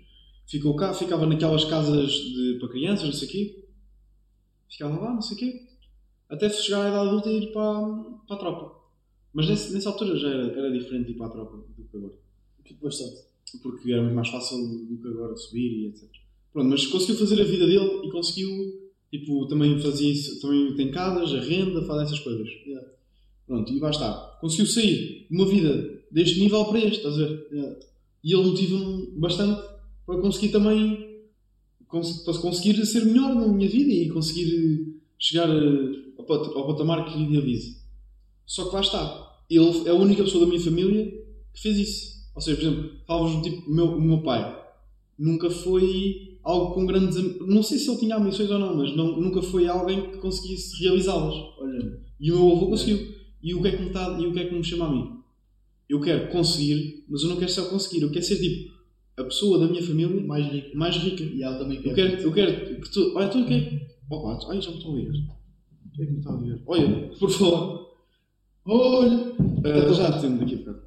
Ficou 0.50 0.74
cá, 0.74 0.92
ficava 0.92 1.26
naquelas 1.26 1.64
casas 1.64 2.10
de, 2.10 2.56
para 2.58 2.68
crianças, 2.70 3.04
não 3.06 3.12
sei 3.12 3.28
o 3.28 3.30
quê. 3.30 3.64
Ficava 4.68 4.98
lá, 5.00 5.14
não 5.14 5.22
sei 5.22 5.36
o 5.36 5.38
quê. 5.40 5.62
Até 6.28 6.50
chegar 6.50 6.84
à 6.86 6.88
idade 6.88 7.08
adulta 7.08 7.30
e 7.30 7.38
ir 7.44 7.52
para, 7.52 7.80
para 8.26 8.36
a 8.36 8.38
tropa. 8.38 8.80
Mas 9.32 9.48
nesse- 9.48 9.72
nessa 9.72 9.90
altura 9.90 10.16
já 10.18 10.28
era, 10.28 10.46
era 10.58 10.72
diferente 10.72 11.12
ir 11.12 11.14
para 11.14 11.26
a 11.26 11.30
tropa 11.30 11.56
do 11.56 11.84
que 11.84 11.96
agora. 11.96 12.14
Bastante. 12.82 13.16
Porque 13.62 13.92
era 13.92 14.02
muito 14.02 14.14
mais 14.14 14.28
fácil 14.28 14.58
do 14.86 14.96
que 15.00 15.08
agora 15.08 15.36
subir 15.36 15.84
e 15.84 15.86
etc. 15.88 16.08
Pronto, 16.52 16.68
mas 16.68 16.86
conseguiu 16.86 17.16
fazer 17.16 17.40
a 17.40 17.44
vida 17.44 17.66
dele 17.66 18.06
e 18.06 18.10
conseguiu, 18.10 18.90
tipo, 19.10 19.46
também 19.46 19.78
fazia 19.80 20.10
isso, 20.10 20.40
também 20.40 20.74
tem 20.74 20.90
casas, 20.90 21.32
a 21.32 21.40
renda, 21.40 21.84
faz 21.84 22.02
essas 22.02 22.18
coisas. 22.20 22.48
Yeah. 22.66 22.88
Pronto, 23.46 23.72
e 23.72 23.84
está. 23.88 24.38
Conseguiu 24.40 24.66
sair 24.66 25.26
de 25.28 25.36
uma 25.36 25.46
vida 25.46 26.02
deste 26.10 26.40
nível 26.40 26.64
para 26.64 26.78
este, 26.78 26.96
estás 26.98 27.14
a 27.14 27.18
ver? 27.18 27.48
Yeah. 27.52 27.78
E 28.22 28.34
ele 28.34 28.44
motiva-me 28.44 29.06
bastante 29.18 29.69
para 30.10 30.20
conseguir 30.20 30.48
também 30.50 31.20
cons- 31.86 32.22
conseguir 32.38 32.84
ser 32.86 33.04
melhor 33.04 33.34
na 33.34 33.46
minha 33.48 33.68
vida 33.68 33.92
e 33.92 34.08
conseguir 34.08 34.96
chegar 35.18 35.48
ao, 35.50 36.24
pat- 36.24 36.52
ao 36.54 36.66
patamar 36.66 37.04
que 37.04 37.20
idealizo. 37.20 37.76
Só 38.46 38.68
que 38.68 38.74
lá 38.74 38.80
está. 38.80 39.26
Ele 39.48 39.88
é 39.88 39.90
a 39.90 39.94
única 39.94 40.24
pessoa 40.24 40.44
da 40.44 40.50
minha 40.50 40.60
família 40.62 41.06
que 41.52 41.60
fez 41.60 41.76
isso. 41.78 42.20
Ou 42.34 42.40
seja, 42.40 42.56
por 42.56 42.66
exemplo, 42.66 42.90
falas 43.06 43.42
tipo, 43.42 43.70
o 43.70 43.74
meu, 43.74 43.86
o 43.96 44.00
meu 44.00 44.22
pai 44.22 44.56
nunca 45.18 45.50
foi 45.50 46.38
algo 46.42 46.74
com 46.74 46.86
grandes. 46.86 47.16
Não 47.40 47.62
sei 47.62 47.78
se 47.78 47.88
ele 47.90 47.98
tinha 47.98 48.16
ambições 48.16 48.50
ou 48.50 48.58
não, 48.58 48.76
mas 48.76 48.94
não, 48.96 49.20
nunca 49.20 49.42
foi 49.42 49.66
alguém 49.66 50.10
que 50.10 50.18
conseguisse 50.18 50.82
realizá-las. 50.82 51.34
E 52.18 52.32
o 52.32 52.36
meu 52.36 52.56
avô 52.56 52.66
conseguiu. 52.68 53.14
E 53.42 53.54
o 53.54 53.62
que 53.62 53.68
é 53.68 53.76
que 53.76 53.82
me, 53.82 53.90
tá, 53.90 54.16
e 54.20 54.26
o 54.26 54.32
que 54.32 54.40
é 54.40 54.44
que 54.48 54.54
me 54.54 54.64
chama 54.64 54.86
a 54.86 54.90
mim? 54.92 55.10
Eu 55.88 56.00
quero 56.00 56.30
conseguir, 56.30 57.04
mas 57.08 57.22
eu 57.22 57.28
não 57.30 57.36
quero 57.36 57.50
só 57.50 57.64
conseguir. 57.68 58.02
Eu 58.02 58.10
quero 58.10 58.24
ser 58.24 58.36
tipo 58.38 58.79
a 59.20 59.24
pessoa 59.24 59.58
da 59.58 59.68
minha 59.68 59.82
família 59.82 60.20
mais 60.26 60.46
rico. 60.52 60.76
mais 60.76 60.96
rica. 60.96 61.22
E 61.22 61.42
ela 61.42 61.58
também 61.58 61.80
Eu 61.84 61.94
quero, 61.94 62.22
eu 62.22 62.32
quero 62.32 62.80
que 62.80 62.90
tu. 62.90 63.12
Olha, 63.16 63.28
tu 63.28 63.40
o 63.40 63.46
que 63.46 63.54
é? 63.54 63.88
Opa, 64.10 64.50
ai, 64.50 64.60
já 64.60 64.70
me 64.70 64.76
estou 64.76 64.94
a 64.94 64.96
ligar. 64.96 65.12
O 65.12 65.90
que 65.92 66.02
é 66.02 66.06
que 66.06 66.12
me 66.12 66.18
está 66.18 66.30
a? 66.32 66.62
Olha, 66.66 67.10
por 67.18 67.30
favor. 67.30 67.90
Olha! 68.66 69.32
Ah, 69.64 69.92
já 69.92 70.08
atendo 70.08 70.38
daqui 70.38 70.54
a 70.54 70.58
bocado. 70.58 70.82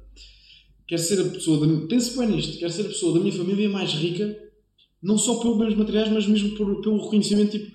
Quero 0.86 1.02
ser 1.02 1.20
a 1.20 1.24
pessoa 1.24 1.66
da. 1.66 1.86
Pense 1.86 2.18
bem 2.18 2.28
nisto. 2.28 2.58
Quero 2.58 2.72
ser 2.72 2.82
a 2.82 2.88
pessoa 2.88 3.14
da 3.14 3.20
minha 3.20 3.32
família 3.32 3.68
mais 3.68 3.92
rica, 3.94 4.36
não 5.02 5.16
só 5.16 5.40
pelos 5.40 5.56
meus 5.58 5.74
materiais, 5.74 6.10
mas 6.10 6.26
mesmo 6.26 6.56
por, 6.56 6.80
pelo 6.82 7.02
reconhecimento 7.04 7.52
tipo, 7.52 7.74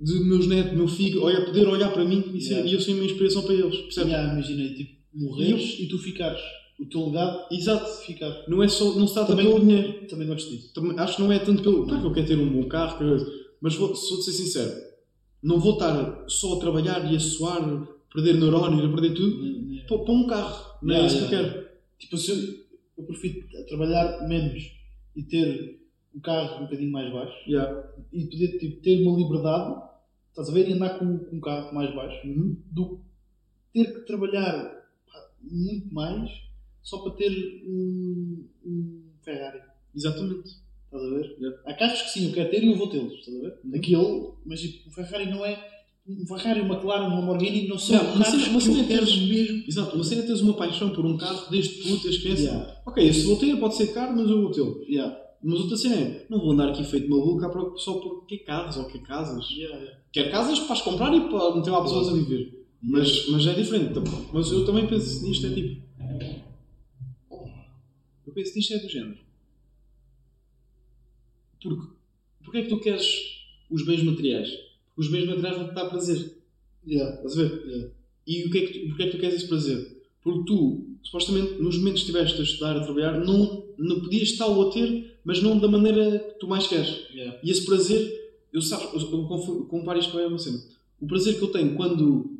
de 0.00 0.20
meus 0.24 0.46
netos, 0.46 0.72
meu 0.76 0.88
filho, 0.88 1.22
olha, 1.22 1.44
poder 1.44 1.66
olhar 1.68 1.92
para 1.92 2.04
mim 2.04 2.24
e, 2.34 2.40
ser, 2.40 2.54
Yeah. 2.54 2.70
e 2.70 2.74
eu 2.74 2.80
ser 2.80 2.94
uma 2.94 3.04
inspiração 3.04 3.42
para 3.42 3.54
eles. 3.54 3.76
Percebes? 3.76 4.10
Já 4.10 4.32
imaginei, 4.32 4.74
tipo, 4.74 4.92
morreres 5.14 5.78
e, 5.80 5.86
tu 5.86 5.98
ficares. 5.98 6.40
O 6.80 6.86
teu 6.86 7.06
legado 7.06 7.46
Exato. 7.52 7.86
ficar. 8.06 8.44
Não, 8.48 8.62
é 8.62 8.68
só, 8.68 8.94
não 8.94 9.06
se 9.06 9.12
trata 9.14 9.28
Também- 9.36 9.46
pelo 9.46 9.60
dinheiro. 9.60 10.06
Também 10.08 10.26
gosto 10.26 10.50
disso. 10.50 10.72
Também, 10.72 10.98
acho 10.98 11.16
que 11.16 11.22
não 11.22 11.30
é 11.32 11.38
tanto 11.38 11.62
pelo. 11.62 11.84
Claro 11.86 12.00
que 12.00 12.06
eu 12.08 12.12
quero 12.14 12.26
ter 12.26 12.38
um 12.38 12.48
bom 12.62 12.68
carro, 12.68 12.96
quero- 12.98 13.26
mas 13.60 13.74
vou, 13.74 13.94
se 13.94 14.10
vou 14.14 14.22
ser 14.22 14.32
sincero, 14.32 14.80
não 15.42 15.60
vou 15.60 15.74
estar 15.74 16.24
só 16.28 16.54
a 16.56 16.60
trabalhar 16.60 17.12
e 17.12 17.14
a 17.16 17.20
suar, 17.20 17.60
perder 18.12 18.34
neurónios, 18.40 18.84
a 18.84 18.88
perder 18.94 19.14
tudo, 19.14 19.86
para, 19.86 19.98
para 19.98 20.12
um 20.14 20.26
carro. 20.26 20.78
Não 20.82 20.94
é 20.94 20.98
Yeah, 20.98 21.06
isso 21.06 21.28
que 21.28 21.34
eu 21.34 21.38
yeah. 21.38 21.52
quero. 21.60 21.70
Tipo, 21.98 22.16
se 22.16 22.30
eu, 22.30 22.36
eu 22.98 23.04
prefiro 23.04 23.46
trabalhar 23.68 24.26
menos 24.26 24.62
e 25.14 25.22
ter 25.22 25.80
um 26.14 26.20
carro 26.20 26.60
um 26.60 26.64
bocadinho 26.64 26.90
mais 26.90 27.12
baixo 27.12 27.36
Yeah. 27.46 27.90
e 28.12 28.24
poder 28.24 28.58
tipo, 28.58 28.80
ter 28.80 29.02
uma 29.06 29.16
liberdade, 29.18 29.82
estás 30.30 30.48
a 30.48 30.52
ver, 30.52 30.66
e 30.68 30.72
andar 30.72 30.98
com, 30.98 31.18
com 31.18 31.36
um 31.36 31.40
carro 31.40 31.74
mais 31.74 31.94
baixo, 31.94 32.26
Uhum. 32.26 32.56
do 32.72 33.00
que 33.74 33.84
ter 33.84 33.92
que 33.94 34.00
trabalhar 34.06 34.64
pá, 35.06 35.30
muito 35.42 35.92
mais 35.94 36.30
só 36.82 36.98
para 36.98 37.12
ter 37.12 37.62
um, 37.66 38.44
um 38.64 39.02
Ferrari. 39.22 39.60
Exatamente. 39.94 40.48
Estás 40.84 41.04
a 41.04 41.08
ver? 41.14 41.36
Yeah. 41.40 41.58
Há 41.66 41.74
carros 41.74 42.02
que 42.02 42.10
sim, 42.10 42.26
eu 42.26 42.32
quero 42.32 42.50
ter 42.50 42.64
e 42.64 42.70
eu 42.72 42.76
vou 42.76 42.88
tê-los, 42.88 43.12
estás 43.14 43.36
a 43.36 43.40
ver? 43.42 43.58
Uhum. 43.64 43.74
Aquele, 43.76 44.28
mas 44.44 44.60
tipo, 44.60 44.88
o 44.88 44.92
Ferrari 44.92 45.30
não 45.30 45.44
é. 45.44 45.68
Um 46.08 46.26
Ferrari, 46.26 46.60
uma 46.62 46.74
McLaren, 46.74 47.06
um 47.06 47.20
Lamborghini 47.20 47.68
não 47.68 47.78
são 47.78 47.94
uma 48.14 48.24
carros 48.24 48.46
uma 48.48 48.58
que 48.58 48.64
cena 48.64 48.80
é 48.80 48.84
quero 48.86 49.06
teres- 49.06 49.28
mesmo. 49.28 49.64
Exato. 49.68 49.94
Uma 49.94 50.04
cena 50.04 50.22
é 50.22 50.26
teres 50.26 50.40
uma 50.40 50.54
paixão 50.54 50.90
por 50.90 51.04
um 51.06 51.16
carro 51.16 51.48
desde 51.50 51.74
puto, 51.82 52.08
as 52.08 52.16
crianças. 52.18 52.44
Yeah. 52.46 52.82
Ok, 52.86 53.06
esse 53.08 53.22
vou 53.26 53.36
ter, 53.36 53.56
pode 53.60 53.76
ser 53.76 53.88
caro, 53.92 54.16
mas 54.16 54.28
eu 54.28 54.42
vou 54.42 54.50
tê-lo. 54.50 54.82
Yeah. 54.88 55.16
Mas 55.42 55.60
outra 55.60 55.76
cena 55.76 55.94
é, 55.94 56.26
não 56.28 56.40
vou 56.40 56.50
andar 56.52 56.68
aqui 56.70 56.82
feito 56.84 57.08
maluco 57.08 57.78
só 57.78 57.94
por 57.94 58.26
que 58.26 58.38
carros 58.38 58.76
ou 58.76 58.86
que 58.86 58.98
casas. 58.98 59.48
Yeah, 59.50 59.76
yeah. 59.78 59.98
Quer 60.12 60.30
casas 60.30 60.58
para 60.58 60.72
as 60.72 60.82
comprar 60.82 61.14
e 61.14 61.20
para 61.28 61.54
meter 61.54 61.70
lá 61.70 61.82
pessoas 61.82 62.08
a 62.08 62.12
viver. 62.12 62.66
Mas, 62.82 63.28
mas 63.28 63.46
é 63.46 63.52
diferente. 63.54 63.92
Mas 64.32 64.50
eu 64.50 64.64
também 64.66 64.86
penso 64.88 65.24
nisto, 65.24 65.46
é 65.46 65.50
tipo. 65.54 65.82
Eu 68.30 68.34
penso 68.34 68.54
nisto 68.54 68.74
é 68.74 68.78
do 68.78 68.88
género. 68.88 69.18
Porque. 71.60 71.88
Porque 72.44 72.58
é 72.58 72.62
que 72.62 72.68
tu 72.68 72.78
queres 72.78 73.44
os 73.68 73.84
bens 73.84 74.02
materiais? 74.04 74.50
Porque 74.94 75.00
os 75.00 75.10
bens 75.10 75.26
materiais 75.26 75.56
vão-te 75.56 75.74
dar 75.74 75.86
prazer. 75.86 76.36
Yeah. 76.86 77.16
Estás 77.16 77.38
a 77.38 77.42
ver? 77.42 77.66
Yeah. 77.66 77.90
E 78.26 78.44
o 78.44 78.50
que 78.50 78.58
é 78.58 78.66
que 78.66 78.78
tu, 78.78 78.86
porque 78.88 79.02
é 79.02 79.06
que 79.06 79.16
tu 79.16 79.20
queres 79.20 79.34
esse 79.36 79.48
prazer? 79.48 80.02
Porque 80.22 80.44
tu, 80.44 80.86
supostamente, 81.02 81.60
nos 81.60 81.76
momentos 81.76 82.02
que 82.02 82.10
estiveste 82.10 82.40
a 82.40 82.44
estudar, 82.44 82.76
a 82.76 82.84
trabalhar, 82.84 83.18
não, 83.18 83.66
não 83.76 84.00
podias 84.00 84.28
estar-o 84.28 84.62
a 84.62 84.70
ter, 84.70 85.18
mas 85.24 85.42
não 85.42 85.58
da 85.58 85.68
maneira 85.68 86.18
que 86.20 86.38
tu 86.38 86.46
mais 86.46 86.68
queres. 86.68 87.10
Yeah. 87.12 87.40
E 87.42 87.50
esse 87.50 87.66
prazer, 87.66 88.32
eu, 88.52 88.62
sabes, 88.62 89.02
eu, 89.02 89.26
comparo 89.68 89.98
isto 89.98 90.12
com 90.12 90.18
uma 90.18 90.38
cena. 90.38 90.62
O 91.00 91.06
prazer 91.06 91.36
que 91.36 91.42
eu 91.42 91.50
tenho 91.50 91.74
quando. 91.74 92.38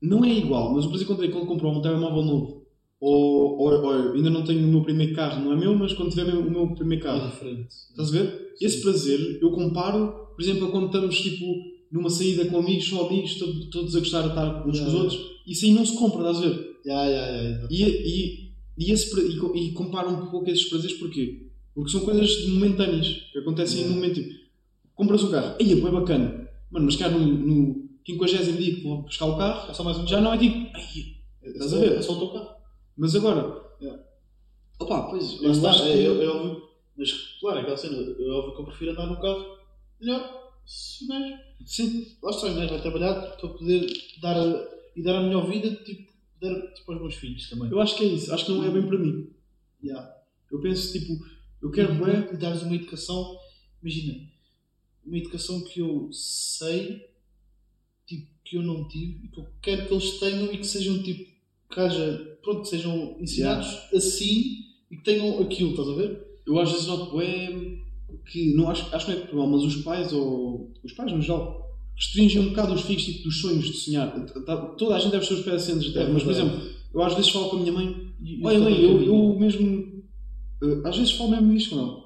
Não 0.00 0.24
é 0.24 0.30
igual, 0.30 0.74
mas 0.74 0.84
o 0.84 0.88
prazer 0.88 1.06
que 1.06 1.12
eu 1.12 1.16
tenho 1.16 1.32
quando 1.32 1.46
compro 1.46 1.70
um 1.70 1.80
telemóvel 1.80 2.22
novo. 2.22 2.61
Ou, 3.04 3.58
ou, 3.58 3.82
ou 3.84 4.12
ainda 4.14 4.30
não 4.30 4.44
tenho 4.44 4.64
o 4.64 4.70
meu 4.70 4.82
primeiro 4.84 5.12
carro, 5.12 5.44
não 5.44 5.52
é 5.52 5.56
meu, 5.56 5.74
mas 5.74 5.92
quando 5.92 6.10
tiver 6.10 6.32
o 6.32 6.48
meu 6.48 6.68
primeiro 6.76 7.02
É 7.04 7.08
carro. 7.08 7.30
diferente. 7.30 7.66
Estás 7.90 8.08
a 8.08 8.12
ver? 8.12 8.52
Esse 8.60 8.80
prazer 8.80 9.38
eu 9.42 9.50
comparo, 9.50 10.28
por 10.36 10.40
exemplo, 10.40 10.68
a 10.68 10.70
quando 10.70 10.86
estamos 10.86 11.20
tipo, 11.20 11.44
numa 11.90 12.08
saída 12.08 12.44
com 12.46 12.58
amigos, 12.58 12.84
só 12.88 13.08
amigos, 13.08 13.34
todo- 13.34 13.70
todos 13.70 13.96
a 13.96 13.98
gostar 13.98 14.22
de 14.22 14.28
estar 14.28 14.58
uns 14.58 14.62
com 14.62 14.70
os 14.70 14.78
Yeah. 14.78 14.98
outros. 15.02 15.20
Isso 15.48 15.64
aí 15.64 15.72
não 15.72 15.84
se 15.84 15.96
compra, 15.98 16.18
estás 16.30 16.36
a 16.38 16.40
ver? 16.48 16.76
Yeah, 16.86 17.06
yeah, 17.10 17.42
yeah. 17.42 17.68
E, 17.68 17.82
e, 17.82 18.52
e, 18.78 18.92
esse, 18.92 19.20
e, 19.20 19.58
e 19.68 19.72
comparo 19.72 20.08
um 20.10 20.26
pouco 20.30 20.48
esses 20.48 20.68
prazeres 20.68 20.96
porquê? 20.96 21.48
Porque 21.74 21.90
são 21.90 22.02
coisas 22.02 22.46
momentâneas 22.50 23.08
que 23.32 23.38
acontecem 23.40 23.78
Yeah. 23.80 23.92
no 23.96 24.00
momento. 24.00 24.22
Tipo, 24.22 24.34
compras 24.94 25.24
um 25.24 25.30
carro, 25.32 25.56
aí 25.60 25.72
é 25.72 25.74
bacana, 25.90 26.48
mano, 26.70 26.86
mas 26.86 26.94
cá 26.94 27.08
no, 27.10 27.18
no 27.18 27.82
50 28.06 28.52
dia 28.52 28.74
que 28.76 28.82
vou 28.82 29.02
buscar 29.02 29.26
o 29.26 29.36
carro, 29.36 29.70
É 29.70 29.74
só 29.74 29.82
mais 29.82 29.98
um 29.98 30.06
já 30.06 30.20
não 30.20 30.32
é 30.34 30.38
tipo, 30.38 30.56
"Ai, 30.72 31.50
Estás 31.50 31.72
a 31.72 31.78
ver? 31.80 31.92
É 31.94 32.02
só 32.02 32.12
o 32.12 32.18
teu 32.20 32.28
carro. 32.28 32.61
Mas 32.96 33.14
agora, 33.14 33.62
Yeah. 33.80 34.02
opá, 34.78 35.02
pois, 35.10 35.40
eu 35.42 35.50
está, 35.50 35.70
acho 35.70 35.82
que- 35.84 35.88
é, 35.90 36.02
é, 36.02 36.04
é 36.24 36.28
óbvio. 36.28 36.68
Mas, 36.96 37.12
claro, 37.40 37.58
é 37.58 37.62
aquela 37.62 37.76
cena. 37.76 37.96
É 37.96 38.28
óbvio 38.30 38.54
que 38.54 38.60
eu 38.60 38.66
prefiro 38.66 38.90
andar 38.92 39.06
no 39.06 39.20
carro 39.20 39.58
melhor 40.00 40.52
se 40.66 41.04
o 41.04 41.08
gajo. 41.08 41.34
Sim. 41.66 42.16
Lá 42.22 42.30
está, 42.30 42.46
o 42.48 42.54
gajo 42.54 42.68
vai 42.68 42.80
trabalhar 42.82 43.14
para 43.36 43.48
poder 43.48 43.86
dar 44.20 44.36
a, 44.36 44.68
e 44.94 45.02
dar 45.02 45.16
a 45.16 45.22
melhor 45.22 45.48
vida 45.50 45.74
tipo, 45.84 46.12
dar, 46.40 46.54
tipo 46.74 46.92
aos 46.92 47.00
meus 47.00 47.14
filhos 47.14 47.48
também. 47.48 47.70
Eu 47.70 47.80
acho 47.80 47.96
que 47.96 48.04
é 48.04 48.08
isso. 48.08 48.32
Acho 48.32 48.44
que 48.46 48.52
não 48.52 48.64
é 48.64 48.70
bem 48.70 48.86
para 48.86 48.98
mim. 48.98 49.30
Yeah. 49.82 50.14
Eu 50.50 50.60
penso, 50.60 50.92
tipo, 50.92 51.24
eu 51.62 51.70
quero 51.70 51.94
bué. 51.94 52.28
e 52.32 52.36
dares 52.36 52.62
uma 52.62 52.74
educação, 52.74 53.36
imagina, 53.82 54.28
uma 55.04 55.16
educação 55.18 55.64
que 55.64 55.80
eu 55.80 56.12
sei, 56.12 57.08
tipo, 58.06 58.28
que 58.44 58.56
eu 58.58 58.62
não 58.62 58.86
tive 58.86 59.24
e 59.24 59.28
que 59.28 59.40
eu 59.40 59.46
quero 59.62 59.86
que 59.88 59.94
eles 59.94 60.20
tenham 60.20 60.52
e 60.52 60.58
que 60.58 60.66
sejam 60.66 61.02
tipo, 61.02 61.30
que 61.70 61.80
haja, 61.80 62.31
pronto, 62.42 62.62
que 62.62 62.68
sejam 62.68 63.16
ensinados 63.20 63.68
assim 63.94 64.58
e 64.90 64.96
que 64.96 65.04
tenham 65.04 65.40
aquilo, 65.40 65.70
estás 65.70 65.88
a 65.88 65.94
ver? 65.94 66.26
Eu 66.46 66.58
às 66.58 66.70
vezes 66.70 66.86
noto 66.86 67.12
bué 67.12 67.78
que 68.30 68.54
não 68.54 68.68
acho, 68.70 68.94
acho 68.94 69.06
que 69.06 69.12
não 69.12 69.18
é 69.18 69.20
Portugal, 69.22 69.46
mas 69.48 69.62
os 69.62 69.76
pais 69.82 70.12
ou 70.12 70.70
os 70.84 70.92
pais 70.92 71.12
no 71.12 71.20
geral 71.22 71.60
restringem 71.96 72.40
um 72.42 72.48
bocado 72.50 72.74
os 72.74 72.82
filhos 72.82 73.04
tipo, 73.04 73.24
dos 73.24 73.40
sonhos 73.40 73.64
de 73.66 73.72
sonhar. 73.74 74.12
Tá- 74.44 74.56
Toda 74.76 74.94
a 74.96 74.98
gente 74.98 75.12
deve 75.12 75.26
ser 75.26 75.34
os 75.34 75.40
pés 75.42 75.66
de 75.66 75.92
terra, 75.92 76.10
mas 76.12 76.22
por 76.22 76.32
exemplo, 76.32 76.60
eu 76.94 77.02
às 77.02 77.14
vezes 77.14 77.30
falo 77.30 77.48
com 77.50 77.56
a 77.56 77.60
minha 77.60 77.72
mãe 77.72 78.12
Olha, 78.42 78.58
mãe, 78.60 78.80
eu, 78.82 79.02
eu 79.02 79.38
mesmo. 79.38 80.02
eh, 80.62 80.80
às 80.84 80.96
vezes 80.96 81.12
falo 81.12 81.30
mesmo 81.30 81.52
isto 81.52 81.76
ela. 81.78 82.02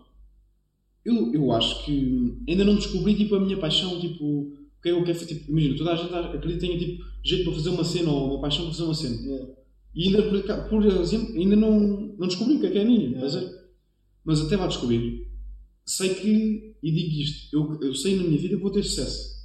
Eu, 1.05 1.33
eu 1.35 1.53
acho 1.53 1.85
que 1.85 2.35
ainda 2.49 2.65
não 2.65 2.75
descobri 2.75 3.15
tipo, 3.15 3.35
a 3.37 3.41
minha 3.41 3.57
paixão, 3.59 4.01
tipo, 4.01 4.25
o 4.25 4.57
que 4.83 4.89
é 4.89 4.93
que 4.93 4.99
eu 4.99 5.05
quero 5.05 5.19
fazer. 5.19 5.35
Tipo, 5.35 5.51
imagina, 5.53 5.77
toda 5.77 5.93
a 5.93 5.97
gente 5.97 6.13
acredita 6.15 6.49
que 6.49 6.59
tenha 6.67 6.79
tipo, 6.79 7.05
jeito 7.23 7.45
para 7.45 7.53
fazer 7.53 7.69
uma 7.71 7.85
cena 7.85 8.11
ou 8.11 8.31
uma 8.33 8.41
paixão 8.41 8.65
para 8.65 8.73
fazer 8.73 8.85
uma 8.85 8.95
cena. 8.95 9.17
Yeah. 9.23 9.47
E 9.97 10.09
ainda, 10.09 10.23
por, 10.69 10.85
exemplo, 10.85 11.35
ainda 11.35 11.57
não, 11.57 11.81
não 12.19 12.27
descobri 12.29 12.57
o 12.57 12.61
que 12.61 12.67
é 12.67 12.71
que 12.71 12.79
é 12.79 12.85
a. 12.85 13.13
Yeah. 13.13 13.27
a 13.27 13.41
ver? 13.41 13.51
Mas 14.27 14.41
até 14.43 14.57
lá 14.57 14.67
descobrir, 14.67 15.27
sei 15.87 16.11
que, 16.15 16.77
e 16.83 16.93
digo 16.93 17.21
isto, 17.23 17.57
eu, 17.57 17.79
eu 17.81 17.95
sei 17.95 18.17
na 18.17 18.25
minha 18.25 18.39
vida 18.39 18.57
que 18.57 18.63
vou 18.63 18.71
ter 18.71 18.83
sucesso. 18.83 19.37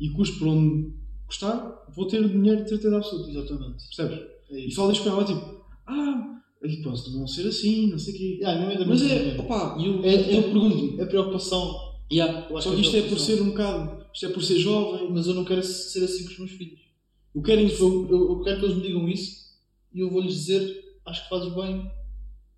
E 0.00 0.08
custo 0.08 0.38
por 0.38 0.48
onde 0.48 0.94
custar, 1.26 1.84
vou 1.94 2.06
ter 2.06 2.26
dinheiro 2.26 2.62
de 2.62 2.70
certeza 2.70 2.96
absoluta. 2.96 3.30
Exatamente. 3.30 3.84
Percebes? 3.88 4.26
É 4.50 4.66
E 4.66 4.74
falo 4.74 4.90
isto 4.90 5.04
com 5.04 5.10
ela, 5.10 5.24
tipo, 5.24 5.64
ah, 5.86 6.40
aí 6.64 6.82
posso 6.82 7.14
não 7.18 7.26
ser 7.26 7.46
assim, 7.46 7.90
não 7.90 7.98
sei 7.98 8.14
o 8.14 8.16
quê. 8.16 8.38
Yeah, 8.40 8.52
a 8.52 8.66
minha 8.66 8.78
mãe 8.78 8.88
Mas 8.88 9.02
é, 9.02 9.36
opá, 9.38 9.76
e 9.78 9.86
eu, 9.86 10.02
É- 10.02 10.14
é- 10.14 10.38
eu 10.38 10.42
pergunto-me, 10.44 10.98
É 10.98 11.04
preocupação, 11.04 11.98
yeah, 12.10 12.48
eu 12.48 12.60
só 12.62 12.70
que 12.70 12.76
que 12.76 12.82
é 12.82 12.84
isto 12.86 12.96
é 12.96 13.02
por 13.02 13.18
ser 13.18 13.42
um 13.42 13.50
bocado, 13.50 14.06
isto 14.14 14.26
é 14.26 14.28
por 14.30 14.42
ser 14.42 14.58
jovem, 14.58 15.10
mas 15.12 15.26
eu 15.26 15.34
não 15.34 15.44
quero 15.44 15.62
ser 15.62 16.02
assim 16.04 16.24
com 16.24 16.30
os 16.30 16.38
meus 16.38 16.50
filhos. 16.52 16.80
eu 17.34 17.42
quero 17.42 17.60
Eu, 17.60 18.08
eu, 18.10 18.30
eu 18.30 18.40
quero 18.42 18.58
que 18.60 18.64
eles 18.64 18.76
me 18.76 18.82
digam 18.82 19.06
isso 19.06 19.39
e 19.94 20.00
eu 20.00 20.10
vou-lhes 20.10 20.34
dizer 20.34 20.84
acho 21.06 21.22
que 21.24 21.28
fazes 21.28 21.54
bem 21.54 21.90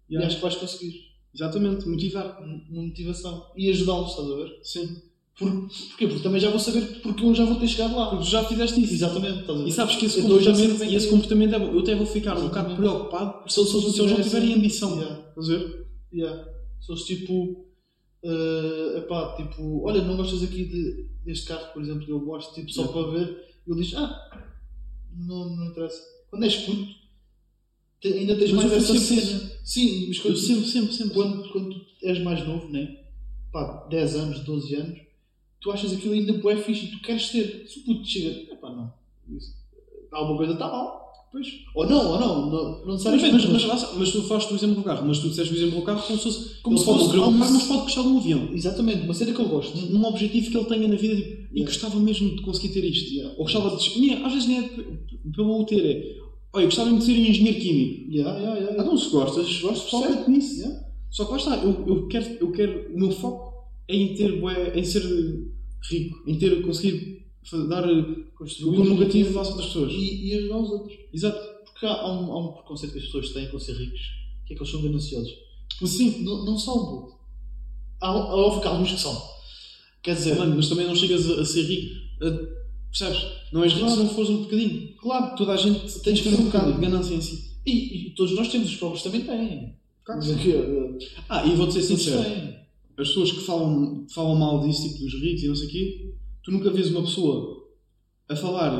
e 0.09 0.15
Yeah. 0.15 0.27
acho 0.27 0.37
que 0.37 0.43
vais 0.43 0.57
conseguir. 0.57 0.95
Exatamente, 1.35 1.89
motivar. 1.89 2.39
Uma 2.43 2.83
motivação. 2.83 3.51
E 3.57 3.71
ajudá-los, 3.71 4.11
estás 4.11 4.31
a 4.31 4.35
ver? 4.37 4.61
Sim. 4.63 5.03
Por, 5.39 5.51
porquê? 5.51 6.07
Porque 6.07 6.23
também 6.23 6.39
já 6.41 6.51
vou 6.51 6.59
saber 6.59 7.01
porque 7.01 7.25
eu 7.25 7.35
já 7.35 7.47
vou 7.47 7.55
ter 7.57 7.67
chegado 7.69 7.97
lá. 7.97 8.11
Porque 8.11 8.25
já 8.29 8.45
fizeste 8.45 8.83
isso. 8.83 8.93
Exatamente, 8.93 9.41
estás 9.41 9.59
a 9.59 9.63
ver? 9.63 9.69
E 9.69 9.73
sabes 9.73 9.97
que 9.97 10.05
esse 10.07 10.19
eu 10.19 10.27
comportamento, 10.29 10.85
e 10.85 10.95
esse 10.95 11.09
comportamento 11.09 11.55
é 11.55 11.59
bom. 11.59 11.73
Eu 11.73 11.79
até 11.81 11.95
vou 11.95 12.05
ficar 12.07 12.37
um 12.37 12.49
bocado 12.49 12.73
Exatamente. 12.73 12.77
preocupado 12.77 13.51
se, 13.51 13.61
eles- 13.61 13.71
se 13.71 14.01
eles 14.03 14.13
não 14.13 14.23
tiverem 14.23 14.53
ambição. 14.55 15.01
Yeah, 15.01 15.29
Estás 15.31 15.49
a 15.49 15.57
ver? 15.57 15.87
yeah. 16.13 16.45
Se 16.81 16.93
eles 16.93 17.03
tipo. 17.05 17.67
eh, 18.25 18.99
epá, 18.99 19.35
tipo, 19.37 19.83
olha, 19.89 20.03
não 20.03 20.17
gostas 20.17 20.43
aqui 20.43 20.65
de, 20.67 21.09
deste 21.25 21.47
carro, 21.49 21.73
por 21.73 21.83
exemplo, 21.83 22.05
eu 22.09 22.21
gosto, 22.21 22.55
tipo, 22.55 22.71
só 22.71 22.83
Yeah. 22.83 23.03
para 23.03 23.11
ver, 23.19 23.45
ele 23.67 23.81
diz, 23.81 23.95
ah, 23.95 24.47
não, 25.17 25.57
não 25.57 25.67
interessa. 25.71 26.01
Quando 26.31 26.45
és 26.45 26.57
puto, 26.57 26.87
te- 28.03 28.13
ainda 28.13 28.37
tens 28.37 28.53
Mas 28.53 28.65
mais 28.67 28.73
essa 28.83 28.99
sempre 28.99 29.21
cena. 29.25 29.53
Sim, 29.65 30.05
mas 30.09 30.19
quando, 30.19 30.37
sempre, 30.37 30.67
sempre, 30.69 30.93
sempre. 30.95 31.15
quando, 31.15 31.49
quando 31.51 31.81
és 32.03 32.19
mais 32.23 32.47
novo, 32.47 32.69
né? 32.69 32.97
Pá, 33.53 33.87
10 33.91 34.17
anos, 34.17 34.41
12 34.41 34.75
anos, 34.75 34.99
tu 35.61 35.71
achas 35.71 35.93
aquilo 35.93 36.13
ainda 36.15 36.33
bué 36.35 36.57
fixe 36.57 36.87
e 36.87 36.89
tu 36.91 37.01
queres 37.01 37.29
ter. 37.31 37.65
Se 37.69 37.79
o 37.81 37.85
puto 37.85 38.05
chega, 38.07 38.53
epá, 38.53 38.71
não. 38.71 38.93
Isso, 39.37 39.53
alguma 40.13 40.37
coisa 40.39 40.53
está 40.55 40.67
mal. 40.69 41.01
Pois. 41.31 41.47
Ou 41.75 41.89
não, 41.89 42.11
ou 42.13 42.21
não, 42.21 42.51
não, 42.51 42.71
não 42.81 42.87
Mas, 42.89 43.05
necessariamente. 43.05 43.49
mas, 43.49 43.63
mas, 43.65 43.81
está, 43.81 43.93
mas 43.95 44.11
tu 44.13 44.23
fazes 44.25 44.51
o 44.51 44.55
exemplo 44.55 44.77
do 44.77 44.83
carro, 44.83 45.07
mas 45.07 45.19
tu 45.19 45.31
disseste 45.31 45.55
o 45.55 45.57
exemplo 45.57 45.77
do 45.81 45.83
carro 45.87 46.03
como 46.07 46.19
se 46.19 46.25
fosse. 46.25 46.61
Como 46.61 46.77
se 46.77 46.85
fosse 46.85 47.05
um 47.05 47.11
carro, 47.21 47.33
mas 47.33 47.63
pode 47.67 47.83
gostar 47.85 48.03
de 48.03 48.09
um 48.09 48.19
avião. 48.19 48.51
Exatamente, 48.53 49.05
uma 49.05 49.15
cena 49.15 49.33
que 49.33 49.41
eu 49.41 49.49
gosto. 49.49 49.79
Um 49.79 50.05
objetivo 50.05 50.51
que 50.51 50.57
ele 50.59 50.67
tenha 50.67 50.89
na 50.89 50.97
vida 50.97 51.17
tipo, 51.17 51.31
e 51.31 51.61
Yeah. 51.61 51.65
gostava 51.73 51.99
mesmo 52.01 52.37
de 52.37 52.43
conseguir 52.43 52.69
ter 52.75 52.85
isto. 52.85 53.11
Yeah. 53.15 53.31
Ou 53.39 53.45
gostava 53.45 53.75
de. 53.75 53.99
nem- 54.01 54.23
Às 54.23 54.33
vezes 54.33 54.49
nem 54.49 54.59
é 54.59 54.63
pelo 55.35 55.59
o 55.61 55.65
ter, 55.65 55.83
é. 55.87 56.22
Olha, 56.55 56.67
gostava 56.67 56.91
mesmo 56.91 56.99
de 57.01 57.05
ser 57.07 57.19
engenheiro 57.19 57.61
químico. 57.61 58.11
Yeah, 58.13 58.39
yeah, 58.39 58.61
yeah. 58.61 58.83
Ah, 58.83 58.85
não, 58.85 58.97
se 58.97 59.11
gostas, 59.11 59.61
Gosto, 59.61 59.91
foca-te 59.91 60.13
percebe? 60.15 60.31
nisso. 60.33 60.61
Yeah. 60.61 60.87
Só 61.11 61.25
que 61.25 61.31
lá 61.33 61.37
está, 61.39 61.57
eu, 61.57 61.87
eu, 61.87 62.09
quero, 62.09 62.27
eu 62.41 62.53
quero. 62.53 62.95
O 62.95 62.99
meu 62.99 63.11
foco 63.11 63.71
é 63.89 63.97
em 63.97 64.15
ter. 64.15 64.41
bué- 64.41 64.73
em 64.79 64.85
ser 64.85 65.03
rico, 65.91 66.23
em 66.27 66.39
ter. 66.39 66.63
conseguir 66.63 67.27
dar 67.69 67.89
eh, 67.89 67.93
o 67.93 68.73
que 68.73 68.89
negativo 68.91 69.39
às 69.41 69.49
outras 69.49 69.67
pessoas. 69.67 69.93
E, 69.93 70.27
e 70.29 70.35
ajudar 70.39 70.59
os 70.59 70.71
outros. 70.71 70.99
Exato. 71.13 71.39
Porque 71.65 71.87
há, 71.87 71.93
há 71.93 72.13
um, 72.21 72.33
há 72.33 72.39
um 72.39 72.53
preconceito 72.53 72.93
que 72.93 72.99
as 72.99 73.05
pessoas 73.07 73.31
têm 73.31 73.49
com 73.49 73.59
ser 73.59 73.73
ricos, 73.77 74.01
que 74.47 74.53
é 74.53 74.57
que 74.57 74.63
eles 74.63 74.71
são 74.71 74.83
gananciosos. 74.83 75.33
Sim. 75.85 76.23
Não, 76.23 76.45
não 76.45 76.59
são, 76.59 76.75
puto. 76.75 77.13
Há, 78.01 78.09
há 78.09 78.13
há 78.69 78.69
alguns 78.71 78.93
que 78.93 79.01
são. 79.01 79.21
Quer 80.03 80.15
dizer, 80.17 80.37
Mano, 80.37 80.57
mas 80.57 80.69
também 80.69 80.87
não 80.87 80.95
chegas 80.95 81.29
a, 81.31 81.41
a 81.41 81.45
ser 81.45 81.63
rico. 81.63 81.95
a- 82.23 82.62
percebes? 82.99 83.23
Não 83.53 83.65
és 83.65 83.73
rico 83.73 83.89
se 83.91 83.97
não 83.97 84.09
fores 84.09 84.31
um 84.31 84.43
bocadinho. 84.43 84.95
claro, 84.97 85.37
Toda 85.37 85.53
a 85.53 85.57
gente 85.57 85.99
tem 86.01 86.15
que 86.15 86.23
ter 86.23 86.35
um 86.35 86.45
bocado 86.45 86.73
de 86.75 86.81
ganância 86.81 87.15
em 87.15 87.21
si. 87.21 87.53
e, 87.67 88.09
e 88.09 88.11
todos 88.15 88.35
nós 88.35 88.49
temos, 88.49 88.69
os 88.69 88.77
pobres 88.77 89.03
também 89.03 89.23
têm. 89.23 89.75
Claro 90.05 90.21
Mas 90.21 90.31
aqui, 90.31 90.53
eh, 90.53 90.99
Ah, 91.29 91.45
e 91.47 91.55
vou-te 91.55 91.75
ser 91.75 91.83
sincero. 91.83 92.21
as 92.99 93.09
pessoas 93.09 93.33
que 93.33 93.41
falam, 93.41 94.05
falam 94.13 94.35
mal 94.37 94.61
disso, 94.61 94.89
tipo 94.89 95.05
dos 95.05 95.15
ricos 95.15 95.43
e 95.45 95.49
não 95.49 95.55
sei 95.57 95.67
o 95.67 95.71
quê, 95.71 96.15
tu 96.45 96.51
nunca 96.53 96.71
vês 96.71 96.91
uma 96.91 97.03
pessoa 97.03 97.65
a 98.29 98.37
falar. 98.37 98.73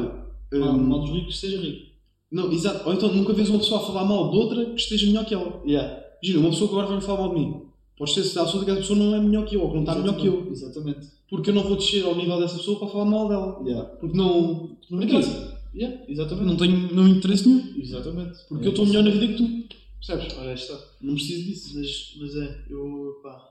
Mal, 0.53 0.75
hum, 0.75 0.83
mal 0.83 1.01
dos 1.01 1.11
ricos, 1.11 1.39
seja 1.41 1.59
rico. 1.61 1.93
não, 2.31 2.51
exato. 2.53 2.87
Ou 2.89 2.95
então 2.95 3.13
nunca 3.15 3.33
vês 3.33 3.49
uma 3.49 3.59
pessoa 3.59 3.81
a 3.81 3.85
falar 3.87 4.05
mal 4.05 4.31
de 4.31 4.37
outra 4.37 4.65
que 4.67 4.81
esteja 4.81 5.07
melhor 5.07 5.25
que 5.25 5.35
ela. 5.35 5.63
Yeah. 5.67 6.03
Imagina, 6.23 6.41
uma 6.41 6.51
pessoa 6.51 6.69
que 6.69 6.75
agora 6.75 6.87
vai 6.89 6.97
me 6.97 7.03
falar 7.03 7.21
mal 7.21 7.35
de 7.35 7.41
mim. 7.41 7.63
Pode 7.97 8.13
ser 8.15 8.25
se 8.25 8.35
dá 8.35 8.43
absoluta 8.43 8.65
que 8.65 8.71
essa 8.73 8.81
pessoa 8.81 8.99
não 8.99 9.15
é 9.15 9.21
melhor 9.21 9.45
que 9.47 9.55
eu, 9.57 9.63
ou 9.63 9.69
que 9.69 9.75
não 9.77 9.83
está 9.83 9.95
melhor 9.95 10.17
que 10.17 10.27
eu. 10.27 10.49
Exatamente. 10.51 11.07
Porque 11.33 11.49
eu 11.49 11.55
não 11.55 11.63
vou 11.63 11.79
descer 11.79 12.05
ao 12.05 12.15
nível 12.15 12.39
dessa 12.39 12.59
pessoa 12.59 12.79
para 12.79 12.89
falar 12.89 13.07
mal 13.07 13.27
dela. 13.27 13.63
Yeah. 13.65 13.89
Porque 13.97 14.15
não. 14.15 14.77
Não 14.91 14.99
me 14.99 15.07
interessa. 15.07 15.59
Yeah. 15.75 16.05
Exatamente. 16.07 16.47
Não 16.47 16.57
tenho 16.59 16.95
não 16.95 17.09
interesse 17.09 17.49
nenhum. 17.49 17.75
Exatamente. 17.79 18.39
Porque 18.51 18.67
eu 18.67 18.71
estou 18.73 18.85
melhor 18.85 19.03
na 19.03 19.11
vida 19.13 19.29
que 19.29 19.37
tu. 19.39 19.75
Percebes? 19.97 20.39
Aí 20.39 20.53
está. 20.53 20.79
Não 21.01 21.15
preciso 21.15 21.45
disso. 21.45 21.79
Mas, 21.79 22.17
mas 22.21 22.37
é, 22.37 22.65
eu, 22.69 23.19
pá, 23.23 23.51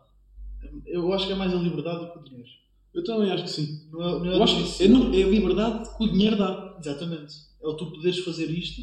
eu 0.86 1.12
acho 1.12 1.26
que 1.26 1.34
é 1.34 1.36
mais 1.36 1.52
a 1.52 1.58
liberdade 1.58 2.06
do 2.06 2.12
que 2.12 2.20
o 2.20 2.24
dinheiro. 2.24 2.50
Eu 2.94 3.04
também 3.04 3.32
acho 3.32 3.46
que 3.46 3.50
sim. 3.50 3.90
Não 3.92 4.00
é, 4.00 4.20
não 4.20 4.32
é 4.32 4.36
Eu 4.36 4.44
acho 4.44 4.78
que 4.78 4.84
é, 4.84 4.88
não, 4.88 5.12
é 5.12 5.24
a 5.24 5.28
liberdade 5.28 5.98
que 5.98 6.04
o 6.04 6.12
dinheiro 6.12 6.38
dá. 6.38 6.78
Exatamente. 6.80 7.34
É 7.64 7.68
o 7.68 7.74
tu 7.74 7.88
poderes 7.88 8.20
fazer 8.20 8.46
isto. 8.52 8.80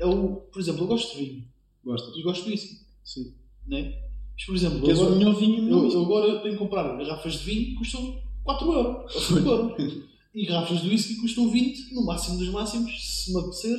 É 0.00 0.06
o, 0.06 0.34
por 0.34 0.60
exemplo, 0.60 0.82
eu 0.82 0.88
gosto 0.88 1.16
de 1.16 1.24
vinho 1.24 1.44
Gostas? 1.84 2.16
e 2.16 2.22
gosto 2.22 2.44
de 2.44 2.50
whisky. 2.50 2.80
Sim. 3.04 3.34
Né? 3.68 4.09
Mas, 4.40 4.46
por 4.46 4.56
exemplo, 4.56 4.80
Queres 4.80 4.98
agora, 5.00 5.14
o 5.14 5.18
melhor 5.18 5.34
vinho 5.34 5.68
eu, 5.68 5.90
eu 5.90 6.02
agora 6.02 6.38
tenho 6.40 6.54
que 6.54 6.58
comprar 6.58 6.96
garrafas 6.96 7.34
de 7.34 7.38
vinho 7.44 7.64
que 7.66 7.74
custam 7.74 8.22
4 8.42 8.72
euros. 8.72 9.14
Ou 9.14 9.20
5 9.20 9.48
euros. 9.48 10.02
E 10.34 10.46
garrafas 10.46 10.80
de 10.80 10.88
whisky 10.88 11.16
custam 11.16 11.50
20, 11.50 11.94
no 11.94 12.04
máximo 12.06 12.38
dos 12.38 12.48
máximos, 12.48 12.90
se 13.24 13.32
me 13.34 13.40
apetecer. 13.40 13.76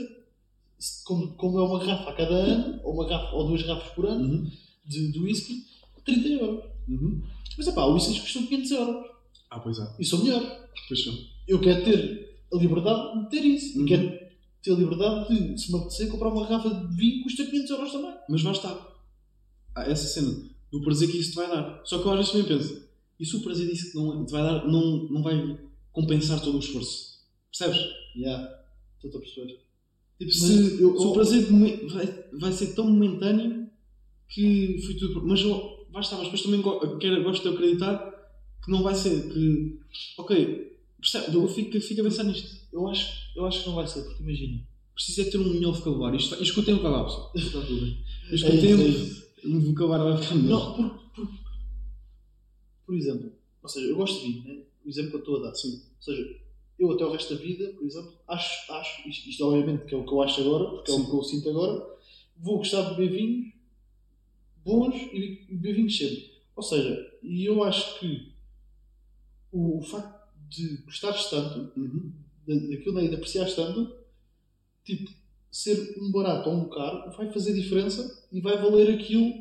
Como, 1.05 1.27
como 1.33 1.59
é 1.59 1.63
uma 1.63 1.79
garrafa 1.79 2.09
a 2.09 2.13
cada 2.13 2.33
ano, 2.35 2.79
ou, 2.83 2.93
uma 2.93 3.07
garrafa, 3.07 3.35
ou 3.35 3.47
duas 3.47 3.61
garrafas 3.63 3.91
por 3.93 4.05
ano, 4.05 4.23
Uhum. 4.23 4.51
de, 4.85 5.11
de 5.11 5.19
whisky, 5.19 5.65
30 6.05 6.27
euros. 6.27 6.63
Uhum. 6.89 7.21
Mas 7.57 7.67
é 7.67 7.71
pá, 7.71 7.85
o 7.85 7.93
whisky 7.93 8.19
custam 8.19 8.45
500 8.45 8.71
euros. 8.71 9.05
Ah, 9.49 9.59
pois 9.59 9.77
é. 9.79 9.87
E 9.99 10.05
sou 10.05 10.23
melhor. 10.23 10.41
Pois 10.87 11.03
são. 11.03 11.13
Eu 11.47 11.59
quero 11.59 11.83
ter 11.83 12.39
a 12.53 12.57
liberdade 12.57 13.23
de 13.23 13.29
ter 13.29 13.45
isso. 13.45 13.79
Uhum. 13.79 13.85
Quero 13.85 14.19
ter 14.63 14.71
a 14.71 14.75
liberdade 14.75 15.53
de, 15.53 15.61
se 15.61 15.71
me 15.71 15.77
apetecer, 15.79 16.09
comprar 16.09 16.29
uma 16.29 16.47
garrafa 16.47 16.69
de 16.69 16.95
vinho 16.95 17.17
que 17.17 17.23
custa 17.23 17.45
500 17.45 17.69
euros 17.71 17.91
também. 17.91 18.13
Mas 18.29 18.43
lá 18.43 18.51
está. 18.51 18.90
Há 19.75 19.83
essa 19.83 20.07
cena 20.07 20.49
do 20.71 20.81
prazer 20.81 21.09
que 21.09 21.17
isso 21.17 21.31
te 21.31 21.35
vai 21.35 21.47
dar. 21.47 21.81
Só 21.85 21.99
que 21.99 22.05
eu 22.07 22.11
às 22.11 22.17
vezes 22.17 22.31
também 22.31 22.47
penso, 22.47 22.83
e 23.19 23.25
se 23.25 23.35
o 23.35 23.41
prazer 23.41 23.67
disso 23.67 23.91
que 23.91 23.97
não, 23.97 24.25
te 24.25 24.31
vai 24.31 24.41
dar, 24.43 24.67
não, 24.67 25.03
não 25.09 25.21
vai 25.23 25.57
compensar 25.91 26.41
todo 26.41 26.55
o 26.55 26.59
esforço? 26.59 27.19
Percebes? 27.51 27.81
Já, 28.15 28.63
estou 29.03 29.19
a 29.19 29.21
perceber. 29.23 29.59
Tipo, 30.19 30.31
se, 30.31 30.81
eu- 30.81 30.99
se 30.99 31.05
o 31.05 31.13
prazer 31.13 31.45
vai, 31.89 32.25
vai 32.33 32.51
ser 32.51 32.73
tão 32.75 32.85
momentâneo 32.89 33.67
que 34.29 34.79
foi 34.85 34.95
tudo. 34.95 35.25
Mas 35.25 35.41
eu, 35.41 35.85
vai 35.91 36.01
estar, 36.01 36.17
mas 36.17 36.25
depois 36.25 36.41
também 36.43 36.61
quero, 36.99 37.23
gosto 37.23 37.41
de 37.43 37.55
acreditar 37.55 38.11
que 38.63 38.71
não 38.71 38.83
vai 38.83 38.95
ser. 38.95 39.31
Que, 39.33 39.79
ok, 40.17 40.77
percebe? 40.99 41.35
Eu 41.35 41.47
fico, 41.47 41.79
fico 41.81 42.01
a 42.01 42.03
pensar 42.05 42.23
nisto. 42.23 42.61
Eu 42.71 42.87
acho, 42.87 43.11
eu 43.35 43.45
acho 43.45 43.61
que 43.61 43.67
não 43.67 43.75
vai 43.75 43.87
ser, 43.87 44.01
porque 44.03 44.23
imagina. 44.23 44.61
Preciso 44.93 45.21
é 45.21 45.23
ter 45.25 45.37
um 45.37 45.53
melhor 45.53 45.73
vocabulário. 45.73 46.17
Isto, 46.17 46.35
com 46.37 46.61
o 46.61 46.63
pessoal. 47.05 47.31
Está 47.35 47.61
tudo 47.61 47.81
bem. 47.81 47.97
Com 48.29 48.31
É 48.31 48.35
isso, 48.35 48.45
é 48.81 48.87
isso. 48.87 49.30
O 49.45 49.59
vocabulário. 49.59 50.35
Não, 50.43 50.75
por, 50.75 51.11
por, 51.15 51.27
por 52.85 52.95
exemplo, 52.95 53.31
ou 53.63 53.69
seja, 53.69 53.87
eu 53.87 53.95
gosto 53.95 54.19
de 54.25 54.31
vinho, 54.31 54.43
né? 54.57 54.63
o 54.85 54.89
exemplo 54.89 55.09
que 55.11 55.15
eu 55.17 55.19
estou 55.19 55.37
a 55.37 55.49
dar. 55.49 55.55
Sim. 55.55 55.81
Ou 55.97 56.01
seja, 56.03 56.39
eu 56.79 56.91
até 56.91 57.05
o 57.05 57.11
resto 57.11 57.35
da 57.35 57.41
vida, 57.41 57.73
por 57.73 57.85
exemplo, 57.85 58.13
acho, 58.27 58.71
acho 58.73 59.07
isto, 59.09 59.29
isto 59.29 59.45
obviamente 59.45 59.85
que 59.85 59.93
é 59.93 59.97
o 59.97 60.05
que 60.05 60.11
eu 60.11 60.21
acho 60.21 60.41
agora, 60.41 60.69
porque 60.71 60.91
é 60.91 60.95
Sim. 60.95 61.01
o 61.01 61.09
que 61.09 61.15
eu 61.15 61.23
sinto 61.23 61.49
agora, 61.49 61.97
vou 62.37 62.57
gostar 62.57 62.81
de 62.89 62.95
beber 62.95 63.17
vinhos 63.17 63.53
bons 64.63 64.95
e 65.13 65.45
beber 65.51 65.75
vinhos 65.75 65.97
sempre. 65.97 66.31
Ou 66.55 66.63
seja, 66.63 67.11
e 67.23 67.45
eu 67.45 67.63
acho 67.63 67.99
que 67.99 68.31
o, 69.51 69.79
o 69.79 69.81
facto 69.83 70.21
de 70.49 70.77
gostares 70.77 71.25
tanto, 71.29 71.79
Uhum. 71.79 72.11
da- 72.47 72.55
daquilo 72.55 72.95
daí, 72.95 73.09
de 73.09 73.15
apreciares 73.15 73.55
tanto, 73.55 73.95
tipo, 74.83 75.11
ser 75.51 75.95
um 76.01 76.11
barato 76.11 76.49
ou 76.49 76.55
um 76.55 76.69
caro 76.69 77.11
vai 77.15 77.31
fazer 77.31 77.53
diferença 77.53 78.25
e 78.31 78.39
vai 78.39 78.57
valer 78.61 78.89
aquilo 78.95 79.31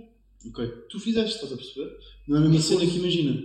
Ok. 0.48 0.66
que 0.66 0.88
tu 0.88 0.98
fizeste, 0.98 1.34
estás 1.36 1.52
a 1.52 1.56
perceber? 1.56 1.96
Não 2.26 2.36
é 2.36 2.40
a 2.40 2.42
mesma 2.42 2.60
cena 2.60 2.90
que 2.90 2.98
imagina. 2.98 3.44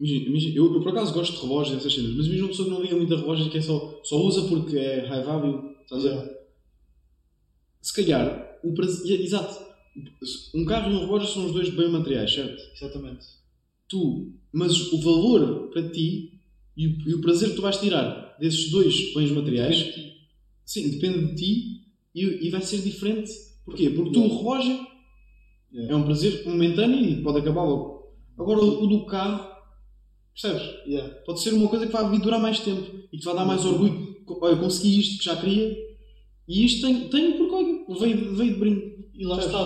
Imagina, 0.00 0.28
imagina- 0.28 0.54
eu, 0.56 0.74
eu 0.74 0.80
por 0.80 0.90
acaso 0.90 1.12
gosto 1.12 1.34
de 1.34 1.40
relógios 1.42 1.74
e 1.74 1.78
essas 1.78 1.92
cenas, 1.94 2.10
mas 2.14 2.26
imagina 2.26 2.44
uma 2.44 2.50
pessoa 2.50 2.68
que 2.68 2.74
não 2.74 2.82
liga 2.82 2.96
muito 2.96 3.14
a 3.14 3.18
relógios 3.18 3.48
e 3.48 3.50
que 3.50 3.58
é 3.58 3.62
só, 3.62 4.00
só 4.04 4.16
usa 4.22 4.42
porque 4.48 4.76
é 4.76 5.06
high 5.06 5.24
value, 5.24 5.74
estás 5.82 6.06
a 6.06 6.20
ver? 6.20 6.38
Se 7.80 7.92
calhar, 7.94 8.58
o 8.62 8.74
prazer. 8.74 9.20
Exato. 9.20 9.66
Um 10.54 10.64
carro 10.64 10.92
e 10.92 10.94
um 10.94 11.00
relógio 11.00 11.28
são 11.28 11.46
os 11.46 11.52
dois 11.52 11.70
bem 11.70 11.88
materiais, 11.90 12.32
certo? 12.32 12.62
Exatamente. 12.76 13.26
Tu, 13.88 14.32
mas 14.52 14.92
o 14.92 15.00
valor 15.00 15.70
para 15.70 15.88
ti 15.88 16.38
e 16.76 16.86
o, 16.86 17.08
e 17.08 17.14
o 17.14 17.20
prazer 17.20 17.50
que 17.50 17.56
tu 17.56 17.62
vais 17.62 17.78
tirar 17.78 18.36
desses 18.38 18.70
dois 18.70 19.14
bens 19.14 19.30
materiais. 19.32 19.94
Sim, 20.70 20.90
depende 20.90 21.26
de 21.28 21.34
ti 21.34 21.80
e, 22.14 22.46
e 22.46 22.50
vai 22.50 22.60
ser 22.62 22.80
diferente. 22.82 23.30
Porquê? 23.64 23.90
Porque 23.90 24.12
tu, 24.12 24.22
o 24.22 24.38
relógio, 24.38 24.86
Yeah. 25.70 25.92
é 25.92 25.96
um 25.96 26.04
prazer 26.04 26.46
momentâneo 26.46 26.98
e 27.04 27.22
pode 27.22 27.40
acabar 27.40 27.62
logo. 27.62 28.10
Agora, 28.38 28.58
o, 28.60 28.84
o 28.84 28.86
do 28.86 29.04
carro, 29.04 29.54
percebes? 30.32 30.62
Yeah. 30.86 31.14
Pode 31.26 31.40
ser 31.42 31.52
uma 31.52 31.68
coisa 31.68 31.86
que 31.86 31.92
vai 31.92 32.18
durar 32.20 32.40
mais 32.40 32.60
tempo 32.60 32.90
e 33.04 33.08
que 33.10 33.18
te 33.18 33.24
vai 33.26 33.34
dar 33.34 33.44
mais 33.44 33.66
orgulho. 33.66 34.16
Olha, 34.40 34.52
eu 34.52 34.60
consegui 34.60 34.98
isto 34.98 35.18
que 35.18 35.24
já 35.26 35.36
queria 35.36 35.76
e 36.48 36.64
isto 36.64 36.86
tenho, 36.86 37.10
tenho 37.10 37.36
porque 37.36 37.54
olha, 37.54 38.00
veio, 38.00 38.34
veio 38.34 38.54
de 38.54 38.58
brinde. 38.58 39.04
E 39.14 39.24
lá 39.26 39.38
está. 39.38 39.60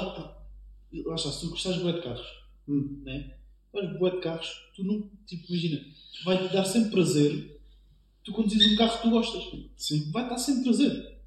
Lá 1.06 1.14
está, 1.14 1.30
se 1.30 1.40
tu 1.42 1.50
gostares 1.50 1.80
bué 1.80 1.92
de 1.92 2.02
carros, 2.02 2.26
Hum. 2.68 3.00
né? 3.04 3.34
Mas 3.72 3.96
bué 3.98 4.10
de 4.10 4.20
carros, 4.20 4.48
tu 4.74 4.82
não, 4.82 5.08
tipo, 5.24 5.44
imagina, 5.52 5.80
vai-te 6.24 6.52
dar 6.52 6.64
sempre 6.64 6.90
prazer 6.90 7.51
tu 8.24 8.32
conduzires 8.32 8.72
um 8.72 8.76
carro 8.76 8.96
que 8.96 9.02
tu 9.02 9.10
gostas. 9.10 9.44
Sim. 9.76 10.10
Vai 10.10 10.28
dar 10.28 10.38
sempre 10.38 10.64
prazer. 10.64 11.18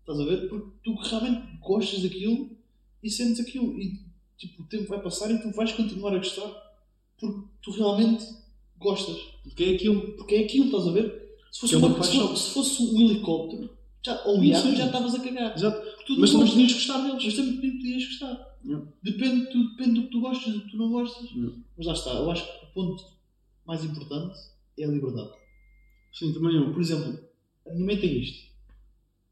Estás 0.00 0.20
a 0.20 0.24
ver? 0.24 0.48
Porque 0.48 0.70
tu 0.84 0.94
realmente 0.94 1.58
gostas 1.58 2.02
daquilo 2.02 2.50
e 3.02 3.10
sentes 3.10 3.40
aquilo. 3.40 3.80
E 3.80 4.00
tipo, 4.38 4.62
o 4.62 4.66
tempo 4.66 4.88
vai 4.88 5.02
passar 5.02 5.30
e 5.30 5.40
tu 5.40 5.50
vais 5.50 5.72
continuar 5.72 6.14
a 6.14 6.18
gostar 6.18 6.66
porque 7.18 7.40
tu 7.62 7.70
realmente 7.70 8.24
gostas. 8.78 9.16
Porque 9.42 9.64
é 9.64 9.74
aquilo. 9.74 10.12
Porque 10.12 10.34
é 10.36 10.44
aquilo, 10.44 10.66
estás 10.66 10.86
a 10.86 10.92
ver? 10.92 11.26
Se 11.50 11.60
fosse, 11.60 11.74
É 11.74 11.78
uma 11.78 12.02
se 12.02 12.16
fosse, 12.18 12.42
se 12.42 12.50
fosse 12.50 12.82
um 12.82 13.00
helicóptero 13.00 13.76
já, 14.06 14.22
ou 14.24 14.38
um 14.38 14.44
iate, 14.44 14.76
já 14.76 14.86
estavas 14.86 15.14
a 15.14 15.20
cagar. 15.20 15.56
Exato. 15.56 15.82
Tu 16.06 16.12
não 16.12 16.20
Mas 16.20 16.30
também 16.30 16.48
podias 16.48 16.72
gostar 16.72 16.98
deles. 17.02 17.24
Mas 17.24 17.34
também 17.34 17.56
podias 17.56 18.04
gostar. 18.04 18.56
Yeah. 18.64 18.86
Depende, 19.02 19.50
tu, 19.50 19.70
depende 19.70 20.00
do 20.00 20.02
que 20.02 20.10
tu 20.12 20.20
gostas, 20.20 20.52
do 20.52 20.60
que 20.60 20.70
tu 20.70 20.76
não 20.76 20.90
gostas. 20.90 21.30
Yeah. 21.30 21.56
Mas 21.76 21.86
lá 21.86 21.92
está, 21.92 22.10
eu 22.12 22.30
acho 22.30 22.44
que 22.44 22.66
o 22.66 22.68
ponto 22.68 23.04
mais 23.66 23.84
importante 23.84 24.38
é 24.78 24.84
a 24.84 24.88
liberdade. 24.88 25.30
Sim, 26.18 26.32
também 26.32 26.56
eu. 26.56 26.72
Por 26.72 26.80
exemplo, 26.80 27.18
a 27.66 27.72
minha 27.74 27.86
mãe 27.86 27.98
tem 28.00 28.18
isto. 28.20 28.46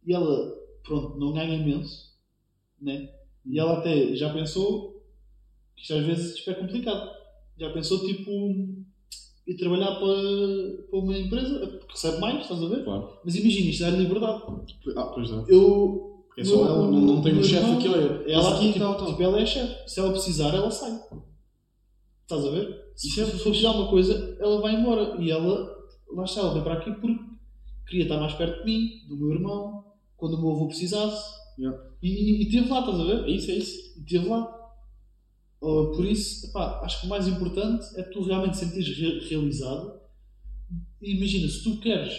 E 0.07 0.12
ela, 0.12 0.55
pronto, 0.82 1.18
não 1.18 1.32
ganha 1.32 1.55
imenso, 1.55 2.12
né? 2.80 3.09
E 3.47 3.59
ela 3.59 3.78
até 3.78 4.14
já 4.14 4.32
pensou 4.32 5.03
que 5.74 5.82
isto 5.82 5.95
às 5.95 6.05
vezes 6.05 6.37
tipo, 6.37 6.51
é 6.51 6.55
complicado. 6.55 7.11
Já 7.59 7.70
pensou, 7.72 8.05
tipo, 8.05 8.30
ir 9.47 9.57
trabalhar 9.57 9.95
para, 9.95 10.87
para 10.91 10.99
uma 10.99 11.16
empresa, 11.16 11.59
porque 11.78 11.93
recebe 11.93 12.18
mais, 12.18 12.43
estás 12.43 12.62
a 12.62 12.66
ver? 12.68 12.85
Claro. 12.85 13.18
Mas 13.24 13.35
imagina, 13.37 13.70
isto 13.70 13.82
dá-lhe 13.85 13.97
liberdade. 13.99 14.43
Ah, 14.97 15.05
pois 15.14 15.30
é. 15.30 15.45
Eu. 15.49 16.11
Porque 16.26 16.41
é 16.41 16.45
só 16.45 16.66
ela, 16.66 16.91
não, 16.91 17.01
não 17.01 17.22
tem 17.22 17.32
um 17.39 17.43
chefe 17.45 17.62
irmão- 17.62 17.78
aqui, 17.78 17.89
olha. 17.89 18.03
Ela 18.03 18.32
Ela 18.32 18.57
aqui 18.57 18.72
tipo, 18.72 18.85
e 18.85 19.07
tipo, 19.07 19.22
ela 19.22 19.39
é 19.39 19.43
a 19.43 19.47
chefe. 19.47 19.89
Se 19.89 20.01
ela 20.01 20.11
precisar, 20.11 20.53
ela 20.53 20.70
sai. 20.70 21.01
Estás 22.22 22.45
a 22.45 22.51
ver? 22.51 22.93
Se 22.97 23.07
Isso 23.09 23.20
é- 23.20 23.26
for 23.26 23.41
precisar 23.51 23.70
uma 23.70 23.89
coisa, 23.89 24.37
ela 24.41 24.61
vai 24.61 24.74
embora. 24.74 25.16
E 25.22 25.30
ela, 25.30 25.74
lá 26.14 26.24
está, 26.24 26.40
ela 26.40 26.54
vem 26.54 26.62
para 26.62 26.74
aqui 26.74 26.92
porque 26.92 27.18
queria 27.86 28.04
estar 28.04 28.18
mais 28.18 28.32
perto 28.34 28.60
de 28.60 28.64
mim, 28.64 29.06
do 29.08 29.16
meu 29.16 29.32
irmão, 29.32 29.84
quando 30.16 30.34
o 30.34 30.40
meu 30.40 30.50
avô 30.52 30.66
precisasse. 30.68 31.44
Yeah. 31.58 31.78
E, 32.02 32.42
e 32.42 32.50
teve 32.50 32.68
lá, 32.68 32.80
estás 32.80 33.00
a 33.00 33.04
ver? 33.04 33.24
É 33.24 33.30
isso, 33.30 33.50
é 33.50 33.54
isso. 33.54 33.98
E 33.98 34.02
teve 34.04 34.26
lá. 34.28 34.42
Uh, 35.60 35.92
por 35.92 36.04
isso, 36.04 36.46
epá, 36.46 36.80
acho 36.82 37.00
que 37.00 37.06
o 37.06 37.08
mais 37.08 37.26
importante 37.26 37.86
é 37.96 38.02
tu 38.02 38.22
realmente 38.22 38.56
sentires 38.56 38.98
re- 38.98 39.20
realizado. 39.28 40.00
E 41.00 41.16
imagina, 41.16 41.48
se 41.48 41.62
tu 41.62 41.78
queres, 41.80 42.12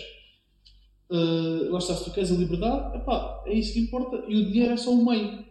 uh, 1.11 1.71
lá 1.71 1.77
está, 1.77 1.95
se 1.95 2.05
tu 2.05 2.11
queres 2.11 2.31
a 2.31 2.35
liberdade, 2.35 2.97
epá, 2.97 3.43
é 3.45 3.53
isso 3.53 3.73
que 3.73 3.79
importa. 3.79 4.23
E 4.27 4.35
o 4.35 4.45
dinheiro 4.51 4.73
é 4.73 4.77
só 4.77 4.91
um 4.91 5.05
meio. 5.05 5.45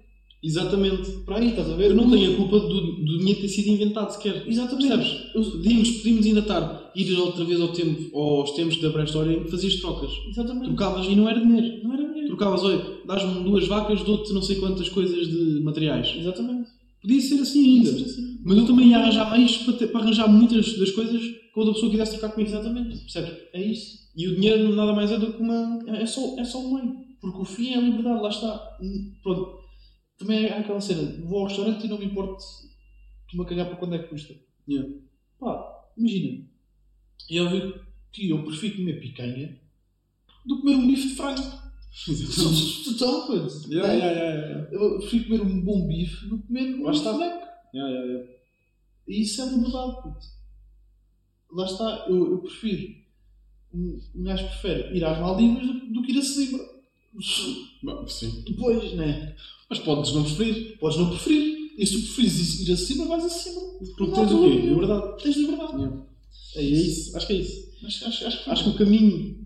Exatamente. 0.45 1.11
Para 1.25 1.39
aí, 1.39 1.49
estás 1.49 1.71
a 1.71 1.75
ver? 1.75 1.91
Eu 1.91 1.95
não 1.97 2.11
tenho 2.11 2.33
a 2.33 2.37
culpa 2.37 2.61
do, 2.61 2.93
do 3.03 3.19
dinheiro 3.19 3.41
ter 3.41 3.49
sido 3.49 3.69
inventado 3.69 4.11
sequer. 4.11 4.45
Exatamente. 4.47 4.89
Percebes? 4.89 5.35
Eu- 5.35 5.51
Podíamos, 5.53 5.91
podíamos 5.91 6.27
ainda 6.27 6.41
estar, 6.41 6.93
ir 6.95 7.15
outra 7.19 7.45
vez 7.45 7.61
ao 7.61 7.69
tempo, 7.69 8.17
aos 8.19 8.51
tempos 8.53 8.77
da 8.81 8.91
pré-história 8.91 9.33
em 9.33 9.45
que 9.45 9.51
fazias 9.51 9.77
trocas. 9.77 10.11
Exatamente. 10.29 10.67
Trocavas 10.67 11.07
e 11.07 11.17
não 11.17 11.29
era 11.29 11.41
dinheiro. 11.41 11.83
Não 11.83 11.95
era 11.95 12.05
dinheiro. 12.07 12.29
Trocavas, 12.29 12.63
olha, 12.63 12.85
dás-me 13.07 13.43
duas 13.43 13.67
vacas, 13.67 14.03
dou-te 14.03 14.33
não 14.35 14.43
sei 14.43 14.57
quantas 14.57 14.89
coisas 14.91 15.27
de 15.29 15.61
materiais. 15.63 16.15
Exatamente. 16.19 16.69
Podia 17.01 17.21
ser 17.21 17.41
assim 17.41 17.79
ainda. 17.79 17.91
Isso, 17.91 18.05
assim. 18.05 18.39
Mas 18.45 18.59
eu 18.59 18.67
também 18.67 18.89
ia 18.89 18.99
arranjar 18.99 19.31
meios 19.31 19.57
para, 19.59 19.73
ter- 19.75 19.87
para 19.89 20.01
arranjar 20.03 20.29
muitas 20.29 20.77
das 20.79 20.91
coisas 20.91 21.21
que 21.23 21.51
outra 21.59 21.73
pessoa 21.75 21.91
quisesse 21.91 22.19
trocar 22.19 22.35
comigo. 22.35 22.51
Exatamente. 22.51 22.99
Percebes? 22.99 23.33
É 23.55 23.63
isso. 23.63 24.05
E 24.17 24.29
o 24.29 24.35
dinheiro 24.37 24.75
nada 24.75 24.93
mais 24.93 25.11
é 25.11 25.19
do 25.19 25.33
que 25.33 25.41
uma. 25.43 25.81
É 25.89 26.05
só, 26.07 26.37
é 26.39 26.45
só 26.45 26.59
um 26.59 26.75
meio. 26.75 26.95
Porque 27.21 27.41
o 27.41 27.45
fim 27.45 27.71
é 27.71 27.77
a 27.77 27.81
liberdade, 27.81 28.23
lá 28.23 28.29
está. 28.29 28.61
Pronto. 29.23 29.64
Também 30.19 30.47
é 30.47 30.59
aquela 30.59 30.81
cena, 30.81 31.21
vou 31.25 31.41
ao 31.41 31.49
restaurante 31.49 31.85
e 31.85 31.89
não 31.89 31.99
me 31.99 32.07
importo 32.07 32.45
tu 33.29 33.37
me 33.37 33.43
a 33.43 33.47
cagar 33.47 33.67
para 33.67 33.77
quando 33.77 33.95
é 33.95 33.99
que 33.99 34.09
custa. 34.09 34.35
Yeah. 34.69 34.95
Pá, 35.39 35.85
imagina. 35.97 36.45
E 37.29 37.37
eu 37.37 37.51
vi 37.51 37.75
que 38.13 38.31
eu 38.31 38.45
prefiro 38.45 38.77
comer 38.77 39.01
picanha 39.01 39.59
do 40.47 40.57
que 40.57 40.63
comer 40.63 40.77
um 40.77 40.87
bife 40.87 41.09
de 41.09 41.15
frango. 41.17 41.65
Total, 42.85 43.27
coisa. 43.27 43.69
Yeah, 43.73 43.93
yeah, 43.93 44.21
yeah, 44.21 44.49
yeah. 44.49 44.69
Eu 44.73 44.99
prefiro 44.99 45.25
comer 45.25 45.41
um 45.43 45.61
bom 45.61 45.87
bife 45.87 46.27
do 46.27 46.39
que 46.39 46.47
comer 46.47 46.75
um 46.75 46.91
está. 46.91 47.13
de 47.13 47.19
frango. 47.19 47.47
Yeah, 47.75 47.93
yeah, 47.93 48.13
yeah. 48.13 48.33
E 49.09 49.21
isso 49.23 49.43
é 49.43 49.47
liberdade, 49.47 50.03
puto. 50.03 50.27
Lá 51.53 51.67
está, 51.67 52.07
eu, 52.09 52.33
eu 52.33 52.39
prefiro. 52.39 53.05
Um, 53.73 54.01
um 54.15 54.23
gajo 54.23 54.47
prefere 54.47 54.97
ir 54.97 55.05
às 55.05 55.19
Maldivas 55.19 55.67
do, 55.67 55.93
do 55.93 56.03
que 56.03 56.13
ir 56.13 56.19
a 56.19 56.23
Sesimbra. 56.23 56.65
Bom, 57.83 58.07
sim. 58.07 58.43
Depois, 58.47 58.93
né? 58.95 59.37
Mas 59.71 59.79
podes 59.81 60.13
não 60.13 60.23
preferir. 60.25 60.79
Podes 60.79 60.99
não 60.99 61.09
preferir. 61.11 61.55
E 61.79 61.87
se 61.87 61.95
tu 61.95 62.03
preferires 62.03 62.61
ir 62.61 62.73
a 62.73 62.77
Sesimbra, 62.77 63.07
vais 63.07 63.25
a 63.25 63.29
Sesimbra. 63.29 63.63
Porque 63.97 64.03
Não 64.05 64.13
tens 64.13 64.33
o 64.33 64.41
quê? 64.45 64.49
Liberdade. 64.69 65.23
Tens 65.23 65.37
liberdade. 65.37 65.73
Yeah. 65.77 66.03
É 66.57 66.61
é 66.61 66.63
isso. 66.63 67.17
Acho 67.17 67.27
que 67.27 67.33
é 67.33 67.37
isso. 67.37 67.75
Acho, 67.85 68.07
acho, 68.07 68.27
acho, 68.27 68.45
que 68.45 68.51
Acho 68.51 68.65
que 68.65 68.71
o 68.71 68.75
caminho. 68.75 69.45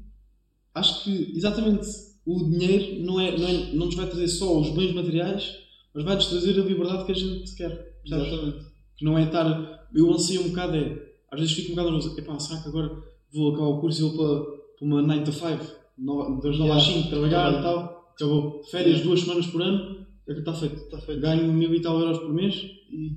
Acho 0.74 1.02
que, 1.04 1.32
exatamente, 1.34 1.86
o 2.26 2.50
dinheiro 2.50 3.02
não, 3.04 3.18
é, 3.20 3.36
não, 3.36 3.48
é, 3.48 3.72
não 3.72 3.86
nos 3.86 3.94
vai 3.94 4.06
trazer 4.06 4.28
só 4.28 4.60
os 4.60 4.70
bens 4.70 4.92
materiais, 4.92 5.54
mas 5.94 6.04
vai-nos 6.04 6.26
trazer 6.26 6.60
a 6.60 6.64
liberdade 6.64 7.04
que 7.06 7.12
a 7.12 7.14
gente 7.14 7.54
quer. 7.56 7.96
Exatamente. 8.04 8.64
Que 8.96 9.04
não 9.04 9.18
é 9.18 9.24
estar. 9.24 9.88
Eu 9.94 10.12
anseio 10.12 10.42
um 10.42 10.48
bocado, 10.50 10.76
é. 10.76 11.02
Às 11.32 11.40
vezes 11.40 11.54
fico 11.54 11.68
um 11.72 11.74
bocado 11.74 11.90
nervoso. 11.92 12.18
Epá, 12.18 12.38
será 12.38 12.60
que 12.62 12.68
agora 12.68 12.90
vou 13.32 13.52
acabar 13.54 13.68
o 13.68 13.80
curso 13.80 14.00
e 14.00 14.08
vou 14.08 14.16
para, 14.16 14.44
para 14.78 14.86
uma 14.86 15.02
9 15.02 15.24
to 15.24 15.32
5, 15.32 15.66
no- 15.98 16.40
das 16.40 16.58
9 16.58 16.70
às 16.72 16.82
Yeah. 16.86 17.02
5, 17.02 17.08
trabalhar 17.08 17.58
e 17.58 17.62
tal. 17.62 17.78
Acabou. 18.14 18.62
Férias 18.70 18.96
Yeah. 18.98 19.04
duas 19.04 19.20
semanas 19.20 19.46
por 19.46 19.62
ano, 19.62 19.97
está 20.36 20.52
feito. 20.54 20.76
Está 20.76 20.98
feito. 21.00 21.20
Ganho 21.20 21.52
mil 21.52 21.74
e 21.74 21.80
tal 21.80 21.98
euros 22.00 22.18
por 22.18 22.32
mês 22.32 22.54
E 22.90 23.12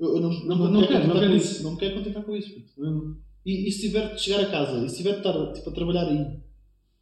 eu, 0.00 0.16
eu 0.16 0.20
não, 0.20 0.30
Não- 0.44 0.70
não 0.70 0.80
me 0.80 0.86
quero, 0.88 1.06
não 1.08 1.14
quero 1.14 1.30
com 1.30 1.36
isso. 1.36 1.62
Não 1.62 1.72
me 1.72 1.76
quero 1.78 1.94
contentar 1.96 2.22
com 2.22 2.36
isso. 2.36 2.50
E, 3.46 3.68
e 3.68 3.72
se 3.72 3.82
tiver 3.82 4.14
de 4.14 4.20
chegar 4.20 4.40
a 4.40 4.46
casa, 4.46 4.84
e 4.84 4.88
se 4.88 4.96
tiver 4.98 5.12
de 5.12 5.18
estar 5.18 5.52
tipo, 5.52 5.70
a 5.70 5.72
trabalhar 5.72 6.06
aí 6.06 6.26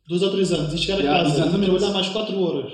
dois 0.09 0.23
ou 0.23 0.31
três 0.31 0.53
anos 0.53 0.73
e 0.73 0.79
chegar 0.79 0.99
a 0.99 1.01
Yeah, 1.01 1.23
casa 1.25 1.31
e 1.37 1.41
exatamente. 1.43 1.71
trabalhar 1.71 1.93
mais 1.93 2.09
quatro 2.09 2.39
horas 2.41 2.73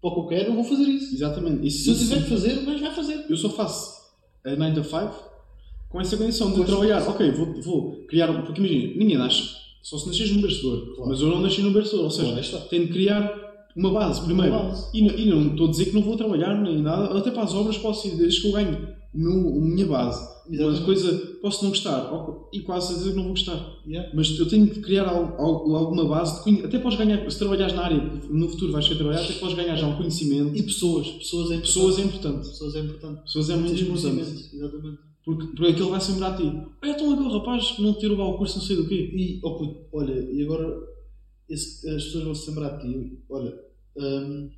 para 0.00 0.10
o 0.10 0.14
que 0.14 0.20
eu 0.20 0.26
quero, 0.38 0.50
eu 0.50 0.54
vou 0.54 0.64
fazer 0.64 0.84
isso. 0.84 1.14
Exatamente. 1.14 1.66
Isso, 1.66 1.84
Se 1.84 1.88
eu 1.90 1.94
isso- 1.94 2.04
tiver 2.08 2.22
que 2.24 2.28
fazer, 2.30 2.64
gajo 2.64 2.80
vai 2.80 2.94
fazer. 2.94 3.26
eu 3.28 3.36
só 3.36 3.48
faço 3.50 4.02
a 4.44 4.56
9 4.56 4.74
to 4.74 4.84
5 4.84 5.30
com 5.88 6.00
essa 6.00 6.16
condição 6.16 6.48
de 6.50 6.56
Pois. 6.56 6.66
trabalhar. 6.68 7.08
Ok, 7.08 7.30
vou, 7.30 7.62
vou 7.62 7.92
criar. 8.06 8.32
Porque 8.44 8.60
imagina, 8.60 8.94
ninguém 8.96 9.16
nasce 9.18 9.54
só 9.82 9.96
se 9.98 10.06
nasces 10.08 10.30
num 10.32 10.40
bercedor. 10.42 10.94
Claro. 10.96 11.10
Mas 11.10 11.20
eu 11.20 11.28
não 11.28 11.40
nasci 11.40 11.60
num 11.62 11.72
bercedor. 11.72 12.04
Ou 12.04 12.10
seja, 12.10 12.40
está. 12.40 12.58
tenho 12.62 12.86
de 12.86 12.92
criar 12.92 13.51
uma 13.76 13.90
base 13.92 14.22
primeiro. 14.24 14.52
Uma 14.54 14.64
base. 14.64 14.90
E, 14.94 15.02
não- 15.02 15.14
e 15.18 15.26
não 15.26 15.46
estou 15.52 15.66
a 15.66 15.70
dizer 15.70 15.84
que 15.86 15.94
não 15.94 16.02
vou 16.02 16.16
trabalhar 16.16 16.60
nem 16.60 16.82
nada. 16.82 17.16
Até 17.18 17.30
para 17.30 17.42
as 17.44 17.54
obras 17.54 17.78
posso 17.78 18.08
ir, 18.08 18.16
desde 18.16 18.40
que 18.40 18.48
eu 18.48 18.52
ganhe 18.52 18.76
o 19.14 19.18
meu, 19.18 19.56
a 19.56 19.60
minha 19.60 19.86
base. 19.86 20.32
Uma 20.48 20.56
Exatamente. 20.56 20.84
coisa, 20.84 21.12
posso 21.40 21.62
não 21.62 21.70
gostar. 21.70 22.10
E 22.52 22.60
quase 22.60 22.88
certeza 22.88 23.10
que 23.10 23.16
não 23.16 23.22
vou 23.24 23.32
gostar. 23.32 23.64
Yeah. 23.86 24.10
Mas 24.12 24.36
eu 24.38 24.48
tenho 24.48 24.66
de 24.66 24.80
criar 24.80 25.04
al- 25.08 25.36
al- 25.38 25.76
alguma 25.76 26.04
base 26.04 26.44
de 26.44 26.64
Até 26.64 26.78
podes 26.80 26.98
ganhar, 26.98 27.30
se 27.30 27.38
trabalhares 27.38 27.74
na 27.74 27.84
área 27.84 28.00
que 28.00 28.32
no 28.32 28.48
futuro 28.48 28.72
vais 28.72 28.84
ser 28.84 28.96
trabalhar, 28.96 29.20
até 29.22 29.34
podes 29.34 29.54
ganhar 29.54 29.76
já 29.76 29.86
um 29.86 29.96
conhecimento. 29.96 30.56
E 30.56 30.62
pessoas. 30.62 31.06
Pessoas 31.08 31.50
é 31.50 31.54
importante. 31.54 31.66
pessoas 31.68 31.98
é 31.98 32.02
importante. 32.02 32.48
Pessoas 32.48 32.74
é 32.74 32.80
importante. 32.80 33.22
Pessoas 33.22 33.50
é 33.50 33.56
muito 33.56 33.80
importante. 33.82 34.50
Exatamente. 34.52 34.98
Porque, 35.24 35.46
porque 35.54 35.66
aquele 35.72 35.88
vai 35.90 36.00
se 36.00 36.10
lembrar 36.12 36.32
a 36.32 36.36
ti. 36.36 36.52
É 36.82 36.90
então 36.90 37.12
aquele 37.12 37.32
rapaz 37.32 37.70
que 37.70 37.82
não 37.82 37.94
tirou 37.94 38.18
lá 38.18 38.26
o 38.28 38.36
curso 38.38 38.58
não 38.58 38.64
sei 38.64 38.74
do 38.74 38.88
quê. 38.88 38.94
E, 39.14 39.40
oh 39.44 39.52
puto, 39.56 39.76
olha, 39.92 40.12
e 40.32 40.42
agora 40.42 40.66
esse- 41.52 41.88
as 41.88 42.04
pessoas 42.04 42.24
vão 42.24 42.34
se 42.34 42.48
lembrar 42.50 42.76
de 42.78 42.88
ti. 42.92 43.18
Olha, 43.28 43.58
hum, 43.96 44.50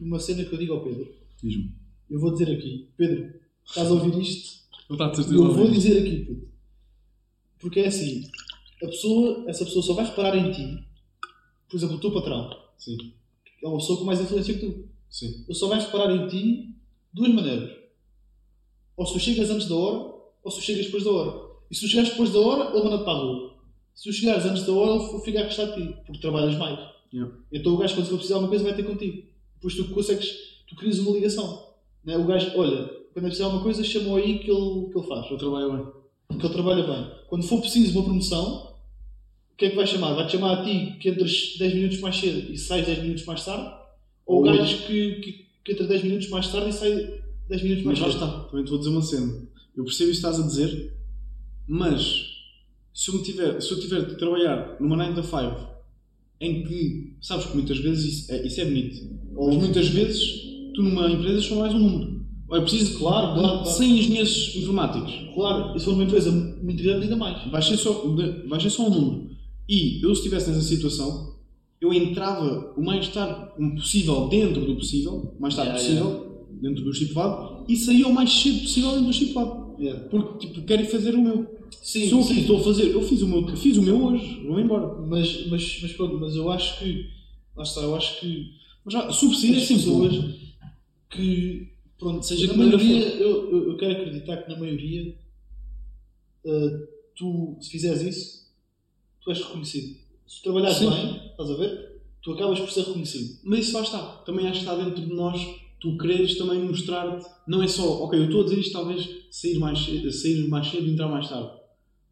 uma 0.00 0.18
cena 0.18 0.44
que 0.44 0.52
eu 0.52 0.58
digo 0.58 0.72
ao 0.74 0.84
Pedro, 0.84 1.14
Diz-me. 1.42 1.72
eu 2.10 2.20
vou 2.20 2.32
dizer 2.32 2.50
aqui, 2.52 2.88
Pedro, 2.96 3.34
estás 3.66 3.88
a 3.88 3.92
ouvir 3.92 4.20
isto? 4.20 4.58
Não 4.88 4.96
está 4.96 5.06
a 5.06 5.32
Eu 5.34 5.52
vou 5.54 5.70
dizer 5.70 5.98
aqui, 6.00 6.24
puto. 6.24 6.48
Porque 7.60 7.80
é 7.80 7.88
assim, 7.88 8.30
a 8.82 8.86
pessoa, 8.86 9.44
essa 9.48 9.64
pessoa 9.64 9.82
só 9.84 9.94
vai 9.94 10.06
reparar 10.06 10.36
em 10.36 10.50
ti, 10.52 10.84
por 11.68 11.76
exemplo, 11.76 11.96
o 11.96 12.00
teu 12.00 12.12
patrão, 12.12 12.50
Sim, 12.78 12.96
é 13.62 13.66
uma 13.68 13.78
pessoa 13.78 13.98
com 13.98 14.04
mais 14.04 14.20
influência 14.20 14.54
que 14.54 14.60
tu. 14.66 14.88
sim. 15.10 15.44
Ele 15.48 15.54
só 15.58 15.66
vai 15.68 15.80
reparar 15.80 16.14
em 16.14 16.28
ti 16.28 16.38
de 16.68 16.74
duas 17.12 17.34
maneiras. 17.34 17.76
Ou 18.96 19.06
se 19.06 19.12
tu 19.14 19.20
chegas 19.20 19.50
antes 19.50 19.68
da 19.68 19.74
hora, 19.76 20.14
ou 20.42 20.50
se 20.50 20.58
tu 20.60 20.64
chegas 20.64 20.86
depois 20.86 21.04
da 21.04 21.10
hora. 21.10 21.48
E 21.70 21.74
se 21.74 21.80
tu 21.82 21.88
chegares 21.88 22.10
depois 22.10 22.32
da 22.32 22.38
hora, 22.40 22.74
ele 22.74 22.84
manda-te 22.84 23.04
para 23.04 23.12
a 23.12 23.20
rua. 23.20 23.57
Se 23.98 24.04
tu 24.04 24.12
chegares 24.12 24.44
antes 24.44 24.62
da 24.64 24.72
hora, 24.72 25.02
ele 25.02 25.20
fica 25.24 25.40
a 25.40 25.42
gostar 25.42 25.64
de 25.64 25.74
ti, 25.88 25.96
porque 26.06 26.20
trabalhas 26.20 26.54
mais. 26.56 26.78
Yeah. 27.12 27.34
Então 27.52 27.74
o 27.74 27.78
gajo, 27.78 27.96
quando 27.96 28.06
for 28.06 28.14
precisar 28.14 28.34
de 28.38 28.44
alguma 28.44 28.48
coisa, 28.50 28.62
vai 28.64 28.74
ter 28.76 28.84
contigo. 28.84 29.26
Depois 29.56 29.74
tu 29.74 29.84
consegues, 29.88 30.28
tu 30.68 30.76
crias 30.76 31.00
uma 31.00 31.10
ligação. 31.16 31.66
Né? 32.04 32.16
O 32.16 32.24
gajo, 32.24 32.52
olha, 32.56 32.84
quando 33.12 33.24
é 33.24 33.28
preciso 33.28 33.38
de 33.38 33.42
alguma 33.42 33.62
coisa, 33.64 33.82
chama-o 33.82 34.16
aí 34.16 34.38
que 34.38 34.48
ele, 34.50 34.86
que 34.92 34.96
ele 34.98 35.06
faz. 35.08 35.28
Eu 35.28 35.36
trabalho 35.36 35.72
bem. 35.72 35.86
Porque 36.28 36.46
ele 36.46 36.52
trabalha 36.54 36.82
bem. 36.86 37.10
Quando 37.28 37.42
for 37.42 37.60
preciso 37.60 37.92
uma 37.98 38.04
promoção, 38.04 38.76
o 39.52 39.56
que 39.56 39.64
é 39.64 39.70
que 39.70 39.74
vai 39.76 39.86
chamar? 39.86 40.12
Vai-te 40.14 40.30
chamar 40.32 40.60
a 40.60 40.64
ti 40.64 40.96
que 41.00 41.08
entras 41.08 41.56
10 41.58 41.74
minutos 41.74 42.00
mais 42.00 42.16
cedo 42.16 42.52
e 42.52 42.56
sais 42.56 42.86
10 42.86 42.98
minutos 43.00 43.24
mais 43.24 43.44
tarde? 43.44 43.74
Ou 44.26 44.36
o 44.44 44.46
Ou- 44.46 44.56
gajo 44.56 44.86
que, 44.86 45.14
que, 45.16 45.46
que 45.64 45.72
entra 45.72 45.88
10 45.88 46.04
minutos 46.04 46.28
mais 46.28 46.46
tarde 46.52 46.68
e 46.68 46.72
sai 46.72 47.20
10 47.48 47.62
minutos 47.64 47.84
mais 47.84 47.98
Mas 47.98 48.14
lá 48.14 48.20
cedo? 48.20 48.30
está, 48.36 48.44
também 48.48 48.64
te 48.64 48.70
vou 48.70 48.78
dizer 48.78 48.90
uma 48.90 49.02
cena. 49.02 49.42
Eu 49.76 49.82
percebo 49.84 50.10
isso 50.12 50.20
que 50.20 50.26
estás 50.28 50.38
a 50.38 50.46
dizer, 50.46 50.94
mas 51.66 52.37
se 52.98 53.12
eu, 53.12 53.14
me 53.14 53.22
tiver, 53.22 53.60
se 53.62 53.70
eu 53.70 53.78
tiver 53.78 54.04
de 54.06 54.16
trabalhar 54.16 54.76
numa 54.80 54.96
9 54.96 55.14
to 55.14 55.22
5 55.22 55.68
em 56.40 56.64
que, 56.64 57.16
sabes 57.20 57.46
que 57.46 57.54
muitas 57.54 57.78
vezes 57.78 58.04
isso 58.04 58.32
é, 58.32 58.44
isso 58.44 58.60
é 58.60 58.64
bonito, 58.64 59.08
mas 59.36 59.54
muitas 59.54 59.88
vezes 59.88 60.20
tu 60.74 60.82
numa 60.82 61.08
empresa 61.08 61.40
só 61.40 61.54
mais 61.54 61.72
um 61.72 61.78
número. 61.78 62.26
Ou 62.48 62.56
é 62.56 62.60
preciso 62.60 62.98
Claro, 62.98 63.38
claro, 63.38 63.58
claro. 63.58 63.70
100 63.70 63.98
engenheiros 63.98 64.56
informáticos. 64.56 65.14
Claro, 65.32 65.78
se 65.78 65.84
for 65.84 65.94
uma 65.94 66.02
empresa 66.02 66.32
muito 66.32 66.82
grande, 66.82 67.04
ainda 67.04 67.14
mais. 67.14 67.48
Vai 67.48 67.62
ser, 67.62 67.76
só, 67.76 68.02
vai 68.48 68.60
ser 68.60 68.70
só 68.70 68.88
um 68.88 68.90
número. 68.90 69.30
E 69.68 70.02
eu, 70.02 70.12
se 70.12 70.22
estivesse 70.22 70.50
nessa 70.50 70.62
situação, 70.62 71.36
eu 71.80 71.92
entrava 71.92 72.74
o 72.76 72.82
mais 72.82 73.06
tarde 73.08 73.52
possível 73.76 74.26
dentro 74.28 74.64
do 74.64 74.74
possível, 74.74 75.36
o 75.38 75.40
mais 75.40 75.54
tarde 75.54 75.80
Yeah, 75.80 76.04
possível, 76.04 76.48
dentro 76.60 76.82
do 76.82 76.90
estipulado, 76.90 77.64
e 77.68 77.76
saía 77.76 78.08
o 78.08 78.12
mais 78.12 78.32
cedo 78.32 78.60
possível 78.62 78.90
dentro 78.90 79.04
do 79.04 79.10
estipulado. 79.10 79.68
Porque, 80.10 80.48
tipo, 80.48 80.66
quero 80.66 80.84
fazer 80.86 81.14
o 81.14 81.22
meu. 81.22 81.57
Sim, 81.82 82.04
Estou 82.04 82.22
sim. 82.22 82.32
aqui, 82.32 82.40
estou 82.42 82.60
a 82.60 82.64
fazer. 82.64 82.90
Eu 82.90 83.02
fiz 83.02 83.22
o 83.22 83.26
meu, 83.28 83.56
fiz 83.56 83.76
o 83.76 83.82
meu 83.82 84.04
hoje, 84.06 84.46
vou 84.46 84.60
embora. 84.60 85.00
Mas, 85.06 85.46
mas, 85.46 85.78
mas 85.82 85.92
pronto, 85.92 86.18
mas 86.18 86.34
eu 86.34 86.50
acho 86.50 86.78
que. 86.78 87.10
Lá 87.56 87.62
está, 87.62 87.80
eu 87.82 87.94
acho 87.94 88.20
que. 88.20 88.52
Mas 88.84 88.94
já, 88.94 89.12
sempre 89.12 89.66
pessoas 89.66 90.14
que. 91.10 91.72
Pronto, 91.98 92.24
Seja 92.24 92.46
na 92.46 92.52
que 92.52 92.58
maioria, 92.58 93.06
eu, 93.14 93.50
eu, 93.50 93.70
eu 93.70 93.76
quero 93.76 93.92
acreditar 94.00 94.36
que 94.36 94.48
na 94.52 94.56
maioria, 94.56 95.16
ah, 96.46 96.86
tu, 97.16 97.56
se 97.60 97.70
fizeres 97.70 98.02
isso, 98.02 98.52
tu 99.20 99.30
és 99.30 99.40
reconhecido. 99.40 99.98
Se 100.24 100.42
trabalhares 100.42 100.76
Sim. 100.78 100.90
bem, 100.90 101.26
estás 101.30 101.50
a 101.50 101.56
ver? 101.56 102.00
Tu 102.22 102.32
acabas 102.32 102.60
por 102.60 102.70
ser 102.70 102.82
reconhecido. 102.82 103.40
Mas 103.42 103.60
isso 103.60 103.74
lá 103.74 103.82
está. 103.82 103.98
Também 104.24 104.46
acho 104.46 104.60
que 104.60 104.66
está 104.68 104.76
dentro 104.76 105.04
de 105.04 105.12
nós 105.12 105.40
tu 105.80 105.96
quereres 105.96 106.36
também 106.36 106.60
mostrar-te. 106.60 107.26
Não 107.46 107.62
é 107.62 107.68
só, 107.68 108.04
ok, 108.04 108.18
eu 108.18 108.24
estou 108.24 108.42
a 108.42 108.44
dizer 108.44 108.58
isto 108.58 108.72
talvez 108.72 109.08
sair 109.30 109.58
mais 109.58 109.78
sair 110.20 110.48
mais 110.48 110.68
cedo 110.68 110.86
e 110.86 110.92
entrar 110.92 111.08
mais 111.08 111.28
tarde. 111.28 111.50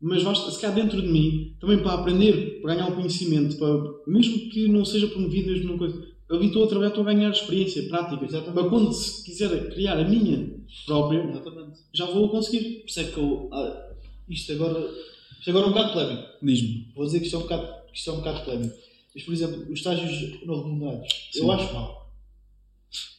Mas 0.01 0.23
basta, 0.23 0.51
se 0.51 0.61
cá 0.61 0.71
dentro 0.71 1.01
de 1.01 1.09
mim, 1.09 1.57
também 1.59 1.79
para 1.79 1.95
aprender, 1.95 2.61
para 2.61 2.75
ganhar 2.75 2.89
um 2.91 2.97
conhecimento, 2.97 3.57
para, 3.57 3.69
mesmo 4.07 4.51
que 4.51 4.69
não 4.69 4.85
seja 4.85 5.09
promovido, 5.09 5.51
mesmo 5.51 5.69
numa 5.69 5.79
coisa. 5.79 6.07
Eu 6.29 6.39
vi 6.41 6.47
estou 6.47 6.65
a 6.65 6.67
trabalhar, 6.67 6.89
estou 6.89 7.07
a 7.07 7.13
ganhar 7.13 7.31
experiência, 7.31 7.89
prática. 7.89 8.25
Exatamente. 8.25 8.55
Para 8.55 8.69
quando 8.69 8.93
se 8.93 9.25
quiser 9.25 9.71
criar 9.73 9.99
a 9.99 10.05
minha 10.09 10.55
própria, 10.85 11.23
Exatamente. 11.23 11.79
já 11.93 12.05
vou 12.07 12.29
conseguir. 12.29 12.81
Por 12.81 12.89
isso 12.89 13.01
é 13.01 13.05
que 13.05 13.17
eu. 13.17 13.49
ah, 13.53 13.93
isto 14.29 14.53
agora. 14.53 14.91
Isto 15.39 15.51
agora 15.51 15.67
é 15.67 15.69
um 15.69 15.73
bocado 15.73 15.93
polémico. 15.93 16.29
Diz-me. 16.43 16.93
Vou 16.95 17.07
dizer 17.07 17.21
que 17.21 17.27
isto 17.27 17.37
é 17.37 17.39
um 17.39 17.43
bocado, 17.43 17.87
que 17.87 17.97
isto 17.97 18.11
é 18.11 18.13
um 18.13 18.17
bocado 18.17 18.45
polémico. 18.45 18.77
Mas, 19.15 19.25
por 19.25 19.33
exemplo, 19.33 19.73
os 19.73 19.79
estágios 19.79 20.45
não 20.45 20.63
remunerados, 20.63 21.09
eu 21.37 21.51
acho 21.53 21.73
mal. 21.73 22.13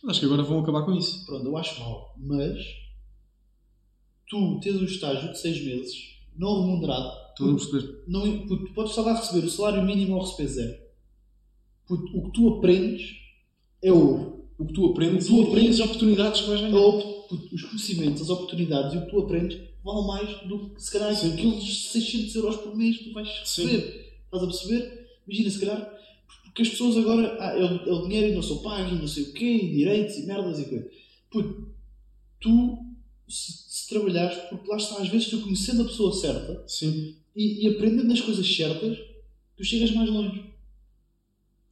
Acho 0.08 0.20
que 0.20 0.26
agora 0.26 0.44
vão 0.44 0.60
acabar 0.60 0.84
com 0.84 0.94
isso. 0.94 1.26
Pronto, 1.26 1.46
eu 1.46 1.58
acho 1.58 1.80
mal. 1.80 2.14
Mas 2.18 2.58
tu 4.30 4.60
tens 4.60 4.76
um 4.76 4.86
estágio 4.86 5.32
de 5.32 5.40
6 5.40 5.66
meses 5.66 6.17
não 6.38 6.62
remunerado, 6.66 7.12
Estou 7.32 7.52
a 7.52 7.56
perceber. 7.56 8.04
não, 8.08 8.48
puto, 8.48 8.74
podes 8.74 8.92
estar 8.92 9.04
lá 9.04 9.12
a 9.14 9.20
receber 9.20 9.46
o 9.46 9.50
salário 9.50 9.84
mínimo 9.84 10.16
ou 10.16 10.22
receber 10.22 10.48
zero. 10.48 10.78
Puto, 11.88 12.18
o 12.18 12.26
que 12.26 12.32
tu 12.32 12.48
aprendes 12.56 13.16
é 13.82 13.92
ouro. 13.92 14.46
O 14.58 14.66
que 14.66 14.74
tu 14.74 14.86
aprendes 14.88 15.28
tu 15.28 15.42
aprendes- 15.44 15.80
as 15.80 15.86
oportunidades 15.86 16.42
que 16.42 16.48
vais 16.48 16.62
ganhar. 16.62 16.74
puto, 16.74 17.56
os 17.56 17.64
conhecimentos, 17.64 18.22
as 18.24 18.30
oportunidades 18.30 18.94
e 18.94 18.98
o 18.98 19.02
que 19.06 19.12
tu 19.12 19.20
aprendes 19.20 19.60
vale 19.84 20.08
mais 20.08 20.48
do 20.48 20.70
que 20.70 20.82
se 20.82 20.92
calhar 20.92 21.14
Sim. 21.16 21.34
aqueles 21.34 21.88
600 21.90 22.36
euros 22.36 22.56
por 22.58 22.76
mês 22.76 22.98
que 22.98 23.04
tu 23.06 23.14
vais 23.14 23.28
receber. 23.40 24.18
Estás 24.26 24.44
a 24.44 24.48
perceber? 24.48 25.08
Imagina, 25.28 25.50
se 25.52 25.60
calhar, 25.60 25.94
porque 26.44 26.62
as 26.64 26.70
pessoas 26.70 26.98
agora, 26.98 27.38
ah, 27.40 27.54
é, 27.58 27.64
o, 27.64 27.90
é 27.90 27.94
o 27.94 28.02
dinheiro 28.08 28.28
e 28.30 28.36
não 28.36 28.42
sou 28.42 28.62
pago 28.62 28.94
e 28.96 28.98
não 29.00 29.08
sei 29.08 29.24
o 29.24 29.34
quê, 29.34 29.46
e 29.46 29.72
direitos 29.76 30.18
e 30.18 30.26
merdas 30.26 30.60
e 30.60 30.66
coisas. 30.66 30.92
Puto, 31.30 31.68
tu, 32.42 32.78
se, 33.28 33.67
se 33.88 33.94
trabalhares, 33.94 34.38
porque 34.50 34.70
lá 34.70 34.76
está, 34.76 35.02
às 35.02 35.08
vezes 35.08 35.30
tu 35.30 35.40
conhecendo 35.40 35.84
a 35.84 35.86
pessoa 35.86 36.12
certa 36.12 36.62
Sim. 36.68 37.16
e, 37.34 37.66
e 37.66 37.70
aprendendo 37.70 38.12
as 38.12 38.20
coisas 38.20 38.46
certas, 38.54 38.98
tu 39.56 39.64
chegas 39.64 39.92
mais 39.92 40.10
longe. 40.10 40.44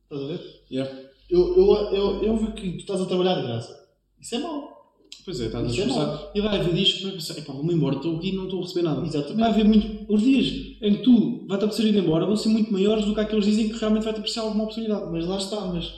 Estás 0.03 0.21
a 0.23 0.27
ver? 0.27 0.63
Yeah. 0.71 0.99
Eu, 1.29 1.57
eu, 1.57 1.75
eu, 1.93 2.23
eu 2.23 2.37
vi 2.37 2.53
que 2.53 2.71
tu 2.71 2.77
estás 2.77 3.01
a 3.01 3.05
trabalhar 3.05 3.35
de 3.35 3.47
graça. 3.47 3.85
Isso 4.17 4.35
é 4.35 4.39
mau. 4.39 4.95
Pois 5.25 5.41
é, 5.41 5.47
estás 5.47 5.65
a 5.65 5.67
é 5.67 5.71
esforçar. 5.71 6.31
e 6.33 6.39
vai 6.39 6.57
haver 6.57 6.73
dias 6.73 6.93
que 6.93 7.03
vai 7.03 7.11
pensar, 7.13 7.37
epá, 7.37 7.51
vou-me 7.51 7.73
embora, 7.73 7.97
estou 7.97 8.15
aqui 8.15 8.29
e 8.29 8.31
não 8.31 8.45
estou 8.45 8.59
a 8.59 8.63
receber 8.63 8.83
nada. 8.83 8.99
Vai 9.01 9.09
Exatamente. 9.09 9.43
haver 9.43 9.65
muito. 9.65 10.13
Os 10.13 10.21
dias 10.21 10.77
em 10.81 10.95
que 10.95 11.03
tu 11.03 11.45
vai-te 11.47 11.65
apetecer 11.65 11.85
ir 11.87 11.97
embora 11.97 12.25
vão 12.25 12.37
ser 12.37 12.49
muito 12.49 12.71
maiores 12.71 13.03
do 13.03 13.13
que 13.13 13.19
aqueles 13.19 13.43
dizem 13.43 13.67
que 13.67 13.77
realmente 13.77 14.03
vai-te 14.03 14.19
aparecer 14.19 14.39
alguma 14.39 14.63
oportunidade. 14.63 15.11
Mas 15.11 15.25
lá 15.25 15.37
está, 15.37 15.65
mas 15.65 15.93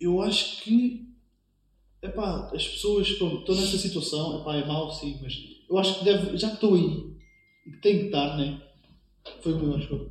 eu 0.00 0.20
acho 0.22 0.62
que 0.62 1.13
epá, 2.04 2.50
as 2.54 2.66
pessoas 2.68 3.10
pronto, 3.12 3.38
estão 3.40 3.54
nessa 3.54 3.78
situação, 3.78 4.40
epá, 4.40 4.56
é 4.56 4.64
mau 4.66 4.90
sim, 4.92 5.18
mas 5.22 5.34
eu 5.68 5.78
acho 5.78 5.98
que 5.98 6.04
deve, 6.04 6.36
já 6.36 6.48
que 6.48 6.54
estou 6.54 6.74
aí 6.74 7.14
e 7.66 7.70
que 7.72 7.80
tem 7.80 7.98
que 8.00 8.04
estar, 8.06 8.36
né? 8.36 8.60
Foi 9.42 9.52
o 9.54 9.58
meu 9.58 9.78
desculpa. 9.78 10.10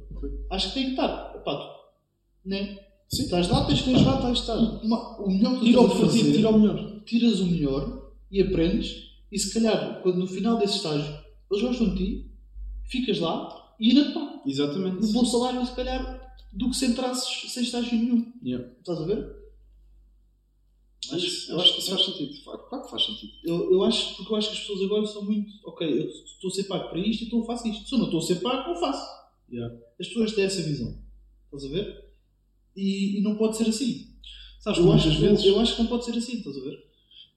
Acho 0.51 0.69
que 0.69 0.73
tem 0.73 0.83
que 0.85 0.89
estar. 0.91 1.33
Epá, 1.35 1.55
tu, 1.55 2.49
né? 2.49 2.79
Sim. 3.09 3.23
Estás 3.23 3.47
lá, 3.49 3.65
tens 3.65 3.81
que 3.81 3.91
Tens 3.91 4.03
lá, 4.05 4.17
tens 4.21 4.33
de 4.33 4.39
estar. 4.39 4.57
uma- 4.57 5.21
o 5.21 5.29
melhor 5.29 5.53
que 5.53 5.59
tu 5.59 5.65
Tira 5.65 5.81
o 5.81 5.89
fazer, 5.89 6.33
tira 6.33 6.49
o 6.49 6.59
melhor. 6.59 7.03
tiras 7.05 7.39
o 7.41 7.45
melhor 7.45 8.11
e 8.31 8.41
aprendes 8.41 8.91
e 9.31 9.37
se 9.37 9.53
calhar 9.53 10.01
quando 10.01 10.17
no 10.17 10.27
final 10.27 10.57
desse 10.57 10.77
estágio 10.77 11.13
eles 11.51 11.63
gostam 11.63 11.89
de 11.89 11.97
ti, 11.97 12.31
ficas 12.89 13.19
lá 13.19 13.75
e 13.79 13.89
ainda 13.89 14.11
pagam 14.13 14.41
Exatamente. 14.47 15.05
um 15.05 15.11
bom 15.11 15.25
salário 15.25 15.63
se 15.65 15.75
calhar 15.75 16.33
do 16.51 16.69
que 16.71 16.75
se 16.75 16.85
entrasses 16.87 17.51
sem 17.51 17.61
estágio 17.63 17.97
nenhum. 17.99 18.31
Yeah. 18.43 18.67
Estás 18.79 18.99
a 18.99 19.05
ver? 19.05 19.42
Mas 21.11 21.49
eu 21.49 21.59
acho 21.59 21.73
que 21.73 21.79
isso 21.79 21.89
faz 21.91 22.05
sentido. 22.05 22.43
Claro 22.43 22.83
que 22.83 22.89
faz 22.91 23.05
sentido. 23.05 23.33
Eu, 23.43 23.71
eu 23.71 23.83
acho, 23.83 24.15
porque 24.15 24.31
eu 24.33 24.37
acho 24.37 24.47
que 24.49 24.53
as 24.55 24.59
pessoas 24.61 24.81
agora 24.83 25.05
são 25.05 25.23
muito, 25.25 25.51
ok, 25.65 25.87
eu 25.87 26.05
estou 26.09 26.49
a 26.49 26.53
ser 26.53 26.63
pago 26.65 26.89
para 26.89 26.99
isto, 26.99 27.23
então 27.25 27.39
eu 27.39 27.45
faço 27.45 27.67
isto. 27.67 27.87
Se 27.87 27.93
eu 27.95 27.99
não 27.99 28.05
estou 28.05 28.19
a 28.19 28.23
ser 28.23 28.35
pago, 28.41 28.69
não 28.73 28.79
faço. 28.79 29.05
Yeah. 29.51 29.75
As 29.99 30.07
pessoas 30.07 30.31
têm 30.33 30.45
essa 30.45 30.61
visão. 30.61 30.97
Estás 31.45 31.65
a 31.65 31.67
ver? 31.75 32.05
E, 32.75 33.19
e 33.19 33.21
não 33.21 33.35
pode 33.35 33.57
ser 33.57 33.67
assim. 33.69 34.07
Sabes 34.59 34.79
Eu 34.79 34.91
acho, 34.93 35.09
eu, 35.09 35.19
vezes. 35.19 35.45
eu 35.45 35.59
acho 35.59 35.75
que 35.75 35.81
não 35.83 35.89
pode 35.89 36.05
ser 36.05 36.11
assim, 36.17 36.37
estás 36.37 36.57
a 36.57 36.61
ver? 36.61 36.83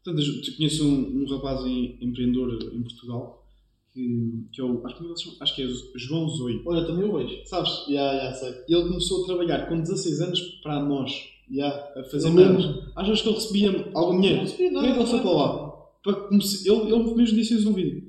Portanto, 0.05 0.25
eu 0.25 0.57
conheço 0.57 0.87
um, 0.89 1.23
um 1.23 1.27
rapaz 1.27 1.67
em- 1.67 1.99
empreendedor 2.01 2.73
em 2.73 2.83
Portugal 2.83 3.45
que, 3.93 4.47
que 4.53 4.61
é 4.61 4.65
o, 4.65 4.87
acho, 4.87 4.97
que 4.97 5.21
chama- 5.21 5.37
acho 5.41 5.55
que 5.57 5.63
é 5.63 5.69
João 5.97 6.29
Zoe. 6.29 6.63
Olha, 6.65 6.87
também 6.87 7.05
eu 7.09 7.13
vejo. 7.17 7.45
Sabes? 7.47 7.71
Já, 7.89 8.15
já 8.17 8.33
sei. 8.35 8.51
Ele 8.69 8.85
começou 8.89 9.25
a 9.25 9.27
trabalhar 9.27 9.69
com 9.69 9.81
16 9.81 10.21
anos 10.21 10.41
para 10.63 10.81
nós, 10.85 11.13
Já. 11.51 11.69
a 11.97 12.05
fazer 12.11 12.29
Eu 12.29 12.33
merdas. 12.33 12.65
lembro. 12.65 12.83
Achas 12.97 13.23
que 13.23 13.29
ele 13.29 13.35
recebia 13.37 13.91
algum 13.95 14.21
dinheiro? 14.21 14.37
Não 14.39 14.45
recebi 14.45 14.71
Como 14.75 14.87
é 14.87 14.93
que 14.93 14.99
ele 14.99 15.07
foi 15.09 15.21
para 15.21 15.31
lá? 15.31 15.73
Para 16.03 16.15
comece- 16.15 16.69
ele, 16.71 16.81
ele 16.93 17.15
mesmo 17.15 17.37
disse 17.37 17.55
isso 17.55 17.65
no 17.69 17.73
vídeo. 17.75 18.03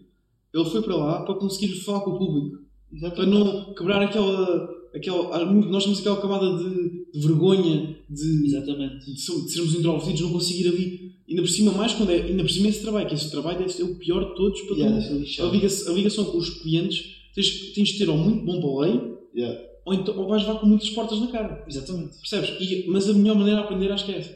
Ele 0.54 0.66
foi 0.66 0.82
para 0.82 0.96
lá 0.96 1.22
para 1.24 1.36
conseguir 1.36 1.74
falar 1.82 2.02
com 2.02 2.12
o 2.12 2.18
público. 2.18 2.58
Para 2.90 2.98
Exatamente. 2.98 3.38
não 3.44 3.74
quebrar 3.74 4.02
aquela. 4.02 4.70
aquela 4.96 5.46
muito- 5.46 5.70
nós 5.70 5.84
temos 5.84 6.00
aquela 6.00 6.20
camada 6.22 6.58
de, 6.58 7.06
de 7.14 7.20
vergonha, 7.28 7.96
de, 8.10 8.46
Exatamente. 8.48 9.06
de, 9.06 9.14
de 9.14 9.22
sermos 9.52 9.76
introvertidos, 9.76 10.22
não 10.22 10.32
conseguir 10.32 10.68
ali. 10.70 11.08
Ainda 11.30 11.42
por 11.42 11.50
cima, 11.50 11.72
mais 11.74 11.94
quando 11.94 12.10
é. 12.12 12.22
Ainda 12.22 12.42
por 12.44 12.50
cima 12.50 12.70
esse 12.70 12.82
trabalho, 12.82 13.08
que 13.08 13.14
esse 13.14 13.30
trabalho 13.30 13.60
deve 13.60 13.72
ser 13.74 13.84
o 13.84 13.96
pior 13.96 14.30
de 14.30 14.36
todos 14.36 14.62
para 14.62 14.78
Yeah, 14.78 14.98
deixa 14.98 15.14
lixado. 15.14 15.50
A 15.50 15.52
ligação, 15.52 15.92
a 15.92 15.96
ligação 15.96 16.26
com 16.26 16.38
os 16.38 16.50
clientes, 16.62 17.16
tens, 17.36 17.74
tens 17.74 17.90
de 17.90 17.98
ter 18.00 18.10
ou 18.10 18.18
muito 18.18 18.46
bom 18.46 18.62
baleio, 18.62 19.18
Yeah. 19.36 19.60
Ou, 19.88 19.94
então, 19.94 20.18
ou 20.18 20.28
vais 20.28 20.44
levar 20.46 20.60
com 20.60 20.66
muitas 20.68 20.90
portas 20.92 21.20
na 21.20 21.28
cara. 21.28 21.64
Exatamente. 21.68 22.18
Percebes? 22.18 22.50
E- 22.62 22.86
mas 22.88 23.10
a 23.10 23.14
melhor 23.14 23.36
maneira 23.36 23.60
de 23.62 23.66
aprender 23.66 23.92
acho 23.92 24.06
que 24.06 24.12
é 24.12 24.18
essa. 24.20 24.32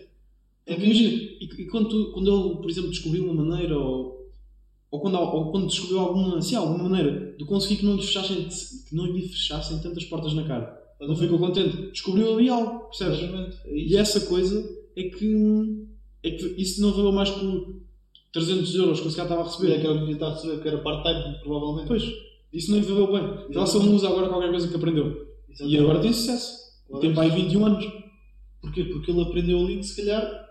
É 0.65 0.73
Porque 0.75 0.85
imagina, 0.85 1.11
e, 1.11 1.43
e 1.43 1.65
quando, 1.67 1.89
tu- 1.89 2.11
quando 2.13 2.31
ele, 2.31 2.55
por 2.61 2.69
exemplo, 2.69 2.89
descobriu 2.89 3.25
uma 3.29 3.43
maneira, 3.43 3.77
ou, 3.77 4.29
ou, 4.89 4.99
quando, 4.99 5.17
ou 5.19 5.51
quando 5.51 5.67
descobriu 5.67 5.99
alguma, 5.99 6.41
sim, 6.41 6.55
alguma 6.55 6.87
maneira 6.89 7.35
de 7.37 7.45
conseguir 7.45 7.77
que 7.77 7.85
não, 7.85 7.95
lhe 7.95 8.01
fechassem, 8.01 8.47
que 8.87 8.95
não 8.95 9.05
lhe 9.05 9.27
fechassem 9.27 9.79
tantas 9.81 10.05
portas 10.05 10.33
na 10.33 10.43
cara, 10.43 10.79
ele 10.99 11.15
ficou 11.15 11.39
contente. 11.39 11.75
Descobriu 11.91 12.33
ali 12.33 12.47
algo, 12.49 12.85
percebes? 12.85 13.19
Exatamente. 13.19 13.57
É 13.65 13.77
E 13.77 13.97
essa 13.97 14.21
coisa 14.21 14.63
é 14.95 15.03
que, 15.03 15.85
é 16.23 16.31
que 16.31 16.45
isso 16.61 16.79
não 16.81 16.91
valeu 16.93 17.11
mais 17.11 17.29
que 17.31 17.81
300 18.31 18.73
euros 18.75 18.99
que 19.01 19.07
o 19.07 19.11
cara 19.13 19.23
estava 19.23 19.41
a 19.41 19.43
E 19.43 19.47
é 19.47 19.49
receber. 19.51 19.81
que 19.81 19.87
ele 19.87 19.99
devia 19.99 20.13
estar 20.13 20.27
a 20.27 20.33
receber, 20.35 20.61
que 20.61 20.67
era 20.67 20.77
part-time, 20.77 21.39
provavelmente. 21.43 21.87
Pois, 21.87 22.03
Isso 22.53 22.71
não 22.71 22.77
evoluiu 22.77 23.11
bem. 23.13 23.53
Já 23.53 23.65
só 23.65 23.79
não 23.79 23.95
usa 23.95 24.07
agora 24.07 24.29
qualquer 24.29 24.51
coisa 24.51 24.67
que 24.67 24.75
aprendeu. 24.75 25.30
E 25.51 25.53
Exatamente. 25.53 25.79
agora 25.79 26.01
tem 26.01 26.13
sucesso. 26.13 26.57
Agora 26.89 27.01
Tem 27.13 27.19
aí 27.19 27.29
21 27.43 27.65
anos. 27.65 27.85
Porquê? 28.61 28.83
Porque 28.85 29.11
ele 29.11 29.21
aprendeu 29.21 29.59
ali 29.59 29.77
que 29.77 29.83
se 29.83 29.95
calhar 29.97 30.49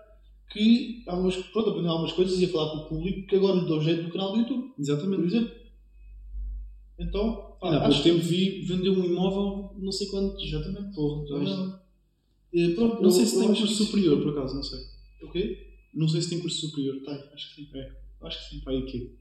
que 0.51 1.03
há 1.07 1.15
umas, 1.15 1.35
pronto, 1.37 1.69
aprendeu 1.69 1.91
algumas 1.91 2.11
coisas 2.13 2.37
e 2.37 2.41
ia 2.41 2.49
falar 2.49 2.71
com 2.71 2.77
o 2.79 2.89
público 2.89 3.27
que 3.27 3.35
agora 3.37 3.59
lhe 3.59 3.65
deu 3.65 3.81
jeito 3.81 4.03
no 4.03 4.11
canal 4.11 4.33
do 4.33 4.39
YouTube, 4.39 4.69
por 4.73 4.81
Exatamente. 4.81 5.23
exemplo. 5.27 5.55
Então, 6.99 7.55
pá, 7.59 7.69
há 7.77 7.87
acho 7.87 8.03
pouco 8.03 8.19
tempo 8.19 8.29
vi 8.29 8.61
vender 8.65 8.89
um 8.89 9.03
imóvel, 9.05 9.75
não 9.79 9.91
sei 9.91 10.07
quantos. 10.07 10.43
Exatamente. 10.43 10.93
Porra, 10.93 11.27
já 11.27 11.37
viste? 11.39 11.55
Não, 11.55 11.81
Eh, 12.53 12.69
pronto, 12.75 13.01
Não 13.01 13.09
sei 13.09 13.25
se 13.25 13.39
tem 13.39 13.47
curso 13.47 13.65
que- 13.67 13.73
superior, 13.85 14.21
por 14.21 14.31
acaso, 14.37 14.55
não 14.55 14.63
sei. 14.63 14.79
O 15.23 15.31
quê? 15.31 15.67
Não 15.93 16.05
sei 16.07 16.21
se 16.21 16.29
tem 16.31 16.39
curso 16.41 16.67
superior. 16.67 16.97
Tem, 17.05 17.13
acho 17.33 17.55
que 17.55 17.61
sim. 17.61 17.69
É. 17.73 17.91
Acho 18.23 18.37
que 18.49 18.55
sim. 18.55 18.61
O 18.65 18.85
quê? 18.85 19.15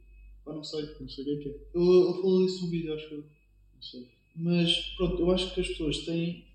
Pá, 0.44 0.52
não 0.52 0.64
sei. 0.64 0.82
Não 1.00 1.08
sei 1.08 1.22
o 1.22 1.26
que 1.26 1.32
é 1.32 1.36
que 1.44 1.48
é. 1.48 1.56
Eu, 1.74 2.20
falei 2.22 2.46
disso 2.46 2.64
no 2.64 2.70
vídeo, 2.72 2.92
acho 2.92 3.14
eu. 3.14 3.18
Não 3.20 3.82
sei. 3.82 4.08
Mas 4.40 4.74
pronto, 4.96 5.20
eu 5.20 5.30
acho 5.30 5.52
que 5.54 5.60
as 5.60 5.68
pessoas 5.68 5.98
têm. 5.98 6.46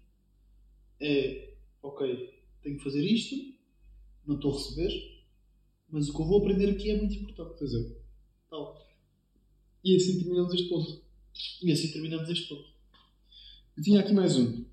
É. 1.00 1.54
Ok, 1.84 2.34
tenho 2.64 2.78
que 2.78 2.84
fazer 2.84 3.06
isto, 3.06 3.36
não 4.26 4.36
estou 4.36 4.54
a 4.54 4.56
receber, 4.56 4.92
mas 5.88 6.10
o 6.10 6.16
que 6.16 6.20
eu 6.20 6.26
vou 6.26 6.40
aprender 6.40 6.72
aqui 6.72 6.90
é 6.90 6.98
muito 6.98 7.14
importante. 7.14 7.56
Pois 7.60 7.74
é. 7.76 7.96
Tal. 8.50 8.84
E 9.84 9.96
assim 9.96 10.18
terminamos 10.18 10.52
este 10.52 10.68
ponto. 10.68 11.04
E 11.62 11.72
assim 11.72 11.92
terminamos 11.92 12.28
este 12.28 12.50
ponto. 12.50 12.66
Eu 13.78 13.84
tinha 13.84 14.00
aqui 14.00 14.14
mais 14.14 14.36
um. 14.36 14.66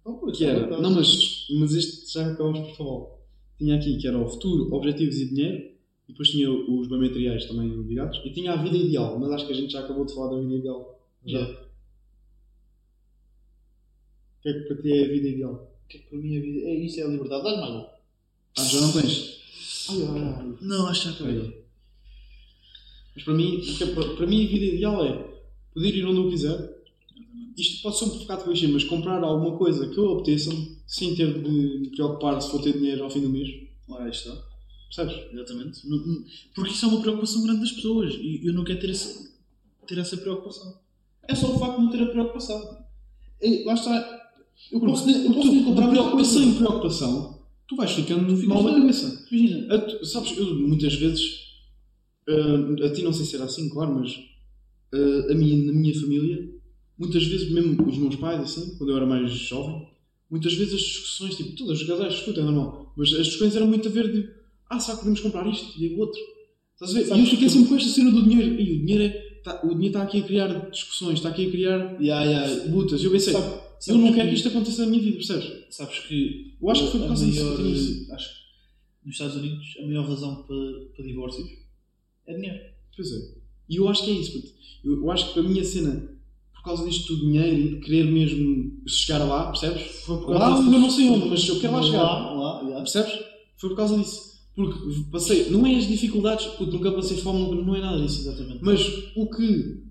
Então, 0.00 0.18
pois, 0.18 0.36
Que 0.36 0.44
era. 0.44 0.78
Não, 0.78 0.90
mas, 0.90 1.46
mas 1.58 1.74
este 1.74 2.12
já 2.12 2.32
acabamos 2.32 2.60
por 2.68 2.76
falar. 2.76 3.18
Tinha 3.56 3.76
aqui 3.76 3.96
que 3.96 4.06
era 4.06 4.18
o 4.18 4.28
futuro, 4.28 4.74
objetivos 4.74 5.16
e 5.16 5.34
dinheiro. 5.34 5.72
E 6.06 6.12
depois 6.12 6.28
tinha 6.28 6.50
os 6.50 6.86
materiais 6.88 7.46
também 7.46 7.68
ligados. 7.68 8.20
E 8.26 8.30
tinha 8.30 8.52
a 8.52 8.62
vida 8.62 8.76
ideal, 8.76 9.18
mas 9.18 9.30
acho 9.30 9.46
que 9.46 9.52
a 9.52 9.56
gente 9.56 9.72
já 9.72 9.80
acabou 9.80 10.04
de 10.04 10.12
falar 10.12 10.34
da 10.34 10.40
vida 10.42 10.54
ideal. 10.54 11.00
Já. 11.24 11.38
Yeah. 11.38 11.71
O 14.42 14.44
que 14.44 14.48
é 14.48 14.52
que 14.54 14.60
para 14.74 14.82
ti 14.82 14.92
é 14.92 15.04
a 15.04 15.08
vida 15.08 15.28
ideal? 15.28 15.52
O 15.84 15.88
que 15.88 15.98
é 15.98 16.00
que 16.00 16.06
para 16.08 16.18
mim 16.18 16.36
a 16.36 16.40
vida. 16.40 16.60
É 16.68 16.74
isso, 16.74 16.98
é 17.00 17.04
a 17.04 17.08
liberdade. 17.08 17.44
Dá-lhe 17.44 17.60
mais 17.60 17.72
um. 17.72 17.86
Ah, 18.58 18.64
já 18.64 18.80
não 18.80 18.92
tens? 18.92 19.38
Ai, 19.88 20.02
ai, 20.02 20.22
ai. 20.22 20.54
Não, 20.60 20.86
acho 20.88 21.00
que 21.02 21.08
já 21.08 21.14
acabei. 21.14 21.62
Mas 23.14 23.24
para 23.24 23.34
mim, 23.34 23.62
é- 23.80 23.86
para, 23.86 24.14
para 24.16 24.26
mim 24.26 24.44
a 24.44 24.48
vida 24.48 24.64
ideal 24.64 25.04
é 25.04 25.42
poder 25.72 25.94
ir 25.94 26.04
onde 26.06 26.18
eu 26.18 26.28
quiser. 26.30 26.82
Isto 27.56 27.82
pode 27.82 27.98
ser 27.98 28.04
um 28.06 28.18
bocado 28.18 28.44
clichê, 28.44 28.66
mas 28.66 28.82
comprar 28.84 29.22
alguma 29.22 29.56
coisa 29.58 29.88
que 29.88 29.98
eu 29.98 30.14
apeteça 30.18 30.50
sem 30.86 31.14
ter 31.14 31.32
de 31.40 31.48
me 31.48 31.90
preocupar 31.90 32.40
se 32.42 32.50
vou 32.50 32.60
ter 32.62 32.72
dinheiro 32.72 33.04
ao 33.04 33.10
fim 33.10 33.20
do 33.20 33.28
mês. 33.28 33.48
Ora, 33.88 34.04
aí 34.04 34.10
está. 34.10 34.34
Percebes? 34.94 35.32
Exatamente. 35.32 35.80
Porque 36.54 36.72
isso 36.72 36.84
é 36.84 36.88
uma 36.88 37.00
preocupação 37.00 37.42
grande 37.44 37.60
das 37.60 37.72
pessoas 37.72 38.14
e 38.14 38.40
eu 38.46 38.52
não 38.54 38.64
quero 38.64 38.80
ter 38.80 38.90
essa, 38.90 39.30
ter 39.86 39.98
essa 39.98 40.16
preocupação. 40.16 40.80
É 41.28 41.34
só 41.34 41.54
o 41.54 41.58
facto 41.58 41.76
de 41.76 41.82
não 41.84 41.90
ter 41.90 42.02
a 42.02 42.06
preocupação. 42.06 42.84
E, 43.40 43.64
lá 43.64 43.74
está. 43.74 44.11
Eu 44.70 44.80
posso, 44.80 45.08
eu 45.10 45.32
posso 45.32 45.52
nem 45.52 45.64
comprar 45.64 45.88
preocupação 45.88 46.34
coisa. 46.42 46.50
em 46.50 46.54
preocupação, 46.54 47.38
tu 47.68 47.76
vais 47.76 47.90
ficando 47.90 48.36
Ficas 48.36 48.48
mal 48.48 48.62
da 48.64 48.72
cabeça. 48.74 49.26
Imagina. 49.30 49.78
Tu- 49.80 50.04
sabes, 50.06 50.36
eu 50.38 50.54
muitas 50.68 50.94
vezes, 50.94 51.20
ah, 52.28 52.86
a 52.86 52.90
ti 52.90 53.02
não 53.02 53.12
sei 53.12 53.26
se 53.26 53.34
era 53.36 53.44
assim, 53.44 53.68
claro, 53.68 53.94
mas 53.94 54.14
ah, 54.94 55.32
a 55.32 55.34
mim, 55.34 55.66
na 55.66 55.72
minha 55.72 55.94
família, 56.00 56.48
muitas 56.98 57.24
vezes, 57.24 57.50
mesmo 57.50 57.86
os 57.88 57.98
meus 57.98 58.16
pais, 58.16 58.40
assim, 58.40 58.76
quando 58.76 58.90
eu 58.90 58.96
era 58.96 59.06
mais 59.06 59.30
jovem, 59.30 59.88
muitas 60.30 60.54
vezes 60.54 60.74
as 60.74 60.80
discussões, 60.80 61.36
tipo, 61.36 61.56
todos 61.56 61.80
os 61.80 61.86
casais 61.86 62.14
discutem, 62.14 62.42
é 62.42 62.46
normal, 62.46 62.92
mas 62.96 63.12
as 63.12 63.26
discussões 63.26 63.56
eram 63.56 63.66
muito 63.66 63.88
a 63.88 63.90
ver 63.90 64.10
de, 64.12 64.28
ah, 64.70 64.78
será 64.80 64.94
que 64.96 65.00
podemos 65.04 65.20
comprar 65.20 65.46
isto 65.50 65.78
e 65.82 65.88
o 65.94 65.98
outro? 65.98 66.20
Estás 66.74 66.90
a 66.90 66.98
ver? 67.14 67.16
E 67.16 67.20
eu 67.20 67.26
fiquei 67.26 67.46
que- 67.46 67.50
sempre 67.50 67.68
com 67.68 67.76
esta 67.76 67.88
cena 67.90 68.10
do 68.10 68.22
dinheiro. 68.22 68.58
E 68.60 68.72
o 68.76 68.78
dinheiro 68.86 69.04
é, 69.04 69.08
tá, 69.44 69.60
o 69.62 69.68
dinheiro 69.74 69.86
está 69.88 70.02
aqui 70.02 70.18
a 70.18 70.22
criar 70.22 70.70
discussões, 70.70 71.14
está 71.18 71.28
aqui 71.28 71.46
a 71.46 71.50
criar 71.50 72.00
Yeah, 72.00 72.24
yeah. 72.24 72.72
lutas. 72.74 73.04
Eu 73.04 73.10
pensei, 73.10 73.32
Sabe- 73.34 73.61
eu 73.88 73.98
não 73.98 74.12
quero 74.12 74.28
que 74.28 74.34
isto 74.34 74.48
aconteça 74.48 74.82
na 74.84 74.90
minha 74.90 75.02
vida, 75.02 75.16
percebes? 75.16 75.52
Sabes 75.70 75.98
que. 76.00 76.54
Eu 76.60 76.70
acho 76.70 76.84
que 76.84 76.90
foi 76.92 77.00
por 77.00 77.06
causa 77.08 77.26
disso 77.26 77.40
que 77.40 77.46
eu 77.46 77.56
tinha. 77.56 78.14
Acho 78.14 78.28
que 78.28 79.06
nos 79.06 79.14
Estados 79.14 79.36
Unidos 79.36 79.76
a 79.82 79.86
maior 79.86 80.06
razão 80.08 80.42
para, 80.44 80.56
para 80.94 81.04
divórcios 81.04 81.48
é 82.26 82.34
dinheiro. 82.34 82.58
Pois 82.94 83.10
é. 83.12 83.18
E 83.68 83.76
eu 83.76 83.88
acho 83.88 84.04
que 84.04 84.10
é 84.10 84.14
isso. 84.14 84.32
puto. 84.32 84.52
Eu, 84.84 84.96
eu 85.02 85.10
acho 85.10 85.32
que 85.34 85.60
a 85.60 85.64
cena, 85.64 86.08
por 86.54 86.62
causa 86.62 86.88
disto 86.88 87.16
do 87.16 87.20
dinheiro 87.26 87.56
e 87.58 87.68
de 87.70 87.80
querer 87.80 88.04
mesmo 88.04 88.80
chegar 88.86 89.18
lá, 89.24 89.46
percebes? 89.50 89.82
Foi 90.04 90.18
por 90.18 90.30
Lá 90.30 90.40
causa 90.50 90.62
eu 90.62 90.78
não 90.80 90.90
sei 90.90 91.08
onde, 91.08 91.28
mas 91.28 91.48
eu 91.48 91.58
quero 91.60 91.72
lá 91.74 91.82
chegar. 91.82 92.02
Lá, 92.02 92.32
lá, 92.32 92.60
yeah. 92.62 92.78
Percebes? 92.80 93.12
Foi 93.56 93.70
por 93.70 93.76
causa 93.76 93.96
disso. 93.98 94.32
Porque 94.54 94.78
passei, 95.10 95.48
não 95.50 95.66
é 95.66 95.74
as 95.76 95.88
dificuldades, 95.88 96.46
porque 96.58 96.76
nunca 96.76 96.92
passei 96.92 97.16
fome, 97.16 97.40
nunca- 97.40 97.62
não 97.64 97.74
é 97.74 97.80
nada 97.80 98.00
disso. 98.02 98.20
Exatamente. 98.20 98.58
Mas 98.62 98.80
o 99.16 99.26
que 99.30 99.82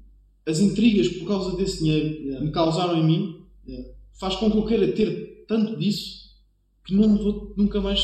as 0.46 0.60
intrigas 0.60 1.08
por 1.10 1.28
causa 1.28 1.58
desse 1.58 1.80
dinheiro 1.84 2.22
Yeah. 2.24 2.46
me 2.46 2.52
causaram 2.52 2.98
em 2.98 3.04
mim. 3.04 3.41
Faz 4.20 4.36
com 4.36 4.52
que 4.52 4.58
eu 4.58 4.66
queira 4.66 4.92
ter 4.94 5.46
tanto 5.48 5.76
disso 5.78 6.32
que 6.86 6.94
não 6.96 7.18
vou 7.18 7.54
nunca 7.58 7.80
mais 7.82 8.00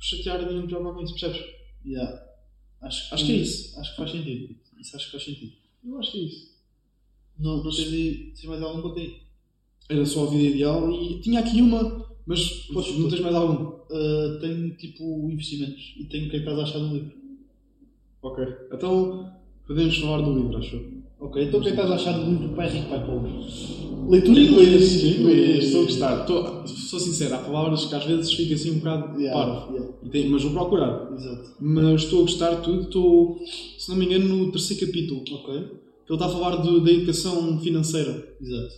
chatear 0.00 0.44
com 0.46 1.02
isso, 1.02 1.14
percebes? 1.14 1.42
Yeah. 1.84 2.22
Acho, 2.82 3.14
Acho 3.14 3.26
que 3.26 3.32
é 3.32 3.36
isso. 3.36 3.78
Acho 3.78 3.90
que 3.90 3.96
faz 3.96 4.10
sentido. 4.10 4.56
Isso 4.78 4.96
acho 4.96 5.06
que 5.06 5.12
faz 5.12 5.24
sentido. 5.24 5.52
Eu 5.84 5.98
acho 5.98 6.12
que 6.12 6.18
é 6.18 6.22
isso. 6.22 6.50
Não, 7.38 7.56
não 7.62 7.70
tens, 7.70 7.92
aí- 7.92 8.32
tens 8.34 8.44
mais 8.44 8.62
algum 8.62 8.82
ponto 8.82 8.98
aí? 8.98 9.20
Era 9.88 10.04
só 10.06 10.26
a 10.26 10.30
vida 10.30 10.44
ideal 10.44 10.90
e 10.92 11.20
tinha 11.20 11.40
aqui 11.40 11.60
uma, 11.60 12.06
mas 12.26 12.68
não 12.70 13.08
tens 13.08 13.20
mais 13.20 13.34
algum. 13.34 13.80
Uh, 13.90 14.38
tenho 14.40 14.76
tipo 14.76 15.28
investimentos 15.30 15.94
e 15.98 16.04
tenho 16.04 16.26
o 16.26 16.30
que 16.30 16.36
é 16.36 16.40
que 16.40 16.48
estás 16.48 16.58
a 16.58 16.62
achar 16.62 16.78
do 16.78 16.94
livro. 16.94 17.12
Ok. 18.22 18.44
Então 18.72 19.36
podemos 19.66 19.98
falar 19.98 20.22
do 20.22 20.34
livro, 20.34 20.56
acho 20.58 20.76
eu. 20.76 20.99
Ok, 21.20 21.42
então 21.44 21.60
o 21.60 21.62
que 21.62 21.68
é 21.68 21.72
que 21.72 21.80
estás 21.80 21.90
a 21.90 21.94
achar 21.96 22.18
do 22.18 22.30
livro 22.30 22.48
Pai 22.56 22.68
Rico, 22.70 22.88
Pai 22.88 23.04
Pobre? 23.04 23.30
Leitura 24.08 24.40
em 24.40 24.46
inglês. 24.46 25.04
Inglês, 25.04 25.64
estou 25.66 25.82
a 25.82 25.84
gostar. 25.84 26.20
Estou, 26.20 26.66
sou 26.66 26.98
sincero, 27.00 27.34
há 27.34 27.38
palavras 27.38 27.84
que 27.84 27.94
às 27.94 28.04
vezes 28.04 28.32
fico 28.32 28.54
assim 28.54 28.70
um 28.72 28.78
bocado 28.78 29.20
Yeah, 29.20 29.38
parvo. 29.38 29.74
yeah, 30.12 30.30
Mas 30.30 30.42
vou 30.42 30.52
procurar. 30.52 31.12
Exato. 31.12 31.50
Mas 31.60 32.02
estou 32.02 32.20
a 32.20 32.22
gostar 32.22 32.54
de 32.56 32.62
tudo. 32.62 32.80
Estou, 32.82 33.38
se 33.78 33.88
não 33.90 33.96
me 33.96 34.06
engano, 34.06 34.34
no 34.34 34.50
terceiro 34.50 34.86
capítulo. 34.86 35.20
Ok. 35.30 35.54
ele 35.54 36.16
está 36.16 36.26
a 36.26 36.28
falar 36.30 36.56
do- 36.56 36.80
da 36.80 36.90
educação 36.90 37.60
financeira. 37.60 38.10
Exato. 38.40 38.74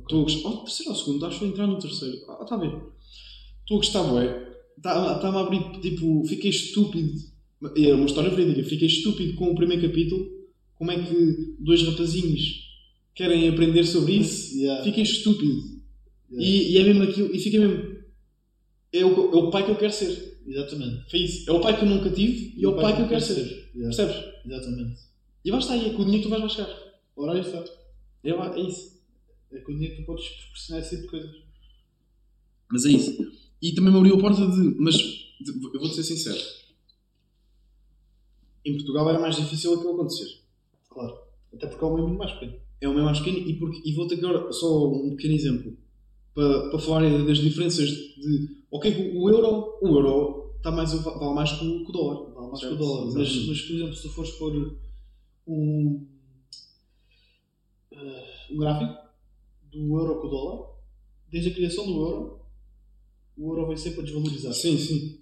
Estou 0.00 0.20
a 0.20 0.22
gostar. 0.24 0.48
Oh, 0.50 0.56
terceiro 0.58 0.90
ou 0.92 0.96
segundo? 0.98 1.24
Acho 1.26 1.38
que 1.38 1.44
vou 1.44 1.52
entrar 1.54 1.66
no 1.66 1.78
terceiro. 1.78 2.18
Ah, 2.28 2.38
está 2.42 2.56
a 2.56 2.58
ver. 2.58 2.72
Estou 3.62 3.76
a 3.76 3.80
gostar. 3.80 4.04
Está- 4.76 5.14
Está-me 5.16 5.36
a 5.36 5.40
abrir, 5.40 5.80
tipo, 5.80 6.24
fiquei 6.26 6.50
estúpido. 6.50 7.12
É 7.76 7.94
uma 7.94 8.04
história 8.04 8.28
verídica. 8.28 8.68
Fiquei 8.68 8.88
estúpido 8.88 9.34
com 9.36 9.50
o 9.52 9.54
primeiro 9.54 9.88
capítulo. 9.88 10.26
Como 10.76 10.90
é 10.90 11.02
que 11.02 11.54
dois 11.58 11.82
rapazinhos 11.82 12.64
querem 13.14 13.48
aprender 13.48 13.84
sobre 13.84 14.14
isso? 14.14 14.56
Yeah. 14.56 14.84
Fiquei 14.84 15.02
estúpido. 15.02 15.80
Yeah. 16.30 16.46
E, 16.46 16.72
e 16.72 16.78
é 16.78 16.82
mesmo 16.84 17.02
aquilo. 17.04 17.34
E 17.34 17.38
fiquei 17.38 17.60
mesmo. 17.60 17.94
É 18.92 19.04
o, 19.04 19.10
é 19.32 19.36
o 19.36 19.50
pai 19.50 19.64
que 19.64 19.70
eu 19.70 19.76
quero 19.76 19.92
ser. 19.92 20.40
Exatamente. 20.46 21.10
Foi 21.10 21.20
isso. 21.20 21.48
É 21.48 21.52
o 21.52 21.60
pai 21.60 21.76
que 21.78 21.84
eu 21.84 21.88
nunca 21.88 22.10
tive 22.10 22.54
e 22.56 22.64
é 22.64 22.68
o 22.68 22.76
pai 22.76 22.94
que 22.94 23.02
eu 23.02 23.08
quero 23.08 23.20
ser. 23.20 23.70
Yeah. 23.74 23.96
Percebes? 23.96 24.34
Exatamente. 24.44 25.00
E 25.44 25.50
basta 25.50 25.72
aí, 25.74 25.86
é 25.86 25.92
com 25.94 26.02
o 26.02 26.04
dinheiro 26.04 26.22
que 26.22 26.28
tu 26.28 26.30
vais 26.30 26.42
lá 26.42 26.48
chegar. 26.48 26.78
Ora, 27.16 27.38
está. 27.38 27.64
É, 28.24 28.30
é 28.30 28.60
isso. 28.60 28.94
É 29.52 29.58
com 29.60 29.72
o 29.72 29.74
dinheiro 29.74 29.96
que 29.96 30.02
tu 30.02 30.06
podes 30.06 30.26
proporcionar 30.28 30.82
esse 30.82 30.90
tipo 30.96 31.02
de 31.02 31.08
coisas. 31.08 31.30
Mas 32.70 32.84
é 32.86 32.90
isso. 32.90 33.32
E 33.62 33.72
também 33.72 33.92
me 33.92 33.98
abriu 33.98 34.16
a 34.16 34.20
porta 34.20 34.46
de. 34.46 34.74
Mas 34.78 34.96
de- 34.96 35.50
eu 35.72 35.80
vou-te 35.80 35.94
ser 35.94 36.02
sincero. 36.02 36.40
Em 38.64 38.74
Portugal 38.74 39.08
era 39.10 39.20
mais 39.20 39.36
difícil 39.36 39.74
aquilo 39.74 39.92
acontecer. 39.94 40.26
Claro. 40.94 41.18
Até 41.52 41.66
porque 41.66 41.84
é 41.84 41.88
um 41.88 41.98
muito 41.98 42.18
mais 42.18 42.32
pequeno. 42.32 42.54
É 42.80 42.88
o 42.88 42.94
meu 42.94 43.04
mais 43.04 43.18
pequeno 43.18 43.38
e, 43.38 43.54
porque, 43.58 43.82
e 43.84 43.92
vou-te 43.94 44.14
agora 44.14 44.52
só 44.52 44.90
um 44.92 45.10
pequeno 45.16 45.34
exemplo 45.34 45.76
para, 46.34 46.70
para 46.70 46.78
falar 46.78 47.24
das 47.24 47.38
diferenças 47.38 47.88
de. 47.88 48.62
Ok, 48.70 49.12
o 49.14 49.28
euro. 49.28 49.78
O 49.80 49.88
euro 49.88 50.54
está 50.56 50.70
mais, 50.70 50.92
vale 50.92 51.34
mais 51.34 51.52
que 51.52 51.64
o, 51.64 51.92
dólar. 51.92 52.32
Vale 52.32 52.46
mais 52.48 52.60
que 52.60 52.66
o 52.66 52.76
dólar. 52.76 53.12
Mas, 53.12 53.46
mas, 53.46 53.60
por 53.62 53.74
exemplo, 53.74 53.94
se 53.94 54.02
tu 54.02 54.08
fores 54.10 54.30
pôr 54.32 54.78
um, 55.46 56.06
eh, 57.92 58.24
um 58.50 58.56
gráfico 58.56 58.94
do 59.70 59.98
euro 59.98 60.20
com 60.20 60.26
o 60.26 60.30
dólar, 60.30 60.70
desde 61.30 61.50
a 61.50 61.54
criação 61.54 61.86
do 61.86 62.00
euro, 62.00 62.40
o 63.36 63.50
euro 63.52 63.66
vai 63.66 63.76
sempre 63.76 64.00
a 64.00 64.04
desvalorizar. 64.04 64.52
Sim, 64.54 64.78
sim. 64.78 65.20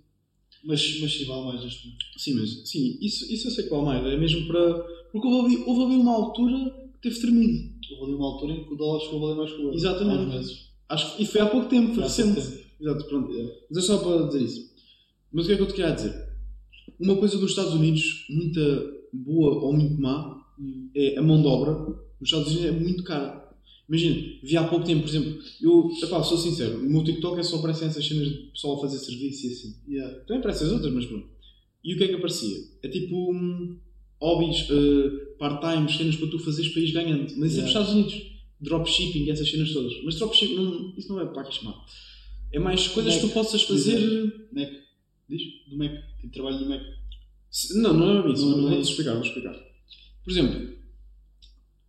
Mas, 0.64 1.01
mas 1.01 1.12
sim, 1.12 1.25
vale 1.25 1.45
mais 1.47 1.64
neste 1.64 1.87
momento. 1.87 2.05
Sim, 2.16 2.35
mas 2.35 2.68
sim, 2.68 2.99
isso, 3.01 3.33
isso 3.33 3.49
eu 3.49 3.51
sei 3.51 3.64
que 3.64 3.70
vale 3.70 3.85
mais. 3.85 4.07
É 4.07 4.16
mesmo 4.16 4.47
para. 4.47 5.01
Porque 5.12 5.28
houve 5.28 5.54
ali, 5.54 5.64
houve 5.66 5.82
ali 5.84 6.00
uma 6.00 6.12
altura 6.14 6.70
que 6.94 7.08
teve 7.08 7.20
termino. 7.20 7.72
Houve 7.92 8.04
ali 8.04 8.14
uma 8.14 8.26
altura 8.26 8.52
em 8.54 8.64
que 8.64 8.72
o 8.72 8.76
dólar 8.76 9.00
chegou 9.00 9.18
a 9.18 9.20
valer 9.20 9.36
mais 9.36 9.52
que 9.52 9.58
o 9.58 9.62
euro. 9.64 9.76
Exatamente. 9.76 10.18
Há 10.18 10.22
uns 10.22 10.34
meses. 10.34 10.68
Acho 10.88 11.16
que, 11.16 11.22
e 11.22 11.26
foi 11.26 11.40
há 11.40 11.46
pouco 11.46 11.68
tempo, 11.68 11.94
foi 11.94 12.02
recente. 12.02 12.38
Exato, 12.80 13.04
pronto. 13.06 13.32
Mas 13.70 13.84
é 13.84 13.86
só 13.86 13.98
para 13.98 14.26
dizer 14.26 14.42
isso. 14.42 14.72
Mas 15.32 15.44
o 15.44 15.48
que 15.48 15.52
é 15.54 15.56
que 15.56 15.62
eu 15.62 15.66
te 15.68 15.74
queria 15.74 15.90
dizer? 15.92 16.14
Uma 16.98 17.16
coisa 17.16 17.38
dos 17.38 17.50
Estados 17.50 17.72
Unidos, 17.74 18.26
muito 18.30 18.60
boa 19.12 19.62
ou 19.64 19.72
muito 19.72 20.00
má, 20.00 20.40
Hum. 20.58 20.90
é 20.94 21.18
a 21.18 21.22
mão 21.22 21.40
de 21.40 21.48
obra. 21.48 21.72
Nos 22.20 22.28
Estados 22.28 22.48
Unidos 22.48 22.66
é 22.66 22.70
muito 22.72 23.02
cara. 23.02 23.42
Imagina, 23.88 24.38
vi 24.42 24.56
há 24.56 24.64
pouco 24.68 24.84
tempo, 24.86 25.02
por 25.02 25.08
exemplo, 25.08 25.38
eu, 25.60 25.90
epá, 26.02 26.22
sou 26.22 26.38
sincero, 26.38 26.78
o 26.78 26.82
meu 26.90 27.02
TikTok 27.02 27.40
é 27.40 27.42
só 27.42 27.56
aparecem 27.56 27.88
essas 27.88 28.06
cenas 28.06 28.28
de 28.28 28.34
pessoal 28.52 28.76
a 28.76 28.80
fazer 28.80 28.98
serviço 28.98 29.46
e 29.46 29.52
assim. 29.52 29.74
Yeah. 29.88 30.14
Também 30.20 30.38
aparecem 30.38 30.66
as 30.66 30.72
outras, 30.72 30.92
mas 30.92 31.04
pronto. 31.06 31.26
E 31.84 31.94
o 31.94 31.98
que 31.98 32.04
é 32.04 32.08
que 32.08 32.14
aparecia? 32.14 32.56
É 32.82 32.88
tipo, 32.88 33.32
hum, 33.32 33.76
hobbies, 34.23 34.66
eh, 34.70 35.35
part-times, 35.39 35.97
cenas 35.97 36.16
para 36.16 36.29
tu 36.29 36.39
fazeres 36.39 36.70
para 36.73 36.83
ir 36.83 36.93
ganhando. 36.93 37.33
Mas 37.37 37.53
isso 37.53 37.61
é 37.61 37.64
Yeah. 37.64 37.73
para 37.73 37.83
os 37.83 37.89
Estados 37.89 37.93
Unidos. 37.93 38.33
Dropshipping, 38.61 39.29
essas 39.31 39.51
cenas 39.51 39.73
todas. 39.73 39.93
Mas 40.05 40.14
dropshipping, 40.16 40.55
não, 40.55 40.95
isso 40.97 41.09
não 41.09 41.20
é 41.20 41.27
para 41.27 41.43
aqui 41.43 41.57
chamar. 41.57 41.75
É 42.53 42.59
mais 42.61 42.87
coisas 42.89 43.14
que 43.14 43.20
tu 43.20 43.27
Mac, 43.27 43.35
possas 43.35 43.62
fazer. 43.62 44.49
Mac. 44.53 44.70
Diz? 45.29 45.43
Do 45.68 45.77
Mac. 45.79 45.93
Tipo, 46.20 46.33
trabalho 46.33 46.61
no 46.61 46.68
Mac. 46.68 46.83
Se- 47.51 47.77
Não, 47.81 47.93
não 47.93 48.29
é 48.29 48.33
isso. 48.33 48.47
Não, 48.49 48.59
não 48.59 48.66
é 48.68 48.70
Vou-te 48.70 48.81
isso. 48.83 48.91
explicar, 48.91 49.14
vou 49.14 49.23
explicar. 49.25 49.55
Por 50.25 50.31
exemplo, 50.31 50.68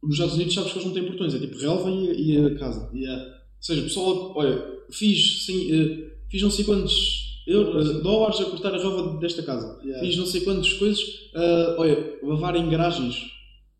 nos 0.02 0.14
Estados 0.14 0.34
Unidos 0.36 0.54
sabes 0.54 0.72
que 0.72 0.78
eles 0.80 0.88
não 0.88 0.94
têm 0.94 1.06
portões, 1.06 1.34
é 1.36 1.40
tipo 1.40 1.58
relva 1.58 1.90
e, 1.92 2.32
e 2.32 2.38
a 2.38 2.56
casa. 2.56 2.90
Yeah. 2.94 3.24
Ou 3.24 3.34
seja, 3.66 3.82
o 3.82 3.84
pessoal, 3.84 4.34
olha, 4.36 4.80
fiz, 4.92 5.46
sim, 5.46 5.72
eh, 5.72 6.12
fiz 6.30 6.42
não 6.42 6.50
sei 6.52 6.66
quantos 6.66 7.23
euros, 7.46 8.02
dólares 8.02 8.40
a 8.40 8.46
cortar 8.46 8.74
a 8.74 8.78
relva 8.78 9.20
desta 9.20 9.44
casa. 9.44 9.80
Yeah. 9.84 10.06
Fiz 10.06 10.18
não 10.18 10.26
sei 10.26 10.42
quantas 10.42 10.74
coisas, 10.74 11.02
ah, 11.36 11.76
olha, 11.78 12.20
lavar 12.24 12.56
em 12.56 12.70
garagens. 12.70 13.32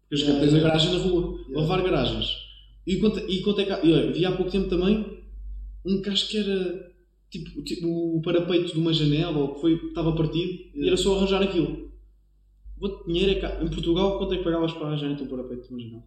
Porque 0.10 0.24
Yeah, 0.24 0.40
tens 0.40 0.54
a 0.54 0.58
yeah. 0.58 0.68
garagem 0.68 0.98
na 0.98 1.04
rua, 1.04 1.40
Yeah. 1.48 1.62
lavar 1.62 1.84
garagens. 1.84 2.28
E 2.86 2.98
quanto, 2.98 3.20
e 3.20 3.42
quanto 3.42 3.62
é 3.62 3.66
que 3.66 3.72
olha, 3.72 4.12
vi 4.12 4.26
há 4.26 4.32
pouco 4.32 4.52
tempo 4.52 4.68
também 4.70 5.24
um 5.86 6.02
acho 6.10 6.30
que 6.30 6.38
era 6.38 6.92
tipo, 7.30 7.62
tipo 7.64 7.88
o 8.18 8.22
parapeito 8.22 8.74
de 8.74 8.80
uma 8.80 8.94
janela 8.94 9.38
ou 9.38 9.56
que 9.56 9.62
foi, 9.62 9.74
estava 9.74 10.16
partido 10.16 10.64
e 10.76 10.88
era 10.88 10.98
só 10.98 11.18
arranjar 11.18 11.42
aquilo. 11.42 11.92
Quanto 12.80 13.06
dinheiro 13.06 13.32
é 13.32 13.36
há? 13.36 13.64
Em 13.64 13.70
Portugal, 13.70 14.18
quanto 14.18 14.34
é 14.34 14.38
que 14.38 14.44
pagavas 14.44 14.74
para 14.74 14.88
arranjar 14.88 15.12
então 15.12 15.26
um 15.26 15.30
parapeito 15.30 15.68
de 15.68 15.74
uma 15.74 15.80
janela? 15.80 16.04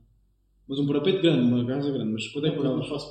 Mas 0.69 0.79
um 0.79 0.87
parapeito 0.87 1.23
grande, 1.23 1.43
uma 1.43 1.65
casa 1.65 1.91
grande, 1.91 2.13
mas 2.13 2.29
quanto 2.29 2.47
é 2.47 2.51
que 2.51 2.57
pagavas? 2.57 2.79
não 2.81 2.89
faço. 2.89 3.11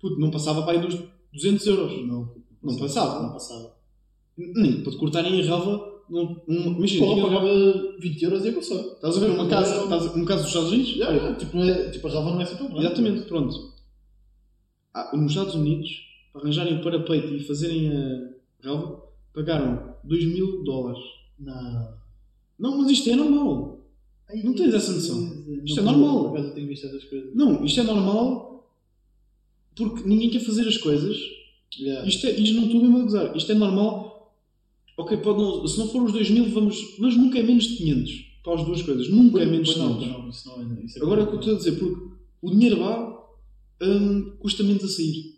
Puto, 0.00 0.20
não 0.20 0.30
passava 0.30 0.62
para 0.62 0.78
aí 0.78 0.86
dos 0.86 0.96
200 1.32 1.66
euros. 1.66 2.06
Não. 2.06 2.34
Não 2.66 2.78
passava. 2.78 3.22
Não 3.22 3.32
passava. 3.32 3.76
Nem 4.36 4.82
para 4.82 4.92
te 4.92 4.98
cortarem 4.98 5.40
a 5.40 5.44
relva. 5.44 5.96
Não, 6.08 6.40
um, 6.46 6.76
imagina, 6.76 7.06
Porra, 7.06 7.22
pagava 7.22 7.48
20 7.98 8.22
euros 8.22 8.44
e 8.44 8.52
passou. 8.52 8.92
estás 8.92 9.16
a 9.16 9.20
ver 9.20 9.30
uma 9.30 9.48
casa, 9.48 9.82
estás 9.82 10.14
uma 10.14 10.24
casa 10.24 10.42
dos 10.42 10.50
Estados 10.50 10.70
Unidos? 10.70 10.90
Yeah, 10.92 11.16
yeah. 11.16 11.36
Tipo, 11.36 11.56
não 11.56 11.64
é, 11.64 11.90
tipo, 11.90 12.06
a 12.06 12.10
relva 12.10 12.30
não 12.30 12.40
é 12.40 12.44
assim 12.44 12.56
tão 12.56 12.68
grande. 12.68 12.86
Exatamente, 12.86 13.22
pronto. 13.22 13.72
Ah, 14.94 15.16
nos 15.16 15.32
Estados 15.32 15.54
Unidos, 15.54 15.90
para 16.32 16.42
arranjarem 16.42 16.78
o 16.78 16.82
parapeito 16.82 17.34
e 17.34 17.42
fazerem 17.42 17.90
a 17.90 18.28
relva, 18.62 19.02
pagaram 19.34 19.94
2 20.04 20.24
mil 20.26 20.62
dólares. 20.62 21.02
Não. 21.38 21.94
Não, 22.58 22.78
mas 22.78 22.90
isto 22.90 23.10
é 23.10 23.16
normal. 23.16 23.80
Não 24.44 24.54
tens 24.54 24.74
essa 24.74 24.92
noção. 24.92 25.44
Isto 25.64 25.80
é 25.80 25.82
normal. 25.82 26.30
Por 26.30 26.38
eu 26.38 26.54
tenho 26.54 26.68
visto 26.68 26.86
essas 26.86 27.04
coisas. 27.04 27.34
Não, 27.34 27.64
isto 27.64 27.80
é 27.80 27.82
normal 27.82 28.46
porque 29.76 30.08
ninguém 30.08 30.30
quer 30.30 30.40
fazer 30.40 30.66
as 30.66 30.78
coisas. 30.78 31.16
Yeah. 31.78 32.06
Isto, 32.06 32.26
é, 32.26 32.30
isto 32.32 32.56
não 32.56 32.64
estou 32.66 32.80
mesmo 32.80 32.98
a 32.98 33.02
gozar. 33.02 33.36
Isto 33.36 33.52
é 33.52 33.54
normal. 33.54 34.34
Ok, 34.96 35.16
pode 35.18 35.38
não, 35.38 35.66
se 35.66 35.78
não 35.78 35.88
for 35.88 36.02
os 36.02 36.12
2 36.12 36.30
mil, 36.30 36.48
vamos. 36.50 36.96
Mas 36.98 37.16
nunca 37.16 37.38
é 37.38 37.42
menos 37.42 37.64
de 37.64 37.76
500 37.76 38.24
para 38.42 38.54
as 38.54 38.64
duas 38.64 38.82
coisas. 38.82 39.08
Nunca 39.08 39.42
é 39.42 39.46
menos 39.46 39.68
de 39.68 39.74
Pois 39.74 39.86
não, 39.86 39.98
500. 39.98 40.22
pois 40.22 40.44
não, 40.46 40.64
não 40.64 40.76
é. 40.76 40.84
É 40.84 41.02
Agora 41.02 41.20
é 41.20 41.24
o 41.24 41.26
que 41.26 41.34
eu 41.34 41.38
estou 41.40 41.54
a 41.54 41.58
dizer, 41.58 41.72
porque 41.72 42.06
o 42.40 42.50
dinheiro 42.50 42.80
lá 42.80 43.16
hum, 43.82 44.32
custa 44.38 44.62
menos 44.62 44.84
a 44.84 44.88
sair. 44.88 45.36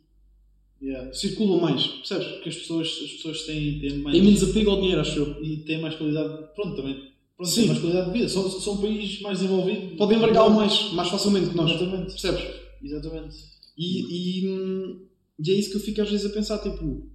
Yeah. 0.80 1.12
Circulam 1.12 1.60
mais, 1.60 1.86
percebes? 1.88 2.28
Porque 2.28 2.48
as 2.50 2.56
pessoas, 2.56 2.86
as 2.86 3.10
pessoas 3.14 3.42
têm, 3.42 3.80
têm 3.80 3.98
mais. 3.98 4.16
Tem 4.16 4.24
menos 4.24 4.42
apego 4.44 4.70
ao 4.70 4.76
dinheiro, 4.80 5.00
acho 5.00 5.18
eu. 5.18 5.44
E 5.44 5.56
têm 5.58 5.80
mais 5.80 5.96
qualidade. 5.96 6.54
Pronto, 6.54 6.76
também. 6.76 6.94
Pronto, 7.36 7.50
Sim. 7.50 7.62
têm 7.62 7.66
mais 7.68 7.80
qualidade 7.80 8.06
de 8.06 8.12
vida. 8.12 8.28
São, 8.28 8.48
são 8.48 8.74
um 8.74 8.80
país 8.80 9.20
mais 9.20 9.40
desenvolvido. 9.40 9.96
Podem 9.96 10.18
embargá-lo 10.18 10.54
mais, 10.54 10.92
mais 10.92 11.08
facilmente 11.08 11.50
que 11.50 11.56
nós. 11.56 11.70
Exatamente. 11.72 12.10
Percebes? 12.12 12.44
Exatamente. 12.80 13.36
E, 13.76 14.40
e, 14.44 14.48
hum, 14.48 15.00
e 15.38 15.50
é 15.50 15.54
isso 15.54 15.70
que 15.70 15.76
eu 15.76 15.80
fico 15.80 16.00
às 16.02 16.10
vezes 16.10 16.26
a 16.26 16.34
pensar, 16.34 16.58
tipo, 16.58 17.08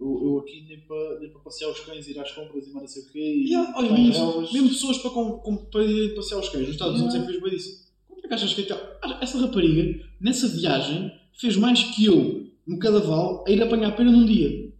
Eu, 0.00 0.18
eu 0.24 0.38
aqui 0.38 0.64
nem 0.66 0.80
para, 0.80 1.20
nem 1.20 1.30
para 1.30 1.40
passear 1.40 1.68
os 1.70 1.80
cães, 1.80 2.08
ir 2.08 2.18
às 2.18 2.30
compras 2.32 2.66
e 2.66 2.70
mais 2.70 2.82
não 2.84 2.88
sei 2.88 3.02
o 3.02 3.12
quê. 3.12 3.18
E 3.18 3.48
yeah, 3.50 3.74
olha, 3.76 3.92
mesmo, 3.92 4.12
relvas. 4.30 4.52
mesmo 4.52 4.68
pessoas 4.70 4.98
para, 4.98 5.10
com, 5.10 5.32
com, 5.40 5.56
para 5.66 5.84
ir 5.84 6.14
passear 6.14 6.38
os 6.40 6.48
cães, 6.48 6.62
nos 6.66 6.70
Estados 6.76 6.94
Unidos 7.00 7.14
é 7.14 7.18
Yeah. 7.18 7.26
que 7.32 7.38
fez 7.40 7.42
bem 7.42 7.58
disso. 7.58 7.90
Como 8.08 8.20
é 8.24 8.28
que 8.28 8.34
achas 8.34 8.54
que 8.54 8.62
aquela, 8.62 8.98
Ah, 9.02 9.18
essa 9.22 9.38
rapariga, 9.38 10.02
nessa 10.18 10.48
viagem, 10.48 11.12
fez 11.34 11.56
mais 11.56 11.82
que 11.94 12.06
eu 12.06 12.46
no 12.66 12.78
Cadaval 12.78 13.44
a 13.46 13.50
ir 13.50 13.62
apanhar 13.62 13.94
pena 13.94 14.10
num 14.10 14.24
dia? 14.24 14.72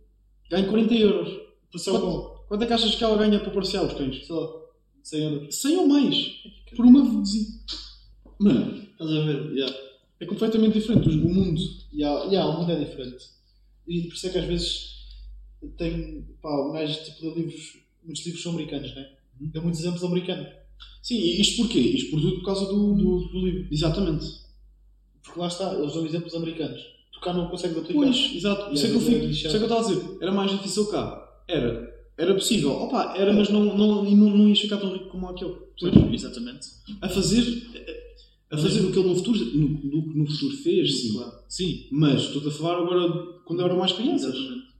Ganho 0.50 0.68
40 0.70 0.94
euros. 0.94 1.28
Quanto, 1.84 2.44
quanto 2.48 2.64
é 2.64 2.66
que 2.66 2.72
achas 2.72 2.94
que 2.94 3.04
ela 3.04 3.18
ganha 3.18 3.38
para 3.40 3.50
passear 3.52 3.84
os 3.84 3.92
cães? 3.92 4.26
Sei 4.26 4.34
lá. 4.34 4.48
100 5.02 5.22
euros. 5.22 5.54
100 5.56 5.76
ou 5.76 5.86
mais. 5.86 6.16
Por 6.74 6.86
uma 6.86 7.04
visita. 7.20 7.74
Mano, 8.40 8.74
Estás 8.92 9.11
a 9.11 9.20
ver? 9.26 9.52
Yeah. 9.52 9.76
É 10.20 10.26
completamente 10.26 10.74
diferente 10.78 11.08
o 11.08 11.28
mundo. 11.28 11.60
E 11.92 12.04
há, 12.04 12.10
há, 12.10 12.46
o 12.46 12.60
mundo 12.60 12.72
é 12.72 12.78
diferente. 12.78 13.24
E 13.88 14.02
por 14.02 14.14
isso 14.14 14.26
é 14.26 14.30
que 14.30 14.38
às 14.38 14.44
vezes 14.44 14.90
tem. 15.76 16.24
Pá, 16.42 16.50
um 16.68 16.72
gajo 16.72 17.04
tipo, 17.04 17.26
lê 17.28 17.34
livros. 17.42 17.78
Muitos 18.04 18.24
livros 18.24 18.42
são 18.42 18.52
americanos, 18.52 18.94
né? 18.94 19.06
Dá 19.40 19.60
muitos 19.60 19.80
exemplos 19.80 20.04
americanos. 20.04 20.48
Sim, 21.02 21.16
e 21.16 21.40
isto 21.40 21.56
porquê? 21.62 21.78
Isto 21.80 22.10
por 22.10 22.20
tudo 22.20 22.36
por 22.36 22.44
causa 22.46 22.66
do, 22.66 22.94
Do, 22.94 23.28
do 23.28 23.46
livro. 23.46 23.68
Exatamente. 23.70 24.26
Porque 25.22 25.38
lá 25.40 25.48
está, 25.48 25.74
eles 25.74 25.92
dão 25.92 26.06
exemplos 26.06 26.34
americanos. 26.34 26.80
Tu 27.12 27.20
cá 27.20 27.32
não 27.32 27.48
consegues 27.48 27.76
aplicar. 27.76 28.00
Pois, 28.00 28.34
exato. 28.34 28.72
Isso 28.74 28.86
é 28.86 28.90
que 28.90 28.94
eu 28.96 29.00
Yeah, 29.00 29.12
fico. 29.20 29.26
é 29.26 29.30
Isso 29.30 29.46
é 29.46 29.50
que 29.50 29.56
eu 29.56 29.62
estava 29.62 29.80
a 29.80 29.88
dizer. 29.88 30.18
Era 30.22 30.32
mais 30.32 30.50
difícil 30.50 30.86
cá. 30.90 31.42
Era. 31.48 31.90
Era 32.16 32.34
possível. 32.34 32.70
Opa, 32.72 33.14
era, 33.16 33.32
mas 33.32 33.48
não, 33.48 33.64
não, 33.76 34.04
não, 34.04 34.30
não 34.36 34.48
ia 34.48 34.54
ficar 34.56 34.76
tão 34.78 34.92
rico 34.92 35.08
como 35.08 35.28
aquele. 35.28 35.54
percebes? 35.78 36.22
Exatamente. 36.24 36.66
A 37.00 37.08
fazer. 37.08 37.42
A 38.51 38.59
fazer 38.59 38.80
o 38.84 38.92
que 38.92 38.98
ele 38.98 39.09
no 39.09 39.14
futuro, 39.14 39.38
no, 39.38 39.68
no, 39.68 40.07
no 40.14 40.26
futuro 40.26 40.57
fez, 40.57 41.01
sim. 41.03 41.12
Claro. 41.14 41.38
Sim. 41.48 41.86
Mas 41.92 42.22
estou 42.22 42.46
a 42.46 42.51
falar 42.51 42.78
agora 42.82 43.32
quando 43.44 43.62
eram 43.62 43.78
mais 43.78 43.92
crianças. 43.92 44.34
Exatamente. 44.34 44.70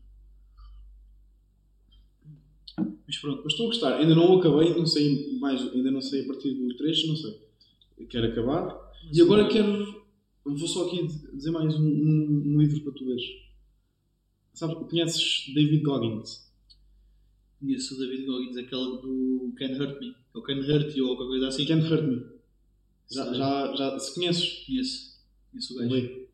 Mas 3.07 3.19
pronto. 3.19 3.43
Mas 3.45 3.53
estou 3.53 3.67
a 3.67 3.69
gostar. 3.71 3.97
Ainda 3.99 4.15
não 4.15 4.39
acabei, 4.39 4.75
não 4.75 4.87
sei 4.87 5.39
mais, 5.39 5.61
ainda 5.73 5.91
não 5.91 6.01
sei 6.01 6.23
a 6.23 6.27
partir 6.27 6.53
do 6.55 6.77
3, 6.77 7.07
não 7.09 7.17
sei. 7.17 7.39
Quero 8.09 8.27
acabar. 8.27 8.77
E 9.13 9.21
agora 9.21 9.49
quero. 9.49 10.01
Vou 10.45 10.67
só 10.67 10.87
aqui 10.87 11.07
dizer 11.35 11.51
mais 11.51 11.75
um, 11.77 11.85
um- 11.87 12.43
um 12.47 12.61
livro 12.61 12.81
para 12.81 12.93
tu 12.93 13.05
veres. 13.05 13.23
Sabes, 14.55 14.77
conheces 14.89 15.53
David 15.55 15.83
Goggins? 15.83 16.51
Conheço 17.61 17.95
o 17.95 17.99
David 17.99 18.25
Goggins, 18.27 18.57
aquele 18.57 18.85
do 19.03 19.53
Can 19.57 19.73
Hurt 19.79 20.01
Me. 20.01 20.15
Ou 20.35 20.43
Can 20.43 20.61
Hurt 20.61 20.97
You, 20.97 21.09
ou 21.09 21.17
qualquer 21.17 21.31
coisa 21.33 21.49
assim. 21.49 21.67
Can't 21.67 21.87
Hurt 21.93 22.05
Me. 22.05 22.40
Já, 23.11 23.33
já, 23.35 23.75
já, 23.75 23.99
se 23.99 24.15
conheces, 24.15 24.65
Conheço. 24.67 25.21
Conheço 25.51 25.75
o 25.75 25.79
gajo. 25.79 25.91
lê. 25.95 26.27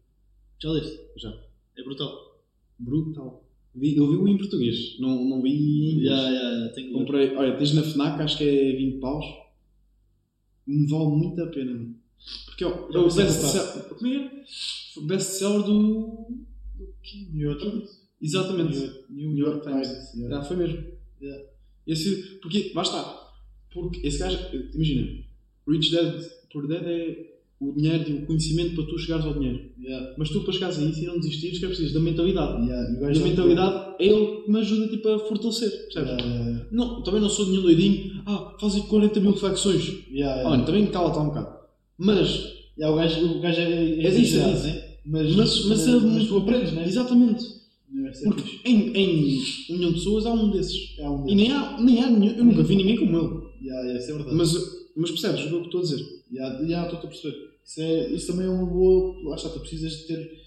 Já 0.61 0.70
leste? 0.70 1.01
Já. 1.16 1.35
É 1.77 1.83
brutal. 1.83 2.43
Brutal. 2.79 3.45
Vi, 3.74 3.97
eu 3.97 4.11
vi-o 4.11 4.29
em 4.29 4.39
português, 4.39 4.99
não, 4.99 5.22
não 5.24 5.43
vi 5.43 5.51
em 5.51 5.91
inglês. 5.93 6.11
Já, 6.11 6.33
já. 6.33 6.68
Tenho. 6.74 6.93
Comprei, 6.93 7.35
olha, 7.37 7.57
tens 7.57 7.74
na 7.74 7.83
Fnac, 7.83 8.20
acho 8.22 8.39
que 8.39 8.45
é 8.45 8.77
20 8.77 9.01
paus. 9.01 9.24
Me 10.66 10.87
vale 10.89 11.11
muito 11.11 11.43
a 11.43 11.47
pena, 11.47 11.72
mano. 11.72 11.97
Porque 12.47 12.64
é 12.64 12.66
o 12.66 12.87
a 12.87 13.14
best-seller. 13.14 13.85
Como 13.89 14.07
é? 14.07 14.16
é? 14.16 15.01
Best-seller 15.03 15.62
do. 15.62 16.27
do? 16.77 16.87
New 17.33 17.51
York 17.51 17.62
Times. 17.62 18.07
Exatamente. 18.20 18.79
New, 19.11 19.33
New 19.33 19.47
York 19.47 19.62
Times. 19.62 20.14
yeah. 20.14 20.37
Já 20.37 20.43
foi 20.43 20.57
mesmo. 20.57 20.85
Yeah. 21.20 21.45
Esse, 21.87 22.39
porque, 22.41 22.72
lá 22.74 22.83
está. 22.83 23.33
Porque 23.72 24.07
esse 24.07 24.18
gajo, 24.18 24.39
imagina, 24.74 25.24
Rich 25.69 25.91
Dad 25.93 26.23
Poor 26.53 26.67
Dad 26.69 26.83
é 26.87 27.37
o 27.61 27.73
dinheiro 27.73 28.05
e 28.09 28.12
o 28.14 28.27
conhecimento 28.27 28.75
para 28.75 28.85
tu 28.85 28.99
chegares 28.99 29.25
ao 29.25 29.35
dinheiro. 29.35 29.61
Yeah. 29.81 30.14
Mas 30.19 30.29
tu 30.31 30.43
para 30.43 30.53
chegares 30.53 30.79
a 30.79 30.83
isso 30.83 31.03
e 31.03 31.07
não 31.07 31.19
desistires, 31.19 31.59
que 31.59 31.64
é 31.64 31.69
preciso 31.69 31.95
da 31.95 32.01
mentalidade. 32.01 32.67
Yeah. 32.67 33.14
E 33.14 33.19
a 33.19 33.23
mentalidade 33.23 33.95
é 33.99 34.07
ele 34.07 34.43
que 34.45 34.51
me 34.51 34.59
ajuda 34.61 34.89
tipo, 34.89 35.09
a 35.09 35.19
fortalecer, 35.19 35.71
percebes? 35.71 36.23
Yeah. 36.23 36.67
Não, 36.71 37.03
também 37.03 37.21
não 37.21 37.29
sou 37.31 37.47
nenhum 37.47 37.62
doidinho. 37.62 38.23
Ah, 38.27 38.55
faz 38.61 38.75
aí 38.75 38.83
40 38.83 39.21
mil 39.21 39.33
flexões. 39.35 39.91
Olha, 40.45 40.64
também 40.64 40.87
cala-te 40.87 41.19
um 41.19 41.27
bocado. 41.27 41.57
Mas, 41.99 42.57
Yeah, 42.79 42.95
o 42.95 42.99
gajo, 42.99 43.39
o 43.39 43.41
gajo 43.41 43.59
é, 43.59 43.73
é, 43.73 44.07
É 44.07 44.11
disso, 44.11 44.37
é 44.39 44.47
né? 44.53 44.83
Mas, 45.07 45.35
Mas- 45.35 45.64
mas 45.67 45.87
mas, 45.87 46.03
mas 46.03 46.27
tu 46.29 46.37
aprendes, 46.37 46.73
né? 46.75 46.85
exatamente. 46.87 47.43
Isso 47.43 48.23
é 48.23 48.25
Porque 48.25 48.43
fixe. 48.43 48.61
em, 48.67 48.93
em 48.95 49.41
um 49.71 49.77
milhão 49.79 49.89
de 49.93 49.95
pessoas 49.99 50.27
há 50.27 50.33
um 50.35 50.51
desses. 50.51 50.99
Um 51.01 51.27
E 51.27 51.35
nem 51.35 51.51
há, 51.53 51.81
nem 51.81 52.03
há 52.03 52.11
nenhum. 52.11 52.37
Eu 52.37 52.45
nunca 52.45 52.62
vi 52.64 52.77
ninguém 52.77 52.97
como 52.99 53.17
ele. 53.17 53.67
Yeah, 53.67 53.83
yeah, 53.83 53.99
isso 53.99 54.11
é 54.11 54.14
verdade. 54.14 54.37
Mas, 54.37 54.53
mas 54.97 55.11
percebes 55.11 55.44
o 55.44 55.49
que 55.49 55.55
eu 55.55 55.62
estou 55.64 55.80
a 55.80 55.82
dizer? 55.84 56.24
Yeah, 56.32 56.61
yeah, 56.62 56.84
estou 56.86 56.99
a 56.99 57.12
perceber. 57.12 57.51
Isso, 57.64 57.80
é, 57.80 58.11
isso 58.12 58.26
também 58.28 58.47
é 58.47 58.51
uma 58.51 58.66
boa. 58.66 59.28
Lá 59.30 59.36
está, 59.36 59.49
tu 59.51 59.61
precisas 59.61 59.92
de 59.99 60.07
ter 60.07 60.42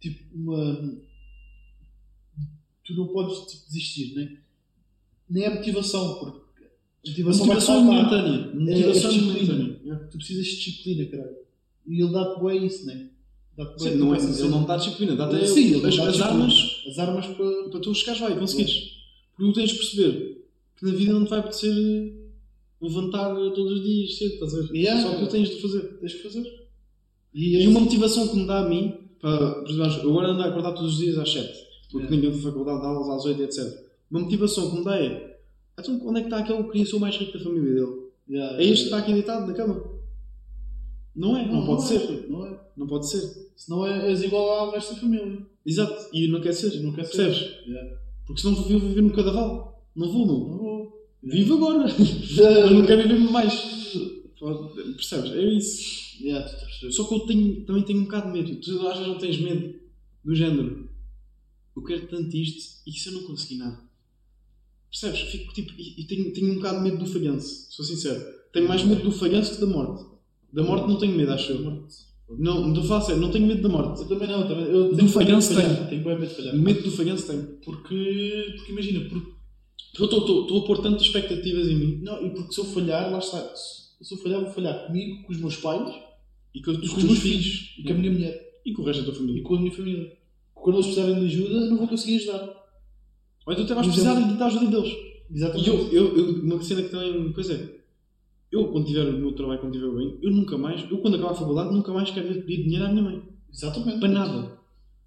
tipo 0.00 0.24
uma. 0.34 0.98
Tu 2.84 2.94
não 2.94 3.08
podes 3.08 3.38
tipo, 3.52 3.66
desistir, 3.66 4.14
né? 4.14 4.38
Nem 5.28 5.44
é 5.44 5.54
motivação, 5.54 6.18
porque 6.20 6.38
a 6.64 7.08
motivação, 7.08 7.46
Motivação 7.46 7.86
vai 7.86 8.02
estar 8.02 8.16
lá. 8.16 8.20
momentânea. 8.20 8.38
É, 8.38 8.50
é 8.50 8.74
Motivação 8.84 9.10
disciplina. 9.10 9.54
momentânea. 9.54 9.80
Yeah. 9.84 10.06
Tu 10.06 10.16
precisas 10.18 10.46
de 10.46 10.56
disciplina, 10.56 11.04
caralho. 11.06 11.36
E 11.86 12.02
ele 12.02 12.12
dá-te 12.12 12.42
bem 12.44 12.66
isso, 12.66 12.86
né? 12.86 13.10
Dá-te 13.56 13.82
Sim, 13.82 13.88
bué, 13.90 13.96
não 13.96 14.14
é, 14.14 14.18
ele 14.18 14.48
não 14.48 14.64
dá 14.64 14.76
disciplina, 14.76 15.16
dá-te 15.16 15.46
Sim, 15.48 15.74
ele 15.74 15.86
as, 15.86 15.96
dá 15.96 16.08
as 16.08 16.20
armas 16.20 16.84
As 16.88 16.98
armas 16.98 17.26
para. 17.26 17.68
para 17.70 17.80
tu 17.80 17.94
chegares 17.94 18.20
lá 18.20 18.30
e 18.30 18.38
conseguires. 18.38 18.92
Porque 19.36 19.52
tu 19.52 19.54
tens 19.54 19.70
de 19.70 19.76
perceber 19.76 20.46
que 20.76 20.84
na 20.86 20.92
vida 20.92 21.12
não 21.12 21.24
te 21.24 21.30
vai 21.30 21.38
apetecer 21.40 21.72
levantar 22.80 23.34
todos 23.34 23.72
os 23.72 23.82
dias 23.82 24.16
cedo, 24.18 24.34
estás 24.34 24.54
a 24.54 24.62
ver? 24.62 24.74
Yeah. 24.74 25.02
Só 25.02 25.14
que 25.14 25.24
tu 25.24 25.30
tens 25.30 25.48
de 25.48 25.62
fazer. 25.62 25.80
Tens 25.98 26.14
que 26.14 26.22
fazer. 26.22 26.66
E 27.34 27.66
uma 27.68 27.80
motivação 27.80 28.28
que 28.28 28.36
me 28.36 28.46
dá 28.46 28.60
a 28.60 28.68
mim, 28.68 28.94
para, 29.20 29.56
por 29.62 29.70
exemplo, 29.70 30.02
eu 30.02 30.10
agora 30.10 30.28
ando 30.28 30.42
a 30.42 30.46
acordar 30.46 30.72
todos 30.72 30.94
os 30.94 30.98
dias 30.98 31.18
às 31.18 31.30
7, 31.30 31.52
porque 31.90 32.06
Yeah. 32.06 32.16
ninguém 32.16 32.30
de 32.30 32.42
faculdade 32.42 32.80
dá 32.80 32.88
aulas 32.88 33.18
às 33.18 33.24
8, 33.26 33.42
etc. 33.42 33.86
Uma 34.10 34.20
motivação 34.20 34.70
que 34.70 34.78
me 34.78 34.84
dá 34.84 34.98
é, 34.98 35.38
Então 35.78 36.00
onde 36.06 36.18
é 36.18 36.20
que 36.22 36.28
está 36.28 36.38
aquele 36.38 36.62
que 36.62 36.70
queria 36.70 36.86
ser 36.86 36.96
o 36.96 37.00
mais 37.00 37.16
rico 37.16 37.36
da 37.36 37.44
família 37.44 37.74
dele? 37.74 38.06
Yeah, 38.28 38.56
É 38.58 38.64
este 38.64 38.76
que 38.76 38.84
está 38.84 38.98
aqui 38.98 39.12
deitado 39.12 39.46
na 39.46 39.52
cama? 39.52 39.96
Não 41.14 41.36
é, 41.36 41.46
não, 41.46 41.64
pode 41.66 41.82
é, 41.84 41.86
ser. 41.86 42.26
Não 42.28 42.46
é. 42.46 42.60
Não 42.76 42.86
pode 42.86 43.08
ser. 43.08 43.22
Senão 43.56 43.86
é, 43.86 44.08
és 44.10 44.22
igual 44.22 44.50
ao 44.50 44.70
resto 44.70 44.94
da 44.94 45.00
família. 45.00 45.46
Exato, 45.64 46.08
e 46.12 46.28
não 46.28 46.40
quer 46.40 46.52
ser. 46.52 46.80
Não 46.80 46.92
quer 46.92 47.04
ser. 47.04 47.24
Percebes? 47.24 47.66
Yeah. 47.66 47.98
Porque 48.26 48.40
senão 48.40 48.54
vou 48.54 48.64
viver 48.64 49.02
no 49.02 49.12
cadaval. 49.12 49.82
Não 49.94 50.10
vou, 50.10 50.26
meu. 50.26 50.38
Não 50.38 50.58
vou. 50.58 50.95
Vivo 51.26 51.56
agora. 51.56 51.86
Mas 51.92 52.70
não 52.70 52.86
quero 52.86 53.02
viver 53.02 53.18
mais. 53.30 53.52
Percebes? 54.96 55.32
É 55.32 55.44
isso. 55.54 56.22
Yeah. 56.22 56.48
Só 56.90 57.04
que 57.04 57.14
eu 57.14 57.20
tenho, 57.20 57.64
também 57.64 57.82
tenho 57.82 58.00
um 58.00 58.04
bocado 58.04 58.32
de 58.32 58.38
medo. 58.38 58.60
Tu 58.60 58.86
às 58.86 58.98
vezes 58.98 59.08
não 59.08 59.18
tens 59.18 59.38
medo 59.38 59.74
do 60.24 60.34
género. 60.34 60.88
Eu 61.76 61.82
quero 61.82 62.06
tanto 62.06 62.34
isto 62.36 62.80
e 62.86 62.92
se 62.92 63.08
eu 63.08 63.14
não 63.14 63.24
conseguir 63.24 63.56
nada. 63.56 63.78
Percebes? 64.88 65.20
Fico 65.32 65.52
tipo. 65.52 65.72
E, 65.76 66.00
e 66.00 66.04
tenho, 66.04 66.32
tenho 66.32 66.52
um 66.52 66.56
bocado 66.56 66.78
de 66.78 66.84
medo 66.84 67.04
do 67.04 67.06
falhanço. 67.10 67.66
Sou 67.70 67.84
sincero. 67.84 68.24
Tenho 68.52 68.68
mais 68.68 68.84
medo 68.84 69.02
do 69.02 69.12
falhanço 69.12 69.54
que 69.54 69.60
da 69.60 69.66
morte. 69.66 70.04
Da 70.52 70.62
morte 70.62 70.86
não 70.86 70.96
tenho 70.96 71.14
medo, 71.14 71.32
acho 71.32 71.52
eu. 71.52 71.86
Não, 72.38 72.68
não 72.68 72.84
faço 72.84 73.06
sério, 73.06 73.20
não 73.20 73.30
tenho 73.30 73.46
medo 73.46 73.62
da 73.62 73.68
morte. 73.68 74.00
Eu 74.00 74.08
também 74.08 74.28
não, 74.28 74.48
também. 74.48 74.64
Eu 74.64 74.94
Do 74.94 75.08
falhanço 75.08 75.54
tenho. 75.54 75.88
Tenho 75.88 76.04
bem 76.04 76.18
medo 76.18 76.28
de 76.28 76.34
falhar. 76.34 76.56
Medo 76.56 76.82
do 76.82 76.90
falhanço 76.90 77.26
tenho. 77.26 77.42
Porque, 77.64 78.54
porque 78.56 78.72
imagina, 78.72 79.08
Porque 79.08 79.35
eu 79.98 80.04
estou- 80.04 80.58
a 80.58 80.66
pôr 80.66 80.78
tantas 80.82 81.02
expectativas 81.02 81.68
em 81.68 81.74
mim 81.74 82.00
não, 82.02 82.24
e 82.26 82.30
porque 82.30 82.52
se 82.52 82.60
eu 82.60 82.64
falhar, 82.64 83.10
lá 83.10 83.18
está. 83.18 83.40
Se 83.54 84.14
eu 84.14 84.18
falhar, 84.18 84.40
vou 84.40 84.50
falhar 84.50 84.86
comigo, 84.86 85.22
com 85.24 85.32
os 85.32 85.38
meus 85.40 85.56
pais, 85.56 85.94
e 86.54 86.60
com, 86.62 86.72
e 86.72 86.88
com 86.88 86.96
os 86.96 87.04
meus 87.04 87.18
filhos, 87.18 87.74
e 87.78 87.82
com 87.82 87.92
a 87.92 87.94
minha 87.96 88.12
mulher, 88.12 88.60
e 88.64 88.72
com 88.72 88.82
o 88.82 88.84
resto 88.84 89.00
da 89.00 89.06
tua 89.06 89.14
e 89.14 89.18
família. 89.18 89.42
com 89.42 89.54
a 89.54 89.60
minha 89.60 89.72
família. 89.72 90.16
Quando 90.54 90.76
eles 90.76 90.86
precisarem 90.86 91.18
de 91.20 91.26
ajuda, 91.26 91.66
não 91.66 91.76
vou 91.78 91.88
conseguir 91.88 92.16
ajudar. 92.16 92.66
Ou 93.46 93.52
então 93.52 93.64
até 93.64 93.74
vais 93.74 93.86
precisar 93.86 94.14
da 94.14 94.46
ajuda 94.46 94.66
deles. 94.66 94.92
E 95.30 95.34
Exatamente. 95.36 95.68
eu, 95.68 95.92
eu, 95.92 96.16
eu, 96.18 96.42
uma 96.42 96.62
cena 96.62 96.82
que 96.82 96.88
também. 96.88 97.32
Coisa 97.32 97.54
é. 97.54 97.76
Eu, 98.50 98.68
quando 98.68 98.86
tiver 98.86 99.02
o 99.08 99.12
meu 99.12 99.32
trabalho, 99.32 99.60
quando 99.60 99.72
tiver 99.72 99.90
bem, 99.90 100.18
eu 100.22 100.30
nunca 100.30 100.56
mais. 100.58 100.88
Eu, 100.90 100.98
quando 100.98 101.14
acabar 101.14 101.32
a 101.32 101.34
faculdade, 101.34 101.74
nunca 101.74 101.92
mais 101.92 102.10
quero 102.10 102.26
pedir 102.42 102.64
dinheiro 102.64 102.84
à 102.84 102.88
minha 102.88 103.02
mãe. 103.02 103.22
Exatamente. 103.52 103.98
Para 104.00 104.08
nada. 104.08 104.58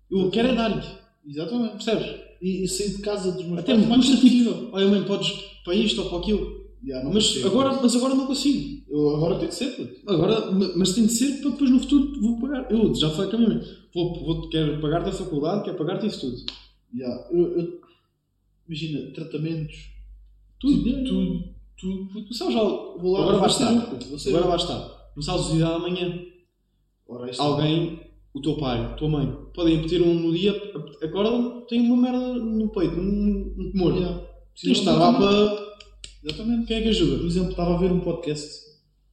Eu 0.09 0.29
quero 0.29 0.49
é 0.49 0.55
dar-lhe. 0.55 0.81
Exatamente. 1.27 1.73
Percebes? 1.73 2.28
E, 2.41 2.63
e 2.63 2.67
sair 2.67 2.89
de 2.95 3.01
casa 3.01 3.31
dos 3.33 3.45
meus 3.45 3.59
Até 3.59 3.73
pais 3.73 3.79
me 3.79 3.85
o 3.85 3.89
mais 3.89 4.05
custa 4.09 4.27
tipo. 4.27 4.69
Olha, 4.71 4.87
mãe, 4.87 5.03
podes 5.03 5.31
para 5.63 5.75
isto 5.75 6.01
ou 6.01 6.09
para 6.09 6.19
aquilo. 6.19 6.59
Já, 6.85 7.03
não 7.03 7.11
Mas 7.13 7.27
consigo. 7.27 7.47
agora, 7.47 7.79
mas 7.81 7.95
agora 7.95 8.15
não 8.15 8.25
consigo. 8.27 8.83
Eu 8.89 9.15
agora 9.17 9.35
tenho 9.35 9.49
que 9.49 9.55
ser, 9.55 9.75
puto. 9.75 9.95
Agora, 10.07 10.49
ma- 10.51 10.71
mas 10.77 10.93
tem 10.93 11.05
de 11.05 11.11
ser 11.11 11.41
para 11.41 11.49
depois 11.51 11.69
no 11.69 11.79
futuro 11.79 12.21
vou 12.21 12.39
pagar. 12.39 12.71
Eu 12.71 12.95
já 12.95 13.09
falei 13.09 13.29
com 13.29 13.35
a 13.35 13.39
minha 13.39 13.53
mãe. 13.55 13.63
Vou, 13.93 14.13
vou, 14.25 14.49
quero 14.49 14.79
pagar-te 14.79 15.09
a 15.09 15.11
faculdade, 15.11 15.63
quero 15.65 15.77
pagar-te 15.77 16.07
isso 16.07 16.21
tudo. 16.21 16.37
Já. 16.97 17.27
Eu, 17.31 17.57
eu- 17.57 17.81
imagina, 18.67 19.11
tratamentos, 19.13 19.75
Tudo. 20.59 20.83
tudo, 20.83 21.03
tudo, 21.03 22.07
tudo. 22.07 22.25
Tu 22.27 22.33
sabes 22.33 22.53
já. 22.53 22.61
Vou 22.63 23.11
lá, 23.11 23.21
agora 23.23 23.37
vai 23.39 23.49
estar. 23.49 23.67
Agora 23.71 23.99
eu. 24.25 24.47
vai 24.47 24.55
estar. 24.57 25.11
Não 25.15 25.23
sabes 25.23 25.47
o 25.47 25.55
dia 25.57 25.67
amanhã. 25.67 26.17
Ora, 27.07 27.29
alguém, 27.39 27.99
o 28.33 28.41
teu 28.41 28.55
pai, 28.57 28.79
a 28.79 28.93
tua 28.93 29.09
mãe, 29.09 29.31
podem 29.53 29.85
ter 29.87 30.01
um 30.01 30.13
no 30.13 30.33
dia, 30.35 30.51
acorda, 31.01 31.65
tem 31.67 31.81
uma 31.81 31.97
merda 31.97 32.33
no 32.35 32.69
peito, 32.69 32.95
um, 32.99 33.55
um 33.57 33.71
tumor. 33.71 33.99
Já. 33.99 34.13
Tens 34.61 34.61
de 34.61 34.71
estar 34.79 34.93
lá 34.95 35.13
para. 35.17 35.69
Exatamente. 36.23 36.67
Quem 36.67 36.77
é 36.77 36.79
que 36.81 36.85
Por 36.89 36.95
ajuda? 36.95 37.25
exemplo, 37.25 37.49
estava 37.51 37.75
a 37.75 37.79
ver 37.79 37.91
um 37.91 37.99
podcast, 38.01 38.65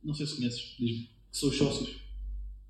não 0.02 0.12
sei 0.14 0.26
se 0.26 0.36
conheces, 0.36 0.74
diz-me, 0.78 1.04
que 1.04 1.10
são 1.38 1.48
os 1.48 1.56
sócios, 1.56 1.90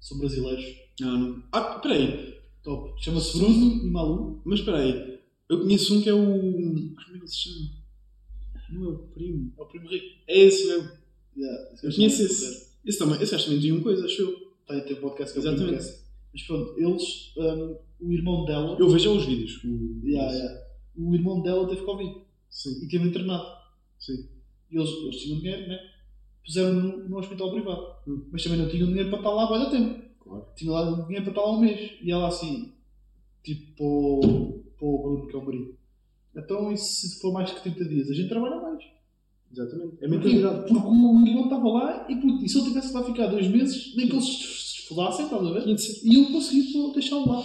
são 0.00 0.18
brasileiros, 0.18 0.64
Ah, 1.02 1.06
não. 1.06 1.42
Ah, 1.52 1.60
peraí, 1.80 2.34
top. 2.62 3.02
Chama-se 3.02 3.38
Bruno 3.38 3.84
e 3.84 3.90
Malu. 3.90 4.40
mas 4.44 4.60
peraí. 4.60 5.16
Eu 5.48 5.60
conheço 5.60 5.96
um 5.96 6.02
que 6.02 6.08
é 6.08 6.14
o. 6.14 6.18
Como 6.26 6.96
é 6.98 7.12
que 7.12 7.18
ele 7.18 7.28
se 7.28 7.36
chama? 7.36 7.70
Não 8.72 8.84
é 8.84 8.88
o 8.88 8.98
primo. 8.98 9.52
É 9.56 9.62
o 9.62 9.66
primo 9.66 9.88
rico. 9.88 10.06
É 10.26 10.38
esse 10.40 10.66
mesmo. 10.66 10.90
Yeah, 11.36 11.68
Eu 11.84 11.92
conheço 11.94 12.22
esse. 12.22 12.66
Esse 12.84 12.98
também. 12.98 13.22
Esse 13.22 13.34
acho 13.34 13.44
que 13.44 13.50
também 13.50 13.60
tinha 13.62 13.74
uma 13.74 13.82
coisa, 13.82 14.04
acho 14.04 14.22
eu. 14.22 14.36
Tem, 14.66 14.80
tem 14.80 14.96
um 14.96 15.00
podcast 15.00 15.32
que 15.32 15.38
é 15.38 15.42
o 15.42 15.54
Exatamente. 15.54 15.78
Primocast. 15.84 16.05
Mas 16.36 16.42
pronto, 16.42 16.74
eles, 16.76 17.32
um, 17.38 17.78
o 17.98 18.12
irmão 18.12 18.44
dela, 18.44 18.76
Eu 18.78 18.90
vejo 18.90 19.16
os 19.16 19.24
vídeos. 19.24 19.64
O... 19.64 20.06
yeah, 20.06 20.30
yeah, 20.30 20.60
o 20.94 21.14
irmão 21.14 21.40
dela 21.40 21.66
teve 21.66 21.80
Covid 21.80 22.14
Sim, 22.50 22.84
e 22.84 22.88
teve 22.88 23.08
internado. 23.08 23.46
sim. 23.98 24.28
E 24.70 24.76
eles, 24.76 24.90
eles 24.90 25.16
tinham 25.22 25.38
dinheiro, 25.38 25.66
né? 25.66 25.78
Puseram 26.44 26.74
no, 26.74 27.08
no 27.08 27.18
hospital 27.18 27.52
privado. 27.52 27.86
Hum. 28.06 28.26
Mas 28.30 28.42
também 28.42 28.58
não 28.58 28.68
tinham 28.68 28.88
dinheiro 28.88 29.08
para 29.08 29.18
estar 29.18 29.30
lá 29.30 29.44
há 29.44 29.70
tempo. 29.70 30.02
Claro. 30.20 30.46
Tinham 30.54 30.74
lá 30.74 31.04
dinheiro 31.06 31.24
para 31.24 31.30
estar 31.30 31.40
lá 31.40 31.56
um 31.56 31.60
mês. 31.60 31.92
E 32.02 32.10
ela 32.10 32.28
assim, 32.28 32.74
tipo, 33.42 34.30
para 34.76 34.86
o, 34.86 35.02
Bruno, 35.02 35.26
que 35.26 35.36
é 35.36 35.38
o 35.38 35.44
marido. 35.44 35.74
Então, 36.36 36.70
e 36.70 36.76
se 36.76 37.18
for 37.18 37.32
mais 37.32 37.50
que 37.50 37.62
30 37.62 37.84
dias? 37.86 38.10
A 38.10 38.14
gente 38.14 38.28
trabalha 38.28 38.60
mais. 38.60 38.84
Exatamente. 39.50 40.04
É 40.04 40.08
mentalidade. 40.08 40.68
Porque 40.68 40.74
o 40.74 41.26
irmão 41.26 41.44
estava 41.44 41.68
lá 41.68 42.06
e, 42.10 42.44
e 42.44 42.48
se 42.48 42.58
ele 42.58 42.68
tivesse 42.68 42.92
lá 42.92 43.04
ficar 43.04 43.28
dois 43.28 43.48
meses, 43.48 43.94
nem 43.96 44.06
que 44.06 44.14
eles 44.14 44.55
se 44.86 44.92
esfodassem, 44.92 45.24
estás 45.26 45.46
a 45.46 45.50
ver? 45.52 45.66
E 46.04 46.14
eu 46.16 46.26
consegui 46.26 46.92
deixá-lo 46.92 47.28
lá. 47.28 47.42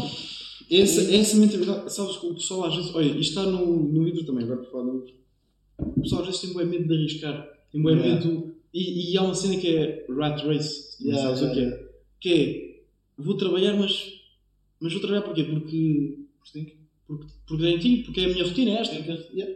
Essa, 0.69 1.01
essa 1.13 1.35
mentalidade, 1.37 1.91
sabes 1.93 2.17
que 2.17 2.25
o 2.27 2.33
pessoal 2.33 2.65
às 2.65 2.75
vezes. 2.75 2.95
Olha, 2.95 3.05
isto 3.07 3.19
está 3.39 3.43
no, 3.43 3.65
no 3.91 4.03
livro 4.03 4.23
também, 4.25 4.43
agora 4.45 4.61
por 4.61 4.71
falar 4.71 4.83
no 4.85 4.99
livro. 4.99 5.13
O 5.77 6.01
pessoal 6.01 6.21
às 6.21 6.27
vezes 6.27 6.41
tem 6.41 6.53
bem 6.53 6.65
medo 6.65 6.87
de 6.87 6.93
arriscar, 6.93 7.47
tem 7.71 7.83
bem 7.83 7.95
Yeah. 7.97 8.25
medo. 8.25 8.55
E, 8.73 9.11
e 9.11 9.17
há 9.17 9.21
uma 9.23 9.35
cena 9.35 9.57
que 9.57 9.67
é 9.75 10.05
Rat 10.09 10.41
Race, 10.45 10.95
não 11.03 11.11
Yeah, 11.11 11.35
sabes 11.35 11.41
yeah, 11.41 11.51
o 11.51 11.53
que 11.53 11.59
é? 11.59 11.91
Que 12.21 12.33
é. 12.33 12.81
Vou 13.21 13.35
trabalhar, 13.35 13.75
mas. 13.77 14.13
Mas 14.79 14.93
vou 14.93 15.01
trabalhar 15.01 15.23
porquê? 15.23 15.43
Porque. 15.43 16.17
Porque 16.39 16.77
Porque, 17.07 17.25
porque 17.45 17.63
tenho 17.63 17.79
que, 17.79 18.03
porque 18.03 18.21
é 18.21 18.25
a 18.25 18.29
minha 18.29 18.43
rotina, 18.45 18.71
é 18.71 18.75
esta. 18.81 18.95
tem. 18.95 19.27
Yeah. 19.33 19.55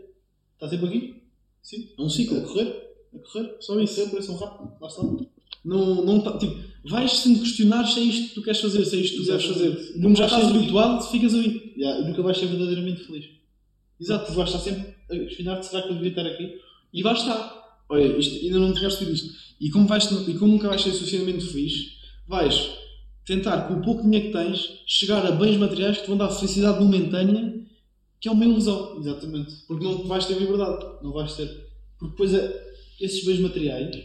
Está 0.55 0.67
sempre 0.69 0.87
aqui? 0.87 1.15
Sim. 1.63 1.89
É 1.97 2.01
um 2.01 2.05
A 2.07 2.09
ciclo. 2.09 2.41
correr? 2.41 2.67
A 3.13 3.19
correr? 3.19 3.55
Só 3.61 3.79
isso. 3.79 3.93
Sempre, 3.95 4.11
parece 4.11 4.31
um 4.31 4.35
rato. 4.35 4.63
Lá 4.81 4.87
está. 4.87 5.01
Não, 5.65 6.05
não 6.05 6.21
tá, 6.21 6.37
tipo, 6.37 6.55
vais 6.87 7.11
sem 7.11 7.39
questionar 7.39 7.85
se 7.87 7.99
é 7.99 8.03
isto 8.03 8.29
que 8.29 8.35
tu 8.35 8.41
queres 8.43 8.61
fazer, 8.61 8.85
se 8.85 8.95
é 8.95 8.99
isto 8.99 9.17
que 9.17 9.23
tu 9.23 9.27
deves 9.27 9.45
Exatamente. 9.45 9.75
fazer. 9.77 10.01
Como 10.01 10.15
já 10.15 10.25
estás 10.25 10.45
habituado, 10.45 11.11
ficas 11.11 11.33
ali. 11.33 11.73
Yeah, 11.75 12.07
nunca 12.07 12.21
vais 12.21 12.37
ser 12.37 12.45
verdadeiramente 12.45 13.03
feliz. 13.03 13.25
Exato. 13.99 14.27
Tu 14.27 14.33
vais 14.33 14.49
estar 14.49 14.59
sempre 14.61 14.95
a 15.09 15.15
questionar-te: 15.15 15.65
será 15.65 15.81
que 15.81 15.89
eu 15.89 15.95
devia 15.95 16.09
estar 16.09 16.25
aqui? 16.25 16.53
E 16.93 17.01
lá 17.01 17.13
está. 17.13 17.63
Olha, 17.89 18.17
isto, 18.17 18.45
ainda 18.45 18.59
não 18.59 18.73
tiveste 18.73 19.05
visto 19.05 19.25
isto. 19.25 19.45
E 19.59 19.69
como, 19.69 19.87
vais, 19.87 20.05
e 20.05 20.33
como 20.35 20.53
nunca 20.53 20.67
vais 20.67 20.81
ser 20.81 20.91
suficientemente 20.91 21.45
feliz, 21.45 21.97
vais 22.27 22.71
tentar, 23.25 23.67
com 23.67 23.75
o 23.75 23.81
pouco 23.81 24.03
dinheiro 24.03 24.27
que 24.27 24.33
tens, 24.33 24.83
chegar 24.85 25.25
a 25.25 25.31
bens 25.31 25.57
materiais 25.57 25.97
que 25.97 26.03
te 26.03 26.09
vão 26.09 26.17
dar 26.17 26.29
felicidade 26.29 26.79
momentânea, 26.79 27.65
que 28.19 28.27
é 28.27 28.31
uma 28.31 28.45
ilusão. 28.45 28.99
Exatamente. 28.99 29.53
Porque 29.67 29.83
não 29.83 30.05
vais 30.07 30.25
ter 30.25 30.37
liberdade. 30.37 30.85
Não 31.01 31.11
vais 31.11 31.33
ter. 31.35 31.47
Porque 31.97 32.11
depois 32.11 32.33
é, 32.33 32.75
esses 32.99 33.25
bens 33.25 33.39
materiais, 33.39 33.95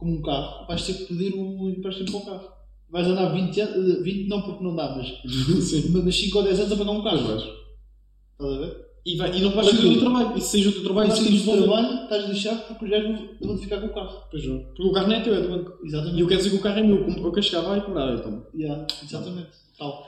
como 0.00 0.16
um 0.16 0.22
carro, 0.22 0.66
vais 0.66 0.84
ter 0.84 0.94
que 0.94 1.04
pedir 1.04 1.34
um 1.36 1.68
empréstimo 1.68 2.10
para 2.10 2.20
o 2.20 2.24
carro. 2.26 2.48
Vais 2.90 3.06
andar 3.06 3.26
20 3.32 3.60
anos, 3.60 4.02
20 4.02 4.28
não 4.28 4.42
porque 4.42 4.64
não 4.64 4.74
dá, 4.74 4.96
mas 4.96 5.12
mas 6.04 6.16
5 6.16 6.38
ou 6.38 6.44
10 6.44 6.58
anos 6.60 6.72
a 6.72 6.76
pagar 6.76 6.90
um 6.90 7.04
carro. 7.04 7.18
Vais. 7.28 7.42
Estás 7.42 8.54
a 8.54 8.58
ver? 8.58 8.90
E, 9.06 9.16
vai, 9.16 9.34
e 9.34 9.40
não 9.40 9.50
vais 9.52 9.68
o 9.68 9.76
quê? 9.76 9.82
teu 9.82 10.00
trabalho. 10.00 10.36
E 10.36 10.40
se 10.40 10.48
seja 10.50 10.68
o 10.68 10.72
teu 10.72 10.82
trabalho, 10.82 11.12
de 11.14 11.24
de 11.24 11.30
devolver. 11.38 11.62
trabalho, 11.64 12.02
estás 12.02 12.28
lixado 12.28 12.62
porque 12.68 12.84
os 12.84 12.90
gajos 12.90 13.18
vão- 13.40 13.56
ficar 13.58 13.80
com 13.80 13.86
o 13.86 13.94
carro. 13.94 14.18
Pois 14.30 14.46
não. 14.46 14.58
Porque 14.58 14.82
o 14.82 14.92
carro 14.92 15.08
não 15.08 15.14
é 15.16 15.20
teu, 15.20 15.34
é 15.34 15.40
do 15.40 15.48
banco. 15.48 15.72
E 15.82 15.86
Exatamente. 15.88 16.20
eu 16.20 16.26
quero 16.26 16.38
dizer 16.42 16.50
que 16.50 16.56
o 16.56 16.60
carro 16.60 16.78
é 16.78 16.82
meu. 16.82 17.04
como- 17.04 17.26
Eu 17.26 17.32
quero 17.32 17.46
chegar 17.46 17.62
lá 17.62 17.78
e 17.78 17.80
cobrar, 17.80 18.14
então. 18.14 18.46
Yeah, 18.54 18.86
exatamente. 19.02 19.48
Tal. 19.78 20.06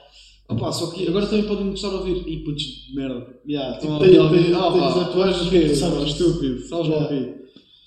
Opa, 0.49 0.73
só 0.73 0.91
que 0.91 1.09
agora 1.09 1.27
também 1.27 1.45
podem 1.47 1.71
gostar 1.71 1.89
de 1.89 1.95
ouvir. 1.95 2.29
E 2.29 2.37
putz, 2.45 2.63
de 2.89 2.95
merda. 2.95 3.27
Yeah, 3.49 3.79
tipo, 3.79 3.95
a 3.95 3.99
tem, 4.01 4.19
ouvir 4.19 4.45
tem, 4.45 4.55
alguém. 4.55 4.55
Ah, 4.55 4.73
tem 4.73 4.81
pá, 4.81 4.87
18 4.89 7.42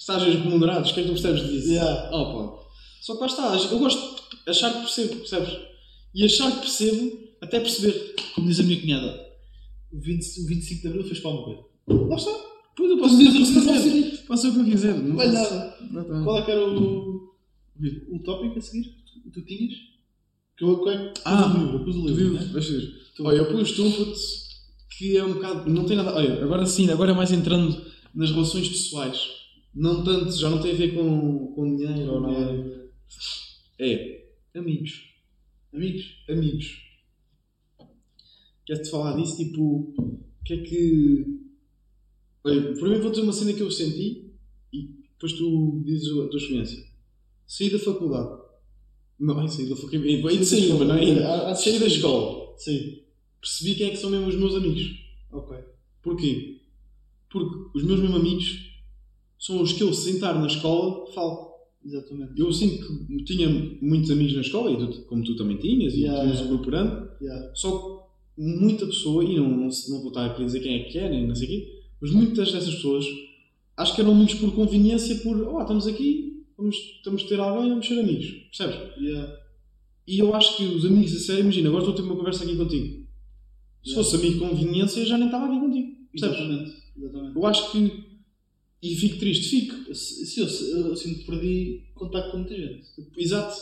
Estágios 0.06 0.36
remunerados, 0.36 0.92
o 0.92 0.94
que 0.94 1.00
é 1.00 1.04
que 1.04 1.10
tu 1.10 1.14
percebes 1.20 1.50
disso? 1.50 1.68
Yeah. 1.68 2.10
Ah, 2.10 2.26
pá. 2.26 2.60
Só 3.02 3.16
que 3.16 3.22
lá 3.22 3.26
está. 3.26 3.56
Eu 3.74 3.80
gosto 3.80 4.22
de 4.46 4.52
achar 4.52 4.72
que 4.72 4.80
percebo, 4.82 5.16
percebes? 5.16 5.58
E 6.14 6.24
achar 6.24 6.52
que 6.52 6.60
percebo 6.60 7.20
até 7.42 7.60
perceber. 7.60 8.14
Como 8.36 8.48
diz 8.48 8.60
a 8.60 8.64
minha 8.64 8.80
cunhada, 8.80 9.26
o, 9.92 10.00
20, 10.00 10.42
o 10.42 10.48
25 10.48 10.82
de 10.84 10.88
Abril 10.90 11.04
fez 11.06 11.20
para 11.22 11.32
uma 11.32 11.44
coisa. 11.44 11.62
Lá 11.88 12.16
está. 12.18 12.32
Pois 12.78 12.92
eu 12.92 12.98
Tu 12.98 13.02
posso 13.02 13.18
dizer 13.18 13.30
o 13.30 13.46
que 13.46 13.54
quiser. 13.54 14.26
Faço 14.28 14.50
o 14.50 14.54
que 14.54 14.60
eu 14.60 14.66
quiser. 14.66 14.96
Não 14.96 15.16
vai 15.16 15.32
nada. 15.32 15.76
Qual 16.24 16.38
é 16.38 16.42
que 16.46 16.52
era 16.52 16.68
o, 16.68 17.32
o 18.12 18.20
tópico 18.24 18.60
a 18.60 18.62
seguir? 18.62 18.84
que 19.24 19.32
Tu 19.32 19.42
tinhas? 19.42 19.74
Que 20.56 20.66
eu, 20.66 20.88
é 20.88 21.14
que 21.14 21.22
Ah, 21.26 21.50
pus 21.50 21.56
o 21.56 21.58
livro, 21.58 21.78
eu 21.80 21.84
pus 21.84 21.96
o 21.96 22.02
Tu 22.04 22.08
livro, 22.10 22.34
né? 22.34 22.94
Tu- 23.16 23.26
Olha, 23.26 23.38
eu 23.38 23.44
um 23.44 23.92
putz, 23.92 24.50
que 25.00 25.18
é 25.18 25.24
um 25.26 25.34
bocado. 25.34 25.68
Não 25.68 25.84
tem 25.84 25.98
nada. 25.98 26.14
Olha, 26.14 26.44
agora 26.44 26.64
sim, 26.68 26.88
agora 26.92 27.10
é 27.12 27.16
mais 27.16 27.32
entrando 27.32 27.84
nas 28.14 28.30
relações 28.30 28.70
pessoais. 28.70 29.45
Não 29.76 30.04
tanto, 30.06 30.32
já 30.32 30.50
não 30.50 30.62
tem 30.62 30.72
a 30.72 30.76
ver 30.76 30.96
com, 30.96 31.48
com 31.54 31.76
dinheiro 31.76 32.14
ou 32.14 32.22
nada. 32.22 32.90
É. 33.78 34.26
Amigos. 34.56 35.14
Amigos. 35.74 36.24
Amigos. 36.30 36.82
Quero-te 38.66 38.90
falar 38.90 39.18
disso, 39.18 39.36
tipo. 39.36 39.94
O 39.98 40.44
que 40.46 40.54
é 40.54 40.58
que. 40.64 41.26
Olha, 42.46 42.74
primeiro 42.74 43.02
vou 43.02 43.12
dizer 43.12 43.24
uma 43.24 43.34
cena 43.34 43.52
que 43.52 43.62
eu 43.62 43.70
senti 43.70 44.32
e 44.72 44.90
depois 45.12 45.34
tu 45.34 45.84
dizes 45.86 46.10
a 46.12 46.28
tua 46.28 46.40
experiência. 46.40 46.86
Saí 47.46 47.70
da 47.70 47.80
faculdade. 47.80 48.44
Não, 49.20 49.42
é 49.44 49.48
sair 49.48 49.68
da 49.68 49.76
faculdade. 49.76 50.22
De 50.22 50.46
sair, 50.46 50.70
mas 50.70 50.88
não 50.88 50.96
é 50.96 51.02
ainda. 51.02 51.50
Ah, 51.50 51.56
Saí 51.56 51.80
da 51.80 51.88
escola. 51.88 52.56
Sim. 52.58 53.02
Percebi 53.42 53.76
quem 53.76 53.88
é 53.88 53.90
que 53.90 53.98
são 53.98 54.10
mesmo 54.10 54.28
os 54.28 54.36
meus 54.36 54.56
amigos. 54.56 55.06
Ok. 55.32 55.58
Porquê? 56.02 56.62
Porque 57.30 57.78
os 57.78 57.84
meus 57.84 58.00
mesmos 58.00 58.20
amigos 58.20 58.65
são 59.40 59.62
os 59.62 59.74
que 59.74 59.84
eu 59.84 59.94
sentar 59.94 60.40
na 60.40 60.48
escola 60.48 61.12
falo. 61.14 61.54
Exatamente. 61.86 62.32
Eu 62.40 62.52
sinto 62.52 63.06
que 63.06 63.24
tinha 63.26 63.48
muitos 63.82 64.10
amigos 64.10 64.34
na 64.34 64.42
escola, 64.42 64.72
e 64.72 64.78
tu- 64.78 65.02
como 65.04 65.24
tu 65.24 65.36
também 65.36 65.58
tinhas, 65.58 65.94
e 65.94 66.02
Yeah, 66.02 66.20
tínhamos 66.22 66.40
yeah. 66.40 66.44
um 66.46 66.48
grupo 66.58 66.72
grande, 66.72 67.10
Yeah. 67.22 67.52
só 67.56 67.78
que 68.36 68.42
muita 68.42 68.86
pessoa, 68.88 69.24
e 69.24 69.36
não, 69.38 69.48
não, 69.50 69.70
não 69.90 70.00
vou 70.00 70.08
estar 70.08 70.26
aqui 70.26 70.42
a 70.42 70.46
dizer 70.46 70.62
quem 70.62 70.76
é 70.76 70.84
que 70.86 70.98
é, 70.98 71.10
nem 71.10 71.28
não 71.28 71.36
sei 71.36 71.46
o 71.46 71.50
quê, 71.50 71.82
mas 72.02 72.12
muitas 72.12 72.52
dessas 72.52 72.74
pessoas 72.76 73.06
acho 73.78 73.94
que 73.96 74.02
eram 74.02 74.12
amigos 74.14 74.34
por 74.36 74.52
conveniência, 74.54 75.16
por, 75.18 75.38
oh, 75.42 75.62
estamos 75.62 75.86
aqui, 75.86 76.44
vamos, 76.58 76.76
estamos 76.76 77.24
ter 77.24 77.40
alguém, 77.40 77.70
vamos 77.70 77.86
ser 77.88 78.00
amigos, 78.00 78.26
percebes? 78.52 78.78
Yeah. 79.00 79.36
E 80.08 80.20
eu 80.20 80.34
acho 80.36 80.58
que 80.58 80.64
os 80.66 80.86
amigos 80.86 81.16
a 81.16 81.20
sério, 81.20 81.42
imagina, 81.44 81.68
agora 81.70 81.84
estou 81.84 81.94
a 81.94 81.98
ter 81.98 82.04
uma 82.04 82.16
conversa 82.16 82.44
aqui 82.44 82.56
contigo. 82.56 83.06
Se 83.84 83.92
Yeah. 83.92 84.04
fosse 84.04 84.16
amigo 84.16 84.34
de 84.34 84.40
conveniência, 84.40 85.06
já 85.06 85.18
nem 85.20 85.28
estava 85.28 85.46
aqui 85.46 85.60
contigo, 85.60 85.88
percebes? 86.12 86.40
Exatamente. 86.40 86.72
Exatamente. 86.98 87.36
Eu 87.36 87.46
acho 87.46 87.72
que, 87.72 88.05
e 88.82 88.96
fico 88.96 89.18
triste, 89.18 89.50
fico, 89.50 89.96
se- 89.96 90.40
eu, 90.40 90.48
eu, 90.48 90.88
eu 90.90 90.96
sinto 90.96 91.20
que 91.20 91.26
perdi 91.26 91.84
contacto 91.96 92.32
com 92.32 92.38
muita 92.38 92.56
gente. 92.56 92.86
exato, 93.18 93.56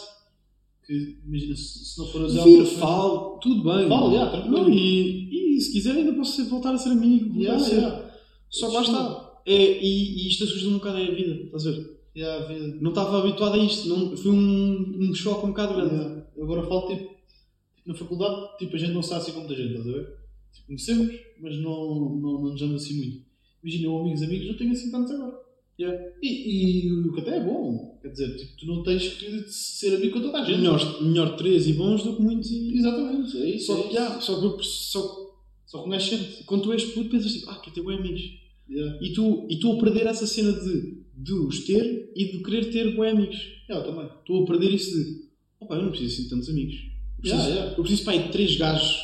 Que, 0.86 1.18
imagina, 1.26 1.56
se, 1.56 1.86
se 1.86 1.98
não 2.00 2.08
for 2.08 2.22
usar 2.24 2.44
Vir, 2.44 2.66
falo, 2.66 3.38
tudo 3.40 3.64
bem. 3.64 3.88
Falo, 3.88 4.12
yeah, 4.12 4.30
tranquilo. 4.32 4.58
Não, 4.64 4.70
e, 4.70 5.56
e 5.58 5.62
se 5.62 5.72
quiser 5.72 5.96
ainda 5.96 6.14
posso 6.14 6.44
voltar 6.50 6.74
a 6.74 6.78
ser 6.78 6.90
amigo. 6.90 7.40
Yeah, 7.40 7.64
ser. 7.64 7.76
yeah. 7.76 8.12
Só 8.50 8.68
que 8.70 8.76
lá 8.76 8.82
está. 8.82 9.42
É, 9.46 9.82
e, 9.82 10.24
e 10.24 10.28
isto 10.30 10.44
assusta 10.44 10.68
um 10.70 10.74
bocado 10.74 10.98
é 10.98 11.08
a 11.08 11.12
vida, 11.14 11.34
estás 11.46 11.68
a 11.68 11.72
ver? 11.72 12.00
Yeah, 12.16 12.44
a 12.44 12.48
vida. 12.48 12.78
Não 12.82 12.90
estava 12.92 13.20
habituado 13.20 13.56
a 13.56 13.64
isto, 13.64 13.88
não, 13.90 14.16
foi 14.16 14.32
um, 14.32 15.10
um 15.10 15.14
choque 15.16 15.46
um 15.46 15.50
bocado 15.50 15.74
grande. 15.76 15.96
Yeah. 15.96 16.26
Agora 16.42 16.64
falo 16.68 16.88
tipo, 16.88 17.02
tipo, 17.04 17.88
na 17.88 17.94
faculdade, 17.96 18.58
tipo, 18.58 18.76
a 18.76 18.80
gente 18.80 18.92
não 18.94 19.00
está 19.02 19.18
assim 19.18 19.32
com 19.32 19.40
muita 19.40 19.56
gente, 19.56 19.70
estás 19.72 19.88
a 19.88 19.92
ver? 19.92 20.06
Tipo, 20.54 20.68
conhecemos, 20.68 21.16
mas 21.42 21.58
não, 21.58 21.96
não, 21.96 22.16
não 22.20 22.42
nos 22.52 22.60
damos 22.60 22.84
assim 22.84 22.98
muito. 22.98 23.33
Imagina, 23.64 23.86
eu 23.88 23.98
amigos, 23.98 24.22
amigos, 24.22 24.48
não 24.48 24.58
tenho 24.58 24.72
assim 24.74 24.92
tantos 24.92 25.12
agora. 25.12 25.42
Yeah. 25.80 26.06
E, 26.22 26.86
e 26.86 26.92
o 26.92 27.14
que 27.14 27.22
até 27.22 27.38
é 27.38 27.44
bom. 27.44 27.98
Quer 28.02 28.10
dizer, 28.10 28.36
tipo, 28.36 28.58
tu 28.58 28.66
não 28.68 28.84
tens 28.84 29.08
que 29.14 29.44
ser 29.48 29.96
amigo 29.96 30.14
com 30.14 30.22
toda 30.22 30.42
a 30.42 30.46
gente. 30.46 30.58
Melhor, 30.58 31.02
melhor 31.02 31.36
três 31.36 31.68
e 31.68 31.74
bons 31.74 32.04
do 32.04 32.16
que 32.16 32.22
muitos 32.22 32.52
e. 32.52 32.78
Exatamente, 32.78 33.38
é 33.38 33.50
isso. 33.56 33.68
Só 33.68 33.80
é 33.80 33.84
que, 33.84 33.94
yeah, 33.96 34.22
só 34.22 34.40
que, 34.40 34.46
eu- 34.46 34.64
só 34.64 35.34
Só 35.66 35.84
que 35.84 36.44
quando 36.46 36.64
tu 36.64 36.74
és 36.74 36.84
puto 36.86 37.10
pensas 37.10 37.34
tipo, 37.34 37.50
ah, 37.50 37.56
quer 37.60 37.72
ter 37.72 37.82
bem 37.84 37.98
amigos. 37.98 38.22
Yeah. 38.70 39.00
E 39.02 39.14
tu 39.14 39.48
e 39.50 39.56
estou 39.56 39.78
a 39.78 39.84
perder 39.84 40.06
essa 40.06 40.28
cena 40.28 40.52
de, 40.54 40.98
de 41.18 41.34
os 41.34 41.66
ter 41.66 42.12
e 42.16 42.26
de 42.32 42.44
querer 42.44 42.66
ter 42.72 42.96
bem 42.96 43.10
amigos. 43.10 43.38
Yeah, 43.70 43.84
eu 43.88 43.92
também. 43.94 44.10
Estou 44.20 44.44
a 44.44 44.46
perder 44.46 44.72
isso 44.74 44.92
de, 44.96 45.24
opa, 45.60 45.76
eu 45.76 45.82
não 45.84 45.90
preciso 45.90 46.14
assim 46.14 46.24
de 46.24 46.30
tantos 46.30 46.50
amigos. 46.50 46.76
Eu 46.76 47.22
preciso, 47.22 47.42
Yeah, 47.42 47.56
yeah. 47.56 47.72
eu 47.78 47.84
preciso 47.84 48.04
pá, 48.06 48.16
de 48.16 48.32
três 48.32 48.56
gajos 48.58 48.96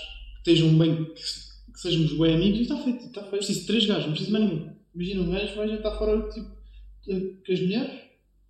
que 0.43 0.51
estejam 0.51 0.77
bem, 0.77 1.05
que, 1.05 1.21
que 1.79 1.83
sejamos 1.83 2.11
bem 2.17 2.35
amigos 2.35 2.59
e 2.59 2.61
está 2.63 2.77
feito. 2.77 3.05
Está 3.05 3.21
feito. 3.21 3.37
preciso 3.37 3.61
de 3.61 3.67
três 3.67 3.85
gajos, 3.85 4.05
não 4.05 4.11
preciso 4.11 4.31
de 4.31 4.39
mais 4.39 4.51
ninguém. 4.51 4.75
Imagina, 4.93 5.21
um 5.21 5.31
gajo 5.31 5.55
vai 5.55 5.69
jantar 5.69 5.97
fora, 5.97 6.29
tipo, 6.29 6.51
eh, 7.07 7.19
com 7.45 7.53
as 7.53 7.61
mulheres. 7.61 8.01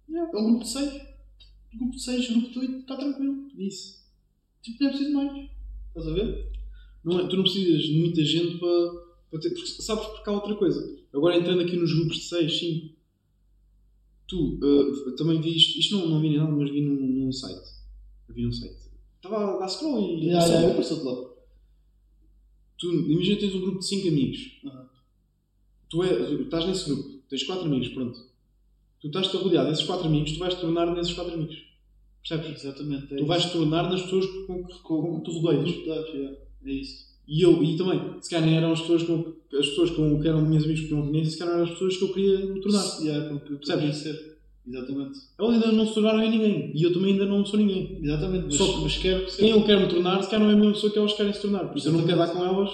Yeah. 0.10 0.32
É 0.34 0.38
um 0.42 0.46
grupo 0.46 0.64
de 0.64 0.70
seis. 0.70 1.02
Grupo 1.76 1.96
de 1.96 2.04
seis, 2.04 2.30
grupo 2.32 2.50
de 2.50 2.60
oito, 2.60 2.80
está 2.80 2.96
tranquilo. 2.96 3.48
Isso. 3.56 4.04
Tipo, 4.64 4.84
não 4.84 4.90
é 4.90 4.94
preciso 4.94 5.14
mais. 5.14 5.50
Estás 5.90 6.08
a 6.08 6.14
ver? 6.14 6.52
Não 7.04 7.20
é, 7.20 7.28
tu 7.28 7.36
não 7.36 7.44
precisas 7.44 7.84
de 7.84 8.00
muita 8.00 8.24
gente 8.26 8.58
para, 8.58 8.92
para 9.30 9.40
ter. 9.40 9.50
Porque, 9.52 9.68
sabes 9.68 10.06
porque 10.08 10.30
há 10.30 10.34
outra 10.34 10.56
coisa. 10.56 11.00
Agora 11.14 11.38
entrando 11.38 11.62
aqui 11.62 11.78
nos 11.78 11.94
grupos 11.94 12.18
de 12.18 12.24
6, 12.24 12.60
5. 12.60 12.96
Tu 14.28 14.60
eh, 14.64 15.16
também 15.18 15.40
vi 15.40 15.56
isto. 15.56 15.80
Isto 15.80 15.98
não, 15.98 16.10
não 16.10 16.22
vi 16.22 16.30
nem 16.30 16.38
nada, 16.40 16.52
mas 16.52 16.72
vi 16.72 16.82
num, 16.82 16.96
num 16.96 17.32
site. 17.32 17.70
Eu 18.28 18.34
vi 18.34 18.44
num 18.44 18.52
site. 18.52 18.90
Estava 19.18 19.56
a 19.56 19.60
dar 19.60 19.68
scroll 19.68 20.18
e. 20.18 20.26
Yeah, 20.26 20.48
yeah, 20.48 20.68
eu 20.70 20.76
passo-te 20.76 21.06
lá. 21.06 21.39
Tu 22.80 22.92
imagina 22.92 23.36
que 23.36 23.42
tens 23.42 23.56
um 23.56 23.62
grupo 23.62 23.80
de 23.80 23.88
5 23.88 24.08
amigos. 24.08 24.60
Aham. 24.66 24.90
Tu, 25.90 26.04
é, 26.04 26.16
tu 26.16 26.42
estás 26.44 26.66
nesse 26.66 26.86
grupo, 26.86 27.22
tens 27.30 27.44
4 27.44 27.66
amigos, 27.66 27.90
pronto. 27.90 28.20
Tu 29.02 29.08
estás-te 29.08 29.36
a 29.36 29.40
rodear 29.40 29.66
desses 29.68 29.86
4 29.86 30.08
amigos, 30.08 30.32
tu 30.32 30.40
vais 30.40 30.54
te 30.54 30.62
tornar 30.62 30.94
nesses 30.96 31.14
4 31.14 31.34
amigos. 31.34 31.70
Percebes? 32.28 32.64
Exatamente. 32.64 33.14
É 33.14 33.18
Tu 33.18 33.26
vais 33.26 33.46
te 33.46 33.52
tornar 33.52 33.90
nas 33.90 34.02
pessoas 34.04 34.26
com 34.26 34.64
que, 34.64 34.80
com 34.80 35.20
que 35.20 35.26
tu 35.26 35.40
rodeias. 35.40 35.76
Yeah. 36.14 36.38
É 36.66 36.72
isso. 36.72 37.10
E 37.28 37.42
eu, 37.42 37.64
e 37.64 37.78
também, 37.78 38.22
se 38.22 38.30
calhar 38.30 38.46
nem 38.46 38.58
eram 38.58 38.72
as 38.72 38.82
pessoas 38.82 39.04
com 39.04 39.36
as 39.54 39.68
pessoas 39.68 39.92
com 39.92 40.20
que 40.20 40.28
eram 40.28 40.42
minhas 40.42 40.64
amigas 40.64 40.86
que 40.86 40.92
não 40.92 41.08
conheço, 41.08 41.32
se 41.32 41.38
calhar 41.38 41.56
eram 41.56 41.66
as 41.66 41.72
pessoas 41.72 41.98
que 41.98 42.04
eu 42.04 42.14
queria 42.14 42.46
me 42.46 42.60
tornar. 42.60 43.02
Yeah, 43.02 43.40
Percebes? 43.40 44.29
Exatamente. 44.70 45.20
Elas 45.40 45.54
ainda 45.56 45.72
não 45.72 45.88
se 45.88 45.94
tornaram 45.96 46.24
em 46.24 46.30
ninguém. 46.30 46.72
E 46.76 46.84
eu 46.84 46.94
também 46.94 47.14
ainda 47.14 47.26
não 47.26 47.44
sou 47.46 47.60
ninguém. 47.60 48.00
Exatamente. 48.04 48.46
Mas, 48.46 48.56
Só 48.56 48.66
que- 48.74 48.82
mas 48.82 48.98
quero. 48.98 49.26
Quem 49.36 49.50
eu 49.50 49.64
quero 49.66 49.82
me 49.82 49.88
tornar, 49.88 50.22
se 50.24 50.30
calhar 50.30 50.46
não 50.46 50.52
é 50.52 50.54
a 50.54 50.58
mesma 50.58 50.74
pessoa 50.74 50.94
que 50.94 51.00
elas 51.00 51.14
querem 51.14 51.34
se 51.34 51.42
tornar. 51.42 51.68
Por 51.70 51.78
isso 51.78 51.88
eu 51.88 51.94
não 51.94 52.06
quero 52.06 52.18
dar 52.20 52.28
com 52.30 52.44
elas. 52.46 52.70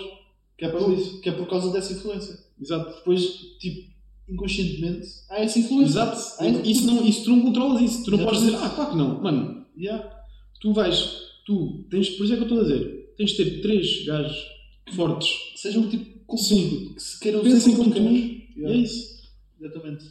Que 0.57 0.65
é, 0.65 0.69
por 0.69 0.93
isso. 0.93 1.21
que 1.21 1.29
é 1.29 1.31
por 1.33 1.47
causa 1.47 1.71
dessa 1.71 1.93
influência. 1.93 2.37
Exato. 2.61 2.95
Depois, 2.97 3.23
tipo, 3.59 3.91
inconscientemente, 4.29 5.07
há 5.29 5.39
essa 5.41 5.59
influência. 5.59 5.91
Exato. 5.91 6.17
Há 6.39 6.47
Isso, 6.67 6.85
não, 6.85 7.05
isso 7.05 7.23
tu 7.25 7.29
não 7.31 7.41
controlas 7.41 7.81
isso. 7.81 8.03
Tu 8.05 8.11
não 8.11 8.19
podes 8.19 8.41
dizer, 8.41 8.55
ah, 8.55 8.69
claro 8.69 8.91
que 8.91 8.97
não. 8.97 9.21
Mano, 9.21 9.65
Yeah. 9.77 10.09
tu 10.61 10.71
vais, 10.73 11.17
tu 11.45 11.85
tens, 11.89 12.09
por 12.11 12.23
isso 12.23 12.33
é 12.33 12.37
que 12.37 12.43
eu 12.43 12.47
estou 12.47 12.59
a 12.61 12.63
dizer, 12.63 13.13
tens 13.17 13.31
de 13.31 13.37
ter 13.37 13.61
três 13.61 14.05
gajos 14.05 14.37
fortes. 14.93 15.29
Que 15.53 15.59
sejam 15.59 15.89
tipo 15.89 16.19
como 16.25 16.41
Sim. 16.41 16.93
que 16.95 17.01
se 17.01 17.19
queiram 17.19 17.41
Pensem 17.41 17.59
ser 17.73 17.77
como 17.77 17.91
tu 17.93 17.99
é 18.67 18.75
isso. 18.77 19.15
Exatamente. 19.59 20.05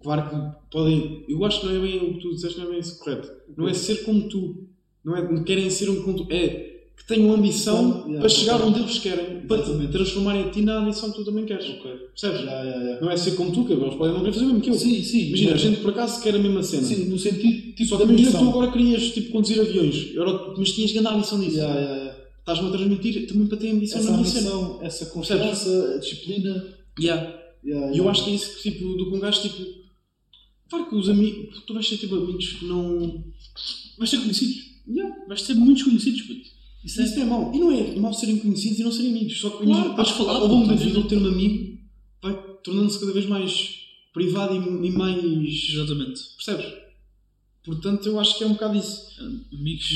Claro 0.00 0.30
que 0.30 0.70
podem. 0.70 1.24
Eu 1.28 1.44
acho 1.44 1.60
que 1.60 1.66
não 1.66 1.76
é 1.76 1.78
bem 1.80 1.96
o 1.98 2.14
que 2.14 2.20
tu 2.20 2.30
disseste, 2.34 2.58
não 2.58 2.66
é 2.66 2.70
bem 2.70 2.78
isso 2.80 2.98
correto. 2.98 3.30
Não 3.56 3.68
é 3.68 3.74
ser 3.74 4.04
como 4.04 4.28
tu. 4.28 4.66
Não 5.04 5.16
é 5.16 5.32
não 5.32 5.44
querem 5.44 5.68
ser 5.68 5.90
um 5.90 6.02
como 6.02 6.24
tu. 6.24 6.32
É 6.32 6.70
que 6.96 7.06
tenham 7.06 7.32
ambição 7.32 8.04
Yeah, 8.06 8.20
para 8.20 8.28
chegar 8.28 8.62
onde 8.62 8.80
eles 8.80 8.98
querem. 8.98 9.40
Para 9.46 9.62
te 9.62 9.88
transformarem 9.88 10.44
a 10.44 10.50
ti 10.50 10.62
na 10.62 10.78
ambição 10.78 11.10
que 11.10 11.16
tu 11.16 11.24
também 11.24 11.44
queres. 11.44 11.68
Ok. 11.68 11.90
Percebes? 11.90 12.40
Yeah, 12.40 12.62
yeah. 12.62 13.00
Não 13.00 13.10
é 13.10 13.16
ser 13.16 13.32
como 13.32 13.50
tu, 13.52 13.64
que 13.64 13.72
eles 13.72 13.94
podem 13.94 14.12
não 14.14 14.20
querer 14.20 14.32
fazer 14.32 14.44
o 14.44 14.48
mesmo 14.48 14.60
que 14.62 14.70
eu. 14.70 14.74
Sim, 14.74 15.02
sim. 15.02 15.28
Imagina, 15.28 15.54
a 15.54 15.56
gente 15.56 15.80
por 15.80 15.90
acaso 15.90 16.22
quer 16.22 16.34
a 16.34 16.38
mesma 16.38 16.62
cena. 16.62 16.82
Sim, 16.82 17.04
no 17.06 17.18
sentido 17.18 17.72
tipo 17.72 17.84
Só 17.86 17.96
que 17.96 18.02
imagina 18.04 18.30
que 18.30 18.38
tu 18.38 18.48
agora 18.48 18.72
querias 18.72 19.10
tipo, 19.10 19.32
conduzir 19.32 19.60
aviões, 19.60 20.14
Era- 20.14 20.54
mas 20.56 20.72
tinhas 20.72 20.92
grande 20.92 21.08
ambição 21.08 21.42
yeah. 21.42 22.16
Estás-me 22.38 22.68
a 22.68 22.70
transmitir 22.72 23.26
também 23.28 23.46
para 23.46 23.56
ter 23.58 23.70
ambição 23.70 24.00
Essa 24.00 24.10
na 24.10 24.16
minha 24.18 24.28
ambição, 24.28 24.78
essa 24.82 25.06
confiança, 25.06 25.94
a 25.94 25.98
disciplina. 25.98 26.64
Yeah. 27.00 27.42
Yeah, 27.64 27.94
E 27.94 27.98
eu 27.98 28.08
acho 28.08 28.24
que 28.24 28.30
é 28.30 28.34
isso 28.34 28.56
que, 28.56 28.70
tipo, 28.70 28.94
do 28.96 29.08
que 29.08 29.16
um 29.16 29.20
gajo, 29.20 29.40
tipo. 29.42 29.81
Claro 30.72 30.88
que 30.88 30.94
os 30.94 31.10
amigos. 31.10 31.62
Tu 31.66 31.74
vais 31.74 31.86
ter 31.86 31.98
tipo 31.98 32.14
amigos 32.14 32.52
que 32.54 32.64
não. 32.64 33.22
Vais 33.98 34.10
ter 34.10 34.16
conhecidos. 34.16 34.70
Yeah. 34.88 35.26
Vais 35.28 35.42
ter 35.42 35.52
muitos 35.52 35.82
conhecidos, 35.82 36.22
puto. 36.22 36.48
Isso 36.82 37.02
é. 37.02 37.04
Isso 37.04 37.16
não 37.16 37.22
é 37.22 37.26
mau. 37.26 37.54
E 37.54 37.58
não 37.58 37.70
é 37.70 37.96
mau 37.96 38.14
serem 38.14 38.38
conhecidos 38.38 38.78
e 38.78 38.82
não 38.82 38.90
serem 38.90 39.10
amigos. 39.10 39.38
Só 39.38 39.50
que 39.50 39.66
Claro, 39.66 39.94
podes 39.94 40.12
falar, 40.12 40.36
ao 40.36 40.46
longo 40.46 40.66
da 40.68 40.74
vida, 40.74 41.02
ter 41.02 41.18
um 41.18 41.26
amigo 41.26 41.78
vai 42.22 42.34
tornando-se 42.64 42.98
cada 42.98 43.12
vez 43.12 43.26
mais 43.26 43.80
privado 44.14 44.54
e, 44.54 44.86
e 44.86 44.90
mais. 44.92 45.22
Exatamente. 45.22 46.22
Percebes? 46.36 46.72
Portanto, 47.64 48.06
eu 48.06 48.18
acho 48.18 48.38
que 48.38 48.44
é 48.44 48.46
um 48.46 48.54
bocado 48.54 48.78
isso. 48.78 49.08
Amigos. 49.52 49.90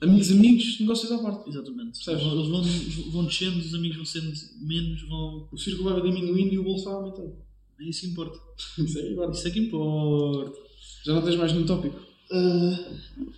Amigos, 0.00 0.32
amigos, 0.32 0.80
negócios 0.80 1.12
à 1.12 1.18
parte. 1.18 1.50
Exatamente. 1.50 2.04
Percebes? 2.04 2.32
Eles 2.32 2.48
vão, 2.48 3.12
vão 3.12 3.24
descendo, 3.26 3.58
os 3.60 3.72
amigos 3.72 3.96
vão 3.98 4.06
sendo 4.06 4.32
menos, 4.60 5.02
vão. 5.02 5.48
O 5.52 5.56
círculo 5.56 5.90
vai 5.90 6.02
diminuindo 6.02 6.52
e 6.52 6.58
o 6.58 6.64
bolso 6.64 6.86
vai 6.86 6.94
aumentando. 6.94 7.43
É 7.80 7.84
isso 7.84 8.00
que 8.02 8.06
importa. 8.08 8.38
Isso 8.78 8.98
é 8.98 9.02
que 9.02 9.12
importa. 9.12 9.32
Isso 9.36 9.48
é 9.48 9.50
que 9.50 9.58
importa. 9.60 10.58
Já 11.04 11.12
não 11.14 11.22
tens 11.22 11.36
mais 11.36 11.52
nenhum 11.52 11.66
tópico? 11.66 12.00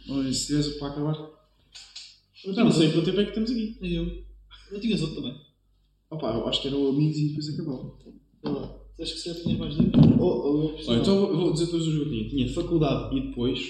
Ou 0.08 0.32
se 0.32 0.46
tivesse 0.46 0.78
para 0.78 0.88
acabar? 0.88 1.30
eu 2.44 2.54
Já 2.54 2.64
não 2.64 2.70
sei 2.70 2.82
tinha 2.90 2.92
quanto 2.92 3.04
tempo 3.06 3.20
é 3.20 3.24
que 3.24 3.32
temos 3.34 3.50
aqui. 3.50 3.76
outro. 3.80 3.86
Eu. 3.86 4.24
Eu 4.72 4.80
tinhas 4.80 5.02
outro 5.02 5.16
também. 5.16 5.40
Opa, 6.10 6.32
eu 6.34 6.46
acho 6.48 6.62
que 6.62 6.68
eram 6.68 6.88
amigos 6.88 7.16
e 7.18 7.28
depois 7.28 7.48
lá. 8.44 8.76
Acho 9.00 9.12
que 9.12 9.18
se 9.20 9.24
calhar 9.28 9.42
tinhas 9.42 9.58
mais. 9.58 9.76
Ou, 10.18 10.20
ou 10.20 10.78
eu 10.78 10.88
Olha, 10.88 11.00
então 11.00 11.28
eu 11.28 11.36
vou 11.36 11.52
dizer 11.52 11.66
todos 11.66 11.86
os 11.86 11.94
que 11.94 12.00
eu 12.00 12.08
tinha. 12.08 12.28
Tinha 12.28 12.48
faculdade 12.54 13.16
e 13.16 13.28
depois, 13.28 13.60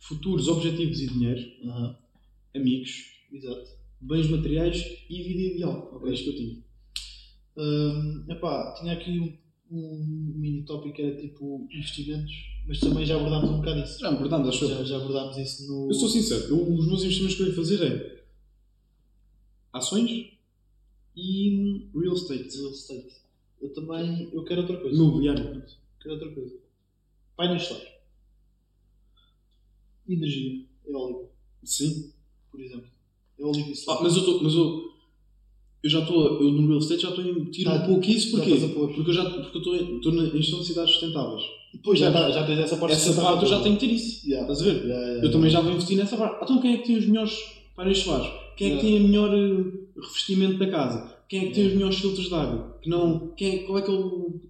futuros 0.00 0.48
objetivos 0.48 1.00
e 1.00 1.06
dinheiro, 1.06 1.40
amigos, 2.54 3.04
Exato. 3.32 3.68
bens 4.00 4.28
materiais 4.28 4.82
e 5.08 5.22
vida 5.22 5.54
ideal. 5.54 5.90
Ok. 5.94 6.10
É 6.10 6.14
isto 6.14 6.24
que 6.24 6.30
eu 6.30 6.36
tinha. 6.36 6.64
Hum, 7.56 8.24
epá, 8.28 8.74
tinha 8.80 8.94
aqui 8.94 9.10
um, 9.20 9.36
um 9.70 10.32
mini 10.36 10.62
tópico 10.64 10.94
que 10.96 11.02
era 11.02 11.16
tipo 11.16 11.66
investimentos, 11.70 12.32
mas 12.66 12.80
também 12.80 13.06
já 13.06 13.16
abordámos 13.16 13.50
um 13.50 13.56
bocado 13.58 13.80
isso. 13.80 13.98
Já 14.00 14.08
abordámos, 14.08 14.48
acho. 14.48 14.66
Já, 14.68 14.84
já 14.84 14.96
abordámos 14.96 15.36
isso 15.36 15.68
no. 15.68 15.88
Eu 15.88 15.94
sou 15.94 16.08
sincero, 16.08 16.44
eu- 16.48 16.74
os 16.74 16.86
meus 16.86 17.02
investimentos 17.04 17.36
que 17.36 17.42
eu 17.42 17.46
ia 17.48 17.54
fazer 17.54 17.82
é 17.82 18.24
ações 19.72 20.32
e 21.16 21.88
real 21.94 22.14
estate. 22.14 22.56
real 22.56 22.70
estate. 22.72 23.20
Eu 23.60 23.72
também. 23.72 24.28
Eu 24.32 24.44
quero 24.44 24.62
outra 24.62 24.76
coisa. 24.78 24.96
Imobiliário. 24.96 25.62
Quero 26.00 26.14
outra 26.14 26.30
coisa. 26.32 26.56
Painéis 27.36 27.62
solares. 27.64 27.88
Energia 30.08 30.64
eólica, 30.86 31.28
Sim. 31.62 32.12
por 32.50 32.60
exemplo. 32.60 32.88
Eólica 33.38 33.68
e 33.68 33.72
Ah, 33.72 33.76
solar. 33.76 34.02
mas 34.02 34.16
eu 34.16 34.18
estou. 34.40 34.89
Eu, 35.82 35.88
já 35.90 36.00
estou. 36.00 36.40
Eu 36.42 36.52
no 36.52 36.66
real 36.68 36.78
estate 36.78 37.02
já 37.02 37.08
estou 37.08 37.24
a 37.24 37.28
Ah, 37.74 37.82
um 37.82 37.86
pouco 37.86 38.06
isso, 38.06 38.30
porquê? 38.32 38.54
Porque 38.56 39.10
eu 39.10 39.14
já 39.14 39.22
estou 39.24 40.12
na- 40.12 40.24
em 40.28 40.42
gestão 40.42 40.60
de 40.60 40.66
cidades 40.66 40.90
sustentáveis. 40.92 41.42
Depois 41.72 41.98
já, 41.98 42.12
tá- 42.12 42.30
já 42.30 42.44
tens 42.44 42.58
essa 42.58 42.76
parte 42.76 42.92
Essa 42.94 43.04
sustentável. 43.06 43.38
parte 43.38 43.44
eu 43.50 43.56
já 43.58 43.62
tenho 43.62 43.76
que 43.76 43.86
ter 43.86 43.92
isso. 43.94 44.26
Yeah. 44.28 44.52
Estás 44.52 44.60
a 44.68 44.72
ver? 44.72 44.84
Yeah, 44.84 45.06
yeah, 45.06 45.26
Eu 45.26 45.30
também 45.32 45.50
já 45.50 45.60
vou 45.60 45.72
investir 45.72 45.96
nessa 45.96 46.16
parte. 46.16 46.42
Então 46.44 46.60
quem 46.60 46.74
é 46.74 46.78
que 46.78 46.86
tem 46.86 46.96
os 46.98 47.06
melhores 47.06 47.32
painéis 47.76 47.98
solares? 47.98 48.30
Quem 48.56 48.72
é 48.72 48.76
que 48.76 48.82
tem 48.82 48.98
o 49.00 49.08
melhor 49.08 49.32
eh, 49.34 49.64
revestimento 49.96 50.58
da 50.58 50.66
casa? 50.70 51.16
Quem 51.28 51.40
é 51.40 51.46
que 51.46 51.54
tem 51.54 51.66
os 51.68 51.72
melhores 51.74 51.96
filtros 51.98 52.28
de 52.28 52.34
água? 52.34 52.78
Que 52.82 52.90
não, 52.90 53.28
quem 53.36 53.54
é, 53.54 53.58
qual 53.60 53.78
é 53.78 53.82
que 53.82 53.90
é 53.90 53.94
o, 53.94 54.40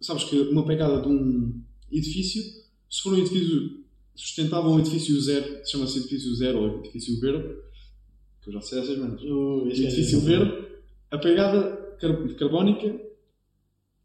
sabes 0.00 0.24
que 0.24 0.36
uma 0.40 0.64
pegada 0.64 1.02
de 1.02 1.08
um 1.08 1.52
edifício, 1.92 2.42
se 2.88 3.02
for 3.02 3.12
um 3.12 3.18
edifício 3.18 3.78
sustentável, 4.16 4.70
um 4.70 4.80
edifício 4.80 5.20
zero, 5.20 5.60
chama-se 5.66 5.98
edifício 5.98 6.34
zero 6.34 6.58
ou 6.62 6.78
edifício 6.80 7.20
verde, 7.20 7.46
que 8.42 8.48
eu 8.48 8.54
já 8.54 8.60
sei 8.62 8.80
essas 8.80 8.98
merdas. 8.98 9.22
O 9.22 9.66
edifício 9.68 10.20
verde, 10.20 10.69
a 11.10 11.18
pegada 11.18 11.96
car- 12.00 12.34
carbónica 12.36 13.00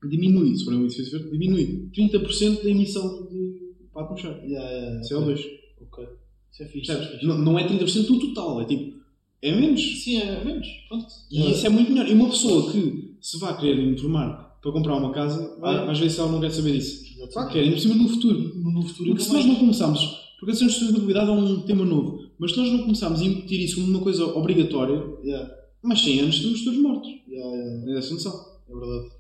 diminui, 0.08 0.56
se 0.56 0.66
for 0.66 0.74
um 0.74 0.86
edifício 0.86 1.12
verde, 1.20 1.32
diminui 1.38 1.90
30% 1.96 2.64
da 2.64 2.70
emissão 2.70 3.28
de 3.28 3.66
para 3.92 4.02
a 4.02 4.06
atmosfera. 4.06 4.38
Yeah, 4.44 4.70
yeah, 4.70 5.02
yeah. 5.02 5.08
CO2. 5.08 5.46
Ok. 5.82 6.06
Isso 6.52 6.64
é 6.64 6.66
fixe. 6.68 6.92
Isso 6.92 7.02
é. 7.02 7.26
Não, 7.26 7.38
não 7.38 7.60
é 7.60 7.68
30% 7.68 8.06
do 8.08 8.20
total, 8.20 8.62
é 8.62 8.66
tipo, 8.66 8.98
é 9.42 9.52
menos. 9.56 10.04
Sim, 10.04 10.18
é 10.18 10.44
menos. 10.44 10.68
Pronto. 10.90 11.06
E 11.32 11.52
isso 11.52 11.66
é 11.66 11.70
muito 11.70 11.92
melhor. 11.92 12.08
E 12.08 12.14
uma 12.14 12.30
pessoa 12.30 12.72
que 12.72 13.16
se 13.22 13.40
vá 13.40 13.56
querer 13.56 13.80
informar 13.80 14.60
para 14.62 14.72
comprar 14.72 14.96
uma 14.96 15.12
casa, 15.12 15.58
vai, 15.60 15.76
Ah. 15.76 15.92
às 15.92 16.00
vezes 16.00 16.20
ela 16.20 16.32
não 16.32 16.42
quer 16.42 16.52
saber 16.52 16.74
disso. 16.74 17.04
Exatamente. 17.06 17.34
Claro 17.34 17.50
que 17.52 17.58
é, 17.58 17.62
ainda 17.62 17.76
por 17.76 17.82
cima 17.82 17.96
no 17.96 18.10
futuro. 18.10 18.40
No, 18.58 18.72
no 18.72 18.82
futuro 18.84 19.10
Porque 19.10 19.24
se 19.24 19.34
nós 19.34 19.46
não 19.46 19.56
começarmos, 19.56 20.02
porque 20.40 20.52
a 20.52 20.56
sustentabilidade 20.56 21.30
é 21.30 21.34
um 21.34 21.62
tema 21.62 21.86
novo, 21.86 22.20
mas 22.38 22.52
se 22.52 22.58
nós 22.58 22.70
não 22.72 22.80
começarmos 22.84 23.22
a 23.22 23.26
incutir 23.26 23.62
isso 23.62 23.76
como 23.76 23.88
uma 23.88 24.02
coisa 24.02 24.26
obrigatória, 24.26 25.02
Yeah, 25.24 25.50
mais 25.88 26.02
100 26.02 26.20
anos 26.20 26.36
estamos 26.36 26.64
todos 26.64 26.80
mortos. 26.80 27.10
É 27.32 27.98
essa 27.98 28.14
noção. 28.14 28.46
É 28.70 28.74
verdade. 28.74 29.16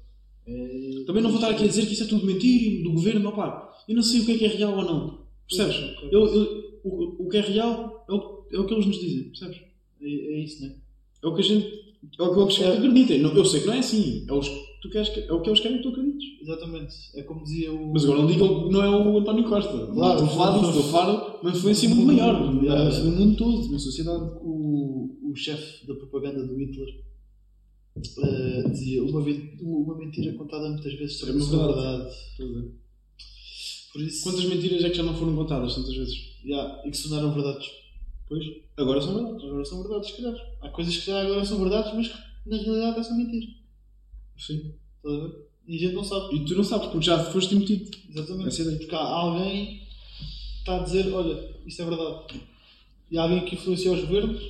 É... 0.47 1.03
Também 1.05 1.23
não 1.23 1.29
vou 1.31 1.39
estar 1.39 1.51
aqui 1.51 1.63
a 1.63 1.67
dizer 1.67 1.85
que 1.85 1.93
isso 1.93 2.03
é 2.03 2.07
tudo 2.07 2.25
mentira 2.25 2.83
do 2.83 2.91
governo, 2.93 3.29
opá. 3.29 3.73
Eu 3.87 3.95
não 3.95 4.03
sei 4.03 4.21
o 4.21 4.25
que 4.25 4.31
é 4.33 4.37
que 4.37 4.45
é 4.45 4.49
real 4.49 4.77
ou 4.77 4.83
não. 4.85 5.25
Percebes? 5.47 5.75
Eu, 6.11 6.25
eu- 6.25 6.65
o, 6.83 7.25
o 7.25 7.29
que 7.29 7.37
é 7.37 7.41
real 7.41 8.05
é 8.07 8.13
o, 8.13 8.45
é 8.51 8.59
o 8.59 8.65
que 8.67 8.73
eles 8.75 8.85
nos 8.85 8.99
dizem, 8.99 9.23
percebes? 9.23 9.57
É, 10.01 10.05
é 10.05 10.39
isso, 10.43 10.61
né? 10.61 10.75
É 11.23 11.27
o 11.27 11.33
que 11.33 11.41
a 11.41 11.43
gente. 11.43 11.65
É 12.19 12.21
o 12.21 12.47
que 12.47 12.61
eles 12.61 12.77
acreditem. 12.77 13.21
Não, 13.21 13.33
eu 13.35 13.43
sei 13.45 13.61
que 13.61 13.65
não 13.67 13.73
é 13.73 13.79
assim. 13.79 14.25
É, 14.29 14.33
os, 14.33 14.47
tu 14.85 14.91
queres, 14.91 15.09
que- 15.09 15.19
é 15.21 15.33
o 15.33 15.41
que 15.41 15.49
eles 15.49 15.59
querem 15.59 15.77
que 15.77 15.83
tu 15.83 15.89
acredites. 15.89 16.41
Exatamente. 16.41 16.95
É 17.15 17.23
como 17.23 17.43
dizia 17.43 17.71
o. 17.73 17.91
Mas 17.93 18.03
agora 18.03 18.19
não 18.21 18.27
digam 18.27 18.63
que 18.67 18.73
não 18.73 18.83
é 18.83 18.89
o 18.89 19.17
António 19.19 19.43
Costa. 19.49 19.87
Claro. 19.87 20.23
estou 20.23 20.25
a 20.25 20.27
falar 20.29 20.57
disso, 20.59 20.69
estou 20.69 20.83
a 20.83 20.91
falar 20.91 21.41
uma 21.41 21.49
influência 21.51 21.89
muito 21.89 22.05
maior. 22.07 22.53
Yeah. 22.63 22.99
No 23.03 23.11
mundo 23.11 23.37
todo, 23.37 23.71
na 23.71 23.79
sociedade. 23.79 24.23
o, 24.41 25.31
o 25.31 25.35
chefe 25.35 25.85
da 25.87 25.95
propaganda 25.95 26.45
do 26.47 26.57
Hitler 26.57 26.87
eh, 28.23 28.69
dizia 28.69 29.03
uma, 29.03 29.19
uma 29.61 29.97
mentira 29.97 30.33
contada 30.37 30.69
muitas 30.69 30.93
vezes 30.93 31.15
É 31.23 31.25
sobre 31.25 31.35
uma 31.41 31.63
a 31.63 31.67
verdade. 31.67 32.15
verdade. 32.37 32.71
Por 33.93 34.01
isso, 34.01 34.23
Quantas 34.23 34.45
mentiras 34.45 34.83
é 34.83 34.89
que 34.89 34.97
já 34.97 35.03
não 35.03 35.15
foram 35.15 35.35
contadas 35.35 35.73
tantas 35.75 35.95
vezes? 35.95 36.15
yeah, 36.43 36.81
e 36.85 36.91
que 36.91 36.97
sonaram 36.97 37.33
verdades. 37.33 37.67
Pois, 38.27 38.43
agora 38.77 38.99
são 39.01 39.13
verdades. 39.15 39.43
Agora 39.45 39.65
são 39.65 39.81
verdades, 39.83 40.09
se 40.09 40.17
calhar. 40.21 40.35
Há 40.61 40.69
coisas 40.69 40.97
que 40.97 41.05
já 41.05 41.21
agora 41.21 41.45
são 41.45 41.59
verdades, 41.59 41.93
mas 41.93 42.07
que 42.09 42.49
na 42.49 42.57
realidade 42.57 42.99
é 42.99 43.03
só 43.03 43.15
mentira. 43.15 43.45
Sim. 44.37 44.73
Estás 44.97 45.15
a 45.15 45.27
ver? 45.27 45.45
E 45.67 45.75
a 45.75 45.79
gente 45.79 45.93
não 45.93 46.03
sabe. 46.03 46.35
E 46.35 46.45
tu 46.45 46.55
não 46.55 46.63
sabes, 46.63 46.87
porque 46.87 47.05
já 47.05 47.23
foste 47.31 47.55
embutido. 47.55 47.89
Exatamente. 48.09 48.61
É. 48.61 48.75
Porque 48.77 48.95
há 48.95 48.99
alguém 48.99 49.79
que 49.79 50.59
está 50.59 50.79
a 50.79 50.83
dizer, 50.83 51.11
olha, 51.11 51.55
isso 51.65 51.81
é 51.81 51.85
verdade. 51.85 52.41
E 53.09 53.17
há 53.17 53.23
alguém 53.23 53.45
que 53.45 53.55
influencia 53.55 53.91
os 53.91 54.01
governos. 54.01 54.41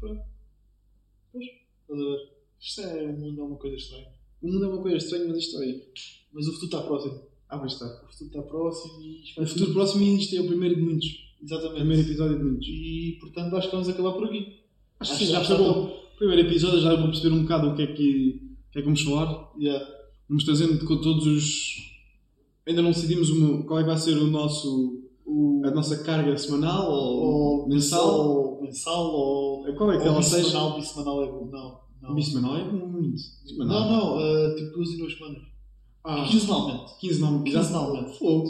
Pronto. 0.00 0.22
Pois, 1.32 1.44
estás 1.44 2.00
a 2.00 2.04
ver? 2.04 2.36
Isto 2.60 2.80
é, 2.80 3.02
o 3.04 3.12
mundo 3.12 3.40
é 3.40 3.44
uma 3.44 3.56
coisa 3.56 3.76
estranha. 3.76 4.08
O 4.42 4.50
mundo 4.50 4.64
é 4.64 4.68
uma 4.68 4.82
coisa 4.82 4.96
estranha, 4.96 5.26
mas 5.28 5.38
isto 5.38 5.58
aí. 5.58 5.84
Mas 6.32 6.46
o 6.46 6.52
futuro 6.52 6.66
está 6.66 6.82
próximo. 6.82 7.22
Ah, 7.48 7.56
vai 7.58 7.66
estar. 7.66 7.86
O 7.86 8.08
futuro 8.10 8.26
está 8.26 8.42
próximo 8.42 9.02
e 9.02 9.24
No 9.38 9.46
futuro 9.46 9.72
próximo, 9.72 10.18
isto 10.18 10.36
é 10.36 10.40
o 10.40 10.46
primeiro 10.46 10.76
de 10.76 10.82
muitos. 10.82 11.06
O 11.40 11.44
Exatamente. 11.44 11.74
primeiro 11.74 12.02
episódio 12.02 12.38
de 12.38 12.44
muitos. 12.44 12.68
E 12.68 13.18
portanto 13.20 13.56
acho 13.56 13.68
que 13.68 13.74
vamos 13.74 13.88
acabar 13.88 14.12
por 14.12 14.24
aqui. 14.24 14.60
Acho 14.98 15.12
Acho 15.12 15.20
que 15.20 15.26
sim, 15.26 15.32
já 15.32 15.42
está 15.42 15.56
bom. 15.56 16.06
Primeiro 16.16 16.48
episódio, 16.48 16.80
já 16.80 16.96
para 16.96 17.06
perceber 17.06 17.34
um 17.34 17.42
bocado 17.42 17.68
o 17.68 17.76
que 17.76 17.82
é 17.82 17.84
o 17.84 17.94
que, 17.94 18.45
é 18.76 18.82
vamos 18.82 19.02
falar. 19.02 19.52
Yeah. 19.58 19.84
Vamos 20.28 20.44
trazendo 20.44 20.84
com 20.84 20.96
todos 21.00 21.26
os. 21.26 21.76
Ainda 22.66 22.82
não 22.82 22.90
decidimos 22.90 23.30
uma- 23.30 23.62
qual 23.62 23.78
é 23.78 23.82
que 23.82 23.88
vai 23.88 23.98
ser 23.98 24.16
o 24.18 24.26
nosso, 24.26 25.02
O, 25.24 25.62
a 25.64 25.70
nossa 25.70 25.98
carga 26.04 26.36
semanal 26.38 26.90
ou, 26.90 27.16
ou 27.62 27.68
mensal. 27.68 28.28
Ou 28.28 28.62
mensal 28.62 29.04
ou. 29.06 29.64
Qual 29.76 29.92
é 29.92 29.96
que 29.98 30.02
ou 30.02 30.08
ela 30.14 30.22
seja? 30.22 30.42
bissemanal, 30.44 30.76
bissemanal 30.76 31.22
é 31.22 31.26
bom. 31.26 31.48
Não. 31.50 31.86
Não, 32.02 32.14
Bissemanal 32.14 32.56
é 32.58 32.64
muito. 32.70 33.18
Semanal. 33.44 33.80
não, 33.90 34.16
não 34.16 34.20
eh, 34.20 34.54
tipo 34.54 34.70
duas 34.76 34.88
e 34.90 34.98
duas 34.98 35.12
semanas. 35.14 35.42
Ah, 36.04 36.24
Quinzenalmente. 36.30 36.92
15 37.00 37.20
não. 37.20 37.42
Quinzenalmente. 37.42 38.18
Fogo. 38.18 38.48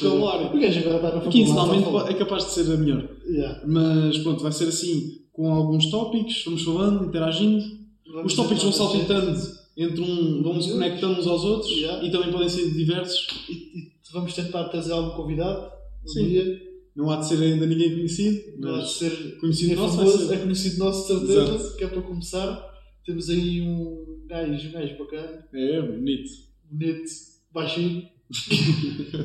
Vocabulário. 0.00 0.56
O 0.56 0.60
gajo 0.60 0.80
agora 0.80 0.96
está 0.96 1.14
na. 1.24 1.30
Quinzenalmente 1.30 1.88
é 2.08 2.14
capaz 2.14 2.44
de 2.46 2.50
ser 2.50 2.72
a 2.72 2.76
melhor. 2.76 3.08
Yeah. 3.28 3.62
Mas 3.66 4.18
pronto, 4.18 4.42
vai 4.42 4.50
ser 4.50 4.68
assim, 4.68 5.18
com 5.32 5.52
alguns 5.52 5.88
tópicos, 5.90 6.42
vamos 6.44 6.62
falando, 6.64 7.04
interagindo. 7.04 7.64
Vamos 8.12 8.32
Os 8.32 8.34
tópicos 8.36 8.62
vão 8.64 8.72
saltitando 8.72 9.30
entre 9.76 10.00
um, 10.00 10.60
se 10.62 10.72
conectando 10.72 11.20
uns 11.20 11.26
aos 11.26 11.44
outros 11.44 11.70
Yeah. 11.70 12.06
e 12.06 12.10
também 12.10 12.32
podem 12.32 12.48
ser 12.48 12.70
diversos. 12.70 13.26
E, 13.48 13.52
e 13.52 13.92
vamos 14.12 14.32
tentar 14.34 14.64
trazer 14.68 14.92
algum 14.92 15.10
convidado 15.16 15.70
um 16.04 16.08
Sim. 16.08 16.28
dia. 16.28 16.66
Não 16.96 17.10
há 17.10 17.16
de 17.16 17.28
ser 17.28 17.42
ainda 17.42 17.66
ninguém 17.66 17.90
conhecido, 17.94 18.58
Não 18.58 18.76
há 18.76 18.80
de 18.80 18.90
ser 18.90 19.38
conhecido 19.38 19.72
é 19.74 19.76
nosso 19.76 19.96
famoso, 19.98 20.32
é 20.32 20.36
conhecido 20.38 20.78
nosso, 20.78 21.06
certeza, 21.06 21.54
Exato. 21.54 21.76
que 21.76 21.84
é 21.84 21.88
para 21.88 22.00
começar. 22.02 22.74
Temos 23.04 23.28
aí 23.28 23.60
um 23.60 24.24
gajo, 24.26 24.68
um 24.68 24.72
gajo 24.72 24.98
bacana, 24.98 25.46
É, 25.52 25.82
bonito. 25.82 26.30
bonito, 26.70 27.10
baixinho. 27.52 28.08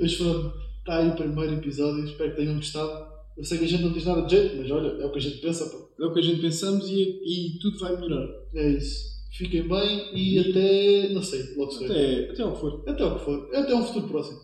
mas 0.00 0.14
pronto, 0.16 0.52
está 0.78 0.98
aí 0.98 1.08
o 1.08 1.14
primeiro 1.14 1.54
episódio, 1.54 2.04
espero 2.04 2.30
que 2.30 2.36
tenham 2.36 2.56
gostado. 2.56 3.12
Eu 3.36 3.44
sei 3.44 3.58
que 3.58 3.64
a 3.64 3.68
gente 3.68 3.82
não 3.84 3.92
diz 3.92 4.04
nada 4.04 4.22
de 4.22 4.36
jeito, 4.36 4.56
mas 4.56 4.70
olha, 4.70 4.88
é 5.02 5.06
o 5.06 5.12
que 5.12 5.18
a 5.18 5.22
gente 5.22 5.38
pensa. 5.38 5.64
pá. 5.66 5.78
É 6.00 6.04
o 6.06 6.12
que 6.12 6.18
a 6.20 6.22
gente 6.22 6.40
pensamos 6.40 6.88
e, 6.88 7.00
e 7.24 7.58
tudo 7.60 7.78
vai 7.78 7.98
melhorar. 7.98 8.28
É 8.54 8.70
isso. 8.72 9.11
Fiquem 9.32 9.66
bem 9.66 10.10
e 10.14 10.38
até, 10.38 11.08
não 11.14 11.22
sei, 11.22 11.54
logo 11.56 11.72
se 11.72 11.88
vê. 11.88 11.92
Até, 11.92 12.30
até 12.32 12.42
ao 12.42 12.52
que 12.52 12.60
for. 12.60 12.84
Até 12.86 13.04
o 13.04 13.18
que 13.18 13.24
for. 13.24 13.56
Até 13.56 13.74
um 13.74 13.82
futuro 13.82 14.08
próximo. 14.08 14.40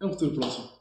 É 0.00 0.06
um 0.06 0.12
futuro 0.12 0.34
próximo. 0.34 0.79